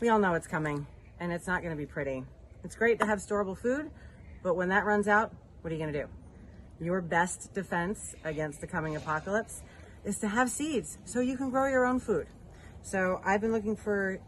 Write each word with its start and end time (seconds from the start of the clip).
We 0.00 0.08
all 0.08 0.18
know 0.18 0.32
it's 0.32 0.46
coming 0.46 0.86
and 1.18 1.30
it's 1.30 1.46
not 1.46 1.60
going 1.60 1.72
to 1.72 1.76
be 1.76 1.84
pretty. 1.84 2.24
It's 2.64 2.74
great 2.74 2.98
to 3.00 3.06
have 3.06 3.18
storable 3.18 3.56
food, 3.56 3.90
but 4.42 4.56
when 4.56 4.70
that 4.70 4.86
runs 4.86 5.06
out, 5.06 5.30
what 5.60 5.70
are 5.70 5.74
you 5.74 5.80
going 5.80 5.92
to 5.92 6.02
do? 6.02 6.08
Your 6.82 7.02
best 7.02 7.52
defense 7.52 8.14
against 8.24 8.62
the 8.62 8.66
coming 8.66 8.96
apocalypse 8.96 9.60
is 10.02 10.18
to 10.20 10.28
have 10.28 10.48
seeds 10.48 10.96
so 11.04 11.20
you 11.20 11.36
can 11.36 11.50
grow 11.50 11.68
your 11.68 11.84
own 11.84 12.00
food. 12.00 12.28
So 12.80 13.20
I've 13.26 13.42
been 13.42 13.52
looking 13.52 13.76
for 13.76 14.18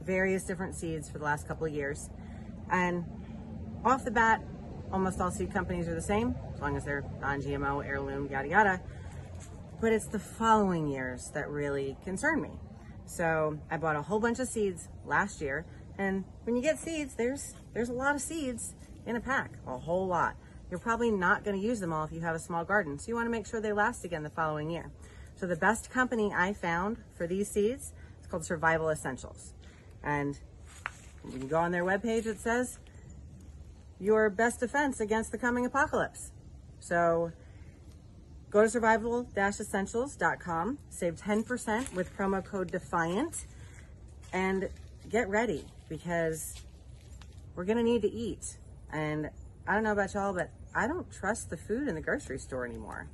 various 0.00 0.44
different 0.44 0.76
seeds 0.76 1.10
for 1.10 1.18
the 1.18 1.24
last 1.24 1.46
couple 1.46 1.66
of 1.66 1.74
years. 1.74 2.08
And 2.70 3.04
off 3.84 4.06
the 4.06 4.10
bat, 4.10 4.42
almost 4.90 5.20
all 5.20 5.30
seed 5.30 5.52
companies 5.52 5.88
are 5.88 5.94
the 5.94 6.00
same, 6.00 6.34
as 6.54 6.60
long 6.62 6.74
as 6.74 6.86
they're 6.86 7.04
non 7.20 7.42
GMO, 7.42 7.84
heirloom, 7.84 8.28
yada 8.30 8.48
yada. 8.48 8.80
But 9.78 9.92
it's 9.92 10.06
the 10.06 10.18
following 10.18 10.88
years 10.88 11.30
that 11.34 11.50
really 11.50 11.98
concern 12.02 12.40
me. 12.40 12.52
So 13.04 13.58
I 13.70 13.76
bought 13.76 13.96
a 13.96 14.02
whole 14.02 14.18
bunch 14.18 14.38
of 14.38 14.48
seeds 14.48 14.88
last 15.06 15.40
year, 15.40 15.64
and 15.98 16.24
when 16.44 16.56
you 16.56 16.62
get 16.62 16.78
seeds, 16.78 17.14
there's 17.14 17.54
there's 17.74 17.88
a 17.88 17.92
lot 17.92 18.14
of 18.14 18.20
seeds 18.20 18.74
in 19.06 19.16
a 19.16 19.20
pack, 19.20 19.52
a 19.66 19.78
whole 19.78 20.06
lot. 20.06 20.36
You're 20.70 20.80
probably 20.80 21.10
not 21.10 21.44
going 21.44 21.60
to 21.60 21.66
use 21.66 21.80
them 21.80 21.92
all 21.92 22.04
if 22.04 22.12
you 22.12 22.20
have 22.20 22.34
a 22.34 22.38
small 22.38 22.64
garden, 22.64 22.98
so 22.98 23.08
you 23.08 23.14
want 23.14 23.26
to 23.26 23.30
make 23.30 23.46
sure 23.46 23.60
they 23.60 23.72
last 23.72 24.04
again 24.04 24.22
the 24.22 24.30
following 24.30 24.70
year. 24.70 24.90
So 25.36 25.46
the 25.46 25.56
best 25.56 25.90
company 25.90 26.32
I 26.34 26.52
found 26.52 26.98
for 27.14 27.26
these 27.26 27.50
seeds 27.50 27.92
is 28.20 28.26
called 28.30 28.44
Survival 28.44 28.90
Essentials. 28.90 29.54
And 30.02 30.38
you 31.24 31.38
can 31.38 31.48
go 31.48 31.58
on 31.58 31.72
their 31.72 31.84
webpage, 31.84 32.26
it 32.26 32.40
says 32.40 32.78
your 34.00 34.30
best 34.30 34.60
defense 34.60 35.00
against 35.00 35.30
the 35.30 35.38
coming 35.38 35.64
apocalypse. 35.64 36.32
So 36.80 37.32
go 38.50 38.62
to 38.62 38.68
survival-essentials.com, 38.68 40.78
save 40.90 41.16
10% 41.16 41.94
with 41.94 42.16
promo 42.16 42.44
code 42.44 42.72
DEFIANT, 42.72 43.46
and 44.32 44.68
get 45.12 45.28
ready 45.28 45.62
because 45.90 46.54
we're 47.54 47.66
going 47.66 47.76
to 47.76 47.84
need 47.84 48.00
to 48.02 48.10
eat. 48.10 48.56
And 48.90 49.28
I 49.68 49.74
don't 49.74 49.84
know 49.84 49.92
about 49.92 50.14
y'all, 50.14 50.32
but 50.32 50.50
I 50.74 50.86
don't 50.86 51.10
trust 51.12 51.50
the 51.50 51.56
food 51.58 51.86
in 51.86 51.94
the 51.94 52.00
grocery 52.00 52.38
store 52.38 52.64
anymore. 52.64 53.08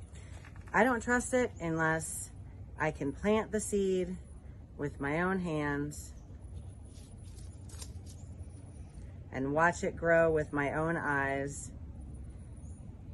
I 0.73 0.85
don't 0.85 1.03
trust 1.03 1.33
it 1.33 1.51
unless 1.59 2.31
I 2.79 2.91
can 2.91 3.11
plant 3.11 3.51
the 3.51 3.59
seed 3.59 4.15
with 4.77 5.01
my 5.01 5.21
own 5.21 5.39
hands 5.39 6.13
and 9.33 9.51
watch 9.51 9.83
it 9.83 9.97
grow 9.97 10.31
with 10.31 10.53
my 10.53 10.73
own 10.73 10.95
eyes 10.95 11.69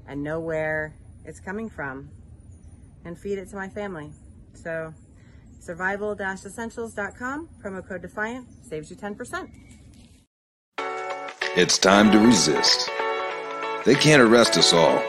and 0.07 0.23
know 0.23 0.39
where 0.39 0.93
it's 1.25 1.39
coming 1.39 1.69
from 1.69 2.09
and 3.03 3.17
feed 3.17 3.39
it 3.39 3.49
to 3.49 3.55
my 3.55 3.67
family. 3.67 4.11
So 4.53 4.93
survival-essentials.com, 5.59 7.49
promo 7.63 7.87
code 7.87 8.03
DEFIANT, 8.03 8.47
saves 8.65 8.89
you 8.89 8.95
10%. 8.95 9.49
It's 11.55 11.77
time 11.77 12.11
to 12.11 12.19
resist. 12.19 12.89
They 13.85 13.95
can't 13.95 14.21
arrest 14.21 14.57
us 14.57 14.73
all. 14.73 15.01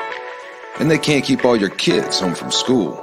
And 0.78 0.90
they 0.90 0.98
can't 0.98 1.24
keep 1.24 1.44
all 1.44 1.56
your 1.56 1.70
kids 1.70 2.20
home 2.20 2.34
from 2.34 2.52
school. 2.52 3.02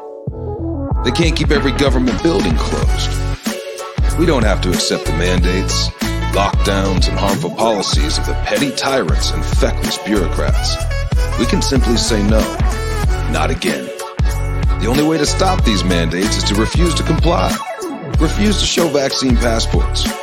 They 1.04 1.12
can't 1.12 1.36
keep 1.36 1.50
every 1.50 1.72
government 1.72 2.22
building 2.22 2.56
closed. 2.56 4.20
We 4.20 4.28
don't 4.28 4.44
have 4.44 4.62
to 4.62 4.70
accept 4.70 5.06
the 5.06 5.12
mandates, 5.14 5.90
lockdowns, 6.38 7.10
and 7.10 7.18
harmful 7.18 7.50
policies 7.50 8.20
of 8.20 8.28
the 8.28 8.36
petty 8.46 8.72
tyrants 8.72 9.32
and 9.32 9.44
feckless 9.44 9.98
bureaucrats. 9.98 10.78
We 11.40 11.48
can 11.48 11.64
simply 11.64 11.98
say 11.98 12.22
no. 12.22 12.42
Not 13.32 13.50
again. 13.50 13.86
The 14.80 14.88
only 14.88 15.04
way 15.04 15.18
to 15.18 15.26
stop 15.26 15.64
these 15.66 15.84
mandates 15.84 16.38
is 16.38 16.44
to 16.46 16.56
refuse 16.56 16.94
to 16.96 17.04
comply. 17.04 17.52
Refuse 18.20 18.60
to 18.60 18.66
show 18.66 18.88
vaccine 18.88 19.36
passports. 19.36 20.23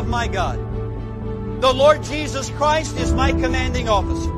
Of 0.00 0.08
my 0.08 0.26
God. 0.26 0.58
The 1.60 1.72
Lord 1.72 2.02
Jesus 2.02 2.48
Christ 2.50 2.96
is 2.96 3.12
my 3.12 3.32
commanding 3.32 3.88
officer. 3.88 4.30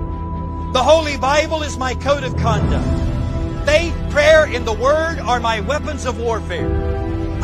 The 0.72 0.82
Holy 0.82 1.16
Bible 1.16 1.62
is 1.62 1.78
my 1.78 1.94
code 1.94 2.24
of 2.24 2.36
conduct. 2.36 3.64
Faith, 3.64 3.94
prayer, 4.10 4.44
and 4.44 4.66
the 4.66 4.72
Word 4.72 5.20
are 5.20 5.38
my 5.38 5.60
weapons 5.60 6.04
of 6.04 6.18
warfare. 6.18 6.68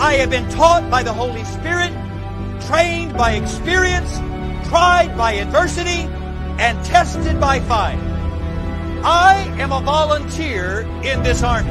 I 0.01 0.15
have 0.15 0.31
been 0.31 0.51
taught 0.51 0.91
by 0.91 1.05
the 1.05 1.12
Holy 1.12 1.45
Spirit, 1.45 1.93
trained 2.67 3.17
by 3.17 3.33
experience, 3.33 4.12
tried 4.69 5.15
by 5.17 5.35
adversity, 5.35 6.11
and 6.59 6.85
tested 6.85 7.39
by 7.41 7.61
fire. 7.61 8.00
I 9.05 9.37
am 9.61 9.71
a 9.71 9.81
volunteer 9.81 10.81
in 11.05 11.23
this 11.23 11.45
army. 11.45 11.71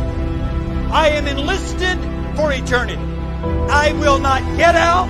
I 0.91 1.09
am 1.09 1.28
enlisted 1.28 2.00
for 2.38 2.53
eternity. 2.53 3.02
I 3.69 3.91
will 4.00 4.19
not 4.19 4.41
get 4.56 4.75
out, 4.75 5.09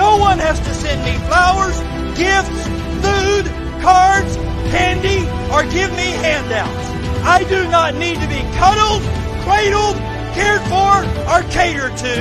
No 0.00 0.16
one 0.16 0.38
has 0.38 0.58
to 0.58 0.72
send 0.72 1.04
me 1.04 1.12
flowers, 1.28 1.78
gifts, 2.16 2.62
food, 3.04 3.44
cards, 3.82 4.34
candy, 4.72 5.28
or 5.52 5.62
give 5.64 5.90
me 5.90 6.08
handouts. 6.24 6.86
I 7.22 7.44
do 7.44 7.68
not 7.68 7.94
need 7.96 8.14
to 8.14 8.26
be 8.26 8.40
cuddled, 8.56 9.02
cradled, 9.44 9.96
cared 10.32 10.62
for, 10.72 11.04
or 11.28 11.42
catered 11.50 11.94
to. 11.98 12.16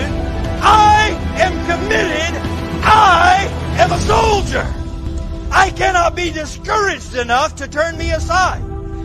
I 0.62 1.16
am 1.40 1.54
committed. 1.70 2.34
I 2.84 3.48
am 3.78 3.94
a 3.94 4.00
soldier. 4.00 4.68
I 5.50 5.70
cannot 5.70 6.18
be 6.18 6.32
discouraged 6.32 7.16
enough 7.16 7.56
to 7.56 7.70
turn 7.70 7.98
me 7.98 8.12
aside. 8.12 8.62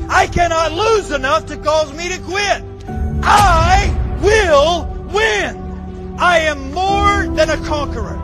I 0.09 0.27
cannot 0.27 0.73
lose 0.73 1.13
enough 1.13 1.47
to 1.47 1.57
cause 1.59 1.93
me 1.93 2.09
to 2.09 2.21
quit. 2.23 2.65
I 3.23 4.19
will 4.21 4.89
win. 5.13 6.17
I 6.19 6.39
am 6.39 6.73
more 6.73 7.37
than 7.37 7.51
a 7.51 7.57
conqueror. 7.69 8.24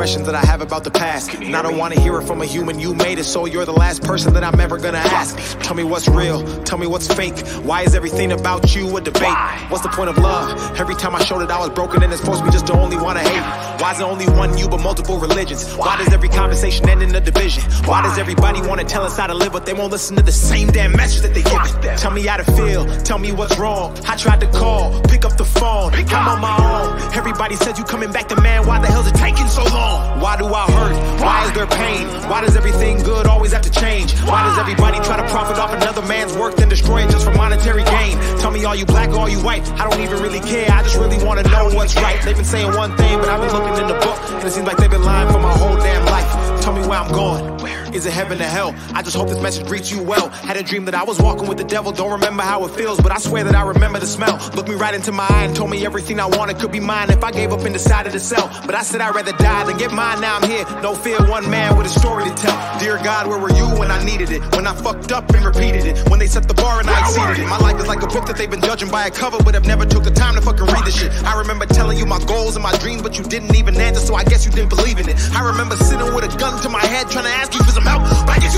Questions 0.00 0.24
that 0.24 0.34
I 0.34 0.49
about 0.70 0.84
the 0.84 0.90
past. 0.90 1.34
And 1.34 1.56
I 1.56 1.62
don't 1.62 1.76
want 1.76 1.94
to 1.94 2.00
hear 2.00 2.16
it 2.20 2.26
from 2.28 2.42
a 2.42 2.46
human. 2.46 2.78
You 2.78 2.94
made 2.94 3.18
it, 3.18 3.24
so 3.24 3.44
you're 3.44 3.64
the 3.64 3.72
last 3.72 4.04
person 4.04 4.34
that 4.34 4.44
I'm 4.44 4.60
ever 4.60 4.78
gonna 4.78 4.98
ask. 4.98 5.36
Tell 5.64 5.74
me 5.74 5.82
what's 5.82 6.06
real, 6.06 6.44
tell 6.62 6.78
me 6.78 6.86
what's 6.86 7.12
fake. 7.12 7.36
Why 7.66 7.82
is 7.82 7.96
everything 7.96 8.30
about 8.30 8.72
you 8.76 8.96
a 8.96 9.00
debate? 9.00 9.36
What's 9.68 9.82
the 9.82 9.88
point 9.88 10.10
of 10.10 10.18
love? 10.18 10.78
Every 10.78 10.94
time 10.94 11.16
I 11.16 11.24
showed 11.24 11.42
it, 11.42 11.50
I 11.50 11.58
was 11.58 11.70
broken 11.70 12.04
and 12.04 12.12
it's 12.12 12.24
forced 12.24 12.44
me 12.44 12.52
just 12.52 12.68
to 12.68 12.74
only 12.74 12.96
want 12.96 13.18
to 13.18 13.24
hate. 13.28 13.80
Why 13.82 13.92
is 13.92 13.98
it 13.98 14.04
only 14.04 14.26
one 14.28 14.56
you 14.56 14.68
but 14.68 14.78
multiple 14.78 15.18
religions? 15.18 15.74
Why 15.74 15.96
does 15.96 16.12
every 16.12 16.28
conversation 16.28 16.88
end 16.88 17.02
in 17.02 17.12
a 17.16 17.20
division? 17.20 17.64
Why 17.86 18.02
does 18.02 18.16
everybody 18.16 18.60
want 18.62 18.80
to 18.80 18.86
tell 18.86 19.02
us 19.02 19.16
how 19.16 19.26
to 19.26 19.34
live, 19.34 19.52
but 19.52 19.66
they 19.66 19.72
won't 19.72 19.90
listen 19.90 20.14
to 20.16 20.22
the 20.22 20.30
same 20.30 20.68
damn 20.68 20.92
message 20.92 21.22
that 21.22 21.34
they 21.34 21.42
give? 21.42 21.98
Tell 21.98 22.12
me 22.12 22.22
how 22.22 22.36
to 22.36 22.44
feel, 22.44 22.86
tell 23.02 23.18
me 23.18 23.32
what's 23.32 23.58
wrong. 23.58 23.98
I 24.06 24.14
tried 24.14 24.38
to 24.40 24.46
call, 24.52 25.00
pick 25.02 25.24
up 25.24 25.36
the 25.36 25.44
phone, 25.44 25.94
I'm 25.94 26.28
on 26.28 26.40
my 26.40 26.56
own. 26.58 27.12
Everybody 27.14 27.56
said 27.56 27.76
you 27.76 27.82
coming 27.82 28.12
back 28.12 28.28
to 28.28 28.40
man, 28.40 28.68
why 28.68 28.78
the 28.78 28.86
hell's 28.86 29.08
it 29.08 29.16
taking 29.16 29.48
so 29.48 29.64
long? 29.64 30.20
Why 30.20 30.36
do 30.36 30.46
I 30.46 30.59
hurt? 30.68 30.94
Why 31.20 31.46
is 31.46 31.52
there 31.52 31.66
pain? 31.66 32.06
Why 32.28 32.40
does 32.40 32.56
everything 32.56 32.98
good 33.02 33.26
always 33.26 33.52
have 33.52 33.62
to 33.62 33.70
change? 33.70 34.12
Why 34.20 34.44
does 34.44 34.58
everybody 34.58 34.98
try 35.00 35.16
to 35.16 35.26
profit 35.28 35.58
off 35.58 35.72
another 35.72 36.02
man's 36.02 36.36
work 36.36 36.56
then 36.56 36.68
destroy 36.68 37.04
it 37.04 37.10
just 37.10 37.24
for 37.24 37.34
monetary 37.34 37.84
gain? 37.84 38.18
Tell 38.40 38.50
me, 38.50 38.64
are 38.64 38.76
you 38.76 38.86
black 38.86 39.10
or 39.10 39.20
are 39.20 39.30
you 39.30 39.40
white? 39.42 39.66
I 39.80 39.88
don't 39.88 40.00
even 40.00 40.22
really 40.22 40.40
care, 40.40 40.70
I 40.70 40.82
just 40.82 40.96
really 40.96 41.22
wanna 41.24 41.42
know 41.44 41.70
what's 41.74 41.94
right. 41.96 42.20
They've 42.22 42.36
been 42.36 42.44
saying 42.44 42.74
one 42.76 42.96
thing, 42.96 43.18
but 43.18 43.28
I've 43.28 43.40
been 43.40 43.52
looking 43.52 43.76
in 43.82 43.88
the 43.88 43.98
book, 44.04 44.18
and 44.30 44.46
it 44.46 44.50
seems 44.50 44.66
like 44.66 44.76
they've 44.76 44.90
been 44.90 45.04
lying 45.04 45.32
for 45.32 45.38
my 45.38 45.52
whole 45.52 45.76
damn 45.76 46.04
life. 46.06 46.62
Tell 46.62 46.72
me 46.72 46.86
where 46.86 46.98
I'm 46.98 47.12
going. 47.12 47.60
Is 47.92 48.06
it 48.06 48.12
heaven 48.12 48.40
or 48.40 48.44
hell? 48.44 48.74
I 48.94 49.02
just 49.02 49.16
hope 49.16 49.28
this 49.28 49.40
message 49.42 49.66
greets 49.66 49.90
you 49.90 50.02
well. 50.02 50.28
Had 50.28 50.56
a 50.56 50.62
dream 50.62 50.84
that 50.84 50.94
I 50.94 51.02
was 51.02 51.20
walking 51.20 51.48
with 51.48 51.58
the 51.58 51.64
devil. 51.64 51.90
Don't 51.90 52.12
remember 52.12 52.42
how 52.42 52.64
it 52.64 52.70
feels, 52.70 53.00
but 53.00 53.10
I 53.10 53.18
swear 53.18 53.42
that 53.44 53.54
I 53.54 53.62
remember 53.62 53.98
the 53.98 54.06
smell. 54.06 54.36
Looked 54.54 54.68
me 54.68 54.76
right 54.76 54.94
into 54.94 55.12
my 55.12 55.26
eye 55.28 55.44
and 55.44 55.56
told 55.56 55.70
me 55.70 55.84
everything 55.84 56.20
I 56.20 56.26
wanted 56.26 56.58
could 56.58 56.70
be 56.70 56.80
mine 56.80 57.10
if 57.10 57.24
I 57.24 57.32
gave 57.32 57.52
up 57.52 57.60
and 57.60 57.72
decided 57.72 58.12
to 58.12 58.20
sell. 58.20 58.48
But 58.64 58.74
I 58.74 58.82
said 58.82 59.00
I'd 59.00 59.14
rather 59.14 59.32
die 59.32 59.64
than 59.64 59.76
get 59.76 59.92
mine. 59.92 60.20
Now 60.20 60.36
I'm 60.36 60.48
here. 60.48 60.64
No 60.82 60.94
fear, 60.94 61.18
one 61.28 61.48
man 61.50 61.76
with 61.76 61.86
a 61.86 61.90
story 61.90 62.24
to 62.24 62.34
tell. 62.34 62.78
Dear 62.78 62.98
God, 62.98 63.26
where 63.26 63.38
were 63.38 63.52
you 63.52 63.66
when 63.78 63.90
I 63.90 64.02
needed 64.04 64.30
it? 64.30 64.40
When 64.54 64.66
I 64.66 64.74
fucked 64.74 65.10
up 65.10 65.28
and 65.34 65.44
repeated 65.44 65.84
it? 65.84 66.08
When 66.08 66.18
they 66.18 66.28
set 66.28 66.46
the 66.46 66.54
bar 66.54 66.80
and 66.80 66.88
I 66.88 67.00
exceeded 67.00 67.40
it? 67.40 67.48
My 67.48 67.58
life 67.58 67.80
is 67.80 67.88
like 67.88 68.02
a 68.02 68.06
book 68.06 68.26
that 68.26 68.36
they've 68.36 68.50
been 68.50 68.62
judging 68.62 68.90
by 68.90 69.06
a 69.06 69.10
cover, 69.10 69.42
but 69.42 69.54
have 69.54 69.66
never 69.66 69.84
took 69.84 70.04
the 70.04 70.10
time 70.10 70.34
to 70.36 70.40
fucking 70.40 70.66
read 70.66 70.84
the 70.84 70.92
shit. 70.92 71.10
I 71.24 71.38
remember 71.38 71.66
telling 71.66 71.98
you 71.98 72.06
my 72.06 72.22
goals 72.24 72.54
and 72.56 72.62
my 72.62 72.76
dreams, 72.78 73.02
but 73.02 73.18
you 73.18 73.24
didn't 73.24 73.56
even 73.56 73.76
answer, 73.76 74.00
so 74.00 74.14
I 74.14 74.24
guess 74.24 74.46
you 74.46 74.52
didn't 74.52 74.70
believe 74.70 74.98
in 74.98 75.08
it. 75.08 75.16
I 75.34 75.44
remember 75.44 75.76
sitting 75.76 76.14
with 76.14 76.24
a 76.24 76.38
gun 76.38 76.60
to 76.62 76.68
my 76.68 76.84
head 76.86 77.08
trying 77.10 77.24
to 77.24 77.30
ask 77.30 77.52
you 77.54 77.62
for 77.64 77.72
some 77.72 77.79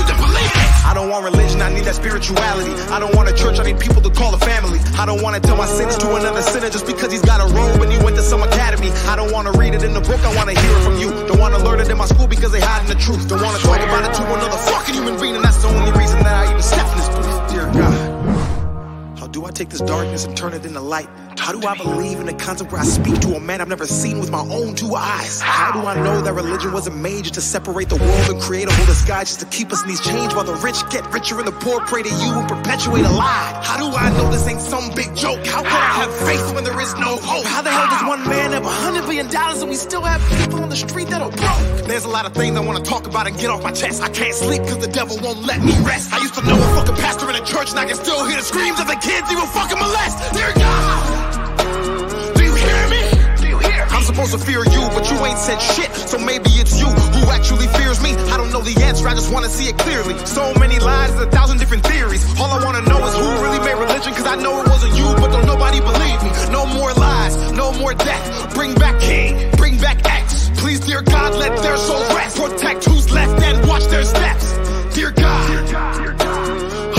you 0.07 0.15
believe 0.17 0.53
it. 0.53 0.69
I 0.85 0.93
don't 0.93 1.09
want 1.09 1.23
religion, 1.25 1.61
I 1.61 1.73
need 1.73 1.85
that 1.85 1.95
spirituality. 1.95 2.71
I 2.91 2.99
don't 2.99 3.15
want 3.15 3.29
a 3.29 3.33
church, 3.33 3.59
I 3.59 3.63
need 3.63 3.79
people 3.79 4.01
to 4.01 4.09
call 4.09 4.33
a 4.33 4.37
family. 4.37 4.79
I 4.97 5.05
don't 5.05 5.21
want 5.21 5.35
to 5.35 5.41
tell 5.41 5.57
my 5.57 5.65
sins 5.65 5.97
to 5.97 6.15
another 6.15 6.41
sinner 6.41 6.69
just 6.69 6.85
because 6.85 7.11
he's 7.11 7.21
got 7.21 7.39
a 7.39 7.47
robe 7.53 7.81
and 7.81 7.91
he 7.91 7.97
went 8.03 8.15
to 8.17 8.23
some 8.23 8.43
academy. 8.43 8.91
I 9.07 9.15
don't 9.15 9.31
want 9.31 9.47
to 9.51 9.53
read 9.57 9.73
it 9.73 9.83
in 9.83 9.93
the 9.93 10.01
book, 10.01 10.19
I 10.21 10.35
want 10.35 10.49
to 10.49 10.55
hear 10.59 10.71
it 10.77 10.83
from 10.83 10.97
you. 10.97 11.09
Don't 11.27 11.39
want 11.39 11.55
to 11.55 11.63
learn 11.63 11.79
it 11.79 11.89
in 11.89 11.97
my 11.97 12.05
school 12.05 12.27
because 12.27 12.51
they 12.51 12.61
hiding 12.61 12.89
the 12.89 12.99
truth. 12.99 13.27
Don't 13.27 13.41
want 13.41 13.55
to 13.57 13.63
talk 13.63 13.79
about 13.79 14.03
it 14.03 14.13
to 14.13 14.23
another 14.25 14.57
fucking 14.57 14.95
human 14.95 15.19
being, 15.19 15.35
and 15.35 15.43
that's 15.43 15.61
the 15.61 15.69
only 15.69 15.91
reason 15.97 16.19
that 16.23 16.47
I 16.47 16.49
even 16.49 16.61
step 16.61 16.87
in 16.91 16.97
this 16.97 17.09
booth. 17.09 17.51
Dear 17.51 17.65
God. 17.73 19.19
How 19.19 19.27
do 19.27 19.45
I 19.45 19.51
take 19.51 19.69
this 19.69 19.81
darkness 19.81 20.25
and 20.25 20.35
turn 20.35 20.53
it 20.53 20.65
into 20.65 20.81
light? 20.81 21.09
How 21.43 21.51
do 21.51 21.67
I 21.67 21.75
believe 21.75 22.21
in 22.21 22.29
a 22.29 22.33
concept 22.33 22.71
where 22.71 22.79
I 22.79 22.85
speak 22.85 23.19
to 23.19 23.35
a 23.35 23.39
man 23.41 23.59
I've 23.59 23.67
never 23.67 23.85
seen 23.85 24.17
with 24.17 24.31
my 24.31 24.39
own 24.39 24.75
two 24.75 24.95
eyes? 24.95 25.41
How 25.41 25.73
do 25.73 25.85
I 25.85 26.01
know 26.01 26.21
that 26.21 26.31
religion 26.31 26.71
wasn't 26.71 26.95
made 26.95 27.23
just 27.23 27.33
to 27.33 27.41
separate 27.41 27.89
the 27.89 27.97
world 27.97 28.29
and 28.29 28.41
create 28.41 28.69
a 28.69 28.71
whole 28.71 28.85
disguise 28.85 29.27
just 29.27 29.41
to 29.41 29.45
keep 29.47 29.73
us 29.73 29.81
in 29.81 29.89
these 29.89 29.99
chains 29.99 30.33
while 30.33 30.45
the 30.45 30.55
rich 30.63 30.79
get 30.89 31.03
richer 31.11 31.37
and 31.39 31.45
the 31.45 31.51
poor 31.51 31.81
pray 31.81 32.01
to 32.01 32.07
you 32.07 32.31
and 32.39 32.47
perpetuate 32.47 33.03
a 33.03 33.09
lie? 33.09 33.59
How 33.61 33.75
do 33.75 33.93
I 33.93 34.09
know 34.15 34.31
this 34.31 34.47
ain't 34.47 34.61
some 34.61 34.95
big 34.95 35.13
joke? 35.17 35.45
How 35.45 35.63
can 35.63 35.75
I 35.75 36.07
have 36.07 36.15
faith 36.23 36.55
when 36.55 36.63
there 36.63 36.79
is 36.79 36.95
no 36.95 37.17
hope? 37.19 37.43
How 37.43 37.61
the 37.61 37.71
hell 37.71 37.89
does 37.91 38.07
one 38.07 38.23
man 38.23 38.53
have 38.53 38.63
a 38.63 38.71
hundred 38.71 39.01
billion 39.01 39.27
dollars 39.27 39.59
and 39.59 39.69
we 39.69 39.75
still 39.75 40.03
have 40.03 40.23
people 40.39 40.63
on 40.63 40.69
the 40.69 40.77
street 40.77 41.09
that 41.09 41.21
are 41.21 41.29
broke? 41.29 41.87
There's 41.89 42.05
a 42.05 42.09
lot 42.09 42.25
of 42.25 42.33
things 42.33 42.55
I 42.55 42.61
want 42.61 42.79
to 42.79 42.89
talk 42.89 43.05
about 43.05 43.27
and 43.27 43.37
get 43.37 43.49
off 43.49 43.61
my 43.61 43.73
chest. 43.73 44.01
I 44.01 44.07
can't 44.07 44.33
sleep 44.33 44.61
because 44.61 44.77
the 44.77 44.87
devil 44.87 45.19
won't 45.21 45.43
let 45.43 45.61
me 45.61 45.73
rest. 45.83 46.13
I 46.13 46.19
used 46.19 46.35
to 46.35 46.45
know 46.45 46.55
a 46.55 46.75
fucking 46.79 46.95
pastor 47.03 47.29
in 47.29 47.35
a 47.35 47.43
church 47.43 47.71
and 47.71 47.79
I 47.79 47.83
can 47.83 47.97
still 47.97 48.23
hear 48.25 48.37
the 48.37 48.47
screams 48.47 48.79
of 48.79 48.87
the 48.87 48.95
kids 48.95 49.27
he 49.27 49.35
will 49.35 49.51
fucking 49.51 49.77
molest. 49.77 50.23
Dear 50.31 50.53
God! 50.55 51.32
Supposed 54.13 54.33
to 54.33 54.45
fear 54.45 54.63
you, 54.69 54.83
but 54.93 55.09
you 55.09 55.17
ain't 55.25 55.39
said 55.39 55.57
shit. 55.57 55.89
So 55.95 56.17
maybe 56.19 56.49
it's 56.61 56.79
you 56.79 56.85
who 56.85 57.31
actually 57.31 57.67
fears 57.79 58.01
me. 58.01 58.13
I 58.29 58.37
don't 58.37 58.51
know 58.51 58.61
the 58.61 58.77
answer, 58.83 59.07
I 59.07 59.13
just 59.13 59.33
wanna 59.33 59.49
see 59.49 59.67
it 59.69 59.77
clearly. 59.77 60.17
So 60.25 60.53
many 60.59 60.79
lies, 60.79 61.09
a 61.19 61.25
thousand 61.25 61.57
different 61.57 61.83
theories. 61.85 62.23
All 62.39 62.51
I 62.51 62.63
wanna 62.63 62.81
know 62.81 62.99
is 63.07 63.15
who 63.15 63.25
really 63.41 63.59
made 63.59 63.73
religion, 63.73 64.13
cause 64.13 64.27
I 64.27 64.35
know 64.35 64.61
it 64.61 64.67
wasn't 64.67 64.95
you, 64.95 65.05
but 65.17 65.31
don't 65.31 65.47
nobody 65.47 65.79
believe 65.79 66.21
me. 66.21 66.29
No 66.51 66.65
more 66.65 66.93
lies, 66.93 67.35
no 67.53 67.73
more 67.73 67.93
death. 67.93 68.53
Bring 68.53 68.75
back 68.75 69.01
King, 69.01 69.49
bring 69.57 69.77
back 69.77 69.97
X. 70.05 70.51
Please, 70.57 70.79
dear 70.79 71.01
God, 71.01 71.33
let 71.35 71.57
their 71.63 71.77
soul 71.77 72.05
rest. 72.15 72.37
Protect 72.37 72.85
who's 72.85 73.11
left 73.11 73.41
and 73.41 73.67
watch 73.67 73.85
their 73.85 74.05
steps. 74.05 74.45
Dear 74.93 75.11
God. 75.11 75.49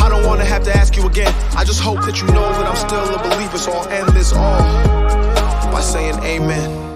I 0.03 0.09
don't 0.09 0.27
wanna 0.27 0.45
have 0.45 0.65
to 0.65 0.77
ask 0.77 0.97
you 0.97 1.07
again. 1.07 1.33
I 1.57 1.63
just 1.65 1.81
hope 1.81 2.01
that 2.07 2.21
you 2.21 2.27
know 2.27 2.49
that 2.59 2.67
I'm 2.67 2.77
still 2.77 3.07
a 3.15 3.19
believer, 3.23 3.59
so 3.59 3.73
I'll 3.73 3.89
end 3.89 4.09
this 4.09 4.33
all 4.33 4.59
by 5.71 5.81
saying 5.81 6.19
amen. 6.25 6.94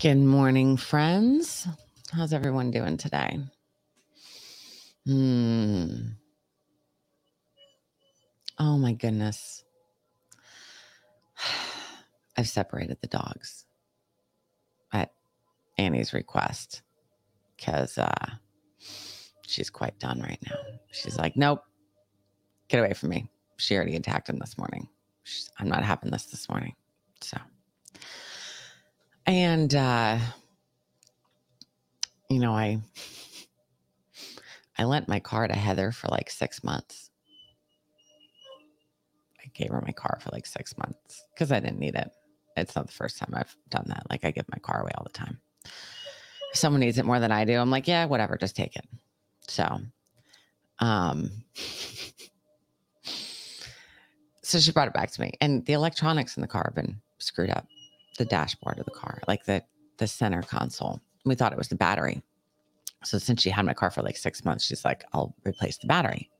Good 0.00 0.16
morning, 0.16 0.78
friends. 0.78 1.68
How's 2.10 2.32
everyone 2.32 2.70
doing 2.70 2.96
today? 2.96 3.38
Hmm. 5.04 6.12
Oh 8.58 8.78
my 8.78 8.94
goodness. 8.94 9.62
I've 12.38 12.48
separated 12.48 12.96
the 13.02 13.08
dogs 13.08 13.66
at 14.90 15.12
Annie's 15.76 16.14
request 16.14 16.80
because 17.58 17.98
uh, 17.98 18.26
she's 19.46 19.68
quite 19.68 19.98
done 19.98 20.22
right 20.22 20.40
now. 20.48 20.56
She's 20.92 21.18
like, 21.18 21.36
nope, 21.36 21.62
get 22.68 22.78
away 22.78 22.94
from 22.94 23.10
me. 23.10 23.30
She 23.58 23.76
already 23.76 23.96
attacked 23.96 24.30
him 24.30 24.38
this 24.38 24.56
morning. 24.56 24.88
She's, 25.24 25.50
I'm 25.58 25.68
not 25.68 25.84
having 25.84 26.10
this 26.10 26.24
this 26.24 26.48
morning. 26.48 26.74
So. 27.20 27.36
And 29.26 29.74
uh 29.74 30.18
you 32.28 32.38
know, 32.38 32.52
I 32.52 32.80
I 34.78 34.84
lent 34.84 35.08
my 35.08 35.20
car 35.20 35.46
to 35.46 35.54
Heather 35.54 35.92
for 35.92 36.08
like 36.08 36.30
6 36.30 36.64
months. 36.64 37.10
I 39.38 39.48
gave 39.52 39.70
her 39.70 39.82
my 39.84 39.92
car 39.92 40.18
for 40.22 40.30
like 40.32 40.46
6 40.46 40.78
months 40.78 41.24
cuz 41.36 41.52
I 41.52 41.60
didn't 41.60 41.78
need 41.78 41.94
it. 41.94 42.10
It's 42.56 42.76
not 42.76 42.86
the 42.86 42.92
first 42.92 43.18
time 43.18 43.32
I've 43.34 43.54
done 43.68 43.84
that. 43.88 44.06
Like 44.10 44.24
I 44.24 44.30
give 44.30 44.46
my 44.50 44.58
car 44.58 44.80
away 44.82 44.92
all 44.96 45.04
the 45.04 45.10
time. 45.10 45.40
If 46.52 46.58
someone 46.58 46.80
needs 46.80 46.98
it 46.98 47.04
more 47.04 47.20
than 47.20 47.30
I 47.32 47.44
do, 47.44 47.58
I'm 47.58 47.70
like, 47.70 47.86
yeah, 47.86 48.06
whatever, 48.06 48.36
just 48.36 48.56
take 48.56 48.74
it. 48.76 48.84
So, 49.46 49.80
um, 50.80 51.30
so 54.42 54.58
she 54.58 54.72
brought 54.72 54.88
it 54.88 54.94
back 54.94 55.10
to 55.12 55.20
me, 55.20 55.32
and 55.40 55.64
the 55.66 55.74
electronics 55.74 56.36
in 56.36 56.40
the 56.40 56.48
car 56.48 56.64
have 56.66 56.74
been 56.74 57.00
screwed 57.18 57.50
up. 57.50 57.66
The 58.20 58.26
dashboard 58.26 58.78
of 58.78 58.84
the 58.84 58.90
car, 58.90 59.22
like 59.26 59.46
the 59.46 59.62
the 59.96 60.06
center 60.06 60.42
console. 60.42 61.00
We 61.24 61.34
thought 61.34 61.52
it 61.52 61.58
was 61.58 61.68
the 61.68 61.74
battery. 61.74 62.22
So 63.02 63.16
since 63.16 63.40
she 63.40 63.48
had 63.48 63.64
my 63.64 63.72
car 63.72 63.90
for 63.90 64.02
like 64.02 64.18
six 64.18 64.44
months, 64.44 64.62
she's 64.66 64.84
like, 64.84 65.04
"I'll 65.14 65.34
replace 65.46 65.78
the 65.78 65.86
battery." 65.86 66.30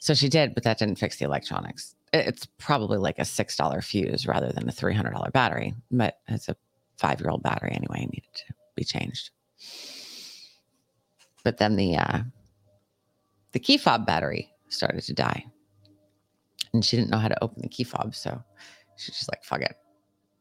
So 0.00 0.12
she 0.12 0.28
did, 0.28 0.54
but 0.54 0.64
that 0.64 0.76
didn't 0.76 0.96
fix 0.96 1.16
the 1.16 1.24
electronics. 1.24 1.94
It's 2.12 2.44
probably 2.58 2.98
like 2.98 3.18
a 3.18 3.24
six 3.24 3.56
dollar 3.56 3.80
fuse 3.80 4.26
rather 4.26 4.52
than 4.52 4.68
a 4.68 4.72
three 4.72 4.92
hundred 4.92 5.12
dollar 5.12 5.30
battery, 5.30 5.72
but 5.90 6.18
it's 6.28 6.50
a 6.50 6.56
five 6.98 7.20
year 7.20 7.30
old 7.30 7.42
battery 7.42 7.70
anyway. 7.72 8.02
It 8.02 8.12
needed 8.12 8.34
to 8.34 8.54
be 8.76 8.84
changed. 8.84 9.30
But 11.42 11.56
then 11.56 11.76
the 11.76 11.96
uh, 11.96 12.18
the 13.52 13.60
key 13.60 13.78
fob 13.78 14.04
battery 14.04 14.52
started 14.68 15.00
to 15.04 15.14
die, 15.14 15.46
and 16.74 16.84
she 16.84 16.98
didn't 16.98 17.10
know 17.10 17.16
how 17.16 17.28
to 17.28 17.42
open 17.42 17.62
the 17.62 17.68
key 17.68 17.84
fob, 17.84 18.14
so 18.14 18.44
she's 18.98 19.16
just 19.16 19.32
like, 19.32 19.42
"Fuck 19.42 19.62
it." 19.62 19.74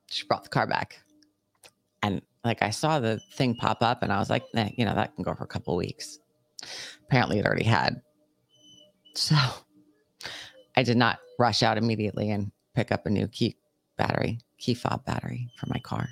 She 0.09 0.25
brought 0.25 0.43
the 0.43 0.49
car 0.49 0.67
back, 0.67 0.99
and 2.01 2.21
like 2.43 2.61
I 2.61 2.69
saw 2.69 2.99
the 2.99 3.19
thing 3.33 3.55
pop 3.55 3.81
up, 3.81 4.03
and 4.03 4.11
I 4.11 4.19
was 4.19 4.29
like, 4.29 4.43
nah, 4.53 4.69
"You 4.77 4.85
know 4.85 4.95
that 4.95 5.15
can 5.15 5.23
go 5.23 5.33
for 5.35 5.43
a 5.43 5.47
couple 5.47 5.75
weeks." 5.75 6.19
Apparently, 7.03 7.39
it 7.39 7.45
already 7.45 7.65
had. 7.65 8.01
So 9.15 9.35
I 10.75 10.83
did 10.83 10.97
not 10.97 11.19
rush 11.39 11.63
out 11.63 11.77
immediately 11.77 12.31
and 12.31 12.51
pick 12.75 12.91
up 12.91 13.05
a 13.05 13.09
new 13.09 13.27
key 13.27 13.55
battery, 13.97 14.39
key 14.59 14.73
fob 14.73 15.03
battery 15.05 15.49
for 15.57 15.67
my 15.67 15.79
car. 15.79 16.07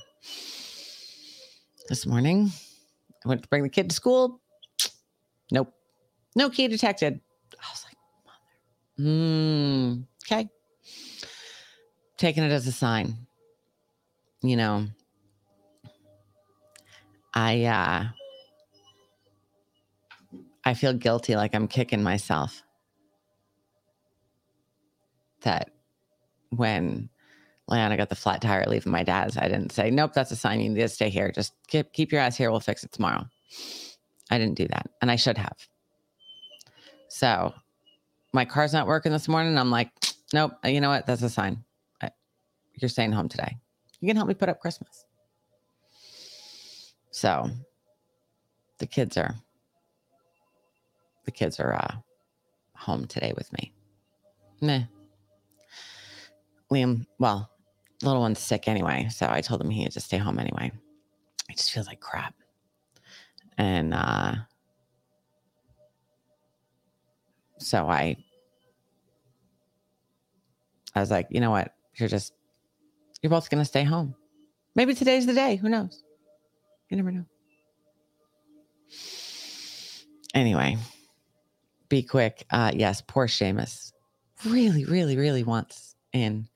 This 1.88 2.06
morning, 2.06 2.52
I 3.24 3.30
went 3.30 3.44
to 3.44 3.50
bring 3.50 3.64
the 3.64 3.70
kid 3.70 3.90
to 3.90 3.96
school. 3.96 4.42
Nope. 5.52 5.74
No 6.36 6.50
key 6.50 6.68
detected. 6.68 7.22
I 7.54 7.72
was 7.72 7.86
like, 7.86 7.96
mother. 8.98 9.10
Hmm. 9.10 10.02
Okay. 10.26 10.50
Taking 12.18 12.44
it 12.44 12.52
as 12.52 12.66
a 12.66 12.72
sign. 12.72 13.25
You 14.46 14.58
know, 14.58 14.86
I 17.34 17.66
uh 17.66 18.06
I 20.64 20.74
feel 20.76 20.94
guilty 20.94 21.36
like 21.36 21.56
I'm 21.56 21.68
kicking 21.68 22.04
myself. 22.04 22.62
That 25.42 25.72
when 26.50 27.10
Leanna 27.68 27.98
got 27.98 28.10
the 28.10 28.16
flat 28.16 28.42
tire 28.42 28.66
leaving 28.68 28.92
my 28.92 29.04
dad's, 29.04 29.36
I 29.38 29.48
didn't 29.48 29.72
say, 29.72 29.90
Nope, 29.90 30.14
that's 30.14 30.32
a 30.32 30.36
sign 30.36 30.60
you 30.60 30.70
need 30.70 30.82
to 30.82 30.90
stay 30.90 31.10
here. 31.10 31.32
Just 31.32 31.54
keep 31.68 31.92
keep 31.92 32.12
your 32.12 32.22
ass 32.22 32.38
here, 32.38 32.52
we'll 32.52 32.60
fix 32.60 32.84
it 32.84 32.92
tomorrow. 32.92 33.26
I 34.30 34.38
didn't 34.38 34.56
do 34.56 34.68
that. 34.68 34.88
And 35.02 35.10
I 35.10 35.16
should 35.16 35.40
have. 35.40 35.58
So 37.10 37.54
my 38.34 38.46
car's 38.46 38.74
not 38.74 38.86
working 38.86 39.12
this 39.12 39.28
morning. 39.28 39.58
I'm 39.58 39.72
like, 39.72 39.90
nope, 40.34 40.54
you 40.66 40.82
know 40.82 40.90
what? 40.90 41.08
That's 41.08 41.24
a 41.24 41.30
sign. 41.30 41.64
You're 42.80 42.90
staying 42.90 43.14
home 43.14 43.30
today. 43.30 43.58
You 44.06 44.10
can 44.10 44.18
help 44.18 44.28
me 44.28 44.36
put 44.36 44.50
up 44.50 44.60
Christmas. 44.60 45.04
So 47.10 47.50
the 48.78 48.86
kids 48.86 49.18
are 49.18 49.34
the 51.24 51.32
kids 51.32 51.60
are 51.60 51.74
uh, 51.74 51.96
home 52.76 53.08
today 53.08 53.34
with 53.36 53.52
me. 53.54 53.74
Meh. 54.62 54.84
Liam, 56.72 57.08
well, 57.18 57.50
little 58.04 58.22
one's 58.22 58.38
sick 58.38 58.68
anyway, 58.68 59.08
so 59.10 59.26
I 59.28 59.42
told 59.42 59.60
him 59.60 59.72
he 59.72 59.82
had 59.82 59.94
to 59.94 60.00
stay 60.00 60.18
home 60.18 60.38
anyway. 60.38 60.72
It 61.50 61.58
just 61.58 61.72
feels 61.72 61.88
like 61.88 62.00
crap. 62.00 62.36
And 63.58 63.96
uh 63.96 64.36
so 67.58 67.90
I 67.90 68.18
I 70.94 71.00
was 71.00 71.10
like, 71.10 71.26
you 71.32 71.40
know 71.40 71.50
what? 71.50 71.74
You're 71.96 72.08
just 72.08 72.35
you're 73.26 73.32
both 73.32 73.50
gonna 73.50 73.66
stay 73.66 73.84
home. 73.84 74.14
Maybe 74.76 74.94
today's 74.94 75.26
the 75.26 75.34
day. 75.34 75.56
Who 75.56 75.68
knows? 75.68 76.04
You 76.92 76.98
never 76.98 77.12
know. 77.12 77.26
Anyway, 80.36 80.78
be 81.90 82.04
quick. 82.04 82.46
Uh 82.52 82.70
yes, 82.76 83.02
poor 83.02 83.26
Seamus. 83.26 83.94
Really, 84.46 84.86
really, 84.86 85.18
really 85.18 85.44
wants 85.44 85.96
in 86.14 86.48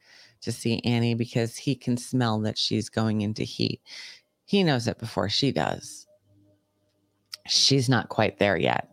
to 0.42 0.52
see 0.52 0.80
Annie 0.86 1.16
because 1.16 1.58
he 1.58 1.74
can 1.74 1.98
smell 1.98 2.40
that 2.42 2.56
she's 2.56 2.88
going 2.88 3.22
into 3.22 3.42
heat. 3.42 3.82
He 4.46 4.64
knows 4.64 4.88
it 4.88 5.00
before 5.00 5.28
she 5.28 5.52
does. 5.52 6.06
She's 7.48 7.90
not 7.90 8.10
quite 8.10 8.38
there 8.38 8.58
yet. 8.58 8.90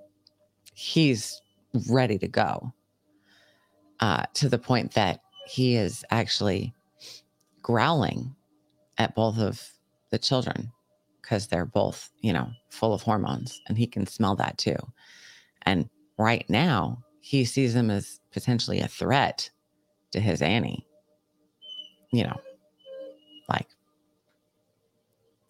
He's 0.73 1.43
ready 1.91 2.17
to 2.21 2.27
go 2.27 2.73
uh, 4.01 4.25
to 4.33 4.49
the 4.49 4.59
point 4.59 4.95
that 4.95 5.21
he 5.47 5.77
is 5.77 6.07
actually 6.11 6.73
growling 7.67 8.33
at 8.97 9.17
both 9.17 9.39
of 9.39 9.61
the 10.11 10.19
children 10.21 10.71
because 11.21 11.49
they're 11.49 11.67
both, 11.67 12.11
you 12.21 12.33
know, 12.33 12.49
full 12.71 12.95
of 12.95 13.03
hormones 13.03 13.61
and 13.67 13.77
he 13.77 13.89
can 13.89 14.07
smell 14.07 14.37
that 14.37 14.57
too. 14.57 14.77
And 15.63 15.91
right 16.17 16.49
now, 16.49 17.03
he 17.23 17.45
sees 17.45 17.75
them 17.75 17.91
as 17.91 18.21
potentially 18.31 18.79
a 18.79 18.87
threat 18.87 19.51
to 20.13 20.21
his 20.21 20.43
Annie. 20.43 20.87
You 22.13 22.23
know, 22.23 22.37
like 23.49 23.67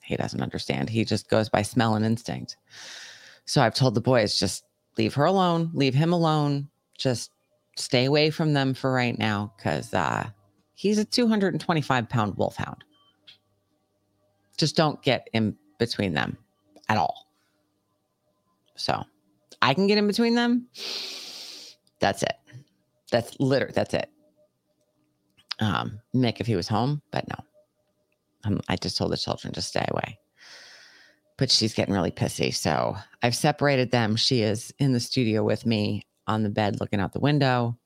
he 0.02 0.16
doesn't 0.16 0.42
understand. 0.42 0.88
He 0.88 1.04
just 1.04 1.28
goes 1.28 1.50
by 1.50 1.60
smell 1.60 1.96
and 1.96 2.06
instinct. 2.06 2.56
So 3.44 3.60
I've 3.60 3.74
told 3.74 3.94
the 3.94 4.00
boys 4.00 4.38
just 4.38 4.64
leave 4.96 5.12
her 5.12 5.26
alone, 5.26 5.70
leave 5.74 5.94
him 5.94 6.14
alone, 6.14 6.70
just 6.96 7.30
stay 7.76 8.06
away 8.06 8.30
from 8.30 8.54
them 8.54 8.72
for 8.72 8.90
right 8.90 9.18
now 9.18 9.52
because 9.58 9.92
uh, 9.92 10.30
he's 10.76 10.98
a 10.98 11.04
225 11.04 12.08
pound 12.08 12.36
wolfhound. 12.36 12.84
Just 14.56 14.76
don't 14.76 15.02
get 15.02 15.28
in 15.32 15.56
between 15.78 16.14
them 16.14 16.38
at 16.88 16.96
all. 16.96 17.26
So 18.76 19.02
I 19.60 19.74
can 19.74 19.86
get 19.88 19.98
in 19.98 20.06
between 20.06 20.34
them. 20.34 20.68
That's 21.98 22.22
it. 22.22 22.36
That's 23.10 23.38
literally 23.40 23.72
that's 23.74 23.94
it. 23.94 24.10
Um, 25.58 25.98
Mick, 26.14 26.40
if 26.40 26.46
he 26.46 26.54
was 26.54 26.68
home, 26.68 27.02
but 27.10 27.26
no. 27.28 27.36
Um, 28.44 28.60
I 28.68 28.76
just 28.76 28.98
told 28.98 29.12
the 29.12 29.16
children 29.16 29.54
to 29.54 29.62
stay 29.62 29.86
away. 29.90 30.18
But 31.38 31.50
she's 31.50 31.74
getting 31.74 31.94
really 31.94 32.10
pissy. 32.10 32.54
So 32.54 32.96
I've 33.22 33.34
separated 33.34 33.90
them. 33.90 34.16
She 34.16 34.42
is 34.42 34.72
in 34.78 34.92
the 34.92 35.00
studio 35.00 35.42
with 35.42 35.64
me 35.66 36.06
on 36.26 36.42
the 36.42 36.50
bed 36.50 36.80
looking 36.80 37.00
out 37.00 37.12
the 37.12 37.20
window. 37.20 37.78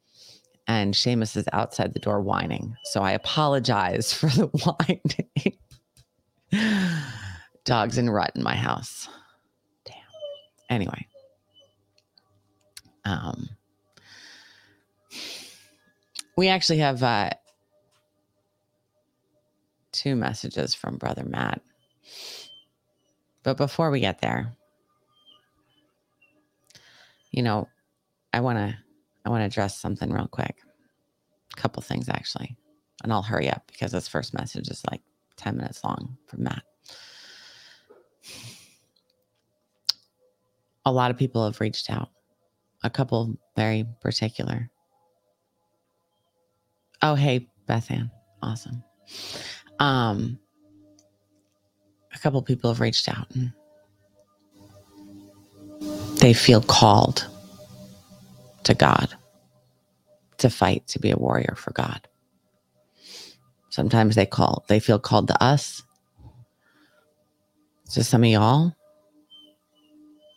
And 0.70 0.94
Seamus 0.94 1.36
is 1.36 1.48
outside 1.52 1.94
the 1.94 1.98
door 1.98 2.20
whining. 2.20 2.76
So 2.84 3.02
I 3.02 3.10
apologize 3.10 4.12
for 4.14 4.28
the 4.28 4.46
whining. 4.46 5.58
Dogs 7.64 7.98
in 7.98 8.08
rut 8.08 8.30
in 8.36 8.44
my 8.44 8.54
house. 8.54 9.08
Damn. 9.84 9.96
Anyway. 10.68 11.08
Um 13.04 13.48
we 16.36 16.46
actually 16.46 16.78
have 16.78 17.02
uh 17.02 17.30
two 19.90 20.14
messages 20.14 20.72
from 20.72 20.98
brother 20.98 21.24
Matt. 21.24 21.60
But 23.42 23.56
before 23.56 23.90
we 23.90 23.98
get 23.98 24.20
there, 24.20 24.54
you 27.32 27.42
know, 27.42 27.66
I 28.32 28.38
want 28.38 28.58
to 28.58 28.78
I 29.24 29.30
want 29.30 29.42
to 29.42 29.46
address 29.46 29.78
something 29.78 30.10
real 30.10 30.28
quick. 30.28 30.56
A 31.52 31.60
couple 31.60 31.82
things 31.82 32.08
actually. 32.08 32.56
And 33.02 33.12
I'll 33.12 33.22
hurry 33.22 33.48
up 33.48 33.62
because 33.66 33.92
this 33.92 34.08
first 34.08 34.34
message 34.34 34.68
is 34.68 34.82
like 34.90 35.02
10 35.36 35.56
minutes 35.56 35.82
long 35.84 36.16
from 36.26 36.44
Matt. 36.44 36.62
A 40.84 40.92
lot 40.92 41.10
of 41.10 41.16
people 41.16 41.44
have 41.44 41.60
reached 41.60 41.90
out. 41.90 42.08
A 42.82 42.90
couple 42.90 43.38
very 43.56 43.84
particular. 44.00 44.70
Oh, 47.02 47.14
hey, 47.14 47.48
Beth 47.66 47.90
Ann. 47.90 48.10
Awesome. 48.42 48.82
Um, 49.78 50.38
a 52.14 52.18
couple 52.18 52.40
people 52.42 52.70
have 52.70 52.80
reached 52.80 53.08
out 53.08 53.30
and 53.34 53.52
they 56.20 56.32
feel 56.34 56.60
called 56.60 57.26
to 58.64 58.74
God 58.74 59.14
to 60.38 60.50
fight 60.50 60.86
to 60.88 60.98
be 60.98 61.10
a 61.10 61.16
warrior 61.16 61.54
for 61.56 61.72
God. 61.72 62.08
Sometimes 63.70 64.16
they 64.16 64.26
call 64.26 64.64
they 64.68 64.80
feel 64.80 64.98
called 64.98 65.28
to 65.28 65.42
us. 65.42 65.82
To 67.92 68.04
some 68.04 68.24
of 68.24 68.30
y'all 68.30 68.74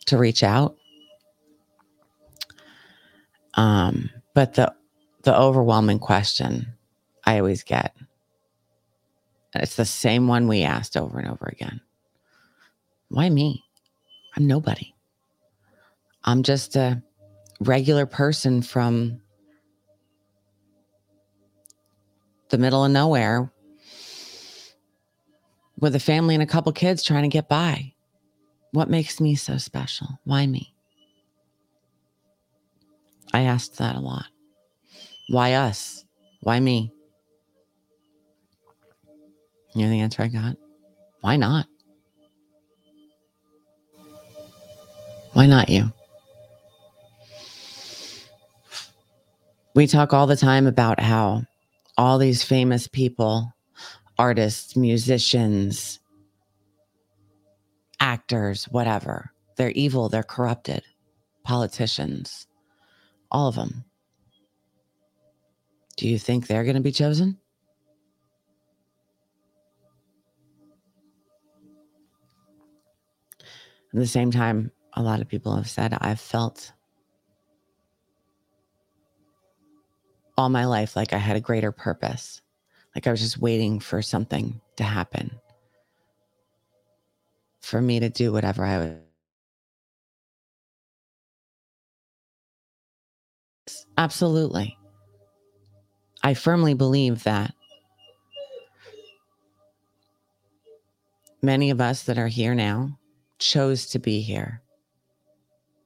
to 0.06 0.18
reach 0.18 0.42
out. 0.42 0.76
Um, 3.54 4.10
but 4.34 4.54
the 4.54 4.74
the 5.22 5.36
overwhelming 5.38 5.98
question 6.00 6.74
I 7.24 7.38
always 7.38 7.62
get 7.62 7.94
and 9.54 9.62
it's 9.62 9.76
the 9.76 9.84
same 9.84 10.28
one 10.28 10.48
we 10.48 10.62
asked 10.62 10.96
over 10.96 11.18
and 11.18 11.28
over 11.28 11.46
again. 11.46 11.80
Why 13.08 13.30
me? 13.30 13.64
I'm 14.36 14.46
nobody. 14.46 14.92
I'm 16.24 16.42
just 16.42 16.76
a 16.76 17.02
regular 17.64 18.06
person 18.06 18.62
from 18.62 19.20
the 22.50 22.58
middle 22.58 22.84
of 22.84 22.90
nowhere 22.90 23.50
with 25.78 25.94
a 25.94 26.00
family 26.00 26.34
and 26.34 26.42
a 26.42 26.46
couple 26.46 26.72
kids 26.72 27.02
trying 27.02 27.22
to 27.22 27.28
get 27.28 27.48
by. 27.48 27.92
What 28.72 28.90
makes 28.90 29.20
me 29.20 29.34
so 29.34 29.56
special? 29.58 30.08
Why 30.24 30.46
me? 30.46 30.74
I 33.32 33.42
asked 33.42 33.78
that 33.78 33.96
a 33.96 34.00
lot. 34.00 34.26
Why 35.28 35.54
us? 35.54 36.04
Why 36.40 36.60
me? 36.60 36.92
You 39.74 39.84
know 39.84 39.90
the 39.90 40.00
answer 40.00 40.22
I 40.22 40.28
got? 40.28 40.56
Why 41.20 41.36
not? 41.36 41.66
Why 45.32 45.46
not 45.46 45.68
you? 45.68 45.92
We 49.74 49.88
talk 49.88 50.12
all 50.12 50.28
the 50.28 50.36
time 50.36 50.68
about 50.68 51.00
how 51.00 51.46
all 51.98 52.18
these 52.18 52.44
famous 52.44 52.86
people, 52.86 53.52
artists, 54.16 54.76
musicians, 54.76 55.98
actors, 57.98 58.66
whatever, 58.66 59.32
they're 59.56 59.72
evil, 59.72 60.08
they're 60.08 60.22
corrupted, 60.22 60.82
politicians, 61.42 62.46
all 63.32 63.48
of 63.48 63.56
them. 63.56 63.84
Do 65.96 66.08
you 66.08 66.20
think 66.20 66.46
they're 66.46 66.64
going 66.64 66.76
to 66.76 66.80
be 66.80 66.92
chosen? 66.92 67.38
At 73.40 74.00
the 74.00 74.06
same 74.06 74.30
time, 74.30 74.70
a 74.92 75.02
lot 75.02 75.20
of 75.20 75.28
people 75.28 75.56
have 75.56 75.68
said 75.68 75.96
I've 76.00 76.20
felt 76.20 76.72
all 80.36 80.48
my 80.48 80.64
life 80.64 80.96
like 80.96 81.12
I 81.12 81.18
had 81.18 81.36
a 81.36 81.40
greater 81.40 81.72
purpose, 81.72 82.40
like 82.94 83.06
I 83.06 83.10
was 83.10 83.20
just 83.20 83.38
waiting 83.38 83.80
for 83.80 84.02
something 84.02 84.60
to 84.76 84.84
happen, 84.84 85.30
for 87.60 87.80
me 87.80 88.00
to 88.00 88.08
do 88.08 88.32
whatever 88.32 88.64
I 88.64 88.78
was. 88.78 88.94
Absolutely. 93.96 94.76
I 96.22 96.34
firmly 96.34 96.74
believe 96.74 97.22
that 97.24 97.54
many 101.42 101.70
of 101.70 101.80
us 101.80 102.04
that 102.04 102.18
are 102.18 102.28
here 102.28 102.54
now 102.54 102.98
chose 103.38 103.86
to 103.86 103.98
be 103.98 104.20
here. 104.20 104.62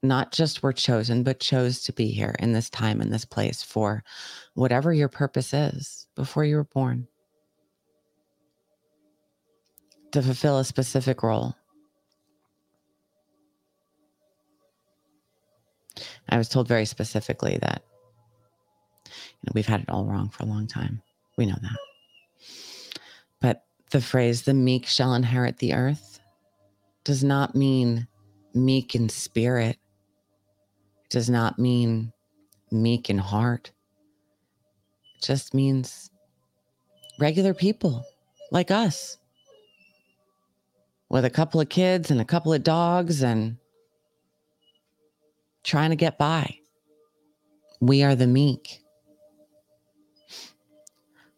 Not 0.03 0.31
just 0.33 0.63
were 0.63 0.73
chosen, 0.73 1.25
but 1.25 1.41
chose 1.41 1.83
to 1.83 1.93
be 1.93 2.09
here 2.09 2.35
in 2.39 2.53
this 2.53 2.71
time, 2.71 3.01
in 3.01 3.11
this 3.11 3.25
place 3.25 3.63
for 3.63 4.05
whatever 4.55 4.93
your 4.93 5.09
purpose 5.09 5.53
is 5.53 6.07
before 6.15 6.45
you 6.45 6.57
were 6.57 6.65
born. 6.65 7.09
To 10.13 10.23
fulfill 10.23 10.59
a 10.59 10.65
specific 10.65 11.23
role. 11.23 11.55
I 16.29 16.39
was 16.39 16.49
told 16.49 16.69
very 16.69 16.85
specifically 16.85 17.59
that 17.61 17.83
you 19.07 19.47
know, 19.47 19.53
we've 19.55 19.67
had 19.67 19.81
it 19.81 19.89
all 19.89 20.05
wrong 20.05 20.29
for 20.29 20.45
a 20.45 20.47
long 20.47 20.67
time. 20.67 21.03
We 21.37 21.47
know 21.47 21.57
that. 21.61 21.77
But 23.41 23.65
the 23.91 24.01
phrase, 24.01 24.43
the 24.43 24.55
meek 24.55 24.87
shall 24.87 25.15
inherit 25.15 25.59
the 25.59 25.75
earth, 25.75 26.21
does 27.05 27.25
not 27.25 27.55
mean 27.55 28.07
meek 28.55 28.95
in 28.95 29.09
spirit, 29.09 29.71
it 29.71 29.79
does 31.09 31.31
not 31.31 31.59
mean 31.59 32.13
meek 32.71 33.11
in 33.11 33.19
heart. 33.19 33.71
It 35.17 35.25
just 35.25 35.55
means 35.55 36.11
regular 37.19 37.55
people 37.55 38.05
like 38.51 38.71
us 38.71 39.19
with 41.09 41.25
a 41.25 41.31
couple 41.31 41.61
of 41.61 41.69
kids 41.69 42.11
and 42.11 42.21
a 42.21 42.25
couple 42.25 42.53
of 42.53 42.63
dogs 42.63 43.23
and 43.23 43.57
trying 45.65 45.91
to 45.91 45.97
get 45.97 46.19
by. 46.19 46.59
We 47.81 48.03
are 48.03 48.15
the 48.15 48.27
meek. 48.27 48.83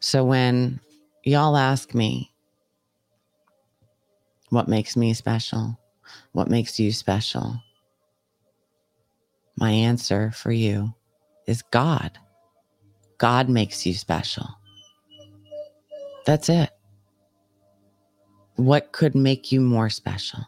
So 0.00 0.24
when 0.24 0.80
y'all 1.24 1.56
ask 1.56 1.94
me, 1.94 2.32
what 4.48 4.66
makes 4.66 4.96
me 4.96 5.14
special? 5.14 5.78
What 6.32 6.48
makes 6.48 6.80
you 6.80 6.90
special? 6.90 7.62
My 9.60 9.70
answer 9.70 10.30
for 10.30 10.50
you 10.50 10.94
is 11.46 11.60
God. 11.62 12.18
God 13.18 13.50
makes 13.50 13.84
you 13.84 13.92
special. 13.92 14.48
That's 16.24 16.48
it. 16.48 16.70
What 18.56 18.92
could 18.92 19.14
make 19.14 19.52
you 19.52 19.60
more 19.60 19.90
special? 19.90 20.40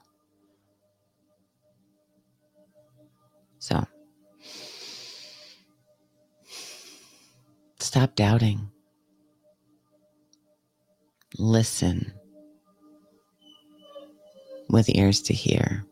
So, 3.58 3.86
stop 7.78 8.14
doubting. 8.16 8.70
Listen 11.38 12.12
with 14.68 14.88
ears 14.94 15.20
to 15.22 15.34
hear. 15.34 15.84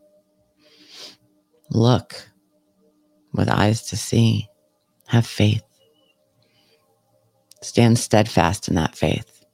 Look 1.71 2.29
with 3.33 3.49
eyes 3.49 3.83
to 3.89 3.97
see. 3.97 4.49
Have 5.07 5.27
faith. 5.27 5.65
Stand 7.63 7.99
steadfast 7.99 8.69
in 8.69 8.75
that 8.77 8.95
faith. 8.95 9.45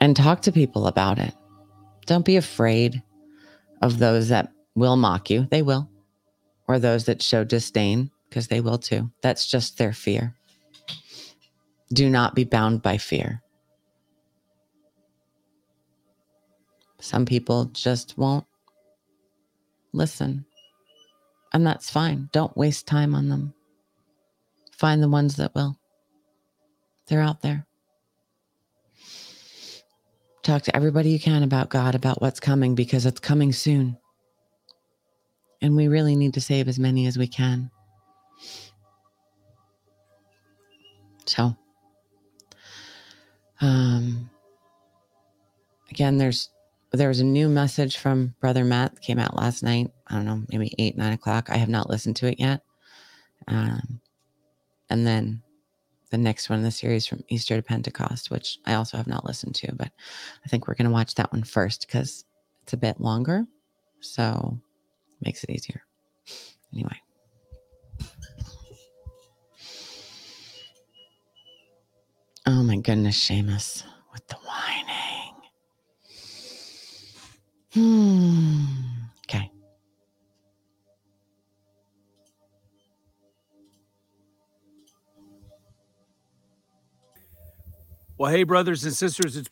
And 0.00 0.16
talk 0.16 0.42
to 0.42 0.52
people 0.52 0.86
about 0.86 1.18
it. 1.18 1.34
Don't 2.06 2.24
be 2.24 2.36
afraid 2.36 3.02
of 3.82 3.98
those 3.98 4.28
that 4.28 4.52
will 4.74 4.96
mock 4.96 5.28
you. 5.28 5.46
They 5.50 5.62
will. 5.62 5.88
Or 6.66 6.78
those 6.78 7.04
that 7.06 7.22
show 7.22 7.44
disdain, 7.44 8.10
because 8.28 8.48
they 8.48 8.60
will 8.60 8.78
too. 8.78 9.10
That's 9.22 9.46
just 9.46 9.78
their 9.78 9.92
fear. 9.92 10.34
Do 11.92 12.08
not 12.08 12.34
be 12.34 12.44
bound 12.44 12.82
by 12.82 12.98
fear. 12.98 13.42
Some 17.00 17.26
people 17.26 17.66
just 17.66 18.18
won't 18.18 18.44
listen. 19.92 20.44
And 21.52 21.66
that's 21.66 21.90
fine. 21.90 22.28
Don't 22.32 22.56
waste 22.56 22.86
time 22.86 23.14
on 23.14 23.28
them. 23.28 23.54
Find 24.76 25.02
the 25.02 25.08
ones 25.08 25.36
that 25.36 25.54
will. 25.54 25.78
They're 27.06 27.22
out 27.22 27.40
there. 27.42 27.66
Talk 30.42 30.62
to 30.62 30.76
everybody 30.76 31.10
you 31.10 31.18
can 31.18 31.42
about 31.42 31.68
God, 31.68 31.94
about 31.94 32.22
what's 32.22 32.40
coming, 32.40 32.74
because 32.74 33.06
it's 33.06 33.20
coming 33.20 33.52
soon. 33.52 33.98
And 35.60 35.74
we 35.74 35.88
really 35.88 36.16
need 36.16 36.34
to 36.34 36.40
save 36.40 36.68
as 36.68 36.78
many 36.78 37.06
as 37.06 37.18
we 37.18 37.26
can. 37.26 37.70
So, 41.26 41.56
um, 43.60 44.30
again, 45.90 46.16
there's 46.16 46.50
there 46.92 47.08
was 47.08 47.20
a 47.20 47.24
new 47.24 47.48
message 47.48 47.98
from 47.98 48.34
Brother 48.40 48.64
Matt 48.64 49.00
came 49.00 49.18
out 49.18 49.36
last 49.36 49.62
night. 49.62 49.90
I 50.06 50.14
don't 50.14 50.24
know, 50.24 50.42
maybe 50.48 50.74
eight, 50.78 50.96
nine 50.96 51.12
o'clock. 51.12 51.50
I 51.50 51.56
have 51.56 51.68
not 51.68 51.90
listened 51.90 52.16
to 52.16 52.26
it 52.26 52.40
yet. 52.40 52.62
Um, 53.46 54.00
and 54.90 55.06
then 55.06 55.42
the 56.10 56.18
next 56.18 56.48
one 56.48 56.60
in 56.60 56.64
the 56.64 56.70
series 56.70 57.06
from 57.06 57.22
Easter 57.28 57.56
to 57.56 57.62
Pentecost, 57.62 58.30
which 58.30 58.58
I 58.64 58.74
also 58.74 58.96
have 58.96 59.06
not 59.06 59.26
listened 59.26 59.54
to, 59.56 59.74
but 59.74 59.90
I 60.44 60.48
think 60.48 60.66
we're 60.66 60.74
going 60.74 60.86
to 60.86 60.92
watch 60.92 61.14
that 61.16 61.32
one 61.32 61.42
first 61.42 61.86
because 61.86 62.24
it's 62.62 62.72
a 62.72 62.78
bit 62.78 63.00
longer. 63.00 63.44
So 64.00 64.58
makes 65.20 65.44
it 65.44 65.50
easier. 65.50 65.82
Anyway. 66.72 66.96
Oh 72.46 72.62
my 72.62 72.76
goodness, 72.76 73.28
Seamus, 73.28 73.84
with 74.12 74.26
the 74.28 74.36
whining. 74.36 75.07
Okay. 77.78 79.52
Well, 88.16 88.32
hey, 88.32 88.42
brothers 88.42 88.84
and 88.84 88.92
sisters, 88.92 89.36
it's 89.36 89.48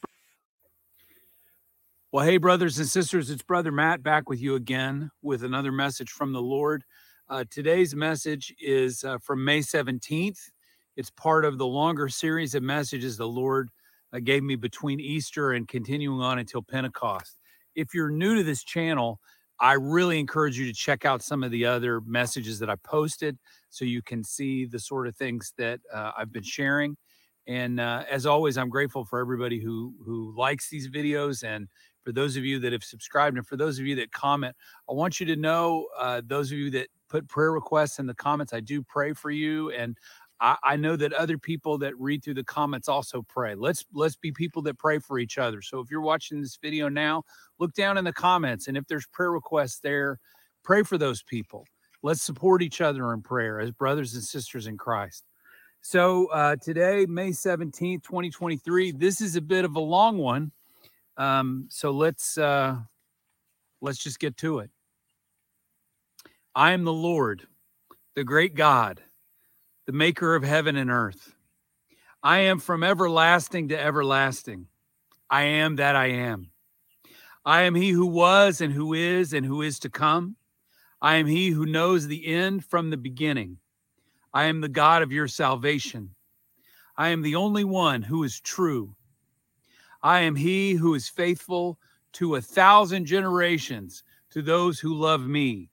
well, 2.11 2.25
hey, 2.25 2.39
brothers 2.39 2.79
and 2.79 2.89
sisters, 2.89 3.31
it's 3.31 3.43
Brother 3.43 3.71
Matt 3.71 4.03
back 4.03 4.29
with 4.29 4.41
you 4.41 4.57
again 4.57 5.11
with 5.23 5.45
another 5.45 5.71
message 5.71 6.11
from 6.11 6.33
the 6.33 6.43
Lord. 6.43 6.83
Uh, 7.29 7.45
today's 7.49 7.95
message 7.95 8.53
is 8.61 9.05
uh, 9.05 9.19
from 9.19 9.45
May 9.45 9.61
17th. 9.61 10.51
It's 10.97 11.11
part 11.11 11.45
of 11.45 11.59
the 11.59 11.67
longer 11.67 12.09
series 12.09 12.57
of 12.57 12.65
messages 12.65 13.17
the 13.17 13.29
Lord 13.29 13.71
uh, 14.13 14.19
gave 14.19 14.43
me 14.43 14.57
between 14.57 14.99
Easter 14.99 15.53
and 15.53 15.69
continuing 15.69 16.21
on 16.21 16.41
until 16.41 16.63
Pentecost. 16.63 17.39
If 17.77 17.95
you're 17.95 18.11
new 18.11 18.35
to 18.35 18.43
this 18.43 18.65
channel, 18.65 19.21
I 19.61 19.75
really 19.75 20.19
encourage 20.19 20.59
you 20.59 20.67
to 20.67 20.73
check 20.73 21.05
out 21.05 21.23
some 21.23 21.43
of 21.43 21.51
the 21.51 21.65
other 21.65 22.01
messages 22.03 22.59
that 22.59 22.69
I 22.69 22.77
posted 22.77 23.39
so 23.71 23.85
you 23.85 24.03
can 24.03 24.25
see 24.25 24.67
the 24.67 24.79
sort 24.79 25.07
of 25.07 25.17
things 25.17 25.53
that 25.57 25.81
uh, 25.95 26.13
I've 26.17 26.33
been 26.33 26.43
sharing. 26.43 26.97
And 27.47 27.79
uh, 27.79 28.05
as 28.11 28.27
always, 28.27 28.59
I'm 28.59 28.69
grateful 28.69 29.05
for 29.05 29.21
everybody 29.21 29.61
who 29.61 29.95
who 30.05 30.35
likes 30.37 30.69
these 30.69 30.89
videos 30.89 31.45
and 31.45 31.69
for 32.05 32.13
those 32.13 32.37
of 32.37 32.45
you 32.45 32.59
that 32.61 32.73
have 32.73 32.85
subscribed 32.85 33.37
and 33.37 33.47
for 33.47 33.57
those 33.57 33.79
of 33.79 33.87
you 33.87 33.95
that 33.97 34.13
comment. 34.13 34.57
I 34.91 34.93
want 34.93 35.21
you 35.21 35.27
to 35.27 35.37
know, 35.37 35.87
uh, 35.99 36.23
those 36.25 36.51
of 36.53 36.59
you 36.59 36.71
that 36.71 36.89
put 37.09 37.29
prayer 37.29 37.53
requests 37.53 37.99
in 37.99 38.07
the 38.07 38.15
comments, 38.15 38.53
I 38.53 38.61
do 38.61 38.83
pray 38.83 39.13
for 39.13 39.31
you 39.31 39.71
and 39.71 39.97
I, 40.41 40.57
I 40.63 40.77
know 40.77 40.97
that 40.97 41.13
other 41.13 41.39
people 41.39 41.79
that 41.79 41.99
read 41.99 42.23
through 42.23 42.35
the 42.35 42.45
comments 42.45 42.89
also 42.89 43.23
pray. 43.29 43.55
Let's 43.55 43.85
let's 43.93 44.17
be 44.17 44.33
people 44.33 44.63
that 44.63 44.79
pray 44.79 44.99
for 44.99 45.19
each 45.19 45.39
other. 45.39 45.63
So 45.63 45.81
if 45.81 45.91
you're 45.91 46.01
watching 46.01 46.41
this 46.41 46.59
video 46.61 46.89
now, 46.89 47.23
look 47.59 47.73
down 47.75 47.99
in 47.99 48.05
the 48.05 48.13
comments, 48.13 48.69
and 48.69 48.77
if 48.77 48.87
there's 48.87 49.07
prayer 49.07 49.31
requests 49.33 49.81
there, 49.81 50.19
pray 50.63 50.83
for 50.83 50.99
those 50.99 51.23
people. 51.23 51.65
Let's 52.03 52.23
support 52.23 52.63
each 52.63 52.81
other 52.81 53.13
in 53.15 53.23
prayer 53.23 53.61
as 53.61 53.71
brothers 53.71 54.15
and 54.15 54.23
sisters 54.23 54.67
in 54.67 54.77
Christ. 54.77 55.25
So 55.81 56.27
uh, 56.27 56.57
today, 56.57 57.07
May 57.09 57.31
17th, 57.31 58.03
2023, 58.03 58.93
this 58.93 59.21
is 59.21 59.37
a 59.37 59.41
bit 59.41 59.65
of 59.65 59.77
a 59.77 59.81
long 59.81 60.19
one. 60.19 60.53
Um, 61.17 61.67
so 61.71 61.93
let's 61.93 62.37
uh, 62.37 62.77
let's 63.81 63.99
just 63.99 64.19
get 64.19 64.37
to 64.39 64.59
it. 64.59 64.71
I 66.55 66.73
am 66.73 66.85
the 66.85 66.93
Lord, 66.93 67.47
the 68.15 68.25
great 68.25 68.55
God 68.55 69.03
the 69.87 69.93
maker 69.93 70.35
of 70.35 70.43
heaven 70.43 70.77
and 70.77 70.91
earth. 70.91 71.35
I 72.23 72.39
am 72.41 72.59
from 72.59 72.83
everlasting 72.83 73.69
to 73.69 73.81
everlasting. 73.81 74.67
I 75.31 75.43
am 75.43 75.77
that 75.77 75.95
I 75.95 76.07
am. 76.07 76.51
I 77.45 77.63
am 77.63 77.77
he 77.77 77.91
who 77.91 78.07
was 78.07 78.61
and 78.61 78.73
who 78.73 78.93
is 78.93 79.33
and 79.33 79.47
who 79.47 79.63
is 79.63 79.79
to 79.81 79.89
come. 79.89 80.37
I 81.01 81.17
am 81.17 81.27
he 81.27 81.51
who 81.51 81.67
knows 81.67 82.07
the 82.07 82.27
end 82.27 82.65
from 82.65 82.91
the 82.91 82.97
beginning. 82.97 83.59
I 84.35 84.45
am 84.45 84.61
the 84.61 84.69
God 84.69 85.03
of 85.03 85.13
your 85.13 85.29
salvation. 85.29 86.17
I 86.97 87.09
am 87.09 87.23
the 87.23 87.37
only 87.37 87.63
one 87.63 88.03
who 88.03 88.25
is 88.25 88.41
true. 88.41 88.97
I 90.03 90.21
am 90.21 90.35
he 90.35 90.73
who 90.73 90.95
is 90.95 91.09
faithful 91.09 91.79
to 92.15 92.35
a 92.35 92.41
thousand 92.41 93.07
generations 93.07 94.03
to 94.31 94.43
those 94.43 94.81
who 94.81 94.95
love 94.95 95.27
me. 95.27 95.71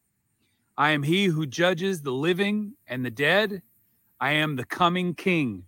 I 0.78 0.92
am 0.92 1.04
he 1.04 1.26
who 1.26 1.46
judges 1.46 2.02
the 2.02 2.12
living 2.12 2.74
and 2.88 3.04
the 3.04 3.12
dead. 3.12 3.64
I 4.24 4.32
am 4.32 4.56
the 4.56 4.64
coming 4.64 5.16
King. 5.16 5.66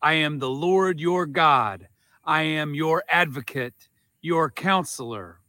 I 0.00 0.14
am 0.14 0.38
the 0.38 0.48
Lord 0.48 0.98
your 1.00 1.26
God. 1.26 1.86
I 2.24 2.40
am 2.40 2.74
your 2.74 3.04
advocate, 3.10 3.90
your 4.22 4.50
counselor. 4.50 5.42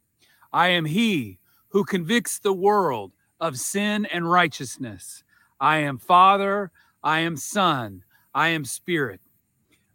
I 0.52 0.68
am 0.68 0.84
he 0.84 1.38
who 1.70 1.82
convicts 1.82 2.38
the 2.38 2.52
world 2.52 3.12
of 3.40 3.58
sin 3.58 4.04
and 4.04 4.30
righteousness. 4.30 5.24
I 5.60 5.78
am 5.78 5.96
Father, 5.96 6.70
I 7.02 7.20
am 7.20 7.38
Son, 7.38 8.04
I 8.34 8.48
am 8.48 8.66
Spirit. 8.66 9.22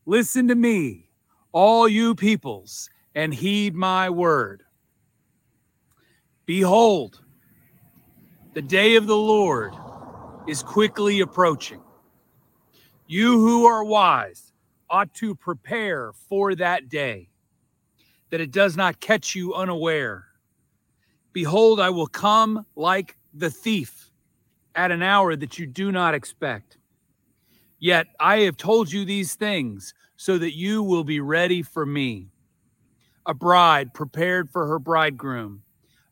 Listen 0.08 0.47
to 0.47 0.56
me, 0.56 1.12
all 1.51 1.88
you 1.88 2.15
peoples, 2.15 2.89
and 3.13 3.36
heed 3.36 3.75
my 3.75 4.10
word. 4.10 4.63
Behold, 6.47 7.21
the 8.56 8.63
day 8.63 8.95
of 8.95 9.06
the 9.06 9.15
Lord 9.15 9.75
is 10.47 10.63
quickly 10.63 11.19
approaching. 11.19 11.84
You 13.13 13.41
who 13.41 13.65
are 13.65 13.84
wise 13.84 14.54
ought 14.89 15.13
to 15.15 15.36
prepare 15.36 16.13
for 16.13 16.56
that 16.56 16.88
day, 16.88 17.28
that 18.30 18.39
it 18.39 18.52
does 18.52 18.78
not 18.78 19.02
catch 19.02 19.36
you 19.36 19.54
unaware. 19.54 20.28
Behold, 21.34 21.82
I 21.82 21.89
will 21.89 22.08
come 22.08 22.65
like 22.78 23.17
the 23.34 23.50
thief 23.50 24.10
at 24.76 24.91
an 24.91 25.04
hour 25.04 25.36
that 25.36 25.60
you 25.60 25.67
do 25.67 25.91
not 25.91 26.13
expect. 26.13 26.78
Yet 27.80 28.08
I 28.17 28.38
have 28.43 28.56
told 28.56 28.89
you 28.89 29.04
these 29.04 29.36
things 29.36 29.93
so 30.15 30.38
that 30.38 30.56
you 30.56 30.82
will 30.82 31.04
be 31.04 31.19
ready 31.19 31.63
for 31.63 31.86
me. 31.86 32.30
A 33.26 33.34
bride 33.34 33.93
prepared 33.93 34.50
for 34.50 34.67
her 34.67 34.80
bridegroom, 34.80 35.63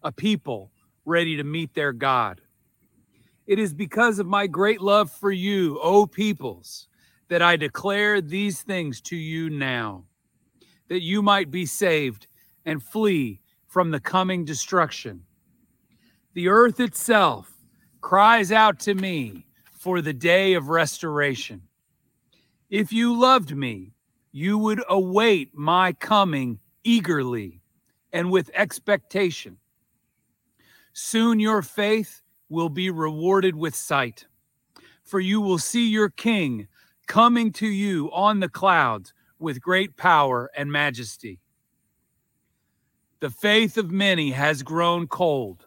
a 0.04 0.12
people 0.12 0.70
ready 1.06 1.38
to 1.38 1.46
meet 1.46 1.74
their 1.74 1.94
God. 1.94 2.42
It 3.48 3.58
is 3.58 3.74
because 3.74 4.20
of 4.20 4.28
my 4.28 4.48
great 4.48 4.82
love 4.82 5.10
for 5.10 5.32
you, 5.32 5.80
O 5.82 6.06
peoples, 6.06 6.88
that 7.30 7.42
I 7.42 7.56
declare 7.56 8.22
these 8.22 8.62
things 8.62 9.02
to 9.02 9.16
you 9.16 9.50
now, 9.50 10.04
that 10.90 11.02
you 11.02 11.22
might 11.22 11.50
be 11.50 11.66
saved 11.66 12.28
and 12.66 12.84
flee 12.84 13.42
from 13.68 13.92
the 13.92 14.00
coming 14.00 14.46
destruction. 14.46 15.24
The 16.34 16.50
earth 16.50 16.80
itself 16.80 17.52
cries 18.02 18.52
out 18.52 18.80
to 18.82 18.96
me 18.96 19.46
for 19.72 20.02
the 20.02 20.14
day 20.14 20.54
of 20.54 20.70
restoration. 20.70 21.62
If 22.70 22.92
you 22.92 23.18
loved 23.18 23.56
me, 23.56 23.94
you 24.32 24.58
would 24.58 24.84
await 24.90 25.56
my 25.56 25.94
coming 25.94 26.60
eagerly 26.84 27.62
and 28.12 28.32
with 28.32 28.52
expectation. 28.54 29.58
Soon 30.94 31.40
your 31.40 31.62
faith 31.62 32.22
will 32.50 32.70
be 32.70 32.90
rewarded 32.90 33.56
with 33.56 33.76
sight, 33.76 34.26
for 35.04 35.20
you 35.20 35.40
will 35.42 35.60
see 35.60 35.88
your 35.88 36.10
king 36.10 36.68
coming 37.10 37.52
to 37.52 37.68
you 37.68 38.08
on 38.14 38.40
the 38.40 38.48
clouds 38.48 39.14
with 39.40 39.60
great 39.60 39.98
power 39.98 40.50
and 40.56 40.72
majesty. 40.72 41.40
The 43.20 43.32
faith 43.32 43.78
of 43.78 43.90
many 43.90 44.30
has 44.30 44.62
grown 44.62 45.08
cold. 45.08 45.66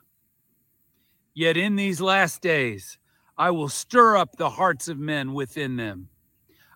Yet 1.35 1.57
in 1.57 1.75
these 1.75 2.01
last 2.01 2.43
days, 2.43 2.97
I 3.37 3.51
will 3.51 3.69
stir 3.69 4.17
up 4.17 4.37
the 4.37 4.51
hearts 4.51 4.87
of 4.87 4.99
men 4.99 5.35
within 5.35 5.77
them. 5.77 6.11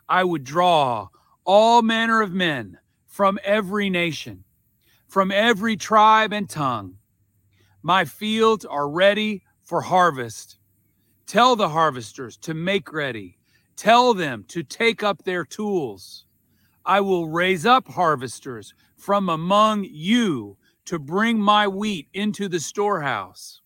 I 0.09 0.25
would 0.25 0.43
draw 0.43 1.09
all 1.45 1.81
manner 1.83 2.21
of 2.21 2.33
men 2.33 2.77
from 3.07 3.39
every 3.45 3.89
nation, 3.89 4.43
from 5.07 5.31
every 5.31 5.77
tribe 5.77 6.33
and 6.33 6.51
tongue. 6.51 6.97
My 7.83 8.05
fields 8.05 8.65
are 8.65 8.89
ready 8.89 9.45
for 9.63 9.81
harvest. 9.81 10.59
Tell 11.25 11.55
the 11.55 11.69
harvesters 11.69 12.37
to 12.39 12.53
make 12.53 12.93
ready 12.93 13.36
Tell 13.77 14.15
them 14.15 14.45
to 14.49 14.63
take 14.63 15.03
up 15.03 15.23
their 15.23 15.45
tools. 15.45 16.25
I 16.85 17.01
will 17.01 17.29
raise 17.29 17.67
up 17.67 17.89
harvesters 17.89 18.75
from 18.97 19.29
among 19.29 19.85
you 19.85 20.57
to 20.87 20.99
bring 20.99 21.39
my 21.39 21.69
wheat 21.69 22.09
into 22.15 22.49
the 22.49 22.61
storehouse. 22.61 23.61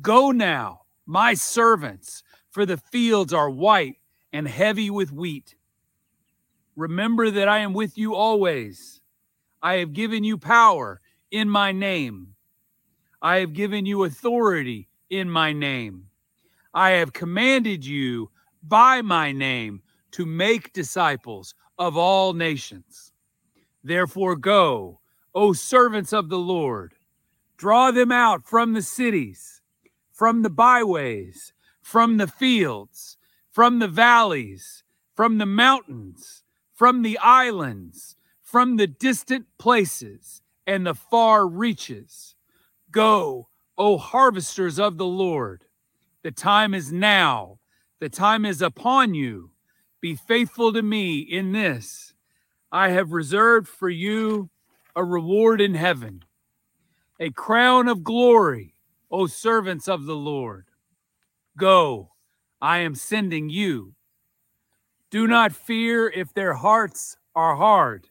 Go 0.00 0.30
now, 0.30 0.82
my 1.04 1.34
servants, 1.34 2.22
for 2.50 2.64
the 2.64 2.76
fields 2.76 3.32
are 3.32 3.50
white 3.50 3.96
and 4.32 4.48
heavy 4.48 4.88
with 4.88 5.12
wheat. 5.12 5.56
Remember 6.76 7.30
that 7.30 7.48
I 7.48 7.58
am 7.58 7.72
with 7.72 7.98
you 7.98 8.14
always. 8.14 9.00
I 9.62 9.74
have 9.74 9.92
given 9.92 10.24
you 10.24 10.38
power 10.38 11.00
in 11.30 11.48
my 11.48 11.72
name. 11.72 12.34
I 13.20 13.38
have 13.38 13.52
given 13.52 13.86
you 13.86 14.04
authority 14.04 14.88
in 15.10 15.28
my 15.28 15.52
name. 15.52 16.06
I 16.72 16.90
have 16.90 17.12
commanded 17.12 17.84
you 17.84 18.30
by 18.68 19.02
my 19.02 19.32
name 19.32 19.82
to 20.12 20.24
make 20.24 20.72
disciples 20.72 21.54
of 21.78 21.96
all 21.96 22.32
nations. 22.32 23.12
Therefore, 23.82 24.36
go, 24.36 25.00
O 25.34 25.52
servants 25.52 26.12
of 26.12 26.28
the 26.28 26.38
Lord, 26.38 26.94
draw 27.56 27.90
them 27.90 28.12
out 28.12 28.46
from 28.46 28.72
the 28.72 28.82
cities, 28.82 29.60
from 30.12 30.42
the 30.42 30.50
byways, 30.50 31.52
from 31.82 32.16
the 32.16 32.26
fields, 32.26 33.16
from 33.50 33.78
the 33.78 33.88
valleys, 33.88 34.84
from 35.14 35.38
the 35.38 35.46
mountains, 35.46 36.44
from 36.72 37.02
the 37.02 37.18
islands, 37.18 38.16
from 38.40 38.76
the 38.76 38.86
distant 38.86 39.46
places 39.58 40.42
and 40.66 40.86
the 40.86 40.94
far 40.94 41.46
reaches. 41.46 42.36
Go, 42.90 43.48
O 43.76 43.98
harvesters 43.98 44.78
of 44.78 44.96
the 44.96 45.06
Lord, 45.06 45.64
the 46.22 46.30
time 46.30 46.72
is 46.74 46.92
now 46.92 47.58
the 48.00 48.08
time 48.08 48.44
is 48.44 48.60
upon 48.60 49.14
you. 49.14 49.50
Be 50.00 50.14
faithful 50.14 50.72
to 50.72 50.82
me 50.82 51.18
in 51.18 51.52
this. 51.52 52.12
I 52.70 52.90
have 52.90 53.12
reserved 53.12 53.68
for 53.68 53.88
you 53.88 54.50
a 54.96 55.04
reward 55.04 55.60
in 55.60 55.74
heaven, 55.74 56.24
a 57.20 57.30
crown 57.30 57.88
of 57.88 58.04
glory, 58.04 58.74
O 59.10 59.26
servants 59.26 59.88
of 59.88 60.04
the 60.04 60.16
Lord. 60.16 60.66
Go, 61.56 62.10
I 62.60 62.78
am 62.78 62.94
sending 62.94 63.48
you. 63.48 63.94
Do 65.10 65.26
not 65.26 65.52
fear 65.52 66.08
if 66.08 66.34
their 66.34 66.54
hearts 66.54 67.16
are 67.34 67.56
hard, 67.56 68.08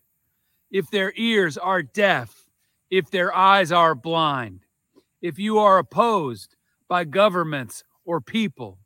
if 0.71 0.89
their 0.89 1.13
ears 1.15 1.57
are 1.57 1.83
deaf, 1.83 2.49
if 2.89 3.11
their 3.11 3.35
eyes 3.35 3.71
are 3.71 3.95
blind, 3.95 4.61
if 5.21 5.37
you 5.37 5.59
are 5.59 5.77
opposed 5.77 6.55
by 6.87 7.03
governments 7.03 7.83
or 8.05 8.21
people 8.21 8.79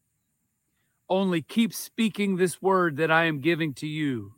only 1.10 1.41
keep 1.41 1.74
speaking 1.74 2.36
this 2.36 2.62
word 2.62 2.98
that 2.98 3.12
I 3.12 3.26
am 3.26 3.39
giving 3.39 3.74
to 3.76 3.88
you. 3.88 4.34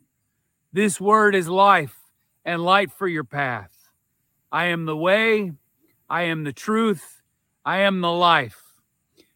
This 0.72 1.00
word 1.00 1.34
is 1.34 1.48
life 1.48 1.96
and 2.44 2.62
light 2.62 2.92
for 2.92 3.08
your 3.08 3.24
path. 3.24 3.72
I 4.52 4.66
am 4.66 4.86
the 4.86 4.96
way, 4.96 5.52
I 6.08 6.22
am 6.22 6.44
the 6.44 6.52
truth. 6.52 7.22
I 7.64 7.78
am 7.80 8.00
the 8.00 8.12
life. 8.12 8.60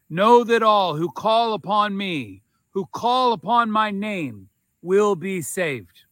Know 0.09 0.45
that 0.45 0.63
all 0.63 0.97
who 0.97 1.11
call 1.11 1.55
upon 1.55 1.97
me, 1.97 2.43
who 2.71 2.87
call 2.87 3.33
upon 3.33 3.71
my 3.71 3.91
name, 3.91 4.49
will 4.83 5.15
be 5.15 5.43
saved. 5.43 6.05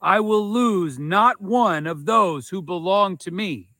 I 0.00 0.20
will 0.20 0.48
lose 0.48 0.98
not 0.98 1.40
one 1.40 1.86
of 1.86 2.06
those 2.06 2.48
who 2.48 2.62
belong 2.62 3.16
to 3.18 3.30
me. 3.30 3.70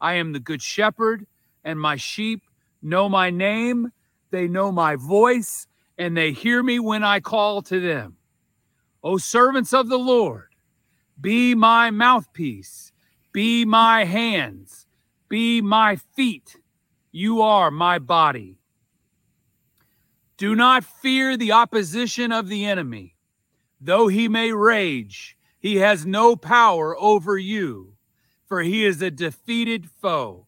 I 0.00 0.14
am 0.14 0.32
the 0.32 0.40
good 0.40 0.62
shepherd, 0.62 1.26
and 1.64 1.80
my 1.80 1.96
sheep 1.96 2.42
know 2.82 3.08
my 3.08 3.30
name. 3.30 3.92
They 4.30 4.48
know 4.48 4.72
my 4.72 4.96
voice, 4.96 5.66
and 5.98 6.16
they 6.16 6.32
hear 6.32 6.62
me 6.62 6.78
when 6.78 7.02
I 7.02 7.20
call 7.20 7.60
to 7.62 7.80
them. 7.80 8.16
O 9.02 9.18
servants 9.18 9.74
of 9.74 9.88
the 9.88 9.98
Lord, 9.98 10.54
be 11.20 11.54
my 11.54 11.90
mouthpiece, 11.90 12.92
be 13.32 13.64
my 13.64 14.04
hands, 14.04 14.86
be 15.28 15.60
my 15.60 15.96
feet. 15.96 16.56
You 17.10 17.42
are 17.42 17.70
my 17.70 17.98
body. 17.98 18.60
Do 20.36 20.54
not 20.54 20.84
fear 20.84 21.36
the 21.36 21.50
opposition 21.50 22.30
of 22.30 22.48
the 22.48 22.64
enemy. 22.64 23.16
Though 23.80 24.06
he 24.06 24.28
may 24.28 24.52
rage, 24.52 25.36
he 25.58 25.76
has 25.76 26.06
no 26.06 26.36
power 26.36 26.96
over 26.96 27.36
you, 27.36 27.94
for 28.46 28.62
he 28.62 28.84
is 28.84 29.02
a 29.02 29.10
defeated 29.10 29.90
foe. 30.00 30.46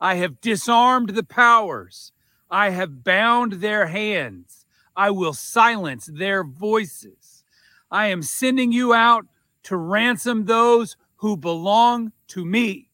I 0.00 0.16
have 0.16 0.40
disarmed 0.40 1.10
the 1.10 1.22
powers, 1.22 2.12
I 2.50 2.70
have 2.70 3.04
bound 3.04 3.54
their 3.54 3.86
hands, 3.86 4.61
I 4.96 5.10
will 5.10 5.32
silence 5.32 6.10
their 6.12 6.44
voices. 6.44 7.44
I 7.90 8.08
am 8.08 8.22
sending 8.22 8.72
you 8.72 8.94
out 8.94 9.26
to 9.64 9.76
ransom 9.76 10.44
those 10.44 10.96
who 11.16 11.36
belong 11.36 12.12
to 12.28 12.44
me. 12.44 12.90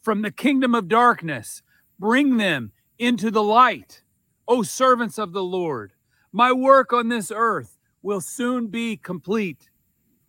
From 0.00 0.22
the 0.22 0.30
kingdom 0.30 0.74
of 0.74 0.88
darkness, 0.88 1.62
bring 1.98 2.36
them 2.36 2.72
into 2.98 3.30
the 3.30 3.42
light. 3.42 4.02
O 4.48 4.62
servants 4.62 5.18
of 5.18 5.32
the 5.32 5.42
Lord, 5.42 5.92
my 6.32 6.52
work 6.52 6.92
on 6.92 7.08
this 7.08 7.32
earth 7.34 7.78
will 8.02 8.20
soon 8.20 8.68
be 8.68 8.96
complete. 8.96 9.68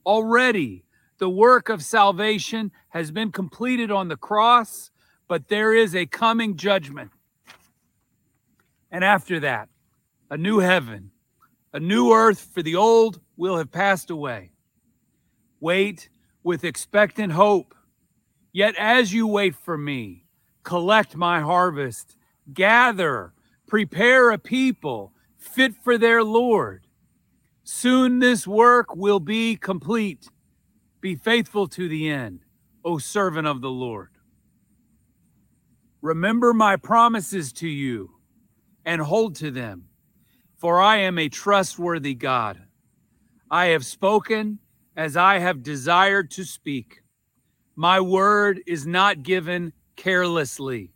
Already, 0.05 0.83
the 1.19 1.29
work 1.29 1.69
of 1.69 1.83
salvation 1.83 2.71
has 2.89 3.11
been 3.11 3.31
completed 3.31 3.91
on 3.91 4.07
the 4.07 4.17
cross, 4.17 4.89
but 5.27 5.47
there 5.47 5.73
is 5.73 5.95
a 5.95 6.05
coming 6.05 6.55
judgment. 6.55 7.11
And 8.89 9.03
after 9.03 9.39
that, 9.41 9.69
a 10.29 10.37
new 10.37 10.59
heaven, 10.59 11.11
a 11.73 11.79
new 11.79 12.11
earth, 12.11 12.49
for 12.53 12.61
the 12.61 12.75
old 12.75 13.19
will 13.35 13.57
have 13.57 13.71
passed 13.71 14.09
away. 14.09 14.51
Wait 15.59 16.09
with 16.43 16.63
expectant 16.63 17.33
hope. 17.33 17.75
Yet 18.51 18.75
as 18.77 19.13
you 19.13 19.27
wait 19.27 19.55
for 19.55 19.77
me, 19.77 20.25
collect 20.63 21.15
my 21.15 21.41
harvest, 21.41 22.17
gather, 22.53 23.33
prepare 23.67 24.31
a 24.31 24.37
people 24.37 25.13
fit 25.37 25.75
for 25.83 25.97
their 25.97 26.23
Lord. 26.23 26.87
Soon 27.63 28.19
this 28.19 28.47
work 28.47 28.95
will 28.95 29.19
be 29.19 29.55
complete. 29.55 30.29
Be 31.01 31.15
faithful 31.15 31.67
to 31.67 31.87
the 31.87 32.09
end, 32.09 32.45
O 32.83 32.97
servant 32.97 33.47
of 33.47 33.61
the 33.61 33.69
Lord. 33.69 34.09
Remember 36.01 36.53
my 36.53 36.77
promises 36.77 37.51
to 37.53 37.67
you 37.67 38.11
and 38.85 39.01
hold 39.01 39.35
to 39.35 39.51
them, 39.51 39.86
for 40.57 40.81
I 40.81 40.97
am 40.97 41.17
a 41.17 41.29
trustworthy 41.29 42.15
God. 42.15 42.63
I 43.49 43.67
have 43.67 43.85
spoken 43.85 44.59
as 44.95 45.15
I 45.15 45.39
have 45.39 45.63
desired 45.63 46.31
to 46.31 46.43
speak. 46.43 47.01
My 47.75 48.01
word 48.01 48.61
is 48.65 48.87
not 48.87 49.23
given 49.23 49.73
carelessly. 49.95 50.91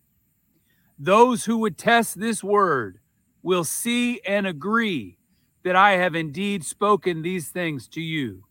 Those 0.98 1.46
who 1.46 1.60
would 1.60 1.78
test 1.78 2.20
this 2.20 2.44
word 2.44 3.00
will 3.44 3.64
see 3.64 4.20
and 4.22 4.46
agree 4.46 5.18
that 5.64 5.76
I 5.76 5.94
have 5.94 6.16
indeed 6.16 6.66
spoken 6.66 7.22
these 7.22 7.50
things 7.50 7.88
to 7.90 8.02
you. 8.02 8.46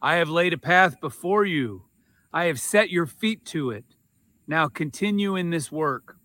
I 0.00 0.16
have 0.16 0.28
laid 0.28 0.52
a 0.52 0.58
path 0.58 1.00
before 1.00 1.44
you, 1.44 1.86
I 2.32 2.44
have 2.44 2.60
set 2.60 2.90
your 2.90 3.06
feet 3.06 3.44
to 3.46 3.70
it. 3.70 3.84
Now 4.46 4.68
continue 4.68 5.36
in 5.36 5.50
this 5.50 5.72
work. 5.72 6.16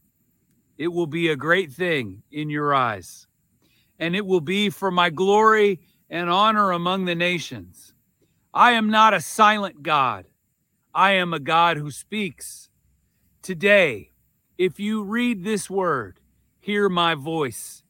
It 0.78 0.90
will 0.90 1.08
be 1.08 1.30
a 1.30 1.36
great 1.36 1.72
thing 1.72 2.24
in 2.32 2.50
your 2.50 2.74
eyes, 2.74 3.28
and 4.00 4.16
it 4.16 4.26
will 4.26 4.42
be 4.42 4.70
for 4.70 4.90
my 4.90 5.10
glory 5.10 5.80
and 6.10 6.30
honor 6.30 6.72
among 6.72 7.06
the 7.06 7.16
nations. 7.16 7.94
I 8.54 8.72
am 8.72 8.90
not 8.90 9.14
a 9.14 9.22
silent 9.22 9.84
God. 9.84 10.26
I 10.94 11.12
am 11.12 11.34
a 11.34 11.40
God 11.40 11.78
who 11.78 11.92
speaks. 11.92 12.70
Today, 13.42 14.12
if 14.58 14.80
you 14.80 15.04
read 15.04 15.44
this 15.44 15.70
word, 15.70 16.20
hear 16.60 16.90
my 16.90 17.14
voice. 17.14 17.84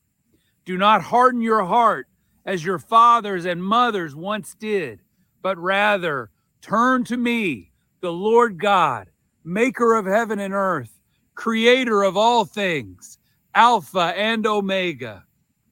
Do 0.65 0.77
not 0.77 1.03
harden 1.03 1.41
your 1.41 1.63
heart 1.63 2.07
as 2.45 2.65
your 2.65 2.79
fathers 2.79 3.45
and 3.45 3.63
mothers 3.63 4.15
once 4.15 4.53
did, 4.55 5.01
but 5.41 5.57
rather 5.57 6.29
turn 6.61 7.03
to 7.05 7.17
me, 7.17 7.71
the 8.01 8.11
Lord 8.11 8.59
God, 8.59 9.09
maker 9.43 9.95
of 9.95 10.05
heaven 10.05 10.39
and 10.39 10.53
earth, 10.53 10.99
creator 11.35 12.03
of 12.03 12.17
all 12.17 12.45
things, 12.45 13.17
Alpha 13.55 14.13
and 14.15 14.45
Omega. 14.45 15.25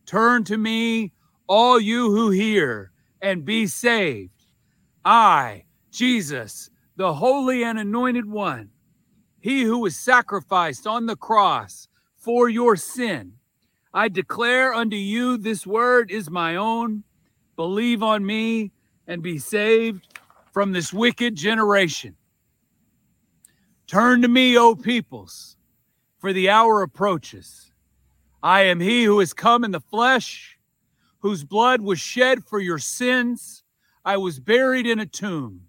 Turn 0.08 0.46
to 0.46 0.58
me, 0.58 1.12
all 1.48 1.80
you 1.80 2.10
who 2.10 2.30
hear, 2.30 2.92
and 3.22 3.44
be 3.44 3.68
saved. 3.68 4.32
I, 5.04 5.66
Jesus, 5.92 6.70
the 6.96 7.14
Holy 7.14 7.64
and 7.64 7.78
Anointed 7.78 8.26
One, 8.26 8.70
he 9.42 9.64
who 9.64 9.80
was 9.80 9.98
sacrificed 9.98 10.88
on 10.88 11.06
the 11.06 11.18
cross 11.18 11.90
for 12.16 12.48
your 12.48 12.78
sin. 12.78 13.34
I 13.94 14.08
declare 14.08 14.74
unto 14.74 14.96
you 14.96 15.38
this 15.38 15.68
word 15.68 16.10
is 16.10 16.30
my 16.30 16.56
own. 16.56 17.04
Believe 17.58 18.02
on 18.02 18.26
me 18.26 18.72
and 19.08 19.22
be 19.22 19.38
saved 19.38 20.08
from 20.54 20.72
this 20.72 20.94
wicked 20.94 21.36
generation. 21.36 22.16
Turn 23.88 24.22
to 24.22 24.28
me, 24.30 24.58
O 24.58 24.74
peoples, 24.74 25.58
for 26.20 26.32
the 26.32 26.50
hour 26.50 26.82
approaches. 26.82 27.67
I 28.42 28.62
am 28.62 28.80
he 28.80 29.04
who 29.04 29.20
has 29.20 29.34
come 29.34 29.64
in 29.64 29.72
the 29.72 29.80
flesh, 29.80 30.58
whose 31.20 31.44
blood 31.44 31.82
was 31.82 32.00
shed 32.00 32.46
for 32.46 32.60
your 32.60 32.80
sins 32.80 33.64
I 34.08 34.16
was 34.16 34.40
buried 34.40 34.88
in 34.88 35.00
a 35.00 35.06
tomb. 35.06 35.64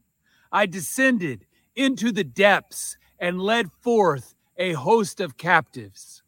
I 0.52 0.66
descended 0.66 1.44
into 1.74 2.12
the 2.12 2.22
depths 2.22 2.96
and 3.18 3.42
led 3.42 3.72
forth 3.72 4.36
a 4.56 4.74
host 4.74 5.20
of 5.20 5.36
captives. 5.36 6.22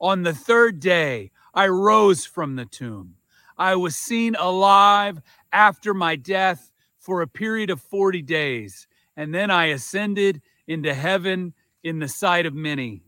On 0.00 0.22
the 0.22 0.32
third 0.32 0.78
day, 0.78 1.32
I 1.52 1.66
rose 1.66 2.24
from 2.24 2.54
the 2.54 2.66
tomb. 2.66 3.16
I 3.58 3.74
was 3.74 3.96
seen 3.96 4.36
alive 4.36 5.20
after 5.52 5.92
my 5.92 6.14
death 6.14 6.70
for 7.00 7.20
a 7.20 7.26
period 7.26 7.70
of 7.70 7.80
40 7.80 8.22
days, 8.22 8.86
and 9.16 9.34
then 9.34 9.50
I 9.50 9.66
ascended 9.66 10.42
into 10.68 10.94
heaven 10.94 11.52
in 11.82 11.98
the 11.98 12.06
sight 12.06 12.46
of 12.46 12.54
many. 12.54 13.02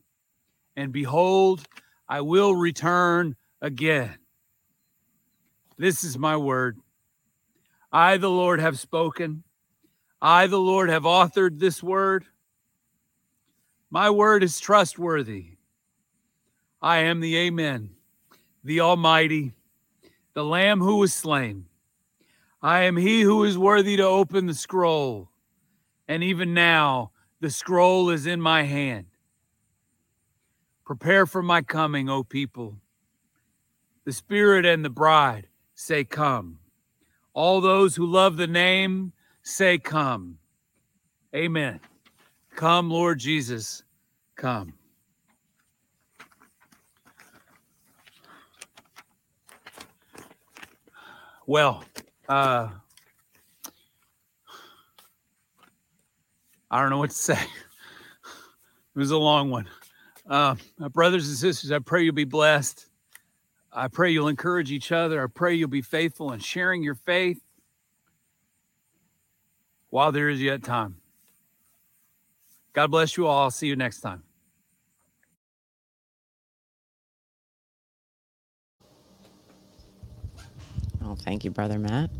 And 0.76 0.92
behold, 0.92 1.64
I 2.08 2.22
will 2.22 2.54
return 2.54 3.36
again. 3.60 4.16
This 5.76 6.02
is 6.04 6.18
my 6.18 6.36
word. 6.36 6.78
I, 7.92 8.16
the 8.16 8.30
Lord, 8.30 8.60
have 8.60 8.78
spoken. 8.78 9.44
I, 10.20 10.46
the 10.46 10.58
Lord, 10.58 10.90
have 10.90 11.04
authored 11.04 11.58
this 11.58 11.82
word. 11.82 12.24
My 13.90 14.10
word 14.10 14.42
is 14.42 14.58
trustworthy. 14.60 15.56
I 16.82 16.98
am 16.98 17.20
the 17.20 17.36
Amen, 17.36 17.90
the 18.62 18.80
Almighty, 18.80 19.52
the 20.34 20.44
Lamb 20.44 20.80
who 20.80 20.96
was 20.96 21.12
slain. 21.12 21.66
I 22.62 22.82
am 22.82 22.96
he 22.96 23.22
who 23.22 23.44
is 23.44 23.56
worthy 23.56 23.96
to 23.96 24.02
open 24.02 24.46
the 24.46 24.54
scroll. 24.54 25.30
And 26.06 26.22
even 26.22 26.54
now, 26.54 27.12
the 27.40 27.50
scroll 27.50 28.10
is 28.10 28.26
in 28.26 28.40
my 28.40 28.64
hand. 28.64 29.06
Prepare 30.88 31.26
for 31.26 31.42
my 31.42 31.60
coming, 31.60 32.08
O 32.08 32.24
people. 32.24 32.78
The 34.06 34.12
Spirit 34.14 34.64
and 34.64 34.82
the 34.82 34.88
bride 34.88 35.46
say, 35.74 36.02
Come. 36.02 36.60
All 37.34 37.60
those 37.60 37.94
who 37.94 38.06
love 38.06 38.38
the 38.38 38.46
name 38.46 39.12
say, 39.42 39.76
Come. 39.76 40.38
Amen. 41.36 41.80
Come, 42.56 42.90
Lord 42.90 43.18
Jesus, 43.18 43.82
come. 44.34 44.72
Well, 51.46 51.84
uh, 52.30 52.70
I 56.70 56.80
don't 56.80 56.88
know 56.88 56.96
what 56.96 57.10
to 57.10 57.16
say. 57.16 57.38
It 58.96 58.98
was 58.98 59.12
a 59.12 59.16
long 59.18 59.50
one. 59.50 59.68
Uh, 60.28 60.56
my 60.78 60.88
brothers 60.88 61.26
and 61.26 61.38
sisters, 61.38 61.72
I 61.72 61.78
pray 61.78 62.04
you'll 62.04 62.14
be 62.14 62.24
blessed. 62.24 62.86
I 63.72 63.88
pray 63.88 64.10
you'll 64.10 64.28
encourage 64.28 64.70
each 64.70 64.92
other. 64.92 65.22
I 65.22 65.26
pray 65.26 65.54
you'll 65.54 65.68
be 65.68 65.82
faithful 65.82 66.32
in 66.32 66.40
sharing 66.40 66.82
your 66.82 66.94
faith 66.94 67.40
while 69.88 70.12
there 70.12 70.28
is 70.28 70.42
yet 70.42 70.62
time. 70.62 70.96
God 72.74 72.90
bless 72.90 73.16
you 73.16 73.26
all. 73.26 73.44
I'll 73.44 73.50
see 73.50 73.66
you 73.66 73.76
next 73.76 74.00
time. 74.00 74.22
Oh, 81.02 81.14
thank 81.14 81.44
you, 81.44 81.50
Brother 81.50 81.78
Matt. 81.78 82.10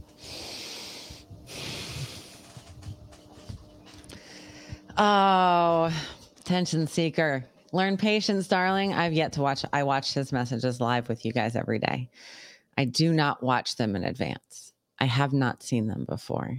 Oh, 4.97 5.92
attention 6.40 6.87
seeker. 6.87 7.44
Learn 7.73 7.99
patience, 7.99 8.49
darling. 8.49 8.95
I've 8.95 9.13
yet 9.13 9.33
to 9.35 9.43
watch. 9.43 9.65
I 9.73 9.83
watch 9.83 10.15
his 10.15 10.33
messages 10.33 10.81
live 10.81 11.09
with 11.09 11.25
you 11.25 11.33
guys 11.33 11.55
every 11.55 11.79
day. 11.79 12.09
I 12.79 12.87
do 12.87 13.13
not 13.13 13.43
watch 13.43 13.77
them 13.77 13.95
in 13.95 14.05
advance. 14.05 14.73
I 14.99 15.05
have 15.05 15.33
not 15.33 15.63
seen 15.63 15.87
them 15.87 16.07
before. 16.09 16.59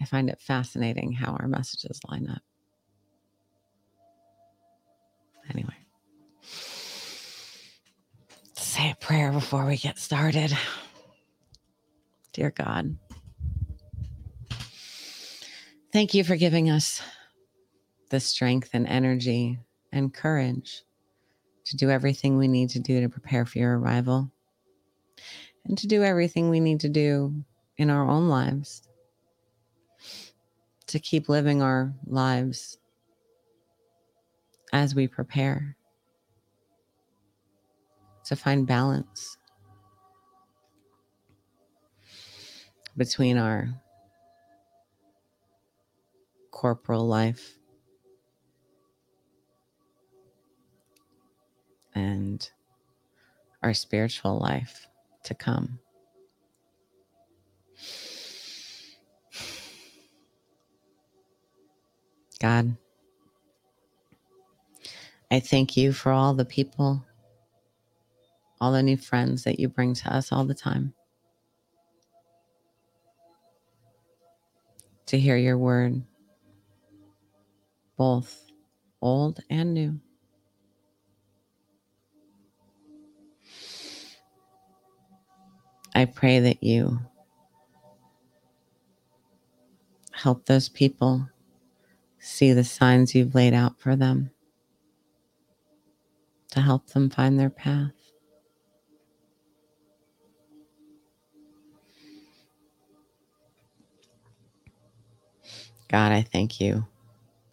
I 0.00 0.04
find 0.04 0.28
it 0.28 0.40
fascinating 0.40 1.12
how 1.12 1.32
our 1.32 1.46
messages 1.46 2.00
line 2.08 2.28
up. 2.28 2.42
Anyway, 5.50 5.76
say 8.54 8.90
a 8.90 8.96
prayer 8.96 9.32
before 9.32 9.66
we 9.66 9.76
get 9.76 9.98
started. 9.98 10.56
Dear 12.32 12.50
God, 12.50 12.96
thank 15.92 16.12
you 16.12 16.22
for 16.22 16.36
giving 16.36 16.68
us 16.68 17.00
the 18.10 18.20
strength 18.20 18.70
and 18.72 18.86
energy 18.86 19.58
and 19.92 20.12
courage 20.12 20.82
to 21.66 21.76
do 21.76 21.90
everything 21.90 22.36
we 22.36 22.48
need 22.48 22.70
to 22.70 22.80
do 22.80 23.00
to 23.00 23.08
prepare 23.08 23.44
for 23.44 23.58
your 23.58 23.78
arrival 23.78 24.30
and 25.64 25.76
to 25.78 25.86
do 25.86 26.02
everything 26.02 26.48
we 26.48 26.60
need 26.60 26.80
to 26.80 26.88
do 26.88 27.34
in 27.76 27.90
our 27.90 28.08
own 28.08 28.28
lives 28.28 28.82
to 30.86 30.98
keep 30.98 31.28
living 31.28 31.60
our 31.62 31.92
lives 32.06 32.78
as 34.72 34.94
we 34.94 35.06
prepare 35.06 35.76
to 38.24 38.36
find 38.36 38.66
balance 38.66 39.36
between 42.96 43.38
our 43.38 43.68
corporal 46.50 47.06
life 47.06 47.57
and 51.98 52.50
our 53.62 53.74
spiritual 53.74 54.38
life 54.38 54.86
to 55.24 55.34
come. 55.34 55.80
God, 62.40 62.76
I 65.30 65.40
thank 65.40 65.76
you 65.76 65.92
for 65.92 66.12
all 66.12 66.34
the 66.34 66.44
people, 66.44 67.04
all 68.60 68.70
the 68.70 68.82
new 68.82 68.96
friends 68.96 69.42
that 69.42 69.58
you 69.58 69.68
bring 69.68 69.94
to 69.94 70.14
us 70.14 70.30
all 70.30 70.44
the 70.44 70.54
time. 70.54 70.94
To 75.06 75.18
hear 75.18 75.36
your 75.36 75.58
word, 75.58 76.02
both 77.96 78.44
old 79.02 79.40
and 79.50 79.74
new. 79.74 80.00
I 85.94 86.06
pray 86.06 86.40
that 86.40 86.62
you 86.62 87.00
help 90.12 90.46
those 90.46 90.68
people 90.68 91.28
see 92.18 92.52
the 92.52 92.64
signs 92.64 93.14
you've 93.14 93.34
laid 93.34 93.54
out 93.54 93.80
for 93.80 93.96
them 93.96 94.30
to 96.52 96.60
help 96.60 96.88
them 96.88 97.10
find 97.10 97.38
their 97.38 97.50
path. 97.50 97.92
God, 105.88 106.12
I 106.12 106.22
thank 106.22 106.60
you 106.60 106.86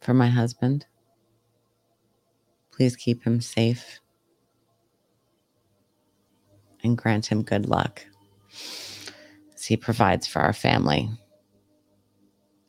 for 0.02 0.14
my 0.14 0.30
husband. 0.30 0.86
Please 2.72 2.96
keep 2.96 3.24
him 3.24 3.42
safe 3.42 4.00
and 6.84 6.98
grant 6.98 7.28
him 7.28 7.44
good 7.44 7.68
luck 7.68 8.06
he 9.66 9.78
provides 9.78 10.28
for 10.28 10.40
our 10.40 10.54
family 10.54 11.10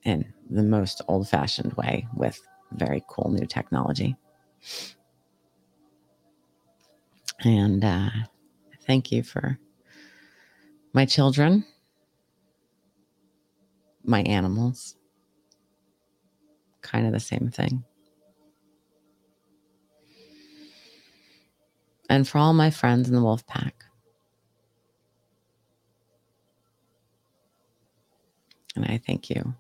in 0.04 0.32
the 0.48 0.62
most 0.62 1.02
old 1.08 1.28
fashioned 1.28 1.72
way 1.74 2.06
with 2.14 2.40
very 2.72 3.02
cool 3.08 3.30
new 3.30 3.46
technology. 3.46 4.16
And 7.40 7.84
uh, 7.84 8.10
thank 8.86 9.12
you 9.12 9.22
for 9.22 9.58
my 10.92 11.04
children, 11.04 11.64
my 14.04 14.22
animals, 14.22 14.96
kind 16.82 17.06
of 17.06 17.12
the 17.12 17.20
same 17.20 17.50
thing. 17.50 17.84
And 22.08 22.26
for 22.26 22.38
all 22.38 22.54
my 22.54 22.70
friends 22.70 23.08
in 23.08 23.14
the 23.14 23.22
wolf 23.22 23.44
pack. 23.46 23.85
And 28.76 28.84
I 28.84 28.98
thank 28.98 29.30
you 29.30 29.54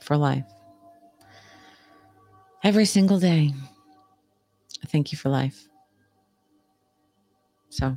for 0.00 0.16
life. 0.16 0.44
Every 2.62 2.84
single 2.84 3.18
day. 3.18 3.52
I 4.82 4.86
thank 4.86 5.12
you 5.12 5.18
for 5.18 5.28
life. 5.28 5.68
So, 7.70 7.96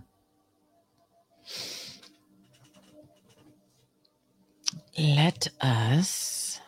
let 4.98 5.50
us 5.62 6.60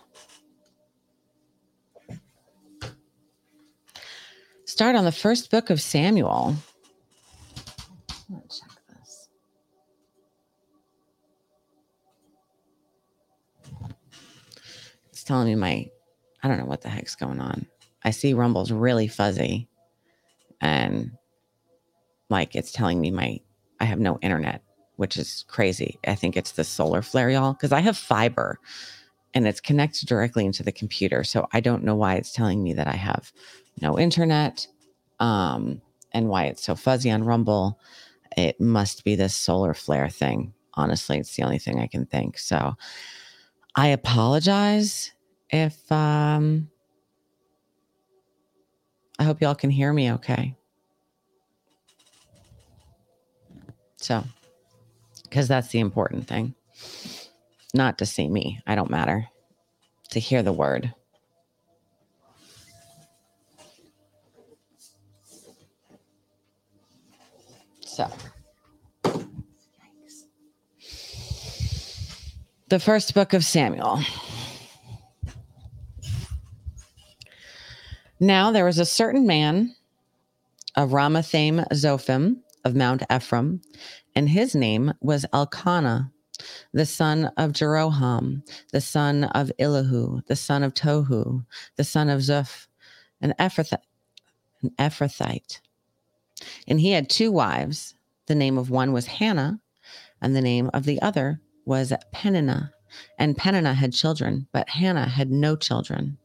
start 4.65 4.95
on 4.95 5.05
the 5.05 5.11
first 5.11 5.49
book 5.49 5.69
of 5.69 5.81
Samuel. 5.81 6.55
Telling 15.27 15.47
me 15.47 15.55
my, 15.55 15.89
I 16.41 16.47
don't 16.47 16.57
know 16.57 16.65
what 16.65 16.81
the 16.81 16.89
heck's 16.89 17.15
going 17.15 17.39
on. 17.39 17.67
I 18.03 18.11
see 18.11 18.33
Rumble's 18.33 18.71
really 18.71 19.07
fuzzy 19.07 19.67
and 20.61 21.11
like 22.29 22.55
it's 22.55 22.71
telling 22.71 22.99
me 22.99 23.11
my, 23.11 23.39
I 23.79 23.85
have 23.85 23.99
no 23.99 24.17
internet, 24.21 24.63
which 24.95 25.17
is 25.17 25.45
crazy. 25.47 25.99
I 26.07 26.15
think 26.15 26.35
it's 26.35 26.53
the 26.53 26.63
solar 26.63 27.01
flare, 27.01 27.29
y'all, 27.29 27.53
because 27.53 27.71
I 27.71 27.81
have 27.81 27.97
fiber 27.97 28.59
and 29.33 29.47
it's 29.47 29.59
connected 29.59 30.07
directly 30.07 30.45
into 30.45 30.63
the 30.63 30.71
computer. 30.71 31.23
So 31.23 31.47
I 31.51 31.59
don't 31.59 31.83
know 31.83 31.95
why 31.95 32.15
it's 32.15 32.33
telling 32.33 32.63
me 32.63 32.73
that 32.73 32.87
I 32.87 32.95
have 32.95 33.31
no 33.81 33.99
internet 33.99 34.65
um, 35.19 35.81
and 36.13 36.29
why 36.29 36.45
it's 36.45 36.63
so 36.63 36.75
fuzzy 36.75 37.11
on 37.11 37.23
Rumble. 37.23 37.79
It 38.35 38.59
must 38.59 39.03
be 39.03 39.15
this 39.15 39.35
solar 39.35 39.73
flare 39.73 40.09
thing. 40.09 40.53
Honestly, 40.73 41.17
it's 41.17 41.35
the 41.35 41.43
only 41.43 41.59
thing 41.59 41.79
I 41.79 41.87
can 41.87 42.05
think. 42.05 42.37
So 42.37 42.75
I 43.75 43.87
apologize 43.89 45.11
if 45.49 45.91
um, 45.91 46.69
I 49.19 49.23
hope 49.23 49.41
y'all 49.41 49.55
can 49.55 49.69
hear 49.69 49.91
me 49.91 50.11
okay. 50.13 50.55
So, 53.97 54.23
because 55.23 55.47
that's 55.47 55.69
the 55.69 55.79
important 55.79 56.27
thing. 56.27 56.53
Not 57.73 57.97
to 57.99 58.05
see 58.05 58.27
me, 58.27 58.61
I 58.67 58.75
don't 58.75 58.89
matter. 58.91 59.27
To 60.11 60.19
hear 60.19 60.43
the 60.43 60.53
word. 60.53 60.93
So, 67.81 68.09
the 72.69 72.79
first 72.79 73.13
book 73.13 73.33
of 73.33 73.43
Samuel. 73.43 73.99
Now 78.19 78.51
there 78.51 78.65
was 78.65 78.79
a 78.79 78.85
certain 78.85 79.27
man 79.27 79.75
of 80.75 80.89
Ramathaim 80.89 81.67
Zophim 81.71 82.37
of 82.65 82.75
Mount 82.75 83.03
Ephraim, 83.11 83.61
and 84.15 84.27
his 84.27 84.55
name 84.55 84.93
was 85.01 85.25
Elkanah, 85.33 86.11
the 86.73 86.87
son 86.87 87.31
of 87.37 87.51
Jeroham, 87.51 88.41
the 88.71 88.81
son 88.81 89.25
of 89.25 89.51
Elihu, 89.59 90.21
the 90.25 90.35
son 90.35 90.63
of 90.63 90.73
Tohu, 90.73 91.45
the 91.75 91.83
son 91.83 92.09
of 92.09 92.21
Zuph, 92.21 92.67
an 93.21 93.35
Ephrathite. 93.39 93.83
An 94.63 94.71
Ephrathite. 94.79 95.59
And 96.67 96.79
he 96.79 96.91
had 96.91 97.11
two 97.11 97.31
wives. 97.31 97.93
The 98.25 98.35
name 98.35 98.57
of 98.57 98.71
one 98.71 98.93
was 98.93 99.05
Hannah, 99.05 99.59
and 100.21 100.35
the 100.35 100.41
name 100.41 100.71
of 100.73 100.85
the 100.85 100.99
other 101.03 101.39
was 101.65 101.93
Peninnah. 102.11 102.71
And 103.19 103.37
Peninnah 103.37 103.75
had 103.75 103.93
children, 103.93 104.47
but 104.51 104.69
Hannah 104.69 105.07
had 105.07 105.29
no 105.29 105.55
children. 105.55 106.17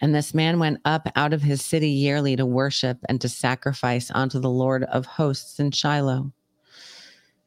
And 0.00 0.14
this 0.14 0.32
man 0.32 0.58
went 0.58 0.80
up 0.84 1.08
out 1.14 1.32
of 1.32 1.42
his 1.42 1.62
city 1.62 1.90
yearly 1.90 2.34
to 2.36 2.46
worship 2.46 2.98
and 3.08 3.20
to 3.20 3.28
sacrifice 3.28 4.10
unto 4.14 4.40
the 4.40 4.50
Lord 4.50 4.84
of 4.84 5.04
hosts 5.04 5.60
in 5.60 5.70
Shiloh. 5.70 6.32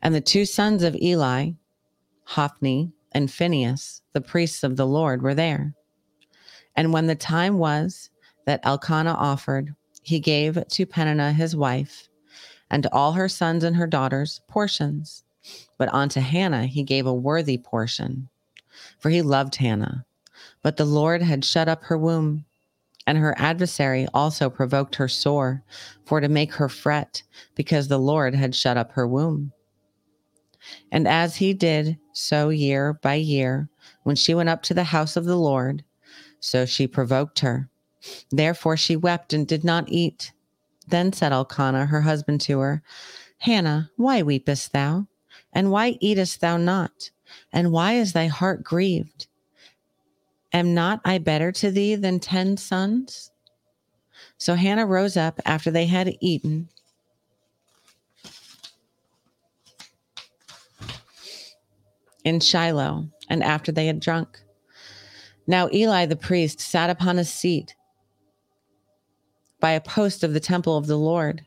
And 0.02 0.14
the 0.14 0.22
two 0.22 0.46
sons 0.46 0.84
of 0.84 0.96
Eli, 0.96 1.52
Hophni 2.26 2.92
and 3.14 3.32
Phinehas, 3.32 4.02
the 4.14 4.22
priests 4.22 4.64
of 4.64 4.76
the 4.76 4.86
Lord, 4.86 5.22
were 5.22 5.34
there. 5.34 5.74
And 6.76 6.94
when 6.94 7.08
the 7.08 7.16
time 7.16 7.58
was 7.58 8.10
that 8.46 8.62
Elkanah 8.64 9.14
offered, 9.14 9.74
he 10.04 10.20
gave 10.20 10.62
to 10.68 10.86
Peninnah 10.86 11.34
his 11.34 11.56
wife 11.56 12.10
and 12.70 12.84
to 12.84 12.94
all 12.94 13.14
her 13.14 13.30
sons 13.30 13.64
and 13.64 13.76
her 13.76 13.88
daughters 13.88 14.42
portions. 14.48 15.24
But 15.78 15.94
unto 15.94 16.20
Hannah 16.20 16.66
he 16.66 16.84
gave 16.84 17.06
a 17.06 17.14
worthy 17.14 17.58
portion, 17.58 18.30
for 19.00 19.10
he 19.10 19.22
loved 19.22 19.56
Hannah. 19.56 20.06
But 20.64 20.78
the 20.78 20.86
Lord 20.86 21.22
had 21.22 21.46
shut 21.46 21.68
up 21.68 21.84
her 21.84 21.98
womb, 21.98 22.46
and 23.06 23.18
her 23.18 23.36
adversary 23.38 24.08
also 24.14 24.50
provoked 24.50 24.96
her 24.96 25.08
sore, 25.08 25.62
for 26.06 26.22
to 26.22 26.30
make 26.30 26.54
her 26.54 26.70
fret, 26.70 27.22
because 27.54 27.88
the 27.88 28.00
Lord 28.00 28.34
had 28.34 28.56
shut 28.56 28.78
up 28.78 28.92
her 28.94 29.08
womb. 29.08 29.52
And 30.92 31.08
as 31.08 31.36
he 31.36 31.54
did 31.54 32.00
so 32.14 32.50
year 32.50 32.94
by 32.94 33.16
year, 33.16 33.70
when 34.04 34.16
she 34.16 34.34
went 34.34 34.50
up 34.50 34.64
to 34.64 34.74
the 34.74 34.86
house 34.86 35.18
of 35.18 35.26
the 35.26 35.38
Lord, 35.38 35.84
so 36.40 36.66
she 36.66 36.88
provoked 36.88 37.40
her. 37.40 37.70
Therefore 38.32 38.78
she 38.78 38.96
wept 38.96 39.34
and 39.34 39.48
did 39.48 39.64
not 39.64 39.86
eat. 39.90 40.32
Then 40.88 41.14
said 41.14 41.32
Elkanah, 41.32 41.86
her 41.86 42.02
husband, 42.02 42.42
to 42.42 42.60
her, 42.60 42.84
Hannah, 43.40 43.92
why 43.98 44.22
weepest 44.22 44.72
thou? 44.72 45.08
And 45.52 45.72
why 45.72 45.98
eatest 46.00 46.42
thou 46.42 46.58
not? 46.58 47.12
And 47.52 47.72
why 47.72 47.94
is 47.94 48.14
thy 48.14 48.28
heart 48.28 48.64
grieved? 48.64 49.28
Am 50.54 50.76
not 50.76 51.02
I 51.04 51.18
better 51.18 51.52
to 51.52 51.72
thee 51.72 51.96
than 51.96 52.20
ten 52.20 52.58
sons? 52.58 53.32
So 54.38 54.54
Hannah 54.54 54.86
rose 54.86 55.18
up 55.18 55.40
after 55.46 55.72
they 55.72 55.88
had 55.88 56.16
eaten. 56.22 56.70
In 62.24 62.40
Shiloh, 62.40 63.10
and 63.30 63.44
after 63.44 63.72
they 63.72 63.88
had 63.88 64.00
drunk. 64.00 64.40
Now 65.48 65.70
Eli 65.74 66.06
the 66.06 66.16
priest 66.16 66.62
sat 66.62 66.90
upon 66.90 67.18
a 67.18 67.26
seat 67.26 67.76
by 69.60 69.72
a 69.72 69.82
post 69.82 70.24
of 70.24 70.34
the 70.34 70.40
temple 70.40 70.78
of 70.78 70.88
the 70.88 70.98
Lord, 70.98 71.46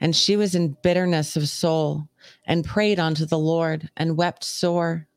and 0.00 0.14
she 0.14 0.36
was 0.36 0.54
in 0.54 0.76
bitterness 0.82 1.36
of 1.36 1.48
soul, 1.48 2.08
and 2.46 2.64
prayed 2.64 3.00
unto 3.00 3.26
the 3.26 3.38
Lord, 3.38 3.90
and 3.96 4.16
wept 4.16 4.44
sore. 4.44 5.08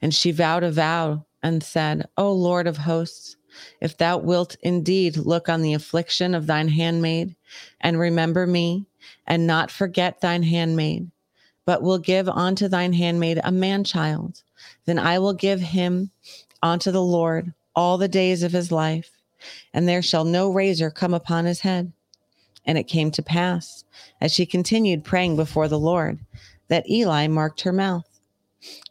And 0.00 0.14
she 0.14 0.32
vowed 0.32 0.64
a 0.64 0.72
vow 0.72 1.26
and 1.42 1.62
said, 1.62 2.08
O 2.16 2.32
Lord 2.32 2.66
of 2.66 2.76
hosts, 2.76 3.36
if 3.80 3.96
thou 3.96 4.18
wilt 4.18 4.56
indeed 4.62 5.16
look 5.16 5.48
on 5.48 5.62
the 5.62 5.74
affliction 5.74 6.34
of 6.34 6.46
thine 6.46 6.68
handmaid, 6.68 7.34
and 7.80 7.98
remember 7.98 8.46
me, 8.46 8.86
and 9.26 9.46
not 9.46 9.70
forget 9.70 10.20
thine 10.20 10.42
handmaid, 10.42 11.10
but 11.64 11.82
will 11.82 11.98
give 11.98 12.28
unto 12.28 12.68
thine 12.68 12.92
handmaid 12.92 13.40
a 13.42 13.52
man 13.52 13.84
child, 13.84 14.42
then 14.84 14.98
I 14.98 15.18
will 15.18 15.34
give 15.34 15.60
him 15.60 16.10
unto 16.62 16.90
the 16.90 17.02
Lord 17.02 17.52
all 17.74 17.98
the 17.98 18.08
days 18.08 18.42
of 18.42 18.52
his 18.52 18.72
life, 18.72 19.10
and 19.72 19.88
there 19.88 20.02
shall 20.02 20.24
no 20.24 20.50
razor 20.50 20.90
come 20.90 21.14
upon 21.14 21.44
his 21.44 21.60
head. 21.60 21.92
And 22.64 22.76
it 22.76 22.84
came 22.84 23.10
to 23.12 23.22
pass, 23.22 23.84
as 24.20 24.32
she 24.32 24.44
continued 24.44 25.04
praying 25.04 25.36
before 25.36 25.68
the 25.68 25.78
Lord, 25.78 26.18
that 26.68 26.88
Eli 26.90 27.26
marked 27.28 27.62
her 27.62 27.72
mouth. 27.72 28.04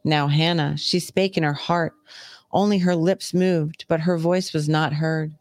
Now 0.04 0.28
Hannah, 0.28 0.78
she 0.78 1.00
spake 1.00 1.38
in 1.38 1.43
her 1.43 1.54
heart, 1.54 1.93
only 2.52 2.80
her 2.80 2.95
lips 2.95 3.34
moved, 3.34 3.86
but 3.88 4.02
her 4.02 4.18
voice 4.18 4.54
was 4.54 4.70
not 4.70 4.93
heard. 4.93 5.34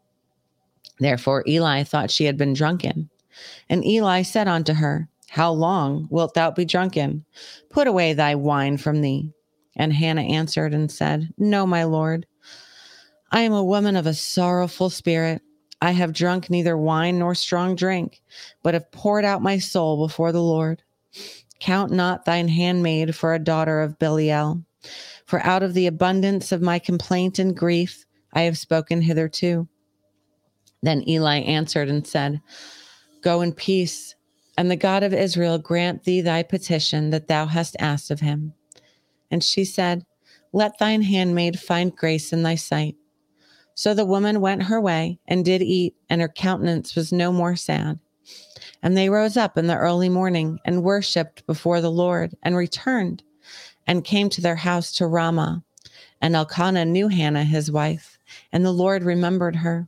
Therefore 0.99 1.43
Eli 1.47 1.83
thought 1.83 2.11
she 2.11 2.25
had 2.25 2.37
been 2.37 2.53
drunken. 2.53 3.09
And 3.69 3.85
Eli 3.85 4.23
said 4.23 4.47
unto 4.47 4.73
her, 4.73 5.07
How 5.29 5.51
long 5.51 6.07
wilt 6.09 6.33
thou 6.33 6.51
be 6.51 6.65
drunken? 6.65 7.25
Put 7.69 7.87
away 7.87 8.13
thy 8.13 8.35
wine 8.35 8.77
from 8.77 9.01
thee. 9.01 9.31
And 9.75 9.93
Hannah 9.93 10.21
answered 10.21 10.73
and 10.73 10.91
said, 10.91 11.33
No, 11.37 11.67
my 11.67 11.83
Lord. 11.83 12.25
I 13.31 13.41
am 13.41 13.53
a 13.53 13.63
woman 13.63 13.95
of 13.95 14.07
a 14.07 14.13
sorrowful 14.13 14.89
spirit. 14.89 15.41
I 15.81 15.91
have 15.91 16.13
drunk 16.13 16.49
neither 16.49 16.75
wine 16.75 17.19
nor 17.19 17.35
strong 17.35 17.75
drink, 17.75 18.21
but 18.63 18.73
have 18.73 18.91
poured 18.91 19.25
out 19.25 19.43
my 19.43 19.59
soul 19.59 20.07
before 20.07 20.31
the 20.31 20.41
Lord. 20.41 20.81
Count 21.59 21.91
not 21.91 22.25
thine 22.25 22.47
handmaid 22.47 23.15
for 23.15 23.33
a 23.33 23.39
daughter 23.39 23.81
of 23.81 23.99
Belial, 23.99 24.63
for 25.27 25.45
out 25.45 25.61
of 25.61 25.73
the 25.73 25.85
abundance 25.85 26.51
of 26.51 26.61
my 26.61 26.79
complaint 26.79 27.37
and 27.37 27.55
grief 27.55 28.05
I 28.33 28.41
have 28.41 28.57
spoken 28.57 29.01
hitherto. 29.01 29.67
Then 30.81 31.07
Eli 31.07 31.39
answered 31.39 31.89
and 31.89 32.07
said, 32.07 32.41
Go 33.21 33.41
in 33.41 33.53
peace, 33.53 34.15
and 34.57 34.71
the 34.71 34.75
God 34.75 35.03
of 35.03 35.13
Israel 35.13 35.57
grant 35.57 36.03
thee 36.03 36.21
thy 36.21 36.43
petition 36.43 37.09
that 37.09 37.27
thou 37.27 37.45
hast 37.45 37.75
asked 37.79 38.09
of 38.09 38.21
him. 38.21 38.53
And 39.29 39.43
she 39.43 39.65
said, 39.65 40.05
Let 40.53 40.79
thine 40.79 41.01
handmaid 41.01 41.59
find 41.59 41.95
grace 41.95 42.31
in 42.31 42.43
thy 42.43 42.55
sight. 42.55 42.95
So 43.75 43.93
the 43.93 44.05
woman 44.05 44.39
went 44.39 44.63
her 44.63 44.79
way 44.79 45.19
and 45.27 45.43
did 45.43 45.61
eat, 45.61 45.95
and 46.09 46.21
her 46.21 46.29
countenance 46.29 46.95
was 46.95 47.11
no 47.11 47.31
more 47.31 47.55
sad. 47.55 47.99
And 48.81 48.95
they 48.95 49.09
rose 49.09 49.35
up 49.35 49.57
in 49.57 49.67
the 49.67 49.77
early 49.77 50.09
morning 50.09 50.59
and 50.63 50.83
worshipped 50.83 51.45
before 51.47 51.81
the 51.81 51.91
Lord 51.91 52.35
and 52.43 52.55
returned 52.55 53.23
and 53.87 54.03
came 54.03 54.29
to 54.29 54.41
their 54.41 54.55
house 54.55 54.91
to 54.93 55.07
Ramah. 55.07 55.63
And 56.21 56.35
Elkanah 56.35 56.85
knew 56.85 57.07
Hannah 57.07 57.43
his 57.43 57.71
wife, 57.71 58.19
and 58.51 58.65
the 58.65 58.71
Lord 58.71 59.03
remembered 59.03 59.55
her. 59.55 59.87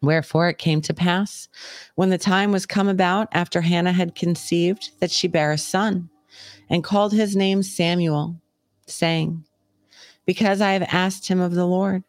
Wherefore 0.00 0.48
it 0.48 0.58
came 0.58 0.80
to 0.82 0.94
pass, 0.94 1.48
when 1.96 2.10
the 2.10 2.18
time 2.18 2.52
was 2.52 2.66
come 2.66 2.88
about 2.88 3.28
after 3.32 3.60
Hannah 3.60 3.92
had 3.92 4.14
conceived, 4.14 4.92
that 5.00 5.10
she 5.10 5.28
bare 5.28 5.52
a 5.52 5.58
son 5.58 6.08
and 6.70 6.84
called 6.84 7.12
his 7.12 7.34
name 7.34 7.62
Samuel, 7.62 8.36
saying, 8.86 9.44
Because 10.24 10.60
I 10.60 10.72
have 10.72 10.88
asked 10.90 11.26
him 11.26 11.40
of 11.40 11.54
the 11.54 11.66
Lord. 11.66 12.04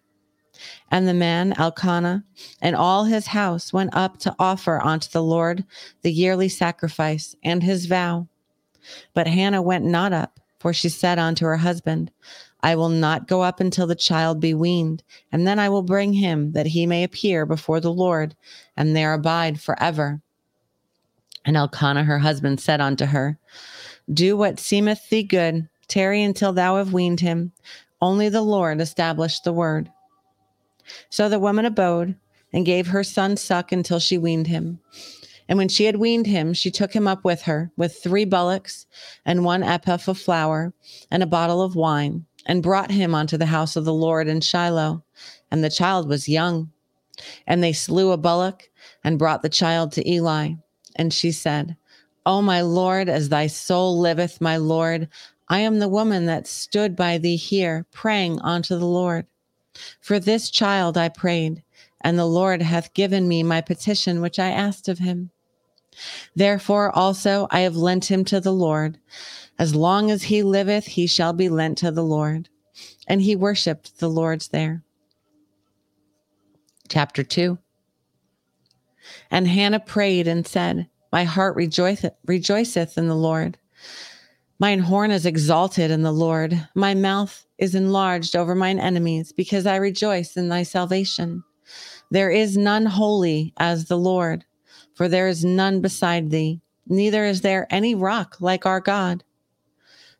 And 0.91 1.07
the 1.07 1.13
man 1.13 1.53
Elkanah 1.57 2.23
and 2.61 2.75
all 2.75 3.05
his 3.05 3.27
house 3.27 3.71
went 3.71 3.95
up 3.95 4.17
to 4.19 4.35
offer 4.39 4.83
unto 4.83 5.09
the 5.09 5.23
Lord 5.23 5.63
the 6.01 6.11
yearly 6.11 6.49
sacrifice 6.49 7.35
and 7.43 7.63
his 7.63 7.85
vow. 7.85 8.27
But 9.13 9.27
Hannah 9.27 9.61
went 9.61 9.85
not 9.85 10.11
up, 10.11 10.39
for 10.59 10.73
she 10.73 10.89
said 10.89 11.19
unto 11.19 11.45
her 11.45 11.57
husband, 11.57 12.11
I 12.61 12.75
will 12.75 12.89
not 12.89 13.27
go 13.27 13.41
up 13.41 13.59
until 13.59 13.87
the 13.87 13.95
child 13.95 14.39
be 14.39 14.53
weaned, 14.53 15.03
and 15.31 15.47
then 15.47 15.59
I 15.59 15.69
will 15.69 15.81
bring 15.81 16.13
him 16.13 16.51
that 16.51 16.67
he 16.67 16.85
may 16.85 17.03
appear 17.03 17.45
before 17.45 17.79
the 17.79 17.93
Lord 17.93 18.35
and 18.75 18.95
there 18.95 19.13
abide 19.13 19.59
for 19.59 19.75
forever. 19.75 20.21
And 21.45 21.55
Elkanah 21.55 22.03
her 22.03 22.19
husband 22.19 22.59
said 22.59 22.81
unto 22.81 23.05
her, 23.05 23.39
do 24.11 24.35
what 24.35 24.59
seemeth 24.59 25.09
thee 25.09 25.23
good. 25.23 25.69
Tarry 25.87 26.23
until 26.23 26.51
thou 26.53 26.77
have 26.77 26.93
weaned 26.93 27.19
him. 27.19 27.51
Only 28.01 28.29
the 28.29 28.41
Lord 28.41 28.81
established 28.81 29.43
the 29.43 29.53
word. 29.53 29.91
So 31.09 31.29
the 31.29 31.39
woman 31.39 31.65
abode 31.65 32.15
and 32.51 32.65
gave 32.65 32.87
her 32.87 33.03
son 33.03 33.37
suck 33.37 33.71
until 33.71 33.99
she 33.99 34.17
weaned 34.17 34.47
him. 34.47 34.79
And 35.49 35.57
when 35.57 35.67
she 35.67 35.85
had 35.85 35.95
weaned 35.95 36.27
him, 36.27 36.53
she 36.53 36.69
took 36.69 36.93
him 36.93 37.07
up 37.07 37.25
with 37.25 37.41
her, 37.41 37.71
with 37.75 38.01
three 38.01 38.23
bullocks 38.23 38.85
and 39.25 39.43
one 39.43 39.63
ephah 39.63 39.97
of 40.07 40.19
flour 40.19 40.75
and 41.09 41.23
a 41.23 41.27
bottle 41.27 41.63
of 41.63 41.75
wine, 41.75 42.27
and 42.45 42.61
brought 42.61 42.91
him 42.91 43.15
unto 43.15 43.35
the 43.35 43.47
house 43.47 43.75
of 43.75 43.83
the 43.83 43.93
Lord 43.93 44.27
in 44.27 44.41
Shiloh. 44.41 45.03
And 45.49 45.63
the 45.63 45.71
child 45.71 46.07
was 46.07 46.29
young. 46.29 46.71
And 47.47 47.63
they 47.63 47.73
slew 47.73 48.11
a 48.11 48.17
bullock 48.17 48.69
and 49.03 49.17
brought 49.17 49.41
the 49.41 49.49
child 49.49 49.91
to 49.93 50.07
Eli. 50.07 50.53
And 50.95 51.11
she 51.11 51.31
said, 51.31 51.75
O 52.27 52.43
my 52.43 52.61
Lord, 52.61 53.09
as 53.09 53.29
thy 53.29 53.47
soul 53.47 53.99
liveth, 53.99 54.39
my 54.39 54.57
Lord, 54.57 55.09
I 55.47 55.61
am 55.61 55.79
the 55.79 55.89
woman 55.89 56.27
that 56.27 56.45
stood 56.45 56.95
by 56.95 57.17
thee 57.17 57.37
here, 57.37 57.87
praying 57.91 58.39
unto 58.41 58.77
the 58.77 58.85
Lord. 58.85 59.25
For 59.99 60.19
this 60.19 60.51
child 60.51 60.95
I 60.95 61.09
prayed, 61.09 61.63
and 62.01 62.19
the 62.19 62.25
Lord 62.27 62.61
hath 62.61 62.93
given 62.93 63.27
me 63.27 63.41
my 63.41 63.61
petition 63.61 64.21
which 64.21 64.37
I 64.37 64.51
asked 64.51 64.87
of 64.87 64.99
him. 64.99 65.31
Therefore 66.35 66.95
also 66.95 67.47
I 67.51 67.61
have 67.61 67.75
lent 67.75 68.11
him 68.11 68.25
to 68.25 68.39
the 68.39 68.53
Lord. 68.53 68.99
As 69.57 69.75
long 69.75 70.09
as 70.09 70.23
he 70.23 70.43
liveth, 70.43 70.85
he 70.85 71.07
shall 71.07 71.33
be 71.33 71.49
lent 71.49 71.77
to 71.79 71.91
the 71.91 72.03
Lord. 72.03 72.49
And 73.07 73.21
he 73.21 73.35
worshipped 73.35 73.99
the 73.99 74.09
Lord's 74.09 74.49
there. 74.49 74.83
Chapter 76.87 77.23
2 77.23 77.57
And 79.29 79.47
Hannah 79.47 79.79
prayed 79.79 80.27
and 80.27 80.47
said, 80.47 80.87
my 81.11 81.23
heart 81.23 81.55
rejoiceth, 81.55 82.13
rejoiceth 82.25 82.97
in 82.97 83.07
the 83.07 83.15
Lord. 83.15 83.57
Mine 84.59 84.79
horn 84.79 85.11
is 85.11 85.25
exalted 85.25 85.89
in 85.89 86.03
the 86.03 86.11
Lord. 86.11 86.67
My 86.75 86.93
mouth 86.93 87.45
is 87.57 87.75
enlarged 87.75 88.35
over 88.35 88.53
mine 88.53 88.79
enemies, 88.79 89.31
because 89.31 89.65
I 89.65 89.77
rejoice 89.77 90.37
in 90.37 90.49
thy 90.49 90.63
salvation. 90.63 91.43
There 92.11 92.29
is 92.29 92.57
none 92.57 92.85
holy 92.85 93.53
as 93.57 93.85
the 93.85 93.97
Lord, 93.97 94.45
for 94.99 95.07
there 95.07 95.29
is 95.29 95.45
none 95.45 95.79
beside 95.79 96.29
thee, 96.29 96.59
neither 96.85 97.23
is 97.23 97.39
there 97.39 97.65
any 97.69 97.95
rock 97.95 98.35
like 98.41 98.65
our 98.65 98.81
God. 98.81 99.23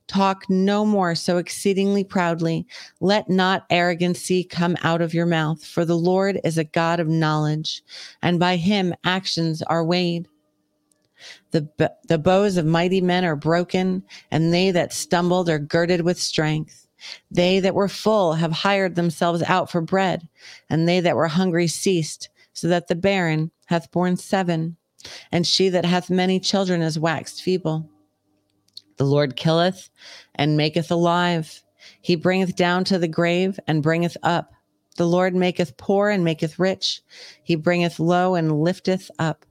Talk 0.07 0.49
no 0.49 0.85
more 0.85 1.15
so 1.15 1.35
exceedingly 1.35 2.05
proudly. 2.05 2.65
Let 3.01 3.29
not 3.29 3.65
arrogancy 3.69 4.41
come 4.41 4.77
out 4.81 5.01
of 5.01 5.13
your 5.13 5.25
mouth, 5.25 5.65
for 5.65 5.83
the 5.83 5.97
Lord 5.97 6.39
is 6.45 6.57
a 6.57 6.63
God 6.63 7.01
of 7.01 7.09
knowledge, 7.09 7.83
and 8.21 8.39
by 8.39 8.55
him 8.55 8.93
actions 9.03 9.61
are 9.63 9.83
weighed. 9.83 10.29
The, 11.51 11.67
the 12.07 12.17
bows 12.17 12.55
of 12.55 12.65
mighty 12.65 13.01
men 13.01 13.25
are 13.25 13.35
broken, 13.35 14.01
and 14.31 14.53
they 14.53 14.71
that 14.71 14.93
stumbled 14.93 15.49
are 15.49 15.59
girded 15.59 16.03
with 16.03 16.21
strength. 16.21 16.87
They 17.29 17.59
that 17.59 17.75
were 17.75 17.89
full 17.89 18.35
have 18.35 18.53
hired 18.53 18.95
themselves 18.95 19.43
out 19.43 19.69
for 19.69 19.81
bread, 19.81 20.25
and 20.69 20.87
they 20.87 21.01
that 21.01 21.17
were 21.17 21.27
hungry 21.27 21.67
ceased, 21.67 22.29
so 22.59 22.67
that 22.67 22.87
the 22.87 22.95
barren 22.95 23.51
hath 23.67 23.91
borne 23.91 24.17
seven, 24.17 24.75
and 25.31 25.47
she 25.47 25.69
that 25.69 25.85
hath 25.85 26.09
many 26.09 26.39
children 26.39 26.81
is 26.81 26.99
waxed 26.99 27.41
feeble. 27.41 27.89
The 28.97 29.05
Lord 29.05 29.37
killeth 29.37 29.89
and 30.35 30.57
maketh 30.57 30.91
alive. 30.91 31.63
He 32.01 32.15
bringeth 32.15 32.55
down 32.57 32.83
to 32.85 32.99
the 32.99 33.07
grave 33.07 33.57
and 33.67 33.81
bringeth 33.81 34.17
up. 34.23 34.51
The 34.97 35.07
Lord 35.07 35.33
maketh 35.33 35.77
poor 35.77 36.09
and 36.09 36.25
maketh 36.25 36.59
rich. 36.59 37.01
He 37.43 37.55
bringeth 37.55 37.99
low 37.99 38.35
and 38.35 38.61
lifteth 38.61 39.09
up. 39.19 39.45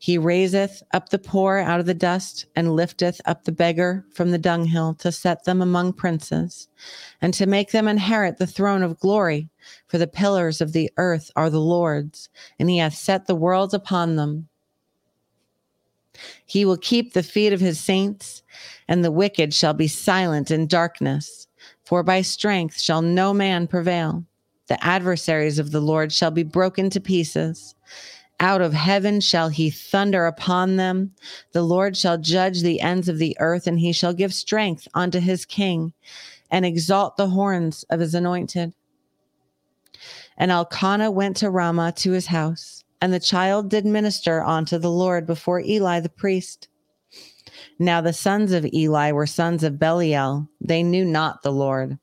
He 0.00 0.16
raiseth 0.16 0.82
up 0.92 1.08
the 1.08 1.18
poor 1.18 1.58
out 1.58 1.80
of 1.80 1.86
the 1.86 1.94
dust 1.94 2.46
and 2.54 2.76
lifteth 2.76 3.20
up 3.24 3.44
the 3.44 3.52
beggar 3.52 4.04
from 4.12 4.30
the 4.30 4.38
dunghill 4.38 4.94
to 4.94 5.10
set 5.10 5.44
them 5.44 5.60
among 5.60 5.94
princes 5.94 6.68
and 7.20 7.34
to 7.34 7.46
make 7.46 7.72
them 7.72 7.88
inherit 7.88 8.38
the 8.38 8.46
throne 8.46 8.84
of 8.84 9.00
glory. 9.00 9.50
For 9.88 9.98
the 9.98 10.06
pillars 10.06 10.60
of 10.60 10.72
the 10.72 10.90
earth 10.98 11.32
are 11.34 11.50
the 11.50 11.60
Lord's, 11.60 12.28
and 12.60 12.70
he 12.70 12.78
hath 12.78 12.94
set 12.94 13.26
the 13.26 13.34
worlds 13.34 13.74
upon 13.74 14.14
them. 14.14 14.48
He 16.46 16.64
will 16.64 16.76
keep 16.76 17.12
the 17.12 17.22
feet 17.22 17.52
of 17.52 17.60
his 17.60 17.80
saints, 17.80 18.42
and 18.86 19.04
the 19.04 19.12
wicked 19.12 19.52
shall 19.52 19.74
be 19.74 19.88
silent 19.88 20.50
in 20.50 20.68
darkness. 20.68 21.48
For 21.84 22.04
by 22.04 22.22
strength 22.22 22.78
shall 22.78 23.02
no 23.02 23.34
man 23.34 23.66
prevail. 23.66 24.24
The 24.68 24.82
adversaries 24.84 25.58
of 25.58 25.72
the 25.72 25.80
Lord 25.80 26.12
shall 26.12 26.30
be 26.30 26.42
broken 26.42 26.90
to 26.90 27.00
pieces. 27.00 27.74
Out 28.40 28.60
of 28.60 28.72
heaven 28.72 29.20
shall 29.20 29.48
he 29.48 29.68
thunder 29.68 30.26
upon 30.26 30.76
them. 30.76 31.12
The 31.52 31.62
Lord 31.62 31.96
shall 31.96 32.18
judge 32.18 32.62
the 32.62 32.80
ends 32.80 33.08
of 33.08 33.18
the 33.18 33.36
earth, 33.40 33.66
and 33.66 33.80
he 33.80 33.92
shall 33.92 34.12
give 34.12 34.32
strength 34.32 34.86
unto 34.94 35.18
his 35.18 35.44
king 35.44 35.92
and 36.50 36.64
exalt 36.64 37.16
the 37.16 37.28
horns 37.28 37.84
of 37.90 38.00
his 38.00 38.14
anointed. 38.14 38.74
And 40.36 40.52
Elkanah 40.52 41.10
went 41.10 41.36
to 41.38 41.50
Ramah 41.50 41.92
to 41.96 42.12
his 42.12 42.26
house, 42.26 42.84
and 43.00 43.12
the 43.12 43.20
child 43.20 43.70
did 43.70 43.84
minister 43.84 44.44
unto 44.44 44.78
the 44.78 44.90
Lord 44.90 45.26
before 45.26 45.60
Eli 45.60 45.98
the 45.98 46.08
priest. 46.08 46.68
Now 47.80 48.00
the 48.00 48.12
sons 48.12 48.52
of 48.52 48.64
Eli 48.72 49.10
were 49.10 49.26
sons 49.26 49.64
of 49.64 49.80
Belial. 49.80 50.48
They 50.60 50.84
knew 50.84 51.04
not 51.04 51.42
the 51.42 51.52
Lord. 51.52 51.98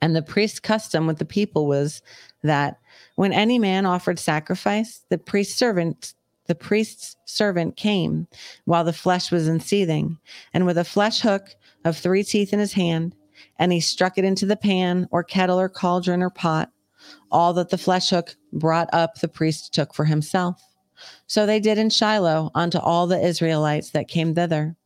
And 0.00 0.16
the 0.16 0.22
priest's 0.22 0.60
custom 0.60 1.06
with 1.06 1.18
the 1.18 1.24
people 1.24 1.66
was 1.66 2.02
that 2.42 2.78
when 3.14 3.32
any 3.32 3.58
man 3.58 3.86
offered 3.86 4.18
sacrifice, 4.18 5.04
the 5.08 5.18
priest's 5.18 5.56
servant 5.56 6.14
the 6.46 6.54
priest's 6.54 7.16
servant 7.24 7.76
came 7.76 8.28
while 8.66 8.84
the 8.84 8.92
flesh 8.92 9.30
was 9.30 9.48
in 9.48 9.60
seething, 9.60 10.18
and 10.52 10.66
with 10.66 10.76
a 10.76 10.84
flesh 10.84 11.20
hook 11.20 11.54
of 11.86 11.96
three 11.96 12.22
teeth 12.22 12.52
in 12.52 12.58
his 12.58 12.74
hand, 12.74 13.14
and 13.58 13.72
he 13.72 13.80
struck 13.80 14.18
it 14.18 14.24
into 14.24 14.44
the 14.44 14.56
pan 14.56 15.08
or 15.10 15.24
kettle 15.24 15.58
or 15.58 15.70
cauldron 15.70 16.22
or 16.22 16.30
pot. 16.30 16.70
All 17.30 17.54
that 17.54 17.70
the 17.70 17.78
flesh 17.78 18.10
hook 18.10 18.36
brought 18.52 18.90
up, 18.92 19.20
the 19.20 19.28
priest 19.28 19.72
took 19.72 19.94
for 19.94 20.04
himself. 20.04 20.62
So 21.26 21.46
they 21.46 21.60
did 21.60 21.78
in 21.78 21.90
Shiloh 21.90 22.50
unto 22.54 22.78
all 22.78 23.06
the 23.06 23.20
Israelites 23.20 23.90
that 23.90 24.08
came 24.08 24.34
thither. 24.34 24.76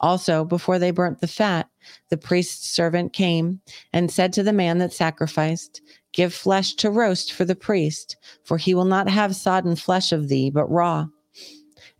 Also, 0.00 0.44
before 0.44 0.78
they 0.78 0.92
burnt 0.92 1.20
the 1.20 1.26
fat, 1.26 1.68
the 2.10 2.16
priest's 2.16 2.70
servant 2.70 3.12
came 3.12 3.60
and 3.92 4.10
said 4.10 4.32
to 4.32 4.42
the 4.42 4.52
man 4.52 4.78
that 4.78 4.92
sacrificed, 4.92 5.82
Give 6.18 6.34
flesh 6.34 6.74
to 6.74 6.90
roast 6.90 7.32
for 7.32 7.44
the 7.44 7.54
priest, 7.54 8.16
for 8.42 8.58
he 8.58 8.74
will 8.74 8.84
not 8.84 9.08
have 9.08 9.36
sodden 9.36 9.76
flesh 9.76 10.10
of 10.10 10.28
thee, 10.28 10.50
but 10.50 10.68
raw. 10.68 11.06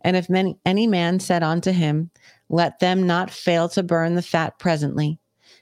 And 0.01 0.17
if 0.17 0.29
many, 0.29 0.57
any 0.65 0.87
man 0.87 1.21
said 1.21 1.41
unto 1.41 1.71
him, 1.71 2.11
Let 2.49 2.79
them 2.79 3.07
not 3.07 3.31
fail 3.31 3.69
to 3.69 3.81
burn 3.81 4.15
the 4.15 4.21
fat 4.21 4.59
presently, 4.59 5.21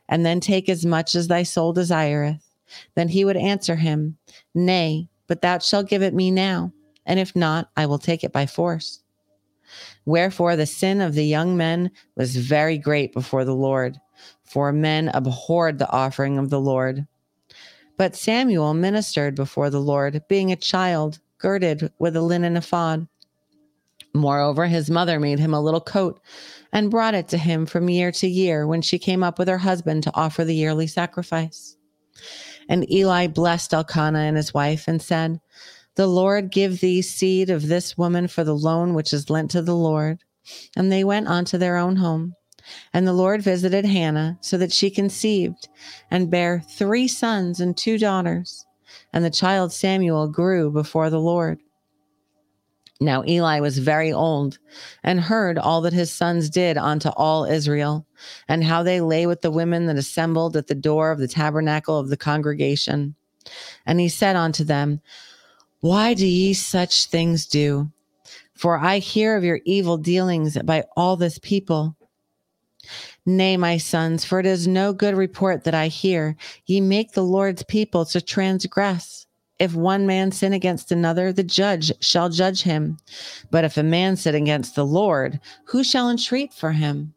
and 0.09 0.25
then 0.25 0.39
take 0.39 0.69
as 0.69 0.87
much 0.87 1.13
as 1.13 1.27
thy 1.27 1.43
soul 1.43 1.71
desireth, 1.71 2.49
then 2.95 3.09
he 3.09 3.23
would 3.23 3.37
answer 3.37 3.75
him, 3.75 4.17
Nay, 4.55 5.07
but 5.27 5.43
thou 5.43 5.59
shalt 5.59 5.87
give 5.87 6.01
it 6.01 6.15
me 6.15 6.31
now, 6.31 6.73
and 7.05 7.19
if 7.19 7.35
not, 7.35 7.69
I 7.77 7.85
will 7.85 7.99
take 7.99 8.23
it 8.23 8.33
by 8.33 8.47
force. 8.47 9.03
Wherefore 10.03 10.55
the 10.55 10.65
sin 10.65 10.99
of 10.99 11.13
the 11.13 11.25
young 11.25 11.57
men 11.57 11.91
was 12.15 12.35
very 12.35 12.79
great 12.79 13.13
before 13.13 13.45
the 13.45 13.53
Lord, 13.53 13.99
for 14.43 14.73
men 14.73 15.11
abhorred 15.13 15.77
the 15.77 15.91
offering 15.91 16.39
of 16.39 16.49
the 16.49 16.59
Lord. 16.59 17.05
But 17.97 18.15
Samuel 18.15 18.73
ministered 18.75 19.35
before 19.35 19.69
the 19.69 19.81
Lord, 19.81 20.23
being 20.29 20.51
a 20.51 20.55
child, 20.55 21.19
girded 21.39 21.91
with 21.99 22.15
a 22.15 22.21
linen 22.21 22.55
ephod. 22.55 23.07
Moreover, 24.13 24.67
his 24.67 24.89
mother 24.89 25.19
made 25.19 25.39
him 25.39 25.53
a 25.53 25.61
little 25.61 25.81
coat 25.81 26.19
and 26.71 26.91
brought 26.91 27.15
it 27.15 27.27
to 27.29 27.37
him 27.37 27.65
from 27.65 27.89
year 27.89 28.11
to 28.13 28.27
year 28.27 28.65
when 28.67 28.81
she 28.81 28.99
came 28.99 29.23
up 29.23 29.37
with 29.39 29.47
her 29.47 29.57
husband 29.57 30.03
to 30.03 30.15
offer 30.15 30.43
the 30.43 30.55
yearly 30.55 30.87
sacrifice. 30.87 31.75
And 32.69 32.89
Eli 32.91 33.27
blessed 33.27 33.73
Elkanah 33.73 34.19
and 34.19 34.37
his 34.37 34.53
wife 34.53 34.87
and 34.87 35.01
said, 35.01 35.39
The 35.95 36.07
Lord 36.07 36.51
give 36.51 36.79
thee 36.79 37.01
seed 37.01 37.49
of 37.49 37.67
this 37.67 37.97
woman 37.97 38.27
for 38.27 38.43
the 38.43 38.55
loan 38.55 38.93
which 38.93 39.13
is 39.13 39.29
lent 39.29 39.51
to 39.51 39.61
the 39.61 39.75
Lord. 39.75 40.23
And 40.75 40.91
they 40.91 41.03
went 41.03 41.27
on 41.27 41.45
to 41.45 41.57
their 41.57 41.77
own 41.77 41.97
home. 41.97 42.33
And 42.93 43.07
the 43.07 43.13
Lord 43.13 43.41
visited 43.41 43.85
Hannah 43.85 44.37
so 44.41 44.57
that 44.57 44.71
she 44.71 44.89
conceived 44.89 45.69
and 46.11 46.29
bare 46.29 46.61
three 46.69 47.07
sons 47.07 47.59
and 47.59 47.75
two 47.75 47.97
daughters. 47.97 48.65
And 49.13 49.23
the 49.23 49.29
child 49.29 49.71
Samuel 49.71 50.27
grew 50.27 50.71
before 50.71 51.09
the 51.09 51.19
Lord. 51.19 51.59
Now 52.99 53.23
Eli 53.27 53.59
was 53.59 53.77
very 53.77 54.11
old 54.11 54.57
and 55.03 55.19
heard 55.19 55.57
all 55.57 55.81
that 55.81 55.93
his 55.93 56.11
sons 56.11 56.49
did 56.49 56.77
unto 56.77 57.09
all 57.09 57.45
Israel, 57.45 58.07
and 58.47 58.63
how 58.63 58.81
they 58.81 59.01
lay 59.01 59.27
with 59.27 59.41
the 59.41 59.51
women 59.51 59.85
that 59.85 59.97
assembled 59.97 60.57
at 60.57 60.67
the 60.67 60.75
door 60.75 61.11
of 61.11 61.19
the 61.19 61.27
tabernacle 61.27 61.99
of 61.99 62.09
the 62.09 62.17
congregation. 62.17 63.15
And 63.85 63.99
he 63.99 64.09
said 64.09 64.35
unto 64.35 64.63
them, 64.63 65.01
Why 65.81 66.13
do 66.15 66.25
ye 66.25 66.53
such 66.53 67.05
things 67.05 67.45
do? 67.45 67.91
For 68.55 68.79
I 68.79 68.97
hear 68.97 69.37
of 69.37 69.43
your 69.43 69.59
evil 69.65 69.97
dealings 69.97 70.57
by 70.63 70.83
all 70.95 71.15
this 71.15 71.37
people. 71.37 71.96
Nay, 73.29 73.57
my 73.57 73.75
sons, 73.75 74.23
for 74.23 74.39
it 74.39 74.45
is 74.45 74.69
no 74.69 74.93
good 74.93 75.13
report 75.13 75.65
that 75.65 75.75
I 75.75 75.89
hear. 75.89 76.37
Ye 76.65 76.79
make 76.79 77.11
the 77.11 77.25
Lord's 77.25 77.61
people 77.61 78.05
to 78.05 78.21
transgress. 78.21 79.27
If 79.59 79.75
one 79.75 80.07
man 80.07 80.31
sin 80.31 80.53
against 80.53 80.93
another, 80.93 81.33
the 81.33 81.43
judge 81.43 81.91
shall 81.99 82.29
judge 82.29 82.61
him. 82.61 82.97
But 83.51 83.65
if 83.65 83.75
a 83.75 83.83
man 83.83 84.15
sin 84.15 84.33
against 84.33 84.75
the 84.75 84.85
Lord, 84.85 85.41
who 85.65 85.83
shall 85.83 86.09
entreat 86.09 86.53
for 86.53 86.71
him? 86.71 87.13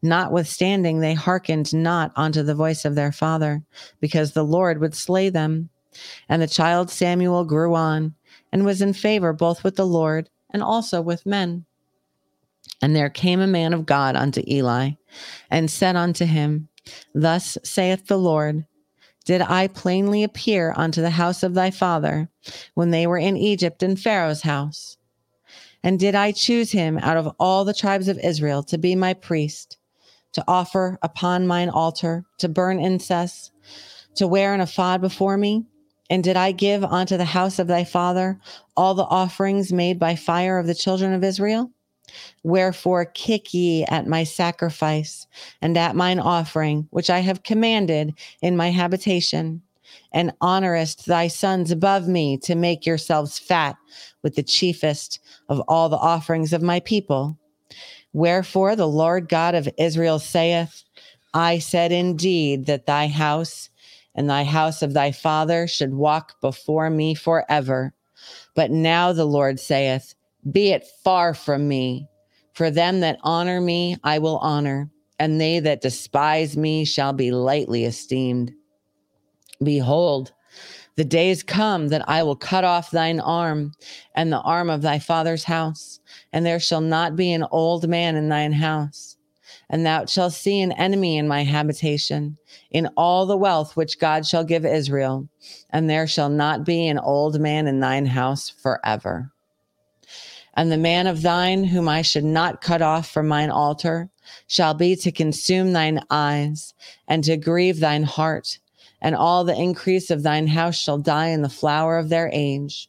Notwithstanding, 0.00 1.00
they 1.00 1.12
hearkened 1.12 1.74
not 1.74 2.10
unto 2.16 2.42
the 2.42 2.54
voice 2.54 2.86
of 2.86 2.94
their 2.94 3.12
father, 3.12 3.62
because 4.00 4.32
the 4.32 4.42
Lord 4.42 4.80
would 4.80 4.94
slay 4.94 5.28
them. 5.28 5.68
And 6.30 6.40
the 6.40 6.46
child 6.46 6.88
Samuel 6.88 7.44
grew 7.44 7.74
on, 7.74 8.14
and 8.52 8.64
was 8.64 8.80
in 8.80 8.94
favor 8.94 9.34
both 9.34 9.64
with 9.64 9.76
the 9.76 9.86
Lord 9.86 10.30
and 10.50 10.62
also 10.62 11.02
with 11.02 11.26
men. 11.26 11.66
And 12.82 12.94
there 12.94 13.10
came 13.10 13.40
a 13.40 13.46
man 13.46 13.72
of 13.72 13.86
God 13.86 14.16
unto 14.16 14.42
Eli, 14.46 14.92
and 15.50 15.70
said 15.70 15.96
unto 15.96 16.24
him, 16.24 16.68
Thus 17.14 17.56
saith 17.64 18.06
the 18.06 18.18
Lord, 18.18 18.66
Did 19.24 19.40
I 19.40 19.68
plainly 19.68 20.22
appear 20.22 20.74
unto 20.76 21.00
the 21.00 21.10
house 21.10 21.42
of 21.42 21.54
thy 21.54 21.70
father 21.70 22.28
when 22.74 22.90
they 22.90 23.06
were 23.06 23.18
in 23.18 23.36
Egypt 23.36 23.82
in 23.82 23.96
Pharaoh's 23.96 24.42
house? 24.42 24.96
And 25.82 26.00
did 26.00 26.14
I 26.14 26.32
choose 26.32 26.72
him 26.72 26.98
out 26.98 27.18
of 27.18 27.34
all 27.38 27.64
the 27.64 27.74
tribes 27.74 28.08
of 28.08 28.18
Israel 28.18 28.62
to 28.64 28.78
be 28.78 28.94
my 28.94 29.12
priest, 29.12 29.76
to 30.32 30.44
offer 30.48 30.98
upon 31.02 31.46
mine 31.46 31.68
altar, 31.68 32.24
to 32.38 32.48
burn 32.48 32.80
incense, 32.80 33.50
to 34.16 34.26
wear 34.26 34.54
an 34.54 34.62
ephod 34.62 35.00
before 35.00 35.36
me? 35.36 35.64
And 36.08 36.24
did 36.24 36.36
I 36.36 36.52
give 36.52 36.84
unto 36.84 37.16
the 37.16 37.24
house 37.24 37.58
of 37.58 37.66
thy 37.66 37.84
father 37.84 38.40
all 38.76 38.94
the 38.94 39.04
offerings 39.04 39.72
made 39.72 39.98
by 39.98 40.16
fire 40.16 40.58
of 40.58 40.66
the 40.66 40.74
children 40.74 41.12
of 41.12 41.24
Israel? 41.24 41.70
Wherefore 42.42 43.04
kick 43.04 43.54
ye 43.54 43.84
at 43.84 44.06
my 44.06 44.24
sacrifice 44.24 45.26
and 45.62 45.76
at 45.76 45.96
mine 45.96 46.18
offering, 46.18 46.86
which 46.90 47.10
I 47.10 47.20
have 47.20 47.42
commanded 47.42 48.14
in 48.42 48.56
my 48.56 48.70
habitation, 48.70 49.62
and 50.12 50.32
honorest 50.40 51.06
thy 51.06 51.28
sons 51.28 51.70
above 51.70 52.08
me 52.08 52.36
to 52.38 52.54
make 52.54 52.86
yourselves 52.86 53.38
fat 53.38 53.76
with 54.22 54.34
the 54.34 54.42
chiefest 54.42 55.20
of 55.48 55.60
all 55.68 55.88
the 55.88 55.96
offerings 55.96 56.52
of 56.52 56.62
my 56.62 56.80
people. 56.80 57.38
Wherefore 58.12 58.76
the 58.76 58.88
Lord 58.88 59.28
God 59.28 59.54
of 59.54 59.68
Israel 59.76 60.18
saith, 60.18 60.84
I 61.32 61.58
said 61.58 61.90
indeed 61.90 62.66
that 62.66 62.86
thy 62.86 63.08
house 63.08 63.70
and 64.14 64.30
thy 64.30 64.44
house 64.44 64.82
of 64.82 64.94
thy 64.94 65.10
father 65.10 65.66
should 65.66 65.94
walk 65.94 66.40
before 66.40 66.90
me 66.90 67.14
forever. 67.14 67.92
But 68.54 68.70
now 68.70 69.12
the 69.12 69.24
Lord 69.24 69.58
saith, 69.58 70.14
Be 70.50 70.70
it 70.70 70.86
far 71.02 71.34
from 71.34 71.68
me. 71.68 72.08
For 72.52 72.70
them 72.70 73.00
that 73.00 73.18
honor 73.22 73.60
me, 73.60 73.96
I 74.04 74.18
will 74.18 74.38
honor, 74.38 74.90
and 75.18 75.40
they 75.40 75.58
that 75.60 75.80
despise 75.80 76.56
me 76.56 76.84
shall 76.84 77.12
be 77.12 77.30
lightly 77.30 77.84
esteemed. 77.84 78.52
Behold, 79.62 80.32
The 80.96 81.04
days 81.04 81.42
come 81.42 81.88
that 81.88 82.08
I 82.08 82.22
will 82.22 82.36
cut 82.36 82.62
off 82.62 82.90
thine 82.90 83.18
arm 83.18 83.72
and 84.14 84.32
the 84.32 84.40
arm 84.40 84.70
of 84.70 84.82
thy 84.82 85.00
father's 85.00 85.44
house, 85.44 85.98
and 86.32 86.46
there 86.46 86.60
shall 86.60 86.80
not 86.80 87.16
be 87.16 87.32
an 87.32 87.44
old 87.50 87.88
man 87.88 88.14
in 88.14 88.28
thine 88.28 88.52
house. 88.52 89.16
And 89.68 89.84
thou 89.84 90.06
shalt 90.06 90.34
see 90.34 90.60
an 90.60 90.72
enemy 90.72 91.16
in 91.16 91.26
my 91.26 91.42
habitation, 91.42 92.36
in 92.70 92.88
all 92.96 93.26
the 93.26 93.36
wealth 93.36 93.76
which 93.76 93.98
God 93.98 94.24
shall 94.24 94.44
give 94.44 94.64
Israel, 94.64 95.28
and 95.70 95.90
there 95.90 96.06
shall 96.06 96.28
not 96.28 96.64
be 96.64 96.86
an 96.86 96.98
old 96.98 97.40
man 97.40 97.66
in 97.66 97.80
thine 97.80 98.06
house 98.06 98.48
forever. 98.48 99.32
And 100.56 100.70
the 100.70 100.76
man 100.76 101.06
of 101.06 101.22
thine, 101.22 101.64
whom 101.64 101.88
I 101.88 102.02
should 102.02 102.24
not 102.24 102.60
cut 102.60 102.80
off 102.80 103.10
from 103.10 103.28
mine 103.28 103.50
altar, 103.50 104.10
shall 104.46 104.74
be 104.74 104.96
to 104.96 105.12
consume 105.12 105.72
thine 105.72 106.00
eyes 106.10 106.74
and 107.08 107.22
to 107.24 107.36
grieve 107.36 107.80
thine 107.80 108.04
heart 108.04 108.58
and 109.04 109.14
all 109.14 109.44
the 109.44 109.54
increase 109.54 110.10
of 110.10 110.22
thine 110.22 110.46
house 110.46 110.76
shall 110.76 110.96
die 110.96 111.28
in 111.28 111.42
the 111.42 111.48
flower 111.50 111.98
of 111.98 112.08
their 112.08 112.30
age. 112.32 112.88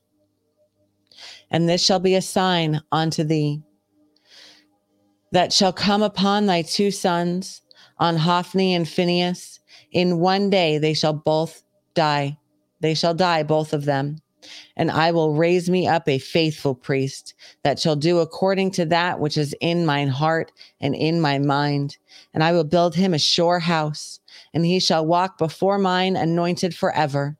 And 1.51 1.67
this 1.67 1.83
shall 1.83 1.99
be 1.99 2.15
a 2.15 2.21
sign 2.21 2.81
unto 2.89 3.25
thee 3.25 3.61
that 5.31 5.51
shall 5.51 5.73
come 5.73 6.01
upon 6.01 6.45
thy 6.45 6.61
two 6.61 6.89
sons, 6.89 7.61
on 7.97 8.15
Hophni 8.15 8.73
and 8.73 8.87
Phinehas. 8.87 9.59
In 9.91 10.19
one 10.19 10.49
day 10.49 10.77
they 10.77 10.93
shall 10.93 11.13
both 11.13 11.63
die. 11.93 12.37
They 12.79 12.93
shall 12.93 13.13
die, 13.13 13.43
both 13.43 13.73
of 13.73 13.85
them. 13.85 14.17
And 14.77 14.91
I 14.91 15.11
will 15.11 15.35
raise 15.35 15.69
me 15.69 15.87
up 15.87 16.07
a 16.07 16.19
faithful 16.19 16.75
priest 16.75 17.33
that 17.63 17.79
shall 17.79 17.95
do 17.95 18.19
according 18.19 18.71
to 18.71 18.85
that 18.85 19.19
which 19.19 19.37
is 19.37 19.55
in 19.61 19.85
mine 19.85 20.09
heart 20.09 20.51
and 20.81 20.95
in 20.95 21.21
my 21.21 21.39
mind. 21.39 21.97
And 22.33 22.43
I 22.43 22.51
will 22.51 22.63
build 22.63 22.95
him 22.95 23.13
a 23.13 23.19
sure 23.19 23.59
house 23.59 24.19
and 24.53 24.65
he 24.65 24.79
shall 24.79 25.05
walk 25.05 25.37
before 25.37 25.77
mine 25.77 26.15
anointed 26.15 26.75
forever. 26.75 27.37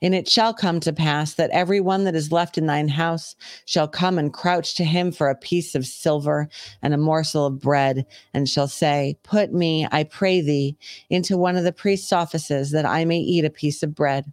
And 0.00 0.14
it 0.14 0.28
shall 0.28 0.54
come 0.54 0.80
to 0.80 0.92
pass 0.92 1.34
that 1.34 1.50
every 1.50 1.80
one 1.80 2.04
that 2.04 2.14
is 2.14 2.32
left 2.32 2.56
in 2.56 2.66
thine 2.66 2.88
house 2.88 3.36
shall 3.66 3.86
come 3.86 4.18
and 4.18 4.32
crouch 4.32 4.74
to 4.74 4.84
him 4.84 5.12
for 5.12 5.28
a 5.28 5.36
piece 5.36 5.74
of 5.74 5.86
silver 5.86 6.48
and 6.82 6.94
a 6.94 6.98
morsel 6.98 7.46
of 7.46 7.60
bread, 7.60 8.06
and 8.32 8.48
shall 8.48 8.68
say, 8.68 9.18
Put 9.22 9.52
me, 9.52 9.86
I 9.92 10.04
pray 10.04 10.40
thee, 10.40 10.76
into 11.10 11.36
one 11.36 11.56
of 11.56 11.64
the 11.64 11.72
priest's 11.72 12.12
offices, 12.12 12.70
that 12.70 12.86
I 12.86 13.04
may 13.04 13.18
eat 13.18 13.44
a 13.44 13.50
piece 13.50 13.82
of 13.82 13.94
bread. 13.94 14.32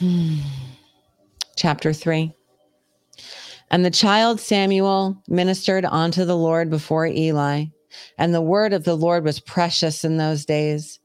Chapter 1.56 1.92
3 1.92 2.34
and 3.70 3.84
the 3.84 3.90
child 3.90 4.40
Samuel 4.40 5.20
ministered 5.26 5.84
unto 5.84 6.24
the 6.24 6.36
Lord 6.36 6.70
before 6.70 7.06
Eli, 7.06 7.64
and 8.18 8.32
the 8.32 8.40
word 8.40 8.72
of 8.72 8.84
the 8.84 8.96
Lord 8.96 9.24
was 9.24 9.40
precious 9.40 10.04
in 10.04 10.16
those 10.16 10.44
days. 10.44 11.00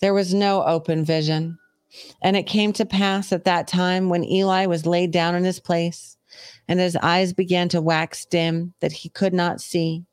There 0.00 0.14
was 0.14 0.34
no 0.34 0.62
open 0.62 1.04
vision. 1.04 1.58
And 2.22 2.36
it 2.36 2.44
came 2.44 2.72
to 2.74 2.86
pass 2.86 3.32
at 3.32 3.44
that 3.44 3.66
time 3.66 4.08
when 4.08 4.24
Eli 4.24 4.66
was 4.66 4.86
laid 4.86 5.10
down 5.10 5.34
in 5.34 5.44
his 5.44 5.60
place, 5.60 6.16
and 6.68 6.78
his 6.78 6.96
eyes 6.96 7.32
began 7.32 7.68
to 7.70 7.82
wax 7.82 8.24
dim, 8.24 8.72
that 8.80 8.92
he 8.92 9.08
could 9.08 9.34
not 9.34 9.60
see. 9.60 10.04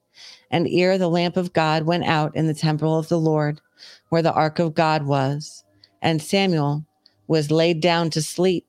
And 0.52 0.68
ere 0.68 0.98
the 0.98 1.10
lamp 1.10 1.38
of 1.38 1.54
God 1.54 1.84
went 1.84 2.06
out 2.06 2.36
in 2.36 2.48
the 2.48 2.54
temple 2.54 2.98
of 2.98 3.08
the 3.08 3.20
Lord, 3.20 3.62
where 4.10 4.24
the 4.24 4.34
ark 4.34 4.60
of 4.60 4.74
God 4.74 5.04
was, 5.04 5.64
and 6.02 6.22
Samuel 6.22 6.86
was 7.30 7.50
laid 7.50 7.80
down 7.80 8.10
to 8.10 8.22
sleep, 8.22 8.68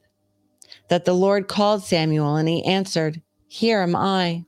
that 0.89 1.05
the 1.05 1.15
Lord 1.15 1.49
called 1.49 1.83
Samuel, 1.83 2.37
and 2.37 2.49
he 2.49 2.65
answered, 2.65 3.21
here 3.53 3.81
am 3.81 3.97
I. 3.97 4.45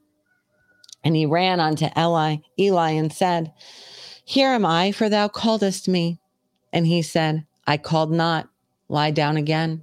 And 1.02 1.16
he 1.16 1.26
ran 1.26 1.58
unto 1.58 1.88
Eli, 1.98 2.36
Eli 2.56 2.90
and 2.90 3.12
said, 3.12 3.52
Here 4.24 4.50
am 4.50 4.64
I, 4.64 4.92
for 4.92 5.08
thou 5.08 5.26
calledest 5.26 5.88
me. 5.88 6.20
And 6.72 6.86
he 6.86 7.02
said, 7.02 7.44
I 7.66 7.78
called 7.78 8.12
not, 8.12 8.48
lie 8.88 9.10
down 9.10 9.36
again. 9.36 9.82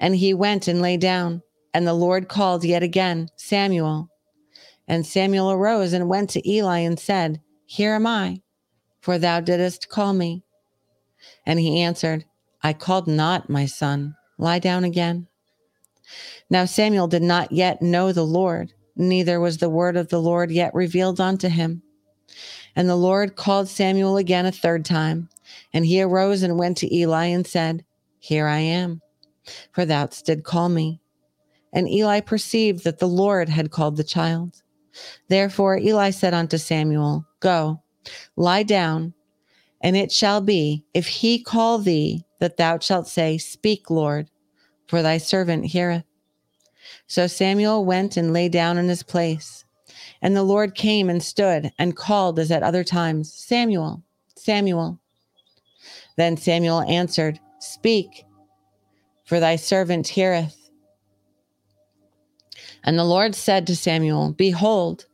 And 0.00 0.16
he 0.16 0.34
went 0.34 0.66
and 0.66 0.82
lay 0.82 0.96
down, 0.96 1.42
and 1.72 1.86
the 1.86 1.94
Lord 1.94 2.28
called 2.28 2.64
yet 2.64 2.82
again, 2.82 3.28
Samuel. 3.36 4.08
And 4.88 5.06
Samuel 5.06 5.52
arose 5.52 5.92
and 5.92 6.08
went 6.08 6.30
to 6.30 6.50
Eli 6.50 6.80
and 6.80 6.98
said, 6.98 7.40
Here 7.66 7.94
am 7.94 8.04
I, 8.04 8.42
for 9.00 9.16
thou 9.16 9.38
didst 9.38 9.88
call 9.88 10.12
me. 10.12 10.42
And 11.46 11.60
he 11.60 11.82
answered, 11.82 12.24
I 12.64 12.72
called 12.72 13.06
not, 13.06 13.50
my 13.50 13.66
son, 13.66 14.16
lie 14.38 14.58
down 14.58 14.84
again. 14.84 15.28
Now 16.48 16.64
Samuel 16.64 17.08
did 17.08 17.22
not 17.22 17.52
yet 17.52 17.82
know 17.82 18.10
the 18.10 18.24
Lord, 18.24 18.72
neither 18.96 19.38
was 19.38 19.58
the 19.58 19.68
word 19.68 19.98
of 19.98 20.08
the 20.08 20.20
Lord 20.20 20.50
yet 20.50 20.74
revealed 20.74 21.20
unto 21.20 21.48
him. 21.48 21.82
And 22.74 22.88
the 22.88 22.96
Lord 22.96 23.36
called 23.36 23.68
Samuel 23.68 24.16
again 24.16 24.46
a 24.46 24.52
third 24.52 24.86
time, 24.86 25.28
and 25.74 25.84
he 25.84 26.00
arose 26.00 26.42
and 26.42 26.58
went 26.58 26.78
to 26.78 26.92
Eli 26.92 27.26
and 27.26 27.46
said, 27.46 27.84
Here 28.18 28.46
I 28.46 28.60
am, 28.60 29.02
for 29.72 29.84
thou 29.84 30.06
did 30.24 30.42
call 30.42 30.70
me. 30.70 31.00
And 31.74 31.86
Eli 31.86 32.20
perceived 32.20 32.84
that 32.84 32.98
the 32.98 33.08
Lord 33.08 33.50
had 33.50 33.72
called 33.72 33.98
the 33.98 34.04
child. 34.04 34.62
Therefore 35.28 35.76
Eli 35.76 36.10
said 36.10 36.32
unto 36.32 36.56
Samuel, 36.56 37.26
Go, 37.40 37.82
lie 38.36 38.62
down, 38.62 39.12
and 39.82 39.98
it 39.98 40.10
shall 40.10 40.40
be, 40.40 40.86
if 40.94 41.06
he 41.06 41.42
call 41.42 41.78
thee, 41.78 42.23
that 42.40 42.56
thou 42.56 42.78
shalt 42.78 43.08
say, 43.08 43.38
Speak, 43.38 43.90
Lord, 43.90 44.28
for 44.86 45.02
thy 45.02 45.18
servant 45.18 45.66
heareth. 45.66 46.04
So 47.06 47.26
Samuel 47.26 47.84
went 47.84 48.16
and 48.16 48.32
lay 48.32 48.48
down 48.48 48.78
in 48.78 48.88
his 48.88 49.02
place. 49.02 49.64
And 50.20 50.36
the 50.36 50.42
Lord 50.42 50.74
came 50.74 51.10
and 51.10 51.22
stood 51.22 51.72
and 51.78 51.96
called 51.96 52.38
as 52.38 52.50
at 52.50 52.62
other 52.62 52.84
times, 52.84 53.32
Samuel, 53.32 54.02
Samuel. 54.36 54.98
Then 56.16 56.36
Samuel 56.36 56.82
answered, 56.82 57.40
Speak, 57.60 58.24
for 59.24 59.40
thy 59.40 59.56
servant 59.56 60.08
heareth. 60.08 60.70
And 62.82 62.98
the 62.98 63.04
Lord 63.04 63.34
said 63.34 63.66
to 63.66 63.76
Samuel, 63.76 64.32
Behold, 64.32 65.06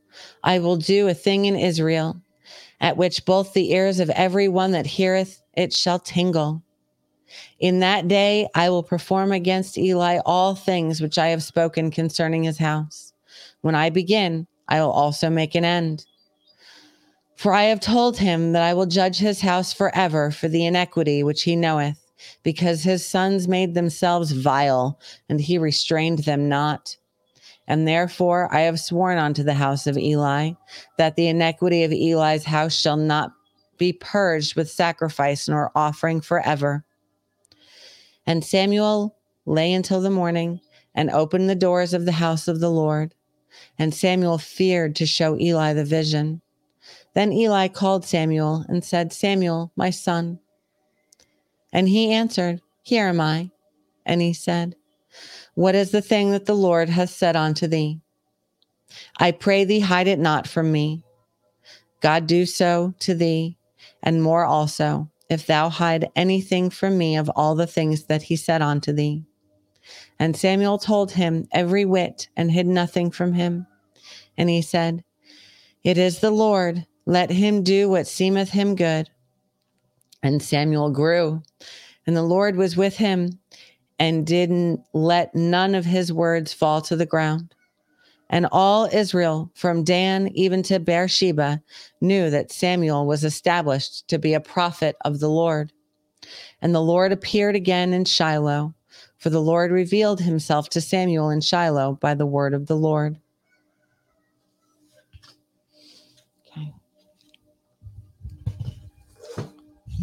I 0.43 0.59
will 0.59 0.75
do 0.75 1.07
a 1.07 1.13
thing 1.13 1.45
in 1.45 1.55
Israel, 1.55 2.21
at 2.79 2.97
which 2.97 3.25
both 3.25 3.53
the 3.53 3.71
ears 3.71 3.99
of 3.99 4.09
every 4.11 4.47
one 4.47 4.71
that 4.71 4.85
heareth 4.85 5.41
it 5.53 5.73
shall 5.73 5.99
tingle. 5.99 6.63
In 7.59 7.79
that 7.79 8.07
day 8.07 8.47
I 8.55 8.69
will 8.69 8.83
perform 8.83 9.31
against 9.31 9.77
Eli 9.77 10.19
all 10.25 10.55
things 10.55 11.01
which 11.01 11.17
I 11.17 11.27
have 11.27 11.43
spoken 11.43 11.91
concerning 11.91 12.43
his 12.43 12.57
house. 12.57 13.13
When 13.61 13.75
I 13.75 13.89
begin, 13.89 14.47
I 14.67 14.81
will 14.81 14.91
also 14.91 15.29
make 15.29 15.55
an 15.55 15.65
end. 15.65 16.05
For 17.35 17.53
I 17.53 17.63
have 17.63 17.79
told 17.79 18.17
him 18.17 18.53
that 18.53 18.63
I 18.63 18.73
will 18.73 18.85
judge 18.85 19.17
his 19.17 19.41
house 19.41 19.73
forever 19.73 20.31
for 20.31 20.47
the 20.47 20.65
iniquity 20.65 21.23
which 21.23 21.43
he 21.43 21.55
knoweth, 21.55 21.97
because 22.43 22.83
his 22.83 23.05
sons 23.05 23.47
made 23.47 23.73
themselves 23.73 24.31
vile, 24.31 24.99
and 25.27 25.41
he 25.41 25.57
restrained 25.57 26.19
them 26.19 26.47
not. 26.47 26.95
And 27.67 27.87
therefore 27.87 28.53
I 28.53 28.61
have 28.61 28.79
sworn 28.79 29.17
unto 29.17 29.43
the 29.43 29.53
house 29.53 29.87
of 29.87 29.97
Eli 29.97 30.51
that 30.97 31.15
the 31.15 31.27
iniquity 31.27 31.83
of 31.83 31.91
Eli's 31.91 32.43
house 32.43 32.75
shall 32.75 32.97
not 32.97 33.31
be 33.77 33.93
purged 33.93 34.55
with 34.55 34.69
sacrifice 34.69 35.47
nor 35.47 35.71
offering 35.73 36.21
forever. 36.21 36.85
And 38.25 38.43
Samuel 38.43 39.17
lay 39.45 39.73
until 39.73 40.01
the 40.01 40.09
morning 40.09 40.61
and 40.93 41.09
opened 41.09 41.49
the 41.49 41.55
doors 41.55 41.93
of 41.93 42.05
the 42.05 42.13
house 42.13 42.47
of 42.47 42.59
the 42.59 42.69
Lord. 42.69 43.13
And 43.77 43.93
Samuel 43.93 44.37
feared 44.37 44.95
to 44.97 45.05
show 45.05 45.37
Eli 45.39 45.73
the 45.73 45.85
vision. 45.85 46.41
Then 47.13 47.33
Eli 47.33 47.67
called 47.67 48.05
Samuel 48.05 48.65
and 48.69 48.83
said, 48.83 49.11
Samuel, 49.11 49.71
my 49.75 49.89
son. 49.89 50.39
And 51.73 51.89
he 51.89 52.11
answered, 52.11 52.61
Here 52.83 53.07
am 53.07 53.19
I. 53.19 53.51
And 54.05 54.21
he 54.21 54.33
said, 54.33 54.75
What 55.55 55.75
is 55.75 55.91
the 55.91 56.01
thing 56.01 56.31
that 56.31 56.45
the 56.45 56.55
Lord 56.55 56.89
hath 56.89 57.09
said 57.09 57.35
unto 57.35 57.67
thee? 57.67 57.99
I 59.17 59.31
pray 59.31 59.63
thee, 59.63 59.79
hide 59.81 60.07
it 60.07 60.19
not 60.19 60.47
from 60.47 60.71
me. 60.71 61.03
God 62.01 62.27
do 62.27 62.45
so 62.45 62.93
to 62.99 63.13
thee, 63.13 63.57
and 64.01 64.23
more 64.23 64.43
also, 64.43 65.10
if 65.31 65.47
thou 65.47 65.69
hide 65.69 66.11
anything 66.13 66.69
from 66.69 66.97
me 66.97 67.15
of 67.15 67.31
all 67.37 67.55
the 67.55 67.65
things 67.65 68.03
that 68.03 68.23
he 68.23 68.35
said 68.35 68.61
unto 68.61 68.91
thee. 68.91 69.23
And 70.19 70.35
Samuel 70.35 70.77
told 70.77 71.13
him 71.13 71.47
every 71.53 71.85
whit 71.85 72.27
and 72.35 72.51
hid 72.51 72.67
nothing 72.67 73.11
from 73.11 73.31
him. 73.31 73.65
And 74.37 74.49
he 74.49 74.61
said, 74.61 75.05
It 75.85 75.97
is 75.97 76.19
the 76.19 76.31
Lord, 76.31 76.85
let 77.05 77.31
him 77.31 77.63
do 77.63 77.89
what 77.89 78.07
seemeth 78.07 78.49
him 78.49 78.75
good. 78.75 79.09
And 80.21 80.43
Samuel 80.43 80.91
grew, 80.91 81.41
and 82.05 82.15
the 82.15 82.23
Lord 82.23 82.57
was 82.57 82.75
with 82.75 82.97
him, 82.97 83.39
and 83.97 84.27
didn't 84.27 84.81
let 84.93 85.33
none 85.33 85.75
of 85.75 85.85
his 85.85 86.11
words 86.11 86.51
fall 86.51 86.81
to 86.81 86.97
the 86.97 87.05
ground. 87.05 87.55
And 88.31 88.47
all 88.51 88.89
Israel, 88.91 89.51
from 89.55 89.83
Dan 89.83 90.29
even 90.29 90.63
to 90.63 90.79
Beersheba, 90.79 91.61
knew 92.01 92.31
that 92.31 92.51
Samuel 92.51 93.05
was 93.05 93.25
established 93.25 94.07
to 94.07 94.17
be 94.17 94.33
a 94.33 94.41
prophet 94.41 94.95
of 95.05 95.19
the 95.19 95.29
Lord. 95.29 95.71
And 96.61 96.73
the 96.73 96.81
Lord 96.81 97.11
appeared 97.11 97.55
again 97.55 97.93
in 97.93 98.05
Shiloh, 98.05 98.73
for 99.17 99.29
the 99.29 99.41
Lord 99.41 99.71
revealed 99.71 100.21
himself 100.21 100.69
to 100.69 100.81
Samuel 100.81 101.29
in 101.29 101.41
Shiloh 101.41 101.99
by 102.01 102.15
the 102.15 102.25
word 102.25 102.53
of 102.53 102.67
the 102.67 102.77
Lord. 102.77 103.19
Okay. 106.47 106.73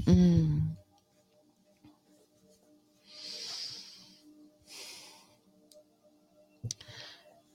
Mm. 0.07 0.67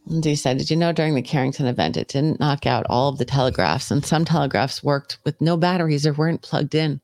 Lindsay 0.05 0.35
said, 0.35 0.57
Did 0.57 0.69
you 0.69 0.75
know 0.77 0.91
during 0.91 1.15
the 1.15 1.21
Carrington 1.21 1.65
event, 1.65 1.97
it 1.97 2.09
didn't 2.09 2.39
knock 2.39 2.65
out 2.65 2.85
all 2.89 3.09
of 3.09 3.17
the 3.17 3.25
telegraphs, 3.25 3.89
and 3.89 4.05
some 4.05 4.25
telegraphs 4.25 4.83
worked 4.83 5.17
with 5.23 5.39
no 5.39 5.55
batteries 5.55 6.05
or 6.05 6.13
weren't 6.13 6.41
plugged 6.41 6.75
in, 6.75 6.99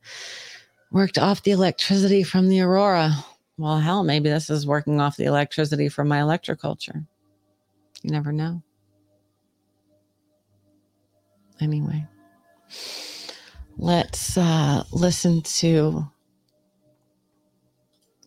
worked 0.91 1.17
off 1.17 1.43
the 1.43 1.51
electricity 1.51 2.23
from 2.23 2.49
the 2.49 2.61
aurora. 2.61 3.13
Well, 3.57 3.79
hell, 3.79 4.03
maybe 4.03 4.29
this 4.29 4.49
is 4.49 4.67
working 4.67 4.99
off 4.99 5.17
the 5.17 5.25
electricity 5.25 5.89
from 5.89 6.07
my 6.07 6.19
electroculture. 6.19 7.05
You 8.03 8.11
never 8.11 8.31
know. 8.31 8.61
Anyway, 11.61 12.05
let's 13.77 14.37
uh, 14.37 14.83
listen 14.91 15.41
to 15.41 16.09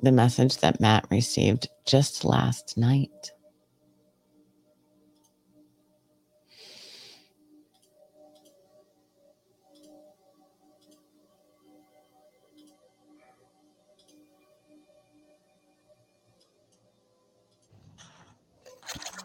the 0.02 0.12
message 0.12 0.58
that 0.58 0.80
Matt 0.80 1.06
received 1.10 1.68
just 1.86 2.24
last 2.24 2.76
night. 2.76 3.32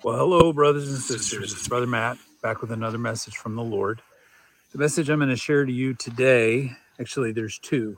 Well, 0.08 0.20
hello, 0.20 0.54
brothers 0.54 0.88
and 0.88 1.00
sisters. 1.00 1.52
It's 1.52 1.68
Brother 1.68 1.86
Matt 1.86 2.18
back 2.42 2.62
with 2.62 2.72
another 2.72 2.98
message 2.98 3.36
from 3.36 3.58
the 3.58 3.62
Lord. 3.62 4.02
The 4.72 4.78
message 4.78 5.10
I'm 5.10 5.20
going 5.20 5.28
to 5.28 5.36
share 5.36 5.66
to 5.66 5.72
you 5.74 5.96
today, 5.96 6.72
actually, 6.98 7.34
there's 7.34 7.60
two. 7.60 7.98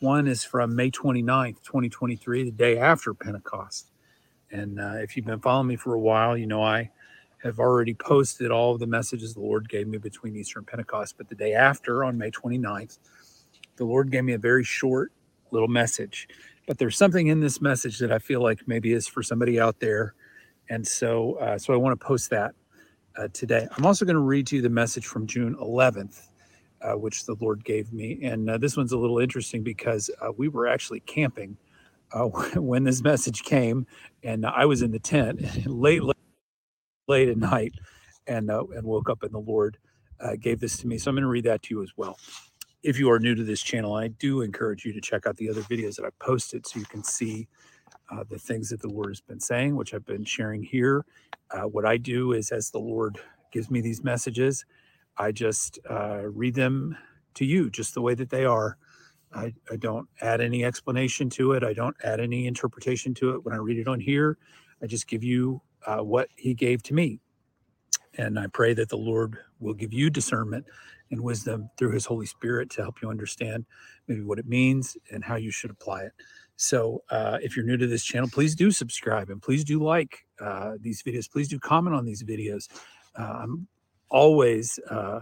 One 0.00 0.26
is 0.26 0.42
from 0.42 0.74
May 0.74 0.90
29th, 0.90 1.62
2023, 1.62 2.44
the 2.44 2.50
day 2.50 2.78
after 2.78 3.12
Pentecost. 3.12 3.88
And 4.50 4.80
uh, 4.80 4.94
if 5.00 5.18
you've 5.18 5.26
been 5.26 5.40
following 5.40 5.66
me 5.66 5.76
for 5.76 5.92
a 5.92 6.00
while, 6.00 6.34
you 6.34 6.46
know 6.46 6.62
I 6.62 6.92
have 7.42 7.58
already 7.58 7.92
posted 7.92 8.50
all 8.50 8.72
of 8.72 8.80
the 8.80 8.86
messages 8.86 9.34
the 9.34 9.40
Lord 9.40 9.68
gave 9.68 9.86
me 9.86 9.98
between 9.98 10.34
Easter 10.36 10.58
and 10.58 10.66
Pentecost. 10.66 11.18
But 11.18 11.28
the 11.28 11.34
day 11.34 11.52
after, 11.52 12.04
on 12.04 12.16
May 12.16 12.30
29th, 12.30 12.98
the 13.76 13.84
Lord 13.84 14.10
gave 14.10 14.24
me 14.24 14.32
a 14.32 14.38
very 14.38 14.64
short 14.64 15.12
little 15.50 15.68
message. 15.68 16.26
But 16.66 16.78
there's 16.78 16.96
something 16.96 17.26
in 17.26 17.40
this 17.40 17.60
message 17.60 17.98
that 17.98 18.10
I 18.10 18.18
feel 18.18 18.42
like 18.42 18.66
maybe 18.66 18.94
is 18.94 19.06
for 19.06 19.22
somebody 19.22 19.60
out 19.60 19.80
there 19.80 20.14
and 20.68 20.86
so, 20.86 21.34
uh, 21.34 21.58
so 21.58 21.72
I 21.72 21.76
want 21.76 21.98
to 21.98 22.04
post 22.06 22.30
that 22.30 22.54
uh, 23.16 23.28
today. 23.32 23.66
I'm 23.76 23.86
also 23.86 24.04
going 24.04 24.14
to 24.14 24.20
read 24.20 24.46
to 24.48 24.56
you 24.56 24.62
the 24.62 24.70
message 24.70 25.06
from 25.06 25.26
June 25.26 25.54
11th, 25.56 26.28
uh, 26.82 26.92
which 26.92 27.26
the 27.26 27.36
Lord 27.40 27.64
gave 27.64 27.92
me. 27.92 28.18
And 28.22 28.48
uh, 28.48 28.58
this 28.58 28.76
one's 28.76 28.92
a 28.92 28.98
little 28.98 29.18
interesting 29.18 29.62
because 29.62 30.10
uh, 30.20 30.32
we 30.36 30.48
were 30.48 30.66
actually 30.66 31.00
camping 31.00 31.56
uh, 32.12 32.24
when 32.56 32.84
this 32.84 33.02
message 33.02 33.42
came, 33.42 33.86
and 34.22 34.46
I 34.46 34.64
was 34.64 34.82
in 34.82 34.90
the 34.90 34.98
tent 34.98 35.66
late, 35.66 36.02
late, 36.02 36.16
late 37.08 37.28
at 37.28 37.36
night, 37.36 37.74
and 38.26 38.48
and 38.50 38.84
woke 38.84 39.10
up, 39.10 39.22
and 39.22 39.32
the 39.32 39.38
Lord 39.38 39.76
gave 40.40 40.58
this 40.58 40.78
to 40.78 40.86
me. 40.86 40.96
So 40.96 41.10
I'm 41.10 41.16
going 41.16 41.22
to 41.22 41.28
read 41.28 41.44
that 41.44 41.62
to 41.64 41.74
you 41.74 41.82
as 41.82 41.92
well. 41.98 42.16
If 42.82 42.98
you 42.98 43.10
are 43.10 43.18
new 43.18 43.34
to 43.34 43.44
this 43.44 43.60
channel, 43.60 43.94
I 43.94 44.08
do 44.08 44.40
encourage 44.40 44.86
you 44.86 44.92
to 44.94 45.00
check 45.00 45.26
out 45.26 45.36
the 45.36 45.50
other 45.50 45.60
videos 45.62 45.96
that 45.96 46.06
I've 46.06 46.18
posted 46.18 46.66
so 46.66 46.78
you 46.78 46.86
can 46.86 47.04
see 47.04 47.46
uh, 48.10 48.24
the 48.28 48.38
things 48.38 48.70
that 48.70 48.80
the 48.80 48.88
Lord 48.88 49.10
has 49.10 49.20
been 49.20 49.40
saying, 49.40 49.76
which 49.76 49.94
I've 49.94 50.06
been 50.06 50.24
sharing 50.24 50.62
here. 50.62 51.04
Uh, 51.50 51.62
what 51.62 51.84
I 51.84 51.96
do 51.96 52.32
is, 52.32 52.50
as 52.50 52.70
the 52.70 52.78
Lord 52.78 53.18
gives 53.52 53.70
me 53.70 53.80
these 53.80 54.02
messages, 54.02 54.64
I 55.16 55.32
just 55.32 55.78
uh, 55.88 56.22
read 56.26 56.54
them 56.54 56.96
to 57.34 57.44
you 57.44 57.70
just 57.70 57.94
the 57.94 58.02
way 58.02 58.14
that 58.14 58.30
they 58.30 58.44
are. 58.44 58.76
I, 59.32 59.52
I, 59.70 59.76
don't 59.76 60.08
add 60.20 60.40
any 60.40 60.64
explanation 60.64 61.28
to 61.30 61.52
it. 61.52 61.64
I 61.64 61.72
don't 61.72 61.96
add 62.04 62.20
any 62.20 62.46
interpretation 62.46 63.14
to 63.14 63.30
it. 63.30 63.44
When 63.44 63.54
I 63.54 63.58
read 63.58 63.78
it 63.78 63.88
on 63.88 63.98
here, 63.98 64.38
I 64.80 64.86
just 64.86 65.08
give 65.08 65.24
you 65.24 65.60
uh, 65.86 65.98
what 65.98 66.28
He 66.36 66.54
gave 66.54 66.82
to 66.84 66.94
me. 66.94 67.20
And 68.16 68.38
I 68.38 68.46
pray 68.46 68.74
that 68.74 68.88
the 68.88 68.96
Lord 68.96 69.38
will 69.58 69.74
give 69.74 69.92
you 69.92 70.08
discernment 70.08 70.66
and 71.10 71.20
wisdom 71.20 71.68
through 71.76 71.92
His 71.92 72.06
Holy 72.06 72.26
Spirit 72.26 72.70
to 72.70 72.82
help 72.82 73.02
you 73.02 73.10
understand 73.10 73.66
maybe 74.06 74.22
what 74.22 74.38
it 74.38 74.46
means 74.46 74.96
and 75.10 75.24
how 75.24 75.36
you 75.36 75.50
should 75.50 75.70
apply 75.70 76.02
it. 76.02 76.12
So 76.56 77.02
uh, 77.10 77.38
if 77.42 77.56
you're 77.56 77.64
new 77.64 77.76
to 77.76 77.86
this 77.86 78.04
channel, 78.04 78.28
please 78.32 78.54
do 78.54 78.70
subscribe 78.70 79.30
and 79.30 79.42
please 79.42 79.64
do 79.64 79.82
like 79.82 80.24
uh, 80.40 80.72
these 80.80 81.02
videos. 81.02 81.30
Please 81.30 81.48
do 81.48 81.58
comment 81.58 81.96
on 81.96 82.04
these 82.04 82.22
videos. 82.22 82.68
Uh, 83.18 83.40
I'm 83.42 83.66
always 84.08 84.78
uh, 84.90 85.20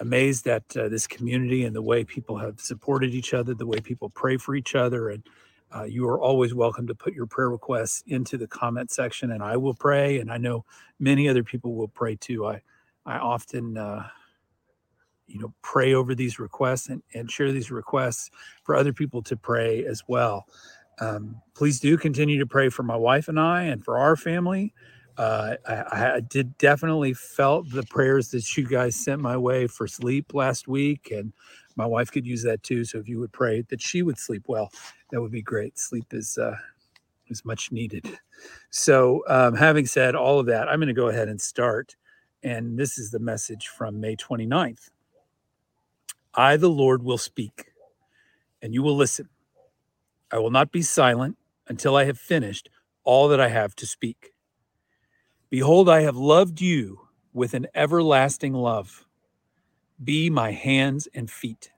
amazed 0.00 0.46
at 0.46 0.64
uh, 0.76 0.88
this 0.88 1.06
community 1.06 1.64
and 1.64 1.74
the 1.74 1.82
way 1.82 2.04
people 2.04 2.36
have 2.36 2.60
supported 2.60 3.14
each 3.14 3.32
other, 3.32 3.54
the 3.54 3.66
way 3.66 3.80
people 3.80 4.10
pray 4.10 4.36
for 4.36 4.54
each 4.54 4.74
other. 4.74 5.08
And 5.08 5.26
uh, 5.74 5.84
you 5.84 6.06
are 6.06 6.20
always 6.20 6.54
welcome 6.54 6.86
to 6.86 6.94
put 6.94 7.14
your 7.14 7.26
prayer 7.26 7.50
requests 7.50 8.02
into 8.06 8.36
the 8.36 8.46
comment 8.46 8.90
section 8.90 9.32
and 9.32 9.42
I 9.42 9.56
will 9.56 9.74
pray. 9.74 10.18
And 10.18 10.30
I 10.30 10.36
know 10.36 10.64
many 11.00 11.28
other 11.28 11.42
people 11.42 11.74
will 11.74 11.88
pray 11.88 12.16
too. 12.16 12.46
I, 12.46 12.60
I 13.06 13.18
often 13.18 13.76
you 15.26 15.40
know 15.40 15.52
pray 15.62 15.94
over 15.94 16.14
these 16.14 16.38
requests 16.38 16.88
and, 16.88 17.02
and 17.14 17.30
share 17.30 17.52
these 17.52 17.70
requests 17.70 18.30
for 18.64 18.76
other 18.76 18.92
people 18.92 19.22
to 19.22 19.36
pray 19.36 19.84
as 19.84 20.02
well. 20.06 20.46
Um, 21.00 21.40
please 21.54 21.78
do 21.80 21.96
continue 21.98 22.38
to 22.38 22.46
pray 22.46 22.68
for 22.70 22.82
my 22.82 22.96
wife 22.96 23.28
and 23.28 23.38
i 23.38 23.64
and 23.64 23.84
for 23.84 23.98
our 23.98 24.16
family. 24.16 24.72
Uh, 25.18 25.56
I, 25.66 26.16
I, 26.16 26.20
did 26.20 26.56
definitely 26.58 27.14
felt 27.14 27.70
the 27.70 27.82
prayers 27.84 28.30
that 28.30 28.54
you 28.54 28.66
guys 28.66 28.96
sent 28.96 29.20
my 29.20 29.36
way 29.36 29.66
for 29.66 29.86
sleep 29.86 30.34
last 30.34 30.68
week 30.68 31.10
and 31.10 31.32
my 31.74 31.86
wife 31.86 32.12
could 32.12 32.26
use 32.26 32.42
that 32.42 32.62
too. 32.62 32.84
So 32.84 32.98
if 32.98 33.08
you 33.08 33.18
would 33.20 33.32
pray 33.32 33.62
that 33.70 33.80
she 33.80 34.02
would 34.02 34.18
sleep 34.18 34.44
well 34.46 34.70
that 35.10 35.20
would 35.20 35.32
be 35.32 35.42
great. 35.42 35.78
Sleep 35.78 36.04
is 36.12 36.36
uh, 36.36 36.56
is 37.28 37.44
much 37.44 37.72
needed. 37.72 38.18
So 38.70 39.24
um, 39.28 39.54
having 39.54 39.86
said 39.86 40.14
all 40.14 40.38
of 40.38 40.46
that 40.46 40.68
i'm 40.68 40.78
going 40.78 40.88
to 40.88 40.94
go 40.94 41.08
ahead 41.08 41.28
and 41.28 41.40
start. 41.40 41.96
And 42.42 42.78
this 42.78 42.98
is 42.98 43.10
the 43.10 43.18
message 43.18 43.68
from 43.68 43.98
may 43.98 44.16
29th 44.16 44.90
I, 46.36 46.56
the 46.56 46.70
Lord, 46.70 47.02
will 47.02 47.18
speak, 47.18 47.72
and 48.62 48.74
you 48.74 48.82
will 48.82 48.96
listen. 48.96 49.28
I 50.30 50.38
will 50.38 50.50
not 50.50 50.72
be 50.72 50.82
silent 50.82 51.38
until 51.68 51.96
I 51.96 52.04
have 52.04 52.18
finished 52.18 52.68
all 53.04 53.28
that 53.28 53.40
I 53.40 53.48
have 53.48 53.74
to 53.76 53.86
speak. 53.86 54.34
Behold, 55.50 55.88
I 55.88 56.02
have 56.02 56.16
loved 56.16 56.60
you 56.60 57.08
with 57.32 57.54
an 57.54 57.66
everlasting 57.74 58.52
love. 58.52 59.06
Be 60.02 60.30
my 60.30 60.52
hands 60.52 61.08
and 61.14 61.30
feet. 61.30 61.70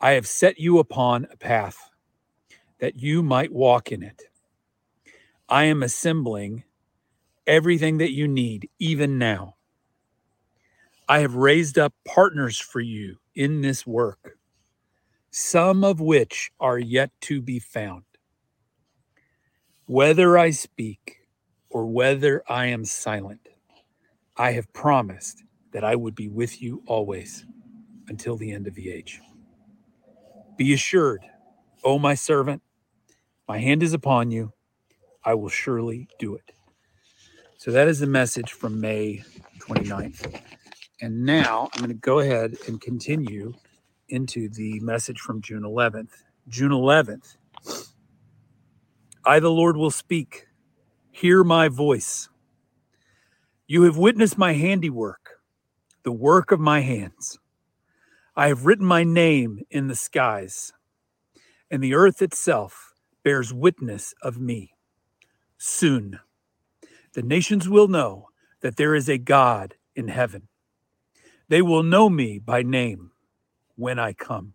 I 0.00 0.12
have 0.12 0.26
set 0.26 0.58
you 0.58 0.78
upon 0.78 1.26
a 1.30 1.36
path 1.36 1.90
that 2.80 2.98
you 2.98 3.22
might 3.22 3.52
walk 3.52 3.92
in 3.92 4.02
it. 4.02 4.24
I 5.48 5.64
am 5.64 5.82
assembling 5.82 6.64
everything 7.46 7.98
that 7.98 8.12
you 8.12 8.28
need, 8.28 8.70
even 8.80 9.18
now. 9.18 9.56
I 11.08 11.20
have 11.20 11.36
raised 11.36 11.78
up 11.78 11.94
partners 12.06 12.58
for 12.58 12.80
you 12.80 13.19
in 13.34 13.62
this 13.62 13.86
work, 13.86 14.38
some 15.30 15.84
of 15.84 16.00
which 16.00 16.50
are 16.60 16.78
yet 16.78 17.10
to 17.22 17.40
be 17.40 17.58
found. 17.58 18.04
Whether 19.86 20.38
I 20.38 20.50
speak 20.50 21.18
or 21.68 21.86
whether 21.86 22.42
I 22.48 22.66
am 22.66 22.84
silent, 22.84 23.48
I 24.36 24.52
have 24.52 24.72
promised 24.72 25.42
that 25.72 25.84
I 25.84 25.96
would 25.96 26.14
be 26.14 26.28
with 26.28 26.62
you 26.62 26.82
always 26.86 27.44
until 28.08 28.36
the 28.36 28.52
end 28.52 28.66
of 28.66 28.74
the 28.74 28.90
age. 28.90 29.20
Be 30.56 30.72
assured, 30.72 31.22
O 31.84 31.98
my 31.98 32.14
servant, 32.14 32.62
my 33.48 33.58
hand 33.58 33.82
is 33.82 33.92
upon 33.92 34.30
you. 34.30 34.52
I 35.24 35.34
will 35.34 35.48
surely 35.48 36.08
do 36.18 36.34
it. 36.34 36.52
So 37.58 37.70
that 37.72 37.88
is 37.88 38.00
the 38.00 38.06
message 38.06 38.52
from 38.52 38.80
May 38.80 39.22
29th. 39.58 40.40
And 41.02 41.24
now 41.24 41.70
I'm 41.72 41.80
going 41.80 41.88
to 41.88 41.94
go 41.94 42.18
ahead 42.18 42.56
and 42.68 42.78
continue 42.78 43.54
into 44.10 44.50
the 44.50 44.80
message 44.80 45.18
from 45.18 45.40
June 45.40 45.62
11th. 45.62 46.10
June 46.46 46.72
11th. 46.72 47.36
I, 49.24 49.40
the 49.40 49.50
Lord, 49.50 49.78
will 49.78 49.90
speak. 49.90 50.46
Hear 51.10 51.42
my 51.42 51.68
voice. 51.68 52.28
You 53.66 53.84
have 53.84 53.96
witnessed 53.96 54.36
my 54.36 54.52
handiwork, 54.52 55.40
the 56.02 56.12
work 56.12 56.52
of 56.52 56.60
my 56.60 56.80
hands. 56.80 57.38
I 58.36 58.48
have 58.48 58.66
written 58.66 58.84
my 58.84 59.02
name 59.02 59.60
in 59.70 59.88
the 59.88 59.94
skies, 59.94 60.72
and 61.70 61.82
the 61.82 61.94
earth 61.94 62.20
itself 62.20 62.92
bears 63.22 63.54
witness 63.54 64.12
of 64.22 64.38
me. 64.38 64.74
Soon, 65.56 66.20
the 67.14 67.22
nations 67.22 67.68
will 67.68 67.88
know 67.88 68.28
that 68.60 68.76
there 68.76 68.94
is 68.94 69.08
a 69.08 69.18
God 69.18 69.76
in 69.94 70.08
heaven 70.08 70.48
they 71.50 71.62
will 71.62 71.82
know 71.82 72.08
me 72.08 72.38
by 72.38 72.62
name 72.62 73.10
when 73.76 73.98
I 73.98 74.14
come. 74.14 74.54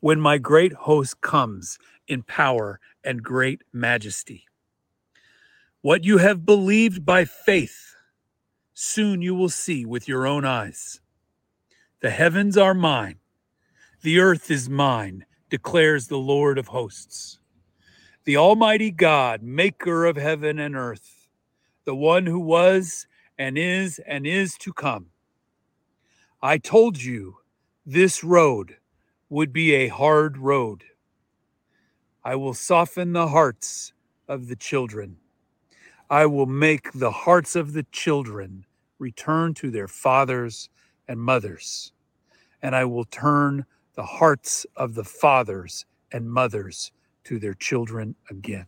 When 0.00 0.20
my 0.20 0.38
great 0.38 0.72
host 0.72 1.20
comes 1.20 1.78
in 2.06 2.22
power 2.22 2.80
and 3.04 3.22
great 3.22 3.62
majesty. 3.72 4.46
What 5.82 6.04
you 6.04 6.18
have 6.18 6.46
believed 6.46 7.04
by 7.04 7.24
faith, 7.24 7.96
soon 8.74 9.22
you 9.22 9.34
will 9.34 9.48
see 9.48 9.84
with 9.84 10.08
your 10.08 10.26
own 10.26 10.44
eyes. 10.44 11.00
The 12.00 12.10
heavens 12.10 12.56
are 12.56 12.74
mine, 12.74 13.18
The 14.02 14.20
earth 14.20 14.52
is 14.52 14.70
mine, 14.70 15.26
declares 15.50 16.06
the 16.06 16.18
Lord 16.18 16.58
of 16.58 16.68
hosts. 16.68 17.40
The 18.24 18.36
Almighty 18.36 18.92
God, 18.92 19.42
maker 19.42 20.06
of 20.06 20.16
heaven 20.16 20.60
and 20.60 20.76
earth, 20.76 21.26
the 21.84 21.96
one 21.96 22.26
who 22.26 22.38
was 22.38 23.08
and 23.36 23.58
is 23.58 24.00
and 24.06 24.26
is 24.26 24.54
to 24.58 24.72
come. 24.72 25.08
I 26.40 26.58
told 26.58 27.02
you 27.02 27.38
this 27.84 28.22
road 28.22 28.76
would 29.28 29.52
be 29.52 29.74
a 29.74 29.88
hard 29.88 30.38
road. 30.38 30.84
I 32.22 32.36
will 32.36 32.54
soften 32.54 33.12
the 33.12 33.28
hearts 33.28 33.92
of 34.28 34.46
the 34.46 34.54
children. 34.54 35.16
I 36.08 36.26
will 36.26 36.46
make 36.46 36.92
the 36.92 37.10
hearts 37.10 37.56
of 37.56 37.72
the 37.72 37.82
children 37.90 38.66
return 39.00 39.52
to 39.54 39.72
their 39.72 39.88
fathers 39.88 40.70
and 41.08 41.18
mothers, 41.18 41.92
and 42.62 42.76
I 42.76 42.84
will 42.84 43.04
turn 43.04 43.66
the 43.94 44.04
hearts 44.04 44.64
of 44.76 44.94
the 44.94 45.04
fathers 45.04 45.86
and 46.12 46.30
mothers 46.30 46.92
to 47.24 47.40
their 47.40 47.54
children 47.54 48.14
again. 48.30 48.66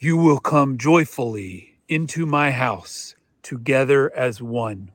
You 0.00 0.16
will 0.16 0.40
come 0.40 0.76
joyfully 0.76 1.78
into 1.88 2.26
my 2.26 2.50
house 2.50 3.14
together 3.42 4.14
as 4.14 4.40
one. 4.42 4.92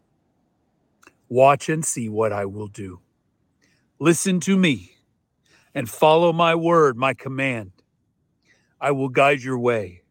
Watch 1.30 1.70
and 1.70 1.84
see 1.84 2.08
what 2.08 2.32
I 2.32 2.46
will 2.46 2.68
do. 2.68 3.02
Listen 4.00 4.40
to 4.42 4.58
me 4.58 4.94
and 5.76 5.90
follow 5.90 6.32
my 6.32 6.56
word, 6.56 6.98
my 6.98 7.14
command. 7.14 7.72
I 8.80 8.92
will 8.92 9.10
guide 9.10 9.42
your 9.42 9.60
way. 9.60 10.04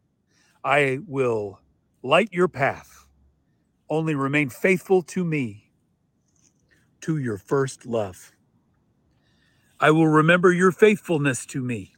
I 0.63 0.99
will 1.07 1.59
light 2.03 2.29
your 2.31 2.47
path. 2.47 3.07
Only 3.89 4.13
remain 4.15 4.49
faithful 4.49 5.01
to 5.03 5.23
me 5.23 5.71
to 7.01 7.17
your 7.17 7.37
first 7.37 7.85
love. 7.85 8.33
I 9.79 9.91
will 9.91 10.07
remember 10.07 10.51
your 10.51 10.71
faithfulness 10.71 11.45
to 11.47 11.61
me. 11.61 11.93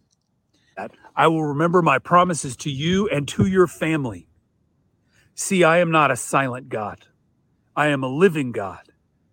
I 1.15 1.27
will 1.27 1.43
remember 1.43 1.81
my 1.81 1.99
promises 1.99 2.55
to 2.57 2.69
you 2.69 3.09
and 3.09 3.27
to 3.29 3.45
your 3.45 3.67
family. 3.67 4.28
See, 5.41 5.63
I 5.63 5.77
am 5.77 5.89
not 5.89 6.11
a 6.11 6.17
silent 6.17 6.67
God. 6.67 7.05
I 7.73 7.87
am 7.87 8.03
a 8.03 8.09
living 8.09 8.51
God, 8.51 8.91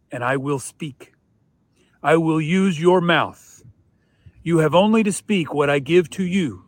and 0.09 0.23
I 0.23 0.37
will 0.37 0.61
speak. 0.61 1.15
I 2.01 2.17
will 2.17 2.41
use 2.41 2.81
your 2.81 3.01
mouth. 3.01 3.65
You 4.45 4.59
have 4.59 4.73
only 4.73 5.03
to 5.03 5.11
speak 5.11 5.53
what 5.53 5.69
I 5.69 5.81
give 5.81 6.09
to 6.11 6.23
you. 6.23 6.67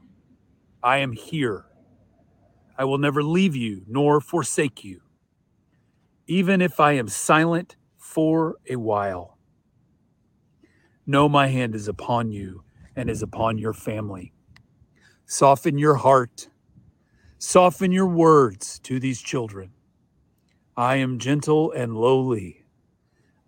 I 0.83 0.99
am 0.99 1.13
here. 1.13 1.67
I 2.77 2.85
will 2.85 2.99
never 2.99 3.23
leave 3.23 3.55
you 3.55 3.85
nor 3.87 4.21
forsake 4.21 4.83
you. 4.83 5.03
Even 6.27 6.61
if 6.61 6.81
I 6.81 6.95
am 6.95 7.07
silent 7.07 7.77
for 7.97 8.57
a 8.69 8.75
while. 8.75 9.39
Know 11.07 11.29
my 11.29 11.47
hand 11.47 11.77
is 11.77 11.87
upon 11.87 12.33
you 12.33 12.65
and 12.97 13.09
is 13.09 13.23
upon 13.23 13.57
your 13.57 13.73
family. 13.73 14.33
Soften 15.27 15.79
your 15.79 15.95
heart, 15.95 16.49
soften 17.39 17.93
your 17.93 18.07
words 18.07 18.79
to 18.81 18.99
these 18.99 19.21
children. 19.21 19.71
I 20.77 20.97
am 20.97 21.19
gentle 21.19 21.73
and 21.73 21.97
lowly. 21.97 22.67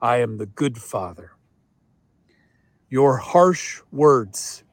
I 0.00 0.18
am 0.18 0.38
the 0.38 0.46
good 0.46 0.78
father. 0.78 1.32
Your 2.88 3.18
harsh 3.18 3.80
words 3.92 4.64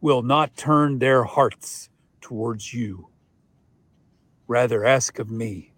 will 0.00 0.22
not 0.22 0.56
turn 0.56 0.98
their 0.98 1.24
hearts 1.24 1.90
towards 2.20 2.72
you. 2.72 3.08
Rather, 4.46 4.84
ask 4.84 5.18
of 5.18 5.30
me, 5.30 5.74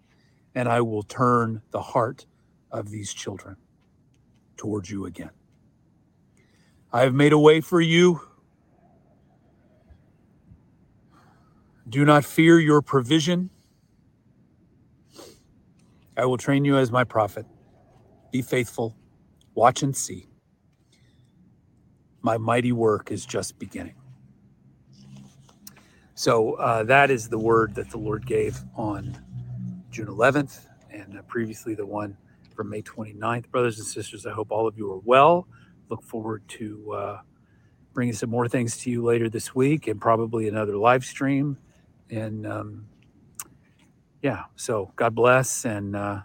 and 0.55 0.69
I 0.69 0.81
will 0.81 1.03
turn 1.03 1.61
the 1.71 1.81
heart 1.81 2.25
of 2.71 2.89
these 2.89 3.13
children 3.13 3.57
towards 4.55 4.89
you 4.89 5.05
again. 5.05 5.31
I 6.93 7.01
have 7.01 7.13
made 7.13 7.33
a 7.33 7.39
way 7.39 7.61
for 7.61 7.81
you. 7.81 8.21
Do 11.91 12.05
not 12.05 12.23
fear 12.23 12.57
your 12.57 12.81
provision. 12.81 13.49
I 16.15 16.23
will 16.23 16.37
train 16.37 16.63
you 16.63 16.77
as 16.77 16.89
my 16.89 17.03
prophet. 17.03 17.45
Be 18.31 18.41
faithful, 18.41 18.95
watch 19.55 19.83
and 19.83 19.93
see. 19.93 20.29
My 22.21 22.37
mighty 22.37 22.71
work 22.71 23.11
is 23.11 23.25
just 23.25 23.59
beginning. 23.59 23.95
So 26.15 26.53
uh, 26.53 26.83
that 26.83 27.11
is 27.11 27.27
the 27.27 27.37
word 27.37 27.75
that 27.75 27.89
the 27.89 27.97
Lord 27.97 28.25
gave 28.25 28.57
on 28.77 29.17
June 29.89 30.07
11th, 30.07 30.67
and 30.91 31.19
uh, 31.19 31.23
previously 31.23 31.75
the 31.75 31.85
one 31.85 32.15
from 32.55 32.69
May 32.69 32.83
29th. 32.83 33.49
Brothers 33.51 33.79
and 33.79 33.87
sisters, 33.87 34.25
I 34.25 34.31
hope 34.31 34.49
all 34.49 34.65
of 34.65 34.77
you 34.77 34.89
are 34.93 35.01
well. 35.03 35.45
Look 35.89 36.03
forward 36.03 36.47
to 36.49 36.93
uh, 36.93 37.21
bringing 37.91 38.13
some 38.13 38.29
more 38.29 38.47
things 38.47 38.77
to 38.77 38.89
you 38.89 39.03
later 39.03 39.27
this 39.27 39.53
week 39.53 39.87
and 39.87 39.99
probably 39.99 40.47
another 40.47 40.77
live 40.77 41.03
stream. 41.03 41.57
And 42.11 42.47
um, 42.47 42.87
yeah, 44.21 44.43
so 44.55 44.91
God 44.95 45.15
bless 45.15 45.65
and 45.65 45.95
uh, 45.95 46.21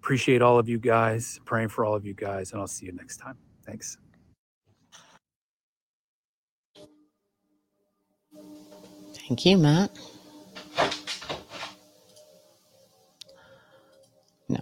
appreciate 0.00 0.42
all 0.42 0.58
of 0.58 0.68
you 0.68 0.78
guys, 0.78 1.40
praying 1.46 1.70
for 1.70 1.84
all 1.84 1.94
of 1.94 2.06
you 2.06 2.14
guys, 2.14 2.52
and 2.52 2.60
I'll 2.60 2.68
see 2.68 2.86
you 2.86 2.92
next 2.92 3.18
time. 3.18 3.38
Thanks. 3.66 3.98
Thank 9.14 9.46
you, 9.46 9.58
Matt. 9.58 9.90
No, 14.48 14.60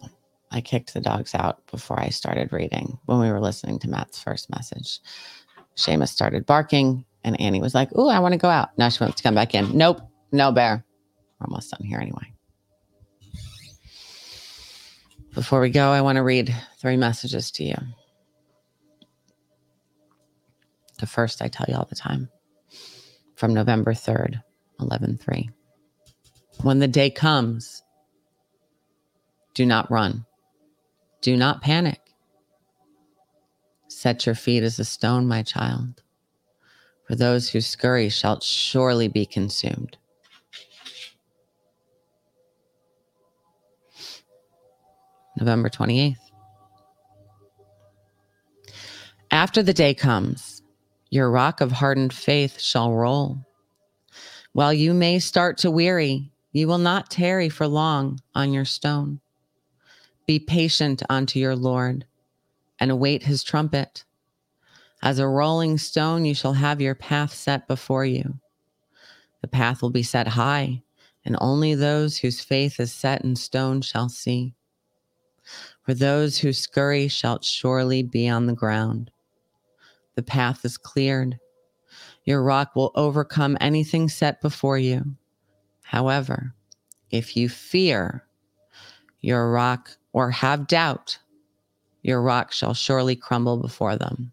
I 0.51 0.61
kicked 0.61 0.95
the 0.95 1.01
dogs 1.01 1.35
out 1.35 1.67
before 1.71 2.01
I 2.01 2.11
started 2.11 2.53
reading 2.53 2.99
when 3.07 3.21
we 3.21 3.31
were 3.31 3.41
listening 3.41 3.79
to 3.81 3.89
Matt's 3.91 4.23
first 4.23 4.51
message. 4.51 5.01
Seamus 5.77 6.09
started 6.09 6.47
barking, 6.47 7.05
and 7.25 7.41
Annie 7.41 7.63
was 7.63 7.75
like, 7.75 7.95
Ooh, 7.97 8.09
I 8.09 8.19
want 8.21 8.33
to 8.33 8.39
go 8.39 8.49
out. 8.51 8.77
Now 8.79 8.89
she 8.91 9.03
wants 9.05 9.19
to 9.19 9.23
come 9.23 9.35
back 9.35 9.55
in. 9.55 9.77
Nope, 9.77 10.01
no 10.33 10.53
bear. 10.53 10.85
We're 11.39 11.47
almost 11.47 11.71
done 11.71 11.87
here 11.87 12.01
anyway. 12.01 12.33
Before 15.35 15.61
we 15.61 15.71
go, 15.71 15.91
I 15.91 16.01
want 16.01 16.17
to 16.17 16.23
read 16.23 16.55
three 16.81 16.97
messages 16.97 17.51
to 17.53 17.65
you. 17.65 17.77
The 20.99 21.07
first 21.07 21.41
I 21.43 21.49
tell 21.49 21.67
you 21.69 21.77
all 21.77 21.87
the 21.89 21.95
time 21.95 22.29
from 23.37 23.55
November 23.55 23.95
3rd, 23.95 24.43
11 24.81 25.19
3. 25.19 25.51
When 26.63 26.81
the 26.81 26.89
day 26.89 27.09
comes, 27.09 27.85
do 29.55 29.65
not 29.65 29.91
run. 29.91 30.27
Do 31.21 31.37
not 31.37 31.63
panic. 31.63 32.01
Set 33.89 34.27
your 34.27 34.35
feet 34.35 34.63
as 34.63 34.79
a 34.79 34.85
stone, 34.85 35.27
my 35.27 35.43
child, 35.43 36.03
for 37.07 37.15
those 37.15 37.49
who 37.49 37.61
scurry 37.61 38.09
shall 38.09 38.41
surely 38.41 39.09
be 39.09 39.25
consumed. 39.25 39.99
November 45.39 45.69
28th. 45.69 46.17
After 49.31 49.63
the 49.63 49.75
day 49.75 49.95
comes, 49.95 50.63
your 51.11 51.31
rock 51.31 51.61
of 51.61 51.73
hardened 51.73 52.13
faith 52.13 52.61
shall 52.61 52.93
roll. 52.93 53.39
While 54.53 54.73
you 54.73 54.95
may 54.95 55.19
start 55.19 55.59
to 55.59 55.71
weary, 55.71 56.33
you 56.53 56.67
will 56.67 56.79
not 56.79 57.11
tarry 57.11 57.49
for 57.49 57.69
long 57.69 58.21
on 58.35 58.53
your 58.53 58.65
stone. 58.65 59.21
Be 60.27 60.39
patient 60.39 61.03
unto 61.09 61.39
your 61.39 61.55
Lord 61.57 62.05
and 62.81 62.91
await 62.91 63.23
his 63.23 63.45
trumpet. 63.45 64.05
As 65.03 65.19
a 65.19 65.29
rolling 65.29 65.79
stone, 65.79 66.25
you 66.25 66.35
shall 66.35 66.55
have 66.55 66.81
your 66.81 66.95
path 66.95 67.33
set 67.33 67.69
before 67.69 68.05
you. 68.05 68.41
The 69.43 69.49
path 69.49 69.83
will 69.83 69.91
be 69.91 70.03
set 70.03 70.27
high, 70.27 70.83
and 71.25 71.37
only 71.41 71.75
those 71.75 72.19
whose 72.19 72.41
faith 72.41 72.81
is 72.81 72.93
set 72.93 73.25
in 73.25 73.37
stone 73.37 73.83
shall 73.83 74.09
see. 74.09 74.55
For 75.89 75.95
those 75.95 76.37
who 76.37 76.53
scurry 76.53 77.09
shall 77.09 77.41
surely 77.41 78.03
be 78.03 78.29
on 78.29 78.45
the 78.45 78.53
ground. 78.53 79.11
The 80.17 80.23
path 80.23 80.63
is 80.67 80.77
cleared. 80.77 81.39
Your 82.25 82.43
rock 82.43 82.77
will 82.77 82.93
overcome 82.95 83.57
anything 83.59 84.11
set 84.11 84.43
before 84.43 84.77
you. 84.77 85.17
However, 85.81 86.53
if 87.11 87.39
you 87.39 87.49
fear, 87.49 88.27
your 89.23 89.51
rock 89.51 89.97
or 90.13 90.31
have 90.31 90.67
doubt, 90.67 91.19
your 92.03 92.21
rock 92.21 92.53
shall 92.53 92.75
surely 92.75 93.17
crumble 93.17 93.57
before 93.57 93.97
them. 93.97 94.31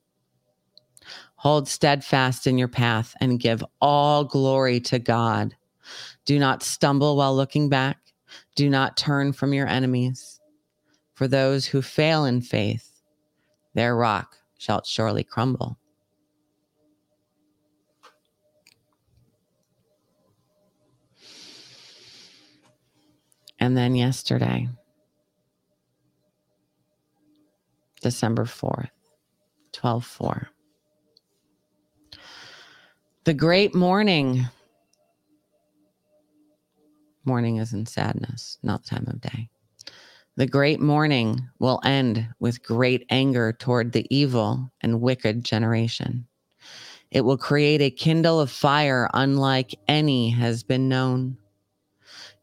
Hold 1.37 1.69
steadfast 1.69 2.47
in 2.47 2.57
your 2.57 2.67
path 2.67 3.15
and 3.21 3.39
give 3.39 3.63
all 3.79 4.25
glory 4.25 4.81
to 4.81 4.99
God. 4.99 5.55
Do 6.25 6.37
not 6.37 6.63
stumble 6.63 7.15
while 7.15 7.33
looking 7.33 7.69
back. 7.69 7.97
Do 8.57 8.69
not 8.69 8.97
turn 8.97 9.31
from 9.31 9.53
your 9.53 9.67
enemies. 9.67 10.34
For 11.15 11.27
those 11.27 11.65
who 11.65 11.81
fail 11.81 12.25
in 12.25 12.41
faith, 12.41 12.91
their 13.73 13.95
rock 13.95 14.37
shall 14.57 14.83
surely 14.83 15.23
crumble. 15.23 15.77
And 23.59 23.75
then 23.75 23.95
yesterday, 23.95 24.69
December 28.01 28.43
4th. 28.43 28.89
12 29.71 30.05
4. 30.05 30.49
The 33.25 33.33
great 33.33 33.75
mourning. 33.75 34.45
Mourning 37.25 37.57
is 37.57 37.73
in 37.73 37.85
sadness, 37.85 38.57
not 38.63 38.83
the 38.83 38.89
time 38.89 39.07
of 39.07 39.19
day. 39.19 39.49
The 40.37 40.47
great 40.47 40.81
mourning 40.81 41.47
will 41.59 41.79
end 41.85 42.27
with 42.39 42.63
great 42.63 43.05
anger 43.09 43.53
toward 43.53 43.93
the 43.93 44.05
evil 44.13 44.71
and 44.81 45.01
wicked 45.01 45.45
generation. 45.45 46.27
It 47.09 47.21
will 47.21 47.37
create 47.37 47.81
a 47.81 47.89
kindle 47.89 48.41
of 48.41 48.51
fire 48.51 49.09
unlike 49.13 49.73
any 49.87 50.29
has 50.31 50.63
been 50.63 50.89
known. 50.89 51.37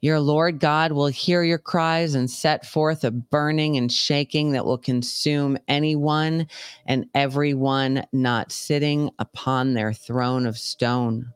Your 0.00 0.18
Lord 0.18 0.58
God 0.58 0.92
will 0.92 1.06
hear 1.06 1.44
your 1.44 1.58
cries 1.58 2.14
and 2.14 2.30
set 2.30 2.66
forth 2.66 3.04
a 3.04 3.10
burning 3.10 3.76
and 3.76 3.92
shaking 3.92 4.52
that 4.52 4.64
will 4.64 4.78
consume 4.78 5.58
anyone 5.68 6.48
and 6.86 7.06
everyone 7.14 8.04
not 8.12 8.50
sitting 8.50 9.10
upon 9.18 9.74
their 9.74 9.92
throne 9.92 10.46
of 10.46 10.58
stone. 10.58 11.32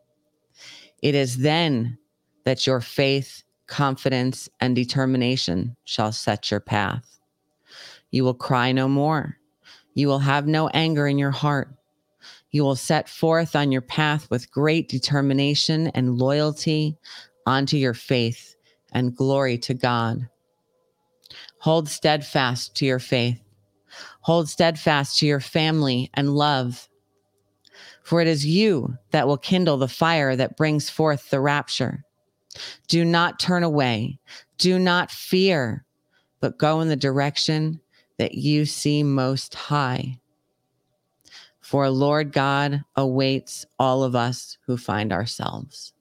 It 1.02 1.14
is 1.14 1.36
then 1.36 1.98
that 2.44 2.66
your 2.66 2.80
faith, 2.80 3.44
confidence, 3.66 4.48
and 4.60 4.74
determination 4.74 5.76
shall 5.84 6.12
set 6.12 6.50
your 6.50 6.60
path. 6.60 7.18
You 8.10 8.24
will 8.24 8.34
cry 8.34 8.72
no 8.72 8.88
more. 8.88 9.36
You 9.94 10.08
will 10.08 10.20
have 10.20 10.46
no 10.46 10.68
anger 10.68 11.06
in 11.06 11.18
your 11.18 11.30
heart. 11.30 11.68
You 12.50 12.62
will 12.62 12.76
set 12.76 13.08
forth 13.08 13.56
on 13.56 13.72
your 13.72 13.82
path 13.82 14.30
with 14.30 14.50
great 14.50 14.88
determination 14.88 15.88
and 15.88 16.18
loyalty 16.18 16.96
onto 17.46 17.76
your 17.76 17.94
faith 17.94 18.56
and 18.92 19.14
glory 19.14 19.58
to 19.58 19.74
God. 19.74 20.28
Hold 21.60 21.88
steadfast 21.88 22.74
to 22.76 22.86
your 22.86 22.98
faith. 22.98 23.40
Hold 24.20 24.48
steadfast 24.48 25.18
to 25.18 25.26
your 25.26 25.40
family 25.40 26.10
and 26.14 26.34
love. 26.34 26.88
For 28.02 28.20
it 28.20 28.28
is 28.28 28.46
you 28.46 28.96
that 29.10 29.26
will 29.26 29.36
kindle 29.36 29.76
the 29.76 29.88
fire 29.88 30.36
that 30.36 30.56
brings 30.56 30.88
forth 30.88 31.30
the 31.30 31.40
rapture. 31.40 32.04
Do 32.88 33.04
not 33.04 33.38
turn 33.38 33.62
away. 33.62 34.18
Do 34.58 34.78
not 34.78 35.10
fear, 35.10 35.84
but 36.40 36.58
go 36.58 36.80
in 36.80 36.88
the 36.88 36.96
direction 36.96 37.80
that 38.18 38.34
you 38.34 38.64
see 38.64 39.02
most 39.02 39.54
high. 39.54 40.18
For 41.60 41.90
Lord 41.90 42.32
God 42.32 42.84
awaits 42.94 43.66
all 43.78 44.04
of 44.04 44.14
us 44.14 44.56
who 44.66 44.76
find 44.76 45.12
ourselves. 45.12 45.92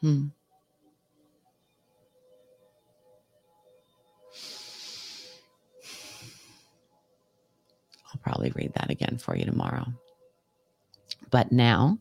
Hmm. 0.00 0.26
I'll 8.06 8.20
probably 8.22 8.52
read 8.54 8.72
that 8.74 8.90
again 8.90 9.18
for 9.18 9.34
you 9.34 9.44
tomorrow. 9.46 9.86
But 11.30 11.50
now, 11.50 11.98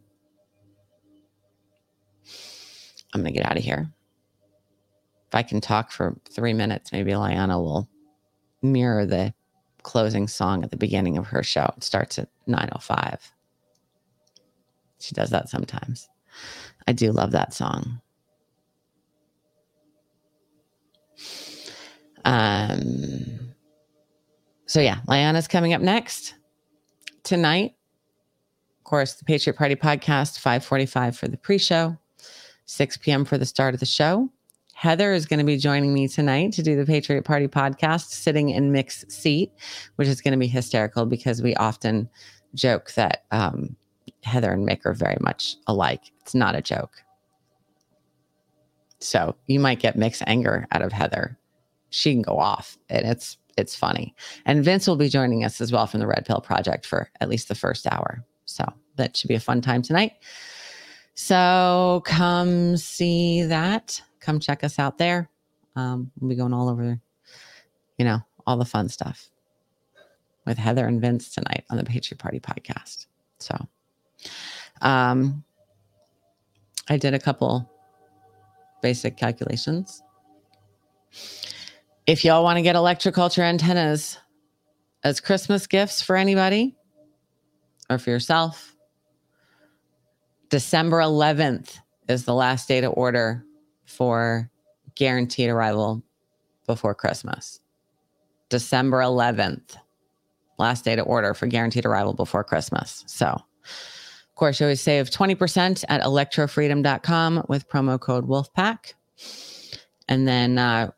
I'm 3.14 3.22
going 3.22 3.34
to 3.34 3.40
get 3.40 3.50
out 3.50 3.58
of 3.58 3.64
here. 3.64 3.92
If 5.28 5.36
I 5.36 5.44
can 5.44 5.62
talk 5.62 5.92
for 5.92 6.16
three 6.30 6.54
minutes, 6.54 6.92
maybe 6.92 7.16
Liana 7.16 7.60
will 7.60 7.90
mirror 8.62 9.06
the 9.06 9.34
closing 9.84 10.28
song 10.28 10.64
at 10.64 10.72
the 10.72 10.78
beginning 10.78 11.18
of 11.18 11.28
her 11.28 11.44
show. 11.44 11.72
It 11.78 11.84
starts 11.84 12.18
at 12.18 12.30
9.05. 12.48 13.20
She 15.00 15.14
does 15.14 15.30
that 15.32 15.50
sometimes. 15.50 16.08
I 16.88 16.94
do 16.94 17.12
love 17.12 17.32
that 17.32 17.54
song. 17.54 18.02
Um, 22.26 23.54
so 24.66 24.80
yeah, 24.80 25.00
Liana's 25.08 25.48
coming 25.48 25.74
up 25.74 25.82
next 25.82 26.36
tonight. 27.24 27.76
Of 28.80 28.84
course, 28.86 29.14
the 29.14 29.26
Patriot 29.26 29.56
Party 29.56 29.76
podcast, 29.76 30.40
545 30.40 31.18
for 31.18 31.28
the 31.28 31.38
pre-show, 31.38 31.98
6 32.66 32.98
p.m. 32.98 33.26
for 33.26 33.38
the 33.38 33.46
start 33.46 33.74
of 33.74 33.80
the 33.80 33.86
show. 33.86 34.30
Heather 34.74 35.14
is 35.14 35.26
going 35.26 35.40
to 35.40 35.46
be 35.46 35.58
joining 35.58 35.94
me 35.94 36.08
tonight 36.08 36.52
to 36.54 36.64
do 36.64 36.76
the 36.76 36.86
Patriot 36.86 37.24
Party 37.24 37.48
podcast, 37.48 38.10
sitting 38.10 38.50
in 38.50 38.72
Mick's 38.72 39.06
seat, 39.08 39.52
which 39.96 40.08
is 40.08 40.20
going 40.20 40.32
to 40.32 40.38
be 40.38 40.48
hysterical 40.48 41.06
because 41.06 41.42
we 41.42 41.56
often 41.56 42.10
joke 42.56 42.92
that 42.94 43.24
um, 43.32 43.76
Heather 44.24 44.52
and 44.52 44.68
Mick 44.68 44.86
are 44.86 44.94
very 44.94 45.18
much 45.22 45.56
alike. 45.68 46.12
It's 46.22 46.36
not 46.36 46.56
a 46.56 46.62
joke. 46.62 47.04
So 49.00 49.36
you 49.48 49.60
might 49.60 49.80
get 49.80 49.98
Mick's 49.98 50.24
anger 50.28 50.68
out 50.72 50.82
of 50.82 50.92
Heather. 50.92 51.38
She 51.90 52.14
can 52.14 52.22
go 52.22 52.40
off, 52.40 52.78
and 52.90 53.06
it's 53.06 53.38
it's 53.58 53.76
funny. 53.76 54.16
And 54.46 54.64
Vince 54.64 54.88
will 54.88 54.96
be 54.96 55.10
joining 55.10 55.44
us 55.44 55.62
as 55.62 55.72
well 55.72 55.86
from 55.86 56.00
the 56.00 56.08
Red 56.08 56.26
Pill 56.26 56.42
Project 56.42 56.86
for 56.86 57.10
at 57.22 57.30
least 57.30 57.50
the 57.50 57.56
first 57.56 57.86
hour. 57.92 58.26
So 58.46 58.66
that 58.96 59.16
should 59.16 59.28
be 59.28 59.36
a 59.36 59.40
fun 59.40 59.62
time 59.62 59.82
tonight. 59.82 60.14
So 61.16 62.02
come 62.06 62.78
see 62.78 63.44
that. 63.44 64.02
Come 64.20 64.40
check 64.40 64.64
us 64.64 64.80
out 64.80 64.98
there. 64.98 65.30
Um, 65.76 66.12
we'll 66.20 66.30
be 66.30 66.36
going 66.36 66.54
all 66.54 66.70
over, 66.70 67.00
you 67.98 68.06
know, 68.06 68.20
all 68.46 68.58
the 68.58 68.66
fun 68.66 68.90
stuff 68.90 69.30
with 70.46 70.58
Heather 70.58 70.88
and 70.88 71.00
Vince 71.00 71.34
tonight 71.34 71.64
on 71.70 71.78
the 71.78 71.84
Patriot 71.84 72.20
Party 72.20 72.40
podcast. 72.40 73.08
So, 73.40 73.56
um, 74.82 75.44
I 76.90 76.98
did 76.98 77.14
a 77.14 77.20
couple 77.20 77.70
basic 78.82 79.18
calculations. 79.18 80.04
If 82.06 82.26
y'all 82.26 82.44
want 82.44 82.58
to 82.58 82.62
get 82.62 82.76
electroculture 82.76 83.44
antennas 83.44 84.18
as 85.04 85.20
Christmas 85.20 85.68
gifts 85.68 86.02
for 86.02 86.16
anybody 86.16 86.76
or 87.90 87.98
for 87.98 88.10
yourself, 88.10 88.73
December 90.54 91.00
11th 91.00 91.80
is 92.08 92.26
the 92.26 92.34
last 92.36 92.68
day 92.68 92.80
to 92.80 92.86
order 92.86 93.44
for 93.86 94.52
guaranteed 94.94 95.50
arrival 95.50 96.04
before 96.68 96.94
Christmas. 96.94 97.60
December 98.50 99.00
11th, 99.00 99.78
last 100.60 100.86
day 100.86 100.96
to 100.96 101.02
order 101.02 101.34
for 101.34 101.48
guaranteed 101.48 101.88
arrival 101.88 102.14
before 102.14 102.44
Christmas. 102.44 103.04
So, 103.08 103.26
of 103.30 104.36
course, 104.36 104.60
you 104.60 104.68
always 104.68 104.80
save 104.80 105.10
20% 105.10 105.86
at 105.90 106.02
electrofreedom.com 106.02 107.46
with 107.50 107.68
promo 107.68 108.00
code 108.00 108.28
WOLFPACK. 108.28 108.94
And 110.08 110.28
then 110.28 110.60
uh, 110.60 110.92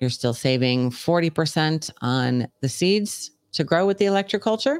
you're 0.00 0.08
still 0.08 0.32
saving 0.32 0.90
40% 0.90 1.90
on 2.00 2.48
the 2.62 2.68
seeds 2.70 3.30
to 3.52 3.62
grow 3.62 3.86
with 3.86 3.98
the 3.98 4.06
electroculture 4.06 4.78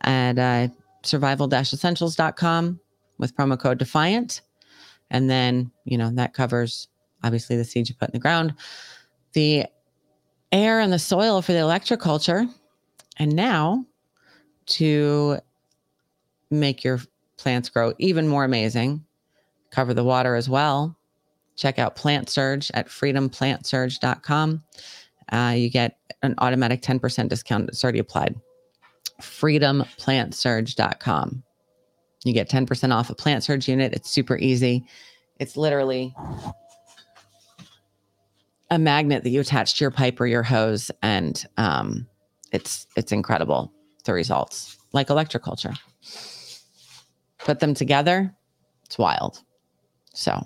at 0.00 0.38
uh, 0.38 0.68
survival 1.02 1.46
essentials.com 1.52 2.80
with 3.20 3.36
promo 3.36 3.56
code 3.58 3.78
Defiant. 3.78 4.42
And 5.10 5.30
then, 5.30 5.70
you 5.84 5.98
know, 5.98 6.10
that 6.14 6.34
covers 6.34 6.88
obviously 7.22 7.56
the 7.56 7.64
seeds 7.64 7.88
you 7.88 7.94
put 7.94 8.08
in 8.08 8.14
the 8.14 8.18
ground, 8.18 8.54
the 9.34 9.66
air 10.52 10.80
and 10.80 10.92
the 10.92 10.98
soil 10.98 11.42
for 11.42 11.52
the 11.52 11.58
electroculture. 11.58 12.48
And 13.18 13.36
now 13.36 13.84
to 14.66 15.38
make 16.50 16.82
your 16.82 16.98
plants 17.36 17.68
grow 17.68 17.92
even 17.98 18.26
more 18.26 18.44
amazing, 18.44 19.04
cover 19.70 19.94
the 19.94 20.04
water 20.04 20.34
as 20.34 20.48
well. 20.48 20.96
Check 21.56 21.78
out 21.78 21.96
Plant 21.96 22.30
Surge 22.30 22.70
at 22.72 22.88
freedomplantsurge.com. 22.88 24.64
Uh, 25.30 25.54
you 25.56 25.70
get 25.70 25.98
an 26.22 26.34
automatic 26.38 26.80
10% 26.82 27.28
discount. 27.28 27.68
It's 27.68 27.84
already 27.84 27.98
applied. 27.98 28.34
Freedomplantsurge.com. 29.20 31.42
You 32.24 32.34
get 32.34 32.50
10% 32.50 32.94
off 32.94 33.10
a 33.10 33.14
Plant 33.14 33.44
Surge 33.44 33.68
unit. 33.68 33.92
It's 33.92 34.10
super 34.10 34.36
easy. 34.36 34.84
It's 35.38 35.56
literally 35.56 36.14
a 38.70 38.78
magnet 38.78 39.24
that 39.24 39.30
you 39.30 39.40
attach 39.40 39.76
to 39.78 39.84
your 39.84 39.90
pipe 39.90 40.20
or 40.20 40.26
your 40.26 40.42
hose, 40.42 40.90
and 41.02 41.44
um, 41.56 42.06
it's 42.52 42.86
it's 42.96 43.12
incredible 43.12 43.72
the 44.04 44.12
results, 44.12 44.78
like 44.92 45.08
electroculture. 45.08 45.76
Put 47.38 47.60
them 47.60 47.74
together, 47.74 48.34
it's 48.84 48.98
wild. 48.98 49.42
So 50.12 50.40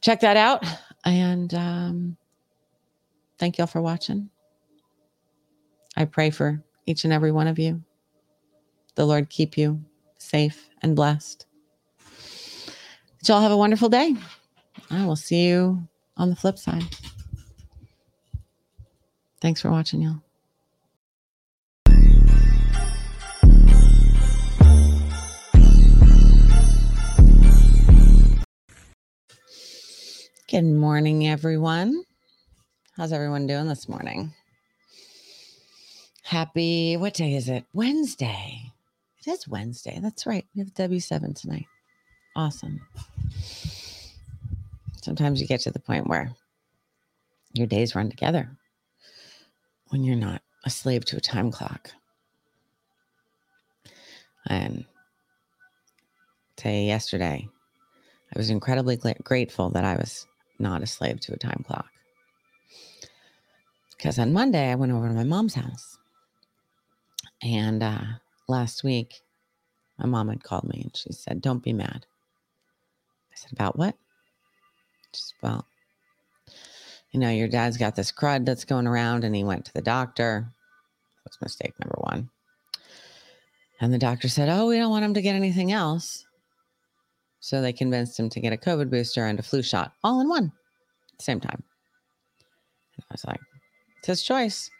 check 0.00 0.20
that 0.20 0.36
out, 0.36 0.64
and 1.04 1.52
um, 1.54 2.16
thank 3.38 3.58
y'all 3.58 3.66
for 3.66 3.82
watching. 3.82 4.30
I 5.96 6.04
pray 6.04 6.30
for 6.30 6.62
each 6.86 7.04
and 7.04 7.12
every 7.12 7.32
one 7.32 7.48
of 7.48 7.58
you. 7.58 7.82
The 8.94 9.06
Lord 9.06 9.30
keep 9.30 9.56
you 9.56 9.82
safe 10.18 10.68
and 10.82 10.94
blessed. 10.94 11.46
That 13.18 13.28
y'all 13.28 13.40
have 13.40 13.52
a 13.52 13.56
wonderful 13.56 13.88
day. 13.88 14.16
I 14.90 15.06
will 15.06 15.16
see 15.16 15.48
you 15.48 15.88
on 16.16 16.30
the 16.30 16.36
flip 16.36 16.58
side. 16.58 16.84
Thanks 19.40 19.62
for 19.62 19.70
watching, 19.70 20.02
y'all. 20.02 20.22
Good 30.50 30.64
morning, 30.64 31.26
everyone. 31.26 32.04
How's 32.94 33.12
everyone 33.12 33.46
doing 33.46 33.68
this 33.68 33.88
morning? 33.88 34.34
Happy, 36.24 36.96
what 36.98 37.14
day 37.14 37.34
is 37.34 37.48
it? 37.48 37.64
Wednesday. 37.72 38.71
It 39.24 39.30
is 39.30 39.46
Wednesday. 39.46 39.98
That's 40.02 40.26
right. 40.26 40.44
We 40.54 40.60
have 40.60 40.74
W7 40.74 41.40
tonight. 41.40 41.66
Awesome. 42.34 42.80
Sometimes 45.02 45.40
you 45.40 45.46
get 45.46 45.60
to 45.60 45.70
the 45.70 45.78
point 45.78 46.08
where 46.08 46.32
your 47.52 47.66
days 47.66 47.94
run 47.94 48.10
together 48.10 48.50
when 49.88 50.02
you're 50.02 50.16
not 50.16 50.42
a 50.64 50.70
slave 50.70 51.04
to 51.06 51.16
a 51.16 51.20
time 51.20 51.50
clock. 51.52 51.90
And 54.46 54.84
say 56.58 56.84
yesterday, 56.86 57.48
I 58.34 58.38
was 58.38 58.50
incredibly 58.50 58.96
grateful 58.96 59.70
that 59.70 59.84
I 59.84 59.96
was 59.96 60.26
not 60.58 60.82
a 60.82 60.86
slave 60.86 61.20
to 61.20 61.34
a 61.34 61.38
time 61.38 61.64
clock. 61.66 61.86
Because 63.96 64.18
on 64.18 64.32
Monday, 64.32 64.70
I 64.70 64.74
went 64.74 64.92
over 64.92 65.06
to 65.06 65.14
my 65.14 65.24
mom's 65.24 65.54
house. 65.54 65.98
And 67.42 67.82
uh, 67.82 68.02
last 68.48 68.84
week, 68.84 69.22
my 69.98 70.06
mom 70.06 70.28
had 70.28 70.42
called 70.42 70.64
me 70.64 70.80
and 70.82 70.96
she 70.96 71.12
said, 71.12 71.40
Don't 71.40 71.62
be 71.62 71.72
mad. 71.72 72.06
I 73.32 73.36
said, 73.36 73.52
About 73.52 73.78
what? 73.78 73.96
Just, 75.12 75.34
well, 75.42 75.66
you 77.10 77.20
know, 77.20 77.30
your 77.30 77.48
dad's 77.48 77.76
got 77.76 77.94
this 77.94 78.10
crud 78.10 78.46
that's 78.46 78.64
going 78.64 78.86
around 78.86 79.24
and 79.24 79.36
he 79.36 79.44
went 79.44 79.66
to 79.66 79.74
the 79.74 79.82
doctor. 79.82 80.50
That's 81.24 81.40
mistake 81.40 81.74
number 81.78 81.98
one. 81.98 82.30
And 83.80 83.92
the 83.92 83.98
doctor 83.98 84.28
said, 84.28 84.48
Oh, 84.48 84.68
we 84.68 84.78
don't 84.78 84.90
want 84.90 85.04
him 85.04 85.14
to 85.14 85.22
get 85.22 85.34
anything 85.34 85.72
else. 85.72 86.24
So 87.40 87.60
they 87.60 87.72
convinced 87.72 88.18
him 88.18 88.30
to 88.30 88.40
get 88.40 88.52
a 88.52 88.56
COVID 88.56 88.90
booster 88.90 89.26
and 89.26 89.38
a 89.38 89.42
flu 89.42 89.62
shot 89.62 89.92
all 90.04 90.20
in 90.20 90.28
one 90.28 90.52
at 91.12 91.18
the 91.18 91.24
same 91.24 91.40
time. 91.40 91.62
And 92.96 93.04
I 93.10 93.12
was 93.12 93.24
like, 93.24 93.40
It's 93.98 94.06
his 94.06 94.22
choice. 94.22 94.70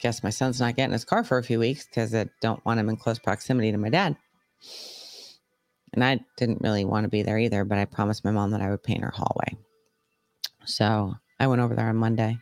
Guess 0.00 0.22
my 0.22 0.30
son's 0.30 0.60
not 0.60 0.76
getting 0.76 0.92
his 0.92 1.04
car 1.04 1.24
for 1.24 1.38
a 1.38 1.42
few 1.42 1.58
weeks 1.58 1.86
because 1.86 2.14
I 2.14 2.26
don't 2.40 2.64
want 2.64 2.80
him 2.80 2.88
in 2.88 2.96
close 2.96 3.18
proximity 3.18 3.70
to 3.70 3.78
my 3.78 3.90
dad. 3.90 4.16
And 5.92 6.04
I 6.04 6.20
didn't 6.36 6.62
really 6.62 6.84
want 6.84 7.04
to 7.04 7.10
be 7.10 7.22
there 7.22 7.38
either, 7.38 7.64
but 7.64 7.78
I 7.78 7.84
promised 7.84 8.24
my 8.24 8.30
mom 8.30 8.50
that 8.52 8.62
I 8.62 8.70
would 8.70 8.82
paint 8.82 9.02
her 9.02 9.12
hallway. 9.14 9.56
So 10.64 11.14
I 11.38 11.46
went 11.46 11.60
over 11.60 11.74
there 11.74 11.88
on 11.88 11.96
Monday. 11.96 12.38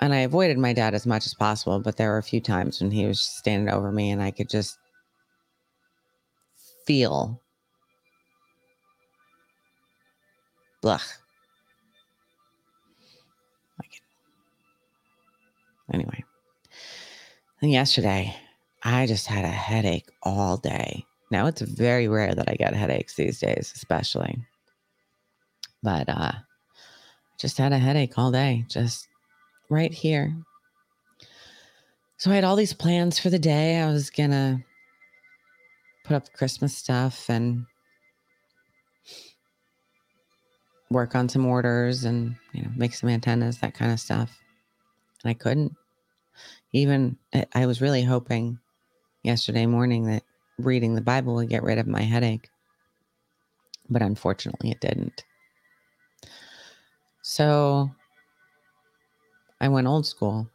And 0.00 0.14
I 0.14 0.18
avoided 0.20 0.58
my 0.58 0.72
dad 0.72 0.94
as 0.94 1.06
much 1.06 1.26
as 1.26 1.34
possible, 1.34 1.78
but 1.78 1.96
there 1.96 2.10
were 2.10 2.18
a 2.18 2.22
few 2.22 2.40
times 2.40 2.80
when 2.80 2.90
he 2.90 3.06
was 3.06 3.20
standing 3.20 3.72
over 3.72 3.92
me 3.92 4.10
and 4.10 4.22
I 4.22 4.30
could 4.30 4.48
just 4.48 4.78
feel 6.86 7.40
blah. 10.80 11.00
Anyway. 15.92 16.24
And 17.62 17.70
yesterday, 17.70 18.34
I 18.82 19.06
just 19.06 19.26
had 19.26 19.44
a 19.44 19.48
headache 19.48 20.08
all 20.22 20.56
day. 20.56 21.04
Now 21.30 21.46
it's 21.46 21.60
very 21.60 22.08
rare 22.08 22.34
that 22.34 22.48
I 22.48 22.54
get 22.54 22.74
headaches 22.74 23.14
these 23.14 23.38
days, 23.38 23.72
especially. 23.74 24.38
But 25.82 26.08
uh 26.08 26.32
just 27.38 27.56
had 27.56 27.72
a 27.72 27.78
headache 27.78 28.18
all 28.18 28.30
day, 28.30 28.66
just 28.68 29.08
right 29.70 29.92
here. 29.92 30.36
So 32.18 32.30
I 32.30 32.34
had 32.34 32.44
all 32.44 32.56
these 32.56 32.74
plans 32.74 33.18
for 33.18 33.30
the 33.30 33.38
day. 33.38 33.80
I 33.80 33.90
was 33.90 34.10
gonna 34.10 34.62
put 36.04 36.16
up 36.16 36.32
Christmas 36.32 36.76
stuff 36.76 37.30
and 37.30 37.64
work 40.90 41.14
on 41.14 41.28
some 41.28 41.46
orders 41.46 42.04
and 42.04 42.34
you 42.52 42.62
know 42.62 42.70
make 42.76 42.94
some 42.94 43.08
antennas, 43.08 43.58
that 43.58 43.74
kind 43.74 43.92
of 43.92 44.00
stuff. 44.00 44.38
And 45.22 45.30
I 45.30 45.34
couldn't. 45.34 45.74
Even 46.72 47.18
I- 47.34 47.46
I 47.54 47.66
was 47.66 47.80
really 47.80 48.02
hoping 48.02 48.58
yesterday 49.22 49.66
morning 49.66 50.04
that 50.06 50.22
reading 50.58 50.94
the 50.94 51.00
Bible 51.00 51.34
would 51.36 51.48
get 51.48 51.62
rid 51.62 51.78
of 51.78 51.86
my 51.86 52.02
headache. 52.02 52.48
But 53.88 54.02
unfortunately, 54.02 54.70
it 54.70 54.80
didn't. 54.80 55.24
So 57.22 57.90
I 59.60 59.68
went 59.68 59.86
old 59.86 60.06
school. 60.06 60.48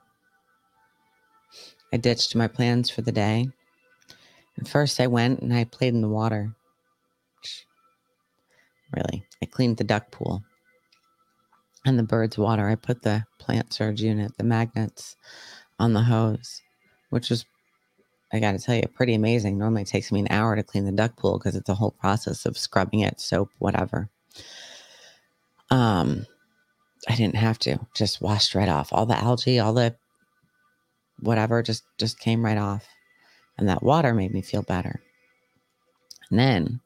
I 1.93 1.97
ditched 1.97 2.35
my 2.35 2.47
plans 2.47 2.89
for 2.89 3.01
the 3.01 3.11
day. 3.11 3.47
And 4.57 4.67
first, 4.67 4.99
I 4.99 5.07
went 5.07 5.41
and 5.41 5.53
I 5.53 5.65
played 5.65 5.93
in 5.93 6.01
the 6.01 6.09
water. 6.09 6.55
Really, 8.95 9.25
I 9.43 9.45
cleaned 9.45 9.77
the 9.77 9.83
duck 9.83 10.11
pool 10.11 10.43
and 11.85 11.99
the 11.99 12.03
bird's 12.03 12.37
water. 12.37 12.67
I 12.67 12.75
put 12.75 13.01
the 13.01 13.25
plant 13.39 13.73
surge 13.73 14.01
unit, 14.01 14.37
the 14.37 14.43
magnets 14.43 15.17
on 15.79 15.93
the 15.93 16.03
hose, 16.03 16.61
which 17.09 17.29
was 17.29 17.45
I 18.33 18.39
got 18.39 18.53
to 18.53 18.59
tell 18.59 18.75
you, 18.75 18.83
pretty 18.93 19.13
amazing. 19.13 19.57
Normally 19.57 19.83
it 19.83 19.87
takes 19.87 20.11
me 20.11 20.19
an 20.19 20.27
hour 20.29 20.55
to 20.55 20.63
clean 20.63 20.85
the 20.85 20.91
duck 20.91 21.15
pool 21.15 21.37
because 21.37 21.55
it's 21.55 21.69
a 21.69 21.75
whole 21.75 21.91
process 21.91 22.45
of 22.45 22.57
scrubbing 22.57 23.01
it, 23.01 23.21
soap, 23.21 23.49
whatever. 23.59 24.09
Um, 25.69 26.25
I 27.07 27.15
didn't 27.15 27.35
have 27.35 27.59
to. 27.59 27.79
Just 27.95 28.21
washed 28.21 28.55
right 28.55 28.67
off. 28.67 28.89
All 28.91 29.05
the 29.05 29.17
algae, 29.17 29.59
all 29.59 29.73
the 29.73 29.95
whatever, 31.19 31.61
just 31.61 31.83
just 31.97 32.19
came 32.19 32.43
right 32.43 32.57
off, 32.57 32.85
and 33.57 33.69
that 33.69 33.83
water 33.83 34.13
made 34.13 34.33
me 34.33 34.41
feel 34.41 34.63
better. 34.63 35.01
And 36.29 36.39
then 36.39 36.81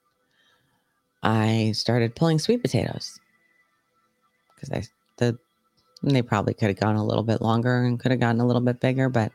I 1.23 1.71
started 1.73 2.15
pulling 2.15 2.39
sweet 2.39 2.61
potatoes 2.61 3.19
because 4.53 4.71
I 4.71 4.83
the 5.17 5.39
they 6.03 6.21
probably 6.21 6.53
could 6.53 6.69
have 6.69 6.79
gone 6.79 6.95
a 6.95 7.05
little 7.05 7.23
bit 7.23 7.41
longer 7.41 7.83
and 7.83 7.99
could 7.99 8.11
have 8.11 8.19
gotten 8.19 8.41
a 8.41 8.45
little 8.45 8.61
bit 8.61 8.79
bigger, 8.79 9.09
but 9.09 9.31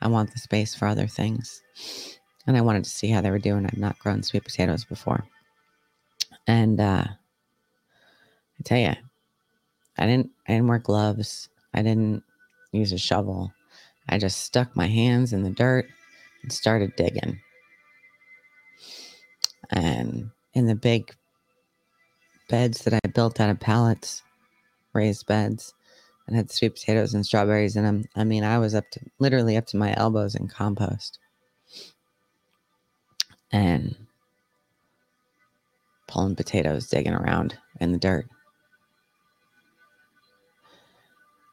I 0.00 0.08
want 0.08 0.32
the 0.32 0.38
space 0.38 0.74
for 0.74 0.86
other 0.86 1.06
things. 1.06 1.62
And 2.46 2.56
I 2.56 2.60
wanted 2.60 2.84
to 2.84 2.90
see 2.90 3.08
how 3.08 3.20
they 3.20 3.30
were 3.30 3.38
doing. 3.38 3.66
I've 3.66 3.78
not 3.78 3.98
grown 3.98 4.22
sweet 4.22 4.44
potatoes 4.44 4.84
before. 4.84 5.24
And 6.46 6.80
uh, 6.80 7.04
I 7.06 8.62
tell 8.64 8.78
you, 8.78 8.94
I 9.98 10.06
didn't 10.06 10.30
I 10.46 10.52
didn't 10.52 10.68
wear 10.68 10.78
gloves. 10.78 11.48
I 11.72 11.82
didn't 11.82 12.22
use 12.72 12.92
a 12.92 12.98
shovel. 12.98 13.52
I 14.08 14.18
just 14.18 14.42
stuck 14.42 14.76
my 14.76 14.86
hands 14.86 15.32
in 15.32 15.42
the 15.42 15.50
dirt 15.50 15.86
and 16.42 16.52
started 16.52 16.94
digging. 16.96 17.40
And 19.70 20.30
in 20.52 20.66
the 20.66 20.74
big 20.74 21.14
beds 22.48 22.84
that 22.84 22.94
I 22.94 23.08
built 23.08 23.40
out 23.40 23.50
of 23.50 23.58
pallets, 23.58 24.22
raised 24.92 25.26
beds, 25.26 25.74
and 26.26 26.36
had 26.36 26.50
sweet 26.50 26.74
potatoes 26.74 27.14
and 27.14 27.24
strawberries 27.24 27.76
in 27.76 27.84
them. 27.84 28.04
I 28.16 28.24
mean, 28.24 28.44
I 28.44 28.58
was 28.58 28.74
up 28.74 28.88
to 28.92 29.00
literally 29.18 29.56
up 29.56 29.66
to 29.66 29.76
my 29.76 29.94
elbows 29.96 30.34
in 30.34 30.48
compost. 30.48 31.18
And 33.52 33.94
pulling 36.08 36.36
potatoes, 36.36 36.88
digging 36.88 37.12
around 37.12 37.56
in 37.80 37.92
the 37.92 37.98
dirt. 37.98 38.26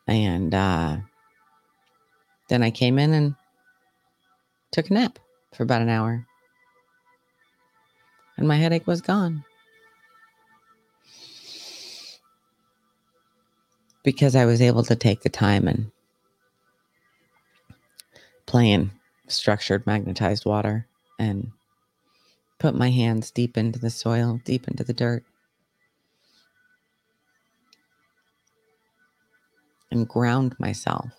And 0.08 0.54
uh, 0.54 0.98
then 2.50 2.64
I 2.64 2.72
came 2.72 2.98
in 3.00 3.14
and 3.14 3.36
took 4.72 4.90
a 4.90 4.94
nap 4.94 5.20
for 5.54 5.64
about 5.64 5.82
an 5.82 5.90
hour. 5.90 6.26
And 8.38 8.48
my 8.48 8.58
headache 8.58 8.88
was 8.88 9.02
gone. 9.02 9.44
Because 14.04 14.36
I 14.36 14.46
was 14.46 14.62
able 14.62 14.84
to 14.84 14.96
take 14.96 15.22
the 15.22 15.30
time 15.30 15.68
and 15.68 15.92
play 18.46 18.72
in 18.72 18.92
structured 19.28 19.86
magnetized 19.86 20.46
water 20.46 20.88
and 21.20 21.52
put 22.60 22.76
my 22.76 22.90
hands 22.90 23.32
deep 23.32 23.58
into 23.58 23.80
the 23.80 23.90
soil, 23.90 24.42
deep 24.44 24.68
into 24.68 24.84
the 24.84 24.94
dirt, 24.94 25.24
and 29.92 30.08
ground 30.08 30.56
myself. 30.60 31.12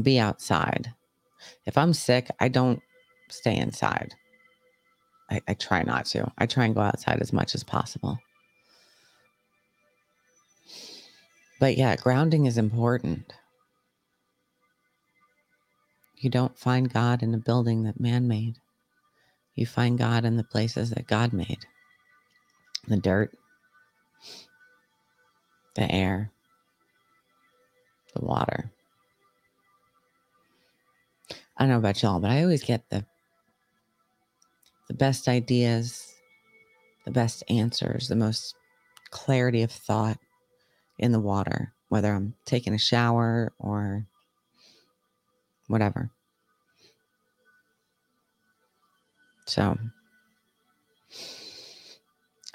Be 0.00 0.18
outside. 0.18 0.92
If 1.66 1.76
I'm 1.76 1.92
sick, 1.92 2.30
I 2.38 2.48
don't 2.48 2.80
stay 3.28 3.56
inside. 3.56 4.14
I, 5.30 5.40
I 5.48 5.54
try 5.54 5.82
not 5.82 6.06
to. 6.06 6.30
I 6.38 6.46
try 6.46 6.64
and 6.64 6.74
go 6.74 6.80
outside 6.80 7.20
as 7.20 7.32
much 7.32 7.54
as 7.54 7.64
possible. 7.64 8.18
But 11.60 11.76
yeah, 11.76 11.96
grounding 11.96 12.46
is 12.46 12.58
important. 12.58 13.32
You 16.16 16.30
don't 16.30 16.58
find 16.58 16.92
God 16.92 17.22
in 17.22 17.34
a 17.34 17.38
building 17.38 17.84
that 17.84 18.00
man 18.00 18.28
made. 18.28 18.56
You 19.54 19.66
find 19.66 19.98
God 19.98 20.24
in 20.24 20.36
the 20.36 20.44
places 20.44 20.90
that 20.90 21.06
God 21.06 21.32
made 21.32 21.58
the 22.88 22.96
dirt, 22.96 23.32
the 25.76 25.90
air, 25.90 26.32
the 28.14 28.24
water. 28.24 28.70
I 31.56 31.62
don't 31.62 31.70
know 31.70 31.78
about 31.78 32.02
y'all, 32.02 32.20
but 32.20 32.30
I 32.30 32.42
always 32.42 32.64
get 32.64 32.88
the 32.90 33.04
the 34.90 34.94
best 34.94 35.28
ideas, 35.28 36.12
the 37.04 37.12
best 37.12 37.44
answers, 37.48 38.08
the 38.08 38.16
most 38.16 38.56
clarity 39.10 39.62
of 39.62 39.70
thought 39.70 40.18
in 40.98 41.12
the 41.12 41.20
water, 41.20 41.72
whether 41.90 42.12
I'm 42.12 42.34
taking 42.44 42.74
a 42.74 42.78
shower 42.78 43.52
or 43.60 44.04
whatever. 45.68 46.10
So 49.46 49.78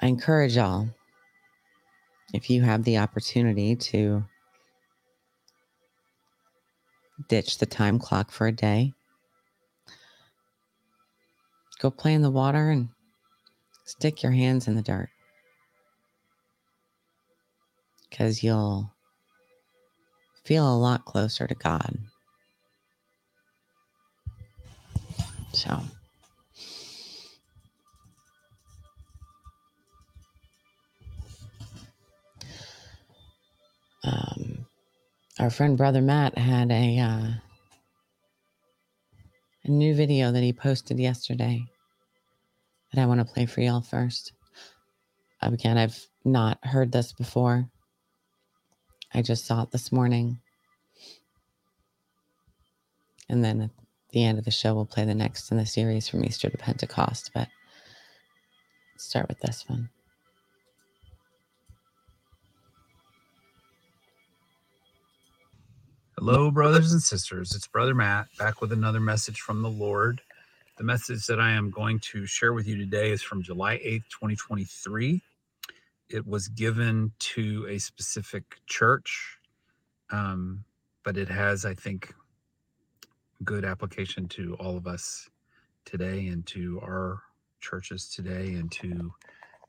I 0.02 0.06
encourage 0.06 0.56
y'all, 0.56 0.90
if 2.34 2.50
you 2.50 2.60
have 2.60 2.84
the 2.84 2.98
opportunity 2.98 3.76
to 3.76 4.22
ditch 7.30 7.56
the 7.56 7.64
time 7.64 7.98
clock 7.98 8.30
for 8.30 8.46
a 8.46 8.52
day, 8.52 8.92
go 11.80 11.90
play 11.90 12.14
in 12.14 12.22
the 12.22 12.30
water 12.30 12.70
and 12.70 12.88
stick 13.84 14.22
your 14.22 14.32
hands 14.32 14.68
in 14.68 14.74
the 14.74 14.82
dirt. 14.82 15.08
Because 18.08 18.42
you'll 18.42 18.92
feel 20.44 20.72
a 20.72 20.78
lot 20.78 21.04
closer 21.04 21.46
to 21.46 21.54
God. 21.54 21.98
So. 25.52 25.80
Um, 34.04 34.66
our 35.40 35.50
friend 35.50 35.76
brother 35.76 36.00
Matt 36.00 36.38
had 36.38 36.70
a 36.70 36.98
uh, 36.98 37.28
a 39.66 39.70
new 39.70 39.94
video 39.94 40.30
that 40.32 40.42
he 40.42 40.52
posted 40.52 40.98
yesterday 40.98 41.64
that 42.92 43.00
I 43.00 43.06
want 43.06 43.20
to 43.20 43.32
play 43.32 43.46
for 43.46 43.60
y'all 43.60 43.80
first. 43.80 44.32
Um, 45.42 45.54
again, 45.54 45.76
I've 45.76 46.06
not 46.24 46.58
heard 46.64 46.92
this 46.92 47.12
before. 47.12 47.68
I 49.12 49.22
just 49.22 49.46
saw 49.46 49.62
it 49.62 49.70
this 49.70 49.90
morning. 49.90 50.38
And 53.28 53.44
then 53.44 53.60
at 53.60 53.70
the 54.10 54.24
end 54.24 54.38
of 54.38 54.44
the 54.44 54.50
show, 54.50 54.74
we'll 54.74 54.86
play 54.86 55.04
the 55.04 55.14
next 55.14 55.50
in 55.50 55.56
the 55.56 55.66
series 55.66 56.08
from 56.08 56.24
Easter 56.24 56.48
to 56.48 56.56
Pentecost. 56.56 57.32
But 57.34 57.48
start 58.96 59.28
with 59.28 59.40
this 59.40 59.64
one. 59.66 59.90
Hello, 66.18 66.50
brothers 66.50 66.92
and 66.92 67.02
sisters. 67.02 67.54
It's 67.54 67.66
Brother 67.66 67.94
Matt 67.94 68.28
back 68.38 68.62
with 68.62 68.72
another 68.72 69.00
message 69.00 69.42
from 69.42 69.60
the 69.60 69.68
Lord. 69.68 70.22
The 70.78 70.82
message 70.82 71.26
that 71.26 71.38
I 71.38 71.50
am 71.50 71.70
going 71.70 71.98
to 72.10 72.24
share 72.24 72.54
with 72.54 72.66
you 72.66 72.74
today 72.78 73.10
is 73.10 73.20
from 73.20 73.42
July 73.42 73.76
8th, 73.76 74.08
2023. 74.08 75.20
It 76.08 76.26
was 76.26 76.48
given 76.48 77.12
to 77.18 77.66
a 77.68 77.76
specific 77.76 78.56
church, 78.66 79.36
um, 80.08 80.64
but 81.04 81.18
it 81.18 81.28
has, 81.28 81.66
I 81.66 81.74
think, 81.74 82.14
good 83.44 83.66
application 83.66 84.26
to 84.28 84.56
all 84.58 84.78
of 84.78 84.86
us 84.86 85.28
today 85.84 86.28
and 86.28 86.46
to 86.46 86.80
our 86.82 87.20
churches 87.60 88.08
today 88.08 88.54
and 88.54 88.72
to 88.72 89.12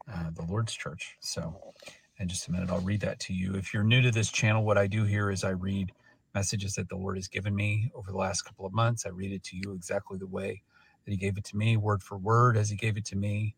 uh, 0.10 0.30
the 0.34 0.44
Lord's 0.44 0.74
church. 0.74 1.18
So, 1.20 1.74
in 2.20 2.30
just 2.30 2.48
a 2.48 2.54
minute, 2.54 2.70
I'll 2.70 2.80
read 2.80 3.02
that 3.02 3.20
to 3.20 3.34
you. 3.34 3.56
If 3.56 3.74
you're 3.74 3.84
new 3.84 4.02
to 4.02 4.12
this 4.12 4.32
channel, 4.32 4.64
what 4.64 4.78
I 4.78 4.88
do 4.88 5.04
here 5.04 5.30
is 5.30 5.44
I 5.44 5.50
read 5.50 5.92
messages 6.38 6.74
that 6.76 6.90
the 6.90 6.98
Lord 6.98 7.18
has 7.18 7.30
given 7.30 7.56
me 7.56 7.92
over 7.96 8.12
the 8.12 8.18
last 8.18 8.44
couple 8.44 8.66
of 8.68 8.74
months. 8.74 9.06
I 9.06 9.12
read 9.12 9.34
it 9.34 9.44
to 9.46 9.58
you 9.58 9.74
exactly 9.74 10.18
the 10.20 10.28
way 10.28 10.64
that 11.06 11.12
He 11.12 11.18
gave 11.18 11.38
it 11.38 11.46
to 11.46 11.58
me, 11.58 11.78
word 11.78 12.04
for 12.04 12.18
word 12.18 12.58
as 12.58 12.70
He 12.72 12.78
gave 12.78 12.98
it 12.98 13.06
to 13.08 13.18
me, 13.18 13.56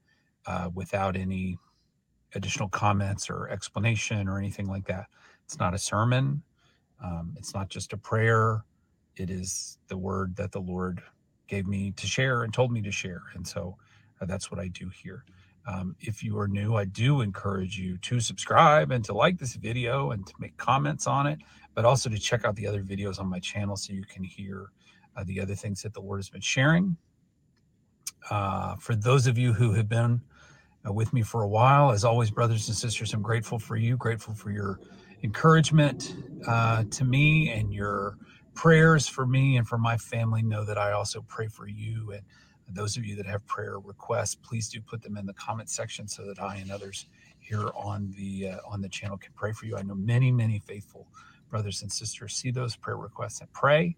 uh, 0.47 0.69
without 0.75 1.15
any 1.17 1.57
additional 2.35 2.69
comments 2.69 3.29
or 3.29 3.49
explanation 3.49 4.27
or 4.29 4.39
anything 4.39 4.67
like 4.67 4.87
that. 4.87 5.07
It's 5.45 5.59
not 5.59 5.75
a 5.75 5.79
sermon. 5.79 6.43
Um, 7.03 7.35
it's 7.37 7.53
not 7.55 7.69
just 7.69 7.93
a 7.93 7.97
prayer. 7.97 8.65
It 9.17 9.29
is 9.31 9.79
the 9.89 9.97
word 9.97 10.35
that 10.37 10.51
the 10.53 10.61
Lord 10.61 11.01
gave 11.47 11.67
me 11.67 11.93
to 11.97 12.07
share 12.07 12.43
and 12.43 12.53
told 12.53 12.71
me 12.71 12.81
to 12.83 12.91
share. 12.91 13.23
And 13.35 13.47
so 13.47 13.77
uh, 14.21 14.25
that's 14.27 14.51
what 14.51 14.59
I 14.61 14.69
do 14.69 14.89
here. 14.89 15.25
Um, 15.71 15.95
if 15.99 16.23
you 16.23 16.39
are 16.39 16.47
new, 16.47 16.75
I 16.75 16.85
do 16.85 17.21
encourage 17.21 17.77
you 17.77 17.97
to 17.99 18.19
subscribe 18.19 18.91
and 18.91 19.05
to 19.05 19.13
like 19.13 19.37
this 19.37 19.53
video 19.55 20.11
and 20.11 20.25
to 20.25 20.33
make 20.39 20.57
comments 20.57 21.05
on 21.05 21.27
it 21.27 21.39
but 21.79 21.85
also 21.85 22.09
to 22.09 22.17
check 22.17 22.43
out 22.43 22.57
the 22.57 22.67
other 22.67 22.83
videos 22.83 23.19
on 23.19 23.27
my 23.29 23.39
channel 23.39 23.75
so 23.77 23.93
you 23.93 24.03
can 24.03 24.21
hear 24.21 24.71
uh, 25.15 25.23
the 25.25 25.39
other 25.39 25.55
things 25.55 25.81
that 25.81 25.93
the 25.93 26.01
Lord 26.01 26.19
has 26.19 26.29
been 26.29 26.41
sharing. 26.41 26.97
Uh, 28.29 28.75
for 28.75 28.95
those 28.95 29.27
of 29.27 29.37
you 29.37 29.53
who 29.53 29.71
have 29.73 29.87
been 29.87 30.21
uh, 30.85 30.91
with 30.91 31.13
me 31.13 31.21
for 31.21 31.43
a 31.43 31.47
while, 31.47 31.91
as 31.91 32.03
always, 32.03 32.31
brothers 32.31 32.67
and 32.67 32.75
sisters, 32.75 33.13
I'm 33.13 33.21
grateful 33.21 33.59
for 33.59 33.77
you, 33.77 33.97
grateful 33.97 34.33
for 34.33 34.51
your 34.51 34.79
encouragement 35.23 36.15
uh, 36.47 36.83
to 36.91 37.05
me 37.05 37.49
and 37.51 37.73
your 37.73 38.17
prayers 38.53 39.07
for 39.07 39.25
me 39.25 39.55
and 39.55 39.67
for 39.67 39.77
my 39.77 39.97
family. 39.97 40.41
Know 40.41 40.65
that 40.65 40.77
I 40.77 40.91
also 40.91 41.21
pray 41.29 41.47
for 41.47 41.67
you 41.67 42.11
and 42.11 42.23
those 42.75 42.97
of 42.97 43.05
you 43.05 43.15
that 43.15 43.25
have 43.25 43.45
prayer 43.47 43.79
requests, 43.79 44.35
please 44.35 44.69
do 44.69 44.81
put 44.81 45.01
them 45.01 45.17
in 45.17 45.25
the 45.25 45.33
comment 45.33 45.69
section 45.69 46.07
so 46.07 46.25
that 46.25 46.41
I 46.41 46.57
and 46.57 46.71
others 46.71 47.07
here 47.39 47.69
on 47.75 48.13
the 48.17 48.49
uh, 48.49 48.57
on 48.67 48.81
the 48.81 48.89
channel 48.89 49.17
can 49.17 49.33
pray 49.35 49.51
for 49.51 49.65
you. 49.65 49.77
I 49.77 49.81
know 49.81 49.95
many, 49.95 50.31
many 50.31 50.59
faithful 50.59 51.07
brothers 51.49 51.81
and 51.81 51.91
sisters 51.91 52.35
see 52.35 52.51
those 52.51 52.75
prayer 52.75 52.97
requests 52.97 53.41
and 53.41 53.51
pray. 53.53 53.95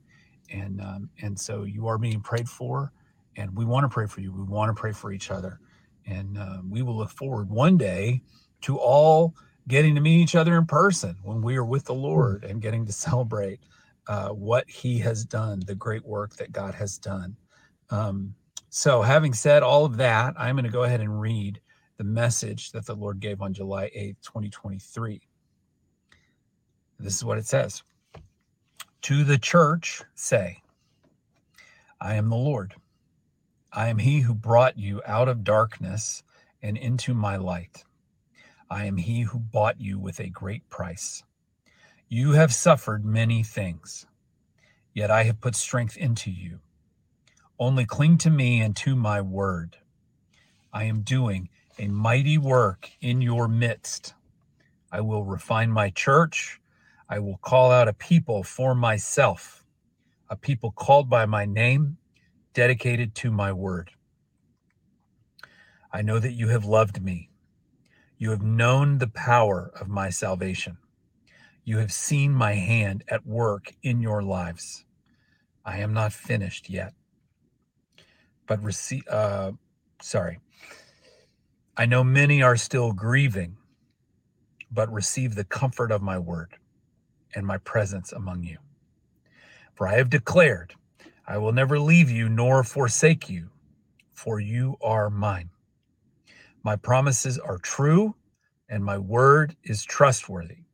And 0.51 0.81
um, 0.81 1.09
and 1.21 1.39
so 1.39 1.63
you 1.63 1.87
are 1.87 1.97
being 1.97 2.21
prayed 2.21 2.49
for, 2.49 2.91
and 3.37 3.55
we 3.55 3.65
want 3.65 3.83
to 3.83 3.89
pray 3.89 4.07
for 4.07 4.21
you. 4.21 4.31
We 4.33 4.43
want 4.43 4.75
to 4.75 4.79
pray 4.79 4.91
for 4.91 5.11
each 5.11 5.31
other, 5.31 5.59
and 6.05 6.37
um, 6.37 6.69
we 6.69 6.81
will 6.81 6.97
look 6.97 7.11
forward 7.11 7.49
one 7.49 7.77
day 7.77 8.21
to 8.61 8.77
all 8.77 9.35
getting 9.67 9.95
to 9.95 10.01
meet 10.01 10.21
each 10.21 10.35
other 10.35 10.57
in 10.57 10.65
person 10.65 11.15
when 11.23 11.41
we 11.41 11.55
are 11.55 11.63
with 11.65 11.85
the 11.85 11.93
Lord 11.93 12.43
and 12.43 12.61
getting 12.61 12.85
to 12.85 12.91
celebrate 12.93 13.59
uh, 14.07 14.29
what 14.29 14.69
He 14.69 14.99
has 14.99 15.23
done, 15.23 15.61
the 15.65 15.75
great 15.75 16.05
work 16.05 16.35
that 16.35 16.51
God 16.51 16.73
has 16.75 16.97
done. 16.97 17.37
Um, 17.89 18.35
so, 18.73 19.01
having 19.01 19.33
said 19.33 19.63
all 19.63 19.83
of 19.83 19.97
that, 19.97 20.33
I'm 20.37 20.55
going 20.55 20.63
to 20.63 20.71
go 20.71 20.83
ahead 20.83 21.01
and 21.01 21.19
read 21.19 21.59
the 21.97 22.05
message 22.05 22.71
that 22.71 22.85
the 22.85 22.95
Lord 22.95 23.19
gave 23.19 23.41
on 23.41 23.53
July 23.53 23.91
8th, 23.93 24.21
2023. 24.21 25.21
This 26.97 27.17
is 27.17 27.25
what 27.25 27.37
it 27.37 27.45
says 27.45 27.83
To 29.01 29.25
the 29.25 29.37
church, 29.37 30.01
say, 30.15 30.61
I 31.99 32.15
am 32.15 32.29
the 32.29 32.37
Lord. 32.37 32.73
I 33.73 33.89
am 33.89 33.97
he 33.97 34.21
who 34.21 34.33
brought 34.33 34.77
you 34.77 35.01
out 35.05 35.27
of 35.27 35.43
darkness 35.43 36.23
and 36.61 36.77
into 36.77 37.13
my 37.13 37.35
light. 37.35 37.83
I 38.69 38.85
am 38.85 38.95
he 38.95 39.23
who 39.23 39.39
bought 39.39 39.81
you 39.81 39.99
with 39.99 40.21
a 40.21 40.29
great 40.29 40.69
price. 40.69 41.23
You 42.07 42.31
have 42.31 42.53
suffered 42.53 43.03
many 43.03 43.43
things, 43.43 44.05
yet 44.93 45.11
I 45.11 45.23
have 45.23 45.41
put 45.41 45.57
strength 45.57 45.97
into 45.97 46.31
you. 46.31 46.59
Only 47.61 47.85
cling 47.85 48.19
to 48.19 48.31
me 48.31 48.61
and 48.61 48.75
to 48.77 48.97
my 48.97 49.21
word. 49.21 49.77
I 50.73 50.85
am 50.85 51.03
doing 51.03 51.49
a 51.79 51.87
mighty 51.87 52.37
work 52.37 52.91
in 53.01 53.21
your 53.21 53.47
midst. 53.47 54.15
I 54.91 55.01
will 55.01 55.23
refine 55.25 55.71
my 55.71 55.91
church 55.91 56.57
I 57.11 57.19
will 57.19 57.39
call 57.39 57.73
out 57.73 57.89
a 57.89 57.93
people 57.93 58.41
for 58.41 58.73
myself, 58.73 59.65
a 60.29 60.37
people 60.37 60.71
called 60.71 61.09
by 61.09 61.25
my 61.25 61.43
name, 61.43 61.97
dedicated 62.53 63.15
to 63.15 63.31
my 63.31 63.51
word. 63.51 63.91
I 65.91 66.01
know 66.01 66.19
that 66.19 66.31
you 66.31 66.47
have 66.47 66.63
loved 66.63 67.03
me. 67.03 67.29
You 68.17 68.29
have 68.29 68.43
known 68.43 68.99
the 68.99 69.09
power 69.09 69.73
of 69.77 69.89
my 69.89 70.09
salvation. 70.09 70.77
You 71.65 71.79
have 71.79 71.91
seen 71.91 72.31
my 72.31 72.53
hand 72.53 73.03
at 73.09 73.27
work 73.27 73.73
in 73.83 74.01
your 74.01 74.23
lives. 74.23 74.85
I 75.65 75.79
am 75.79 75.93
not 75.93 76.13
finished 76.13 76.69
yet. 76.69 76.93
But 78.51 78.61
receive, 78.65 79.07
uh, 79.07 79.53
sorry. 80.01 80.41
I 81.77 81.85
know 81.85 82.03
many 82.03 82.43
are 82.43 82.57
still 82.57 82.91
grieving, 82.91 83.55
but 84.69 84.91
receive 84.91 85.35
the 85.35 85.45
comfort 85.45 85.89
of 85.89 86.01
my 86.01 86.19
word 86.19 86.57
and 87.33 87.47
my 87.47 87.59
presence 87.59 88.11
among 88.11 88.43
you. 88.43 88.57
For 89.73 89.87
I 89.87 89.95
have 89.95 90.09
declared, 90.09 90.73
I 91.25 91.37
will 91.37 91.53
never 91.53 91.79
leave 91.79 92.11
you 92.11 92.27
nor 92.27 92.65
forsake 92.65 93.29
you, 93.29 93.51
for 94.11 94.41
you 94.41 94.75
are 94.81 95.09
mine. 95.09 95.51
My 96.61 96.75
promises 96.75 97.39
are 97.39 97.57
true, 97.57 98.15
and 98.67 98.83
my 98.83 98.97
word 98.97 99.55
is 99.63 99.85
trustworthy, 99.85 100.65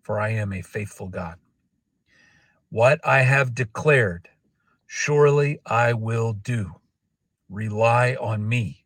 for 0.00 0.18
I 0.18 0.30
am 0.30 0.54
a 0.54 0.62
faithful 0.62 1.08
God. 1.08 1.36
What 2.70 3.06
I 3.06 3.20
have 3.20 3.54
declared, 3.54 4.30
surely 4.86 5.58
I 5.66 5.92
will 5.92 6.32
do. 6.32 6.76
Rely 7.48 8.14
on 8.20 8.48
me 8.48 8.84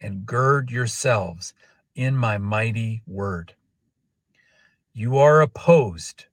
and 0.00 0.26
gird 0.26 0.70
yourselves 0.70 1.54
in 1.94 2.16
my 2.16 2.38
mighty 2.38 3.02
word. 3.06 3.54
You 4.92 5.18
are 5.18 5.40
opposed 5.40 6.26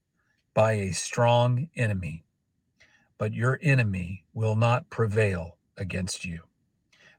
by 0.53 0.73
a 0.73 0.91
strong 0.91 1.69
enemy, 1.75 2.25
but 3.17 3.33
your 3.33 3.59
enemy 3.61 4.25
will 4.33 4.55
not 4.55 4.89
prevail 4.89 5.57
against 5.77 6.25
you, 6.25 6.41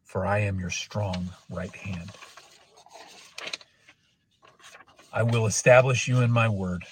for 0.03 0.27
I 0.27 0.41
am 0.41 0.59
your 0.59 0.71
strong 0.71 1.31
right 1.49 1.75
hand. 1.75 2.11
I 5.13 5.23
will 5.23 5.47
establish 5.47 6.09
you 6.09 6.21
in 6.21 6.31
my 6.31 6.49
word. 6.49 6.85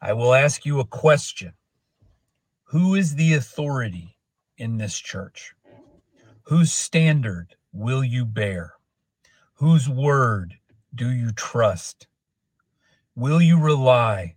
I 0.00 0.12
will 0.12 0.34
ask 0.34 0.64
you 0.64 0.80
a 0.80 0.84
question 0.84 1.52
Who 2.72 2.94
is 2.94 3.16
the 3.16 3.34
authority 3.34 4.16
in 4.56 4.78
this 4.78 4.98
church? 4.98 5.52
Whose 6.44 6.72
standard 6.72 7.54
will 7.70 8.02
you 8.02 8.24
bear? 8.24 8.72
Whose 9.56 9.90
word 9.90 10.54
do 10.94 11.10
you 11.10 11.32
trust? 11.32 12.06
Will 13.14 13.42
you 13.42 13.60
rely 13.60 14.36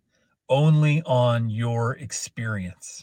only 0.50 1.02
on 1.04 1.50
your 1.50 1.94
experience? 1.94 3.02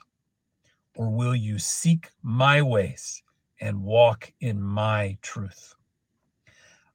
Or 0.96 1.08
will 1.08 1.34
you 1.34 1.58
seek 1.58 2.10
my 2.22 2.60
ways 2.60 3.22
and 3.58 3.84
walk 3.84 4.34
in 4.40 4.60
my 4.60 5.16
truth? 5.22 5.74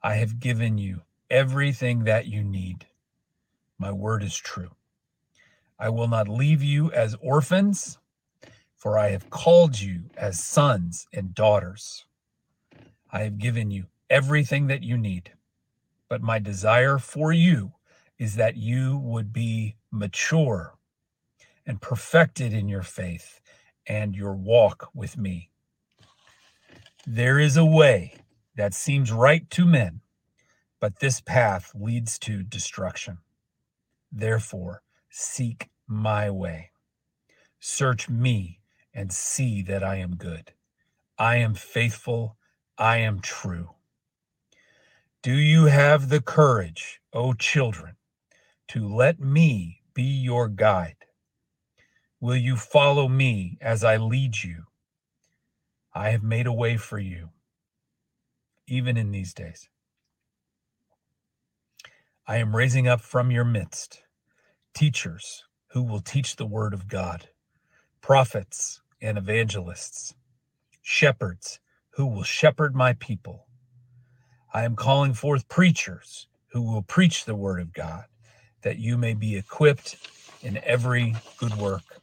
I 0.04 0.14
have 0.14 0.40
given 0.40 0.78
you 0.78 1.02
everything 1.32 2.04
that 2.04 2.28
you 2.28 2.44
need. 2.44 2.86
My 3.80 3.92
word 3.92 4.22
is 4.22 4.38
true. 4.38 4.76
I 5.80 5.90
will 5.90 6.08
not 6.08 6.30
leave 6.30 6.62
you 6.62 6.92
as 6.92 7.16
orphans, 7.20 7.98
for 8.78 8.98
I 8.98 9.10
have 9.10 9.30
called 9.30 9.80
you 9.80 10.04
as 10.16 10.40
sons 10.40 11.08
and 11.14 11.34
daughters. 11.34 12.06
I 13.12 13.22
have 13.22 13.38
given 13.38 13.72
you 13.72 13.86
everything 14.10 14.68
that 14.68 14.84
you 14.84 14.98
need. 14.98 15.34
But 16.10 16.22
my 16.22 16.40
desire 16.40 16.98
for 16.98 17.34
you 17.34 17.74
is 18.18 18.36
that 18.36 18.56
you 18.56 18.98
would 18.98 19.34
be 19.34 19.76
mature 19.92 20.76
and 21.66 21.82
perfected 21.82 22.54
in 22.54 22.70
your 22.70 22.84
faith 22.84 23.42
and 23.88 24.16
your 24.16 24.34
walk 24.34 24.90
with 24.94 25.18
me. 25.18 25.50
There 27.06 27.40
is 27.40 27.58
a 27.58 27.66
way 27.66 28.16
that 28.56 28.74
seems 28.74 29.12
right 29.12 29.50
to 29.52 29.66
men, 29.66 30.02
but 30.80 31.00
this 31.00 31.22
path 31.22 31.72
leads 31.76 32.20
to 32.20 32.44
destruction. 32.44 33.20
Therefore, 34.12 34.82
seek 35.10 35.70
my 35.88 36.30
way. 36.30 36.72
Search 37.60 38.10
me 38.10 38.60
and 38.98 39.14
see 39.14 39.62
that 39.62 39.84
I 39.84 39.98
am 39.98 40.16
good. 40.16 40.54
I 41.20 41.38
am 41.38 41.54
faithful. 41.54 42.36
I 42.80 42.98
am 42.98 43.22
true. 43.22 43.76
Do 45.22 45.34
you 45.34 45.66
have 45.66 46.10
the 46.10 46.22
courage, 46.22 47.00
O 47.14 47.34
children, 47.34 47.98
to 48.70 48.88
let 48.88 49.20
me 49.20 49.84
be 49.94 50.04
your 50.04 50.48
guide? 50.50 51.06
Will 52.20 52.36
you 52.36 52.58
follow 52.58 53.08
me 53.08 53.60
as 53.62 53.84
I 53.84 53.98
lead 53.98 54.44
you? 54.44 54.64
I 55.94 56.10
have 56.10 56.24
made 56.24 56.48
a 56.48 56.54
way 56.54 56.76
for 56.78 56.98
you, 56.98 57.30
even 58.68 58.98
in 58.98 59.12
these 59.12 59.34
days. 59.34 59.70
I 62.28 62.38
am 62.38 62.56
raising 62.56 62.88
up 62.88 63.02
from 63.02 63.30
your 63.30 63.46
midst 63.46 64.02
teachers 64.74 65.44
who 65.70 65.84
will 65.84 66.02
teach 66.02 66.36
the 66.36 66.46
word 66.46 66.74
of 66.74 66.88
God, 66.88 67.30
prophets 68.02 68.82
and 69.02 69.18
evangelists, 69.18 70.16
shepherds 70.82 71.60
who 71.92 72.06
will 72.08 72.24
shepherd 72.24 72.76
my 72.76 72.94
people. 72.94 73.48
I 74.54 74.64
am 74.64 74.76
calling 74.76 75.14
forth 75.14 75.50
preachers 75.50 76.28
who 76.54 76.62
will 76.62 76.82
preach 76.82 77.26
the 77.26 77.36
word 77.36 77.60
of 77.62 77.74
God, 77.74 78.06
that 78.64 78.80
you 78.80 78.98
may 78.98 79.14
be 79.14 79.36
equipped 79.38 79.98
in 80.42 80.60
every 80.64 81.16
good 81.40 81.56
work, 81.56 82.02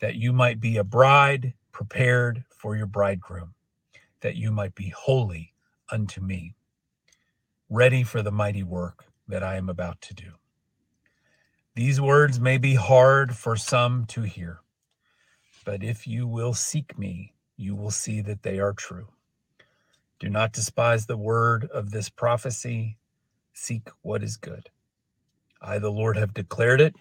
that 0.00 0.16
you 0.16 0.32
might 0.32 0.60
be 0.60 0.76
a 0.76 0.84
bride 0.84 1.54
prepared 1.72 2.44
for 2.50 2.76
your 2.76 2.86
bridegroom, 2.86 3.54
that 4.20 4.36
you 4.36 4.52
might 4.52 4.74
be 4.74 4.90
holy 4.90 5.54
unto 5.90 6.20
me, 6.20 6.54
ready 7.70 8.02
for 8.02 8.22
the 8.22 8.32
mighty 8.32 8.62
work 8.62 9.06
that 9.28 9.42
I 9.42 9.56
am 9.56 9.68
about 9.68 10.00
to 10.02 10.14
do. 10.14 10.32
These 11.74 12.00
words 12.00 12.40
may 12.40 12.58
be 12.58 12.74
hard 12.74 13.36
for 13.36 13.56
some 13.56 14.06
to 14.06 14.22
hear, 14.22 14.60
but 15.66 15.84
if 15.84 16.08
you 16.08 16.28
will 16.28 16.54
seek 16.54 16.98
me, 16.98 17.34
you 17.58 17.76
will 17.76 17.92
see 17.92 18.22
that 18.22 18.44
they 18.44 18.60
are 18.60 18.74
true. 18.74 19.08
Do 20.20 20.30
not 20.30 20.54
despise 20.54 21.06
the 21.06 21.18
word 21.18 21.66
of 21.66 21.90
this 21.92 22.08
prophecy. 22.08 22.98
Seek 23.54 23.90
what 24.02 24.22
is 24.22 24.38
good. 24.38 24.70
I, 25.62 25.78
the 25.78 25.92
Lord, 25.92 26.16
have 26.16 26.34
declared 26.34 26.80
it. 26.80 26.96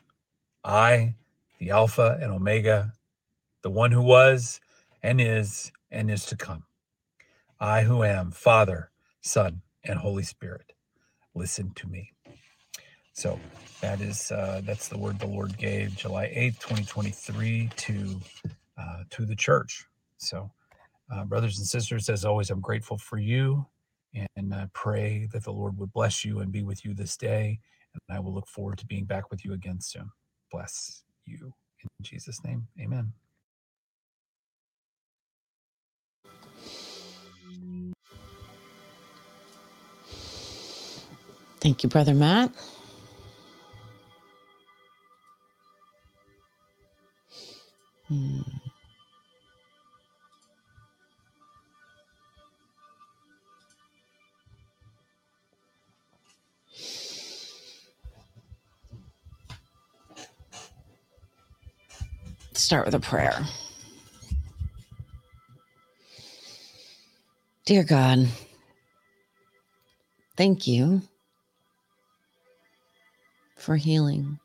I, 0.64 1.16
the 1.60 1.72
Alpha 1.72 2.20
and 2.22 2.34
Omega, 2.34 2.94
the 3.64 3.72
one 3.72 3.92
who 3.92 4.04
was 4.04 4.62
and 5.04 5.22
is 5.22 5.72
and 5.92 6.12
is 6.12 6.26
to 6.28 6.38
come. 6.38 6.66
I, 7.60 7.84
who 7.84 8.04
am 8.04 8.32
Father, 8.32 8.92
Son, 9.22 9.62
and 9.84 10.00
Holy 10.00 10.24
Spirit. 10.24 10.74
Listen 11.36 11.74
to 11.76 11.88
me. 11.88 12.15
So 13.16 13.40
that 13.82 14.02
is 14.02 14.32
uh, 14.32 14.62
that's 14.66 14.90
the 14.90 15.00
word 15.00 15.20
the 15.20 15.28
Lord 15.28 15.58
gave 15.60 15.98
July 15.98 16.32
eighth, 16.34 16.60
twenty 16.62 16.86
twenty 16.86 17.12
three, 17.12 17.70
to 17.78 18.22
uh, 18.80 19.04
to 19.12 19.26
the 19.26 19.36
church. 19.38 19.86
So, 20.18 20.52
uh, 21.14 21.26
brothers 21.26 21.58
and 21.60 21.68
sisters, 21.68 22.10
as 22.10 22.26
always, 22.26 22.50
I'm 22.52 22.62
grateful 22.62 22.98
for 22.98 23.18
you, 23.20 23.68
and 24.36 24.54
I 24.54 24.68
pray 24.74 25.30
that 25.34 25.46
the 25.46 25.54
Lord 25.54 25.78
would 25.80 25.94
bless 25.94 26.26
you 26.26 26.40
and 26.40 26.52
be 26.52 26.64
with 26.64 26.86
you 26.86 26.94
this 26.96 27.18
day. 27.18 27.60
And 27.94 28.18
I 28.18 28.20
will 28.22 28.34
look 28.34 28.48
forward 28.48 28.80
to 28.80 28.88
being 28.88 29.06
back 29.06 29.32
with 29.32 29.46
you 29.46 29.54
again 29.54 29.82
soon. 29.82 30.12
Bless 30.52 31.04
you 31.26 31.54
in 31.82 31.90
Jesus' 32.04 32.44
name, 32.44 32.68
Amen. 32.82 33.14
Thank 41.62 41.84
you, 41.84 41.90
Brother 41.90 42.14
Matt. 42.16 42.52
Hmm. 48.08 48.42
Start 62.54 62.86
with 62.86 62.96
a 62.96 63.00
prayer. 63.00 63.44
Dear 67.66 67.84
God, 67.84 68.28
thank 70.38 70.68
you 70.68 71.02
for 73.58 73.76
healing. 73.76 74.40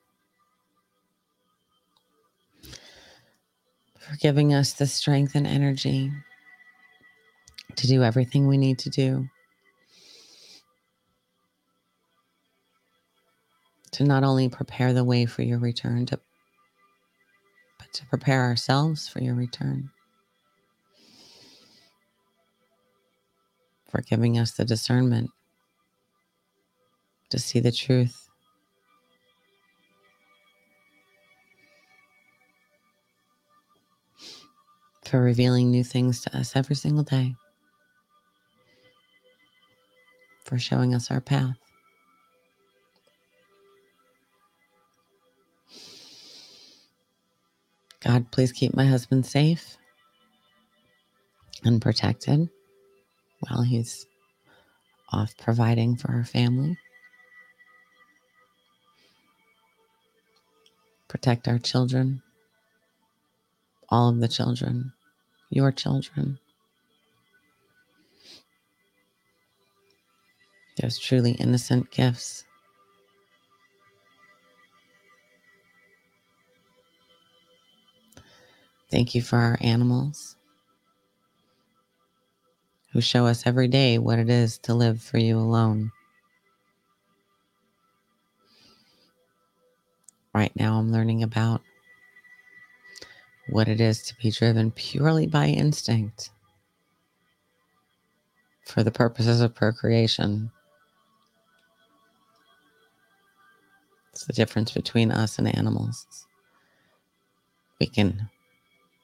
For 4.11 4.17
giving 4.17 4.53
us 4.53 4.73
the 4.73 4.87
strength 4.87 5.37
and 5.37 5.47
energy 5.47 6.11
to 7.77 7.87
do 7.87 8.03
everything 8.03 8.49
we 8.49 8.59
need 8.59 8.79
to 8.81 8.91
do. 8.91 9.29
To 13.93 14.05
not 14.05 14.25
only 14.25 14.49
prepare 14.49 14.93
the 14.93 15.05
way 15.05 15.27
for 15.27 15.43
your 15.43 15.61
return, 15.61 16.07
to, 16.07 16.19
but 17.79 17.93
to 17.93 18.07
prepare 18.07 18.43
ourselves 18.43 19.09
for 19.09 19.21
your 19.21 19.35
return. 19.35 19.91
For 23.91 24.01
giving 24.03 24.39
us 24.39 24.53
the 24.53 24.65
discernment 24.65 25.31
to 27.31 27.39
see 27.39 27.61
the 27.61 27.73
truth 27.73 28.30
for 35.11 35.21
revealing 35.21 35.73
new 35.73 35.83
things 35.83 36.21
to 36.21 36.39
us 36.39 36.55
every 36.55 36.77
single 36.77 37.03
day, 37.03 37.35
for 40.45 40.57
showing 40.57 40.95
us 40.95 41.11
our 41.11 41.21
path. 41.21 41.57
God, 47.99 48.31
please 48.31 48.53
keep 48.53 48.73
my 48.73 48.87
husband 48.87 49.27
safe 49.27 49.77
and 51.65 51.83
protected 51.83 52.49
while 53.41 53.63
he's 53.63 54.07
off 55.13 55.37
providing 55.39 55.97
for 55.97 56.13
our 56.13 56.25
family. 56.25 56.79
Protect 61.09 61.49
our 61.49 61.59
children, 61.59 62.23
all 63.89 64.09
of 64.09 64.21
the 64.21 64.29
children 64.29 64.93
your 65.51 65.73
children. 65.73 66.39
Those 70.81 70.99
truly 70.99 71.33
innocent 71.33 71.91
gifts. 71.91 72.45
Thank 78.91 79.15
you 79.15 79.23
for 79.23 79.37
our 79.37 79.59
animals, 79.61 80.37
who 82.93 83.01
show 83.01 83.27
us 83.27 83.47
every 83.47 83.69
day 83.69 83.99
what 83.99 84.19
it 84.19 84.31
is 84.31 84.59
to 84.59 84.75
live 84.75 85.03
for 85.03 85.19
you 85.19 85.39
alone. 85.39 85.93
Right 90.35 90.53
now, 90.57 90.79
I'm 90.79 90.91
learning 90.91 91.23
about 91.23 91.63
what 93.51 93.69
it 93.69 93.81
is 93.81 94.03
to 94.05 94.17
be 94.17 94.31
driven 94.31 94.71
purely 94.73 95.27
by 95.27 95.47
instinct 95.49 96.31
for 98.67 98.83
the 98.83 98.91
purposes 98.91 99.41
of 99.41 99.55
procreation. 99.55 100.51
It's 104.13 104.25
the 104.25 104.33
difference 104.33 104.73
between 104.73 105.11
us 105.13 105.39
and 105.39 105.55
animals. 105.57 106.07
We 107.81 107.87
can 107.87 108.31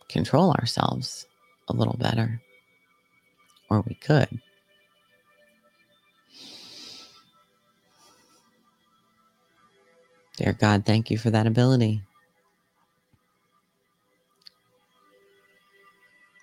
control 0.09 0.53
ourselves 0.53 1.27
a 1.69 1.73
little 1.73 1.97
better, 1.99 2.41
or 3.71 3.83
we 3.89 3.95
could. 3.95 4.29
Dear 10.37 10.53
God, 10.55 10.85
thank 10.87 11.11
you 11.11 11.19
for 11.19 11.31
that 11.31 11.47
ability. 11.47 12.03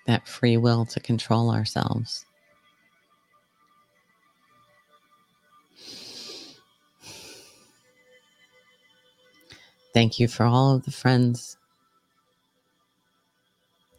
That 0.06 0.28
free 0.28 0.56
will 0.56 0.84
to 0.86 1.00
control 1.00 1.50
ourselves. 1.50 2.26
Thank 9.94 10.18
you 10.18 10.28
for 10.28 10.44
all 10.44 10.74
of 10.74 10.84
the 10.84 10.90
friends 10.90 11.56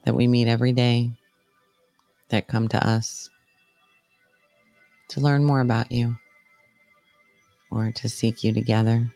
that 0.04 0.14
we 0.14 0.28
meet 0.28 0.48
every 0.48 0.74
day 0.74 1.12
that 2.30 2.48
come 2.48 2.68
to 2.68 2.88
us 2.88 3.30
to 5.10 5.22
learn 5.22 5.44
more 5.44 5.62
about 5.62 5.92
you 5.92 6.16
or 7.72 7.92
to 7.94 8.10
seek 8.10 8.44
you 8.44 8.54
together, 8.54 9.12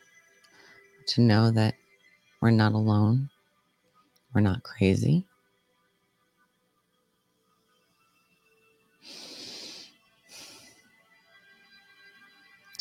to 1.08 1.22
know 1.22 1.52
that 1.52 1.76
we're 2.42 2.52
not 2.52 2.74
alone, 2.74 3.30
we're 4.34 4.42
not 4.42 4.64
crazy. 4.64 5.26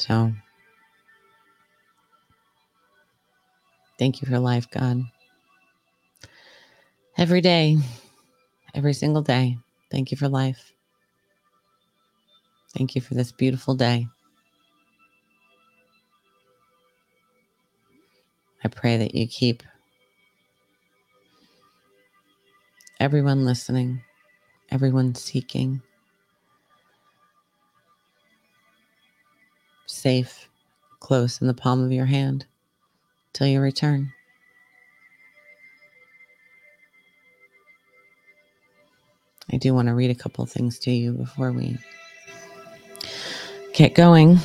So, 0.09 0.33
thank 3.99 4.23
you 4.23 4.29
for 4.29 4.39
life, 4.41 4.71
God. 4.71 5.03
Every 7.19 7.41
day, 7.43 7.79
every 8.75 8.95
single 8.95 9.23
day, 9.23 9.59
thank 9.91 10.11
you 10.11 10.17
for 10.19 10.29
life. 10.29 10.73
Thank 12.77 12.95
you 12.95 13.03
for 13.03 13.15
this 13.15 13.33
beautiful 13.33 13.75
day. 13.75 14.09
I 18.65 18.69
pray 18.69 18.99
that 18.99 19.15
you 19.15 19.29
keep 19.29 19.63
everyone 23.01 23.45
listening, 23.45 24.03
everyone 24.71 25.15
seeking, 25.15 25.83
safe, 29.89 30.49
close 31.01 31.41
in 31.41 31.47
the 31.47 31.55
palm 31.55 31.83
of 31.83 31.91
your 31.91 32.07
hand 32.07 32.47
till 33.33 33.47
you 33.47 33.61
return. 33.61 34.13
I 39.51 39.57
do 39.57 39.73
want 39.73 39.89
to 39.89 39.95
read 39.95 40.11
a 40.11 40.15
couple 40.15 40.45
things 40.47 40.79
to 40.81 40.91
you 40.91 41.13
before 41.13 41.53
we 41.53 41.79
get 43.73 43.95
going. 43.95 44.39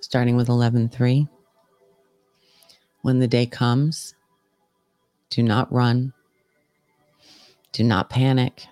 Starting 0.00 0.36
with 0.36 0.48
11:3. 0.48 1.28
When 3.02 3.18
the 3.18 3.28
day 3.28 3.46
comes, 3.46 4.14
do 5.28 5.42
not 5.42 5.72
run. 5.72 6.12
Do 7.72 7.84
not 7.84 8.10
panic. 8.10 8.66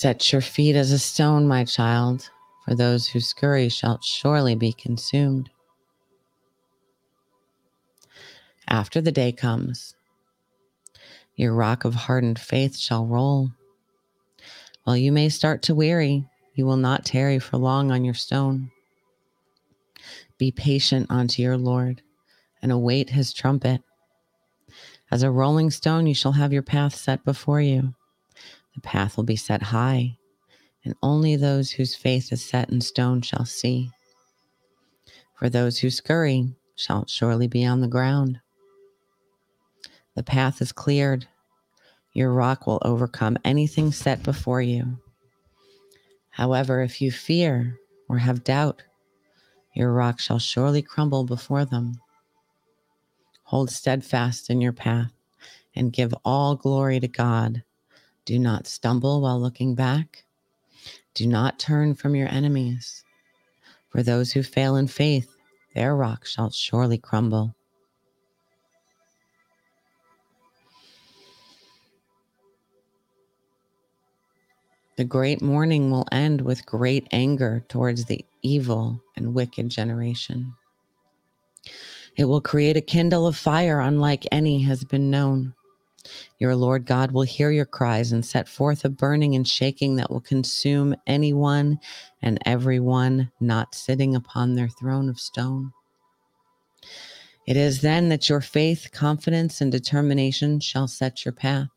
Set 0.00 0.32
your 0.32 0.40
feet 0.40 0.76
as 0.76 0.92
a 0.92 0.98
stone, 0.98 1.46
my 1.46 1.62
child, 1.62 2.30
for 2.64 2.74
those 2.74 3.06
who 3.06 3.20
scurry 3.20 3.68
shall 3.68 4.00
surely 4.00 4.54
be 4.54 4.72
consumed. 4.72 5.50
After 8.66 9.02
the 9.02 9.12
day 9.12 9.30
comes, 9.30 9.94
your 11.36 11.52
rock 11.52 11.84
of 11.84 11.94
hardened 11.94 12.38
faith 12.38 12.78
shall 12.78 13.04
roll. 13.04 13.50
While 14.84 14.96
you 14.96 15.12
may 15.12 15.28
start 15.28 15.60
to 15.64 15.74
weary, 15.74 16.24
you 16.54 16.64
will 16.64 16.78
not 16.78 17.04
tarry 17.04 17.38
for 17.38 17.58
long 17.58 17.90
on 17.90 18.02
your 18.02 18.14
stone. 18.14 18.70
Be 20.38 20.50
patient 20.50 21.08
unto 21.10 21.42
your 21.42 21.58
Lord 21.58 22.00
and 22.62 22.72
await 22.72 23.10
his 23.10 23.34
trumpet. 23.34 23.82
As 25.10 25.22
a 25.22 25.30
rolling 25.30 25.70
stone, 25.70 26.06
you 26.06 26.14
shall 26.14 26.32
have 26.32 26.54
your 26.54 26.62
path 26.62 26.94
set 26.94 27.22
before 27.22 27.60
you. 27.60 27.92
The 28.74 28.80
path 28.80 29.16
will 29.16 29.24
be 29.24 29.36
set 29.36 29.62
high, 29.62 30.16
and 30.84 30.94
only 31.02 31.36
those 31.36 31.70
whose 31.70 31.94
faith 31.94 32.32
is 32.32 32.44
set 32.44 32.70
in 32.70 32.80
stone 32.80 33.22
shall 33.22 33.44
see. 33.44 33.90
For 35.34 35.48
those 35.48 35.78
who 35.78 35.90
scurry 35.90 36.54
shall 36.76 37.06
surely 37.06 37.46
be 37.46 37.64
on 37.64 37.80
the 37.80 37.88
ground. 37.88 38.40
The 40.14 40.22
path 40.22 40.60
is 40.60 40.72
cleared. 40.72 41.26
Your 42.12 42.32
rock 42.32 42.66
will 42.66 42.80
overcome 42.82 43.38
anything 43.44 43.92
set 43.92 44.22
before 44.22 44.62
you. 44.62 44.98
However, 46.30 46.82
if 46.82 47.00
you 47.00 47.10
fear 47.12 47.78
or 48.08 48.18
have 48.18 48.44
doubt, 48.44 48.82
your 49.74 49.92
rock 49.92 50.18
shall 50.20 50.38
surely 50.38 50.82
crumble 50.82 51.24
before 51.24 51.64
them. 51.64 51.94
Hold 53.44 53.70
steadfast 53.70 54.50
in 54.50 54.60
your 54.60 54.72
path 54.72 55.12
and 55.74 55.92
give 55.92 56.14
all 56.24 56.56
glory 56.56 57.00
to 57.00 57.08
God. 57.08 57.62
Do 58.24 58.38
not 58.38 58.66
stumble 58.66 59.20
while 59.20 59.40
looking 59.40 59.74
back. 59.74 60.24
Do 61.14 61.26
not 61.26 61.58
turn 61.58 61.94
from 61.94 62.14
your 62.14 62.28
enemies. 62.28 63.04
For 63.88 64.02
those 64.02 64.32
who 64.32 64.42
fail 64.42 64.76
in 64.76 64.86
faith, 64.86 65.36
their 65.74 65.96
rock 65.96 66.24
shall 66.26 66.50
surely 66.50 66.98
crumble. 66.98 67.54
The 74.96 75.04
great 75.04 75.40
mourning 75.40 75.90
will 75.90 76.06
end 76.12 76.42
with 76.42 76.66
great 76.66 77.08
anger 77.10 77.64
towards 77.68 78.04
the 78.04 78.24
evil 78.42 79.02
and 79.16 79.32
wicked 79.34 79.70
generation. 79.70 80.54
It 82.16 82.26
will 82.26 82.42
create 82.42 82.76
a 82.76 82.82
kindle 82.82 83.26
of 83.26 83.36
fire 83.36 83.80
unlike 83.80 84.26
any 84.30 84.62
has 84.64 84.84
been 84.84 85.10
known. 85.10 85.54
Your 86.38 86.56
Lord 86.56 86.86
God 86.86 87.12
will 87.12 87.22
hear 87.22 87.50
your 87.50 87.66
cries 87.66 88.12
and 88.12 88.24
set 88.24 88.48
forth 88.48 88.84
a 88.84 88.88
burning 88.88 89.34
and 89.34 89.46
shaking 89.46 89.96
that 89.96 90.10
will 90.10 90.20
consume 90.20 90.94
anyone 91.06 91.78
and 92.22 92.38
everyone 92.46 93.30
not 93.40 93.74
sitting 93.74 94.16
upon 94.16 94.54
their 94.54 94.68
throne 94.68 95.08
of 95.08 95.20
stone. 95.20 95.72
It 97.46 97.56
is 97.56 97.80
then 97.80 98.08
that 98.10 98.28
your 98.28 98.40
faith, 98.40 98.90
confidence, 98.92 99.60
and 99.60 99.72
determination 99.72 100.60
shall 100.60 100.86
set 100.86 101.24
your 101.24 101.32
path. 101.32 101.68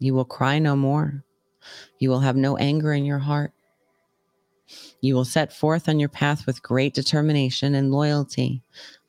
You 0.00 0.14
will 0.14 0.24
cry 0.24 0.58
no 0.58 0.76
more. 0.76 1.24
You 1.98 2.10
will 2.10 2.20
have 2.20 2.36
no 2.36 2.56
anger 2.56 2.92
in 2.92 3.04
your 3.04 3.18
heart. 3.18 3.52
You 5.00 5.14
will 5.14 5.24
set 5.24 5.52
forth 5.52 5.88
on 5.88 5.98
your 5.98 6.08
path 6.08 6.46
with 6.46 6.62
great 6.62 6.94
determination 6.94 7.74
and 7.74 7.90
loyalty 7.90 8.62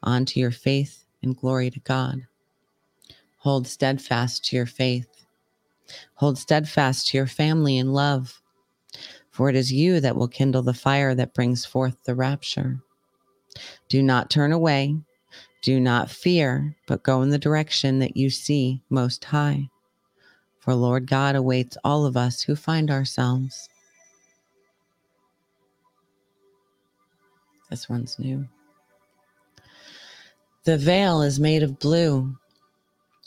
onto 0.03 0.39
your 0.39 0.51
faith 0.51 1.03
and 1.23 1.35
glory 1.35 1.69
to 1.71 1.79
God. 1.79 2.21
Hold 3.39 3.67
steadfast 3.67 4.45
to 4.45 4.55
your 4.55 4.65
faith. 4.65 5.07
Hold 6.15 6.37
steadfast 6.37 7.07
to 7.07 7.17
your 7.17 7.27
family 7.27 7.77
and 7.77 7.93
love, 7.93 8.41
for 9.31 9.49
it 9.49 9.55
is 9.55 9.73
you 9.73 9.99
that 9.99 10.15
will 10.15 10.27
kindle 10.27 10.61
the 10.61 10.73
fire 10.73 11.15
that 11.15 11.33
brings 11.33 11.65
forth 11.65 11.97
the 12.05 12.15
rapture. 12.15 12.79
Do 13.89 14.01
not 14.01 14.29
turn 14.29 14.51
away. 14.51 14.95
Do 15.61 15.79
not 15.79 16.09
fear, 16.09 16.75
but 16.87 17.03
go 17.03 17.21
in 17.21 17.29
the 17.29 17.37
direction 17.37 17.99
that 17.99 18.15
you 18.15 18.29
see 18.29 18.81
most 18.89 19.25
high 19.25 19.69
for 20.69 20.75
Lord 20.75 21.07
God 21.07 21.35
awaits 21.35 21.77
all 21.83 22.05
of 22.05 22.15
us 22.15 22.43
who 22.43 22.55
find 22.55 22.91
ourselves. 22.91 23.69
This 27.71 27.89
one's 27.89 28.19
new. 28.19 28.47
The 30.65 30.77
veil 30.77 31.23
is 31.23 31.39
made 31.39 31.63
of 31.63 31.79
blue. 31.79 32.35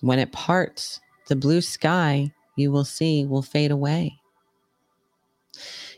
When 0.02 0.18
it 0.18 0.32
parts, 0.32 1.00
the 1.28 1.36
blue 1.36 1.62
sky 1.62 2.32
you 2.56 2.70
will 2.70 2.84
see 2.84 3.24
will 3.24 3.40
fade 3.40 3.70
away. 3.70 4.18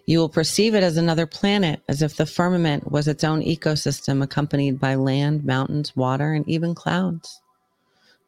You 0.06 0.18
will 0.18 0.28
perceive 0.28 0.74
it 0.74 0.82
as 0.82 0.98
another 0.98 1.26
planet, 1.26 1.80
as 1.88 2.02
if 2.02 2.16
the 2.16 2.26
firmament 2.26 2.92
was 2.92 3.08
its 3.08 3.24
own 3.24 3.42
ecosystem 3.42 4.22
accompanied 4.22 4.78
by 4.78 4.96
land, 4.96 5.44
mountains, 5.44 5.96
water, 5.96 6.34
and 6.34 6.46
even 6.48 6.74
clouds. 6.74 7.40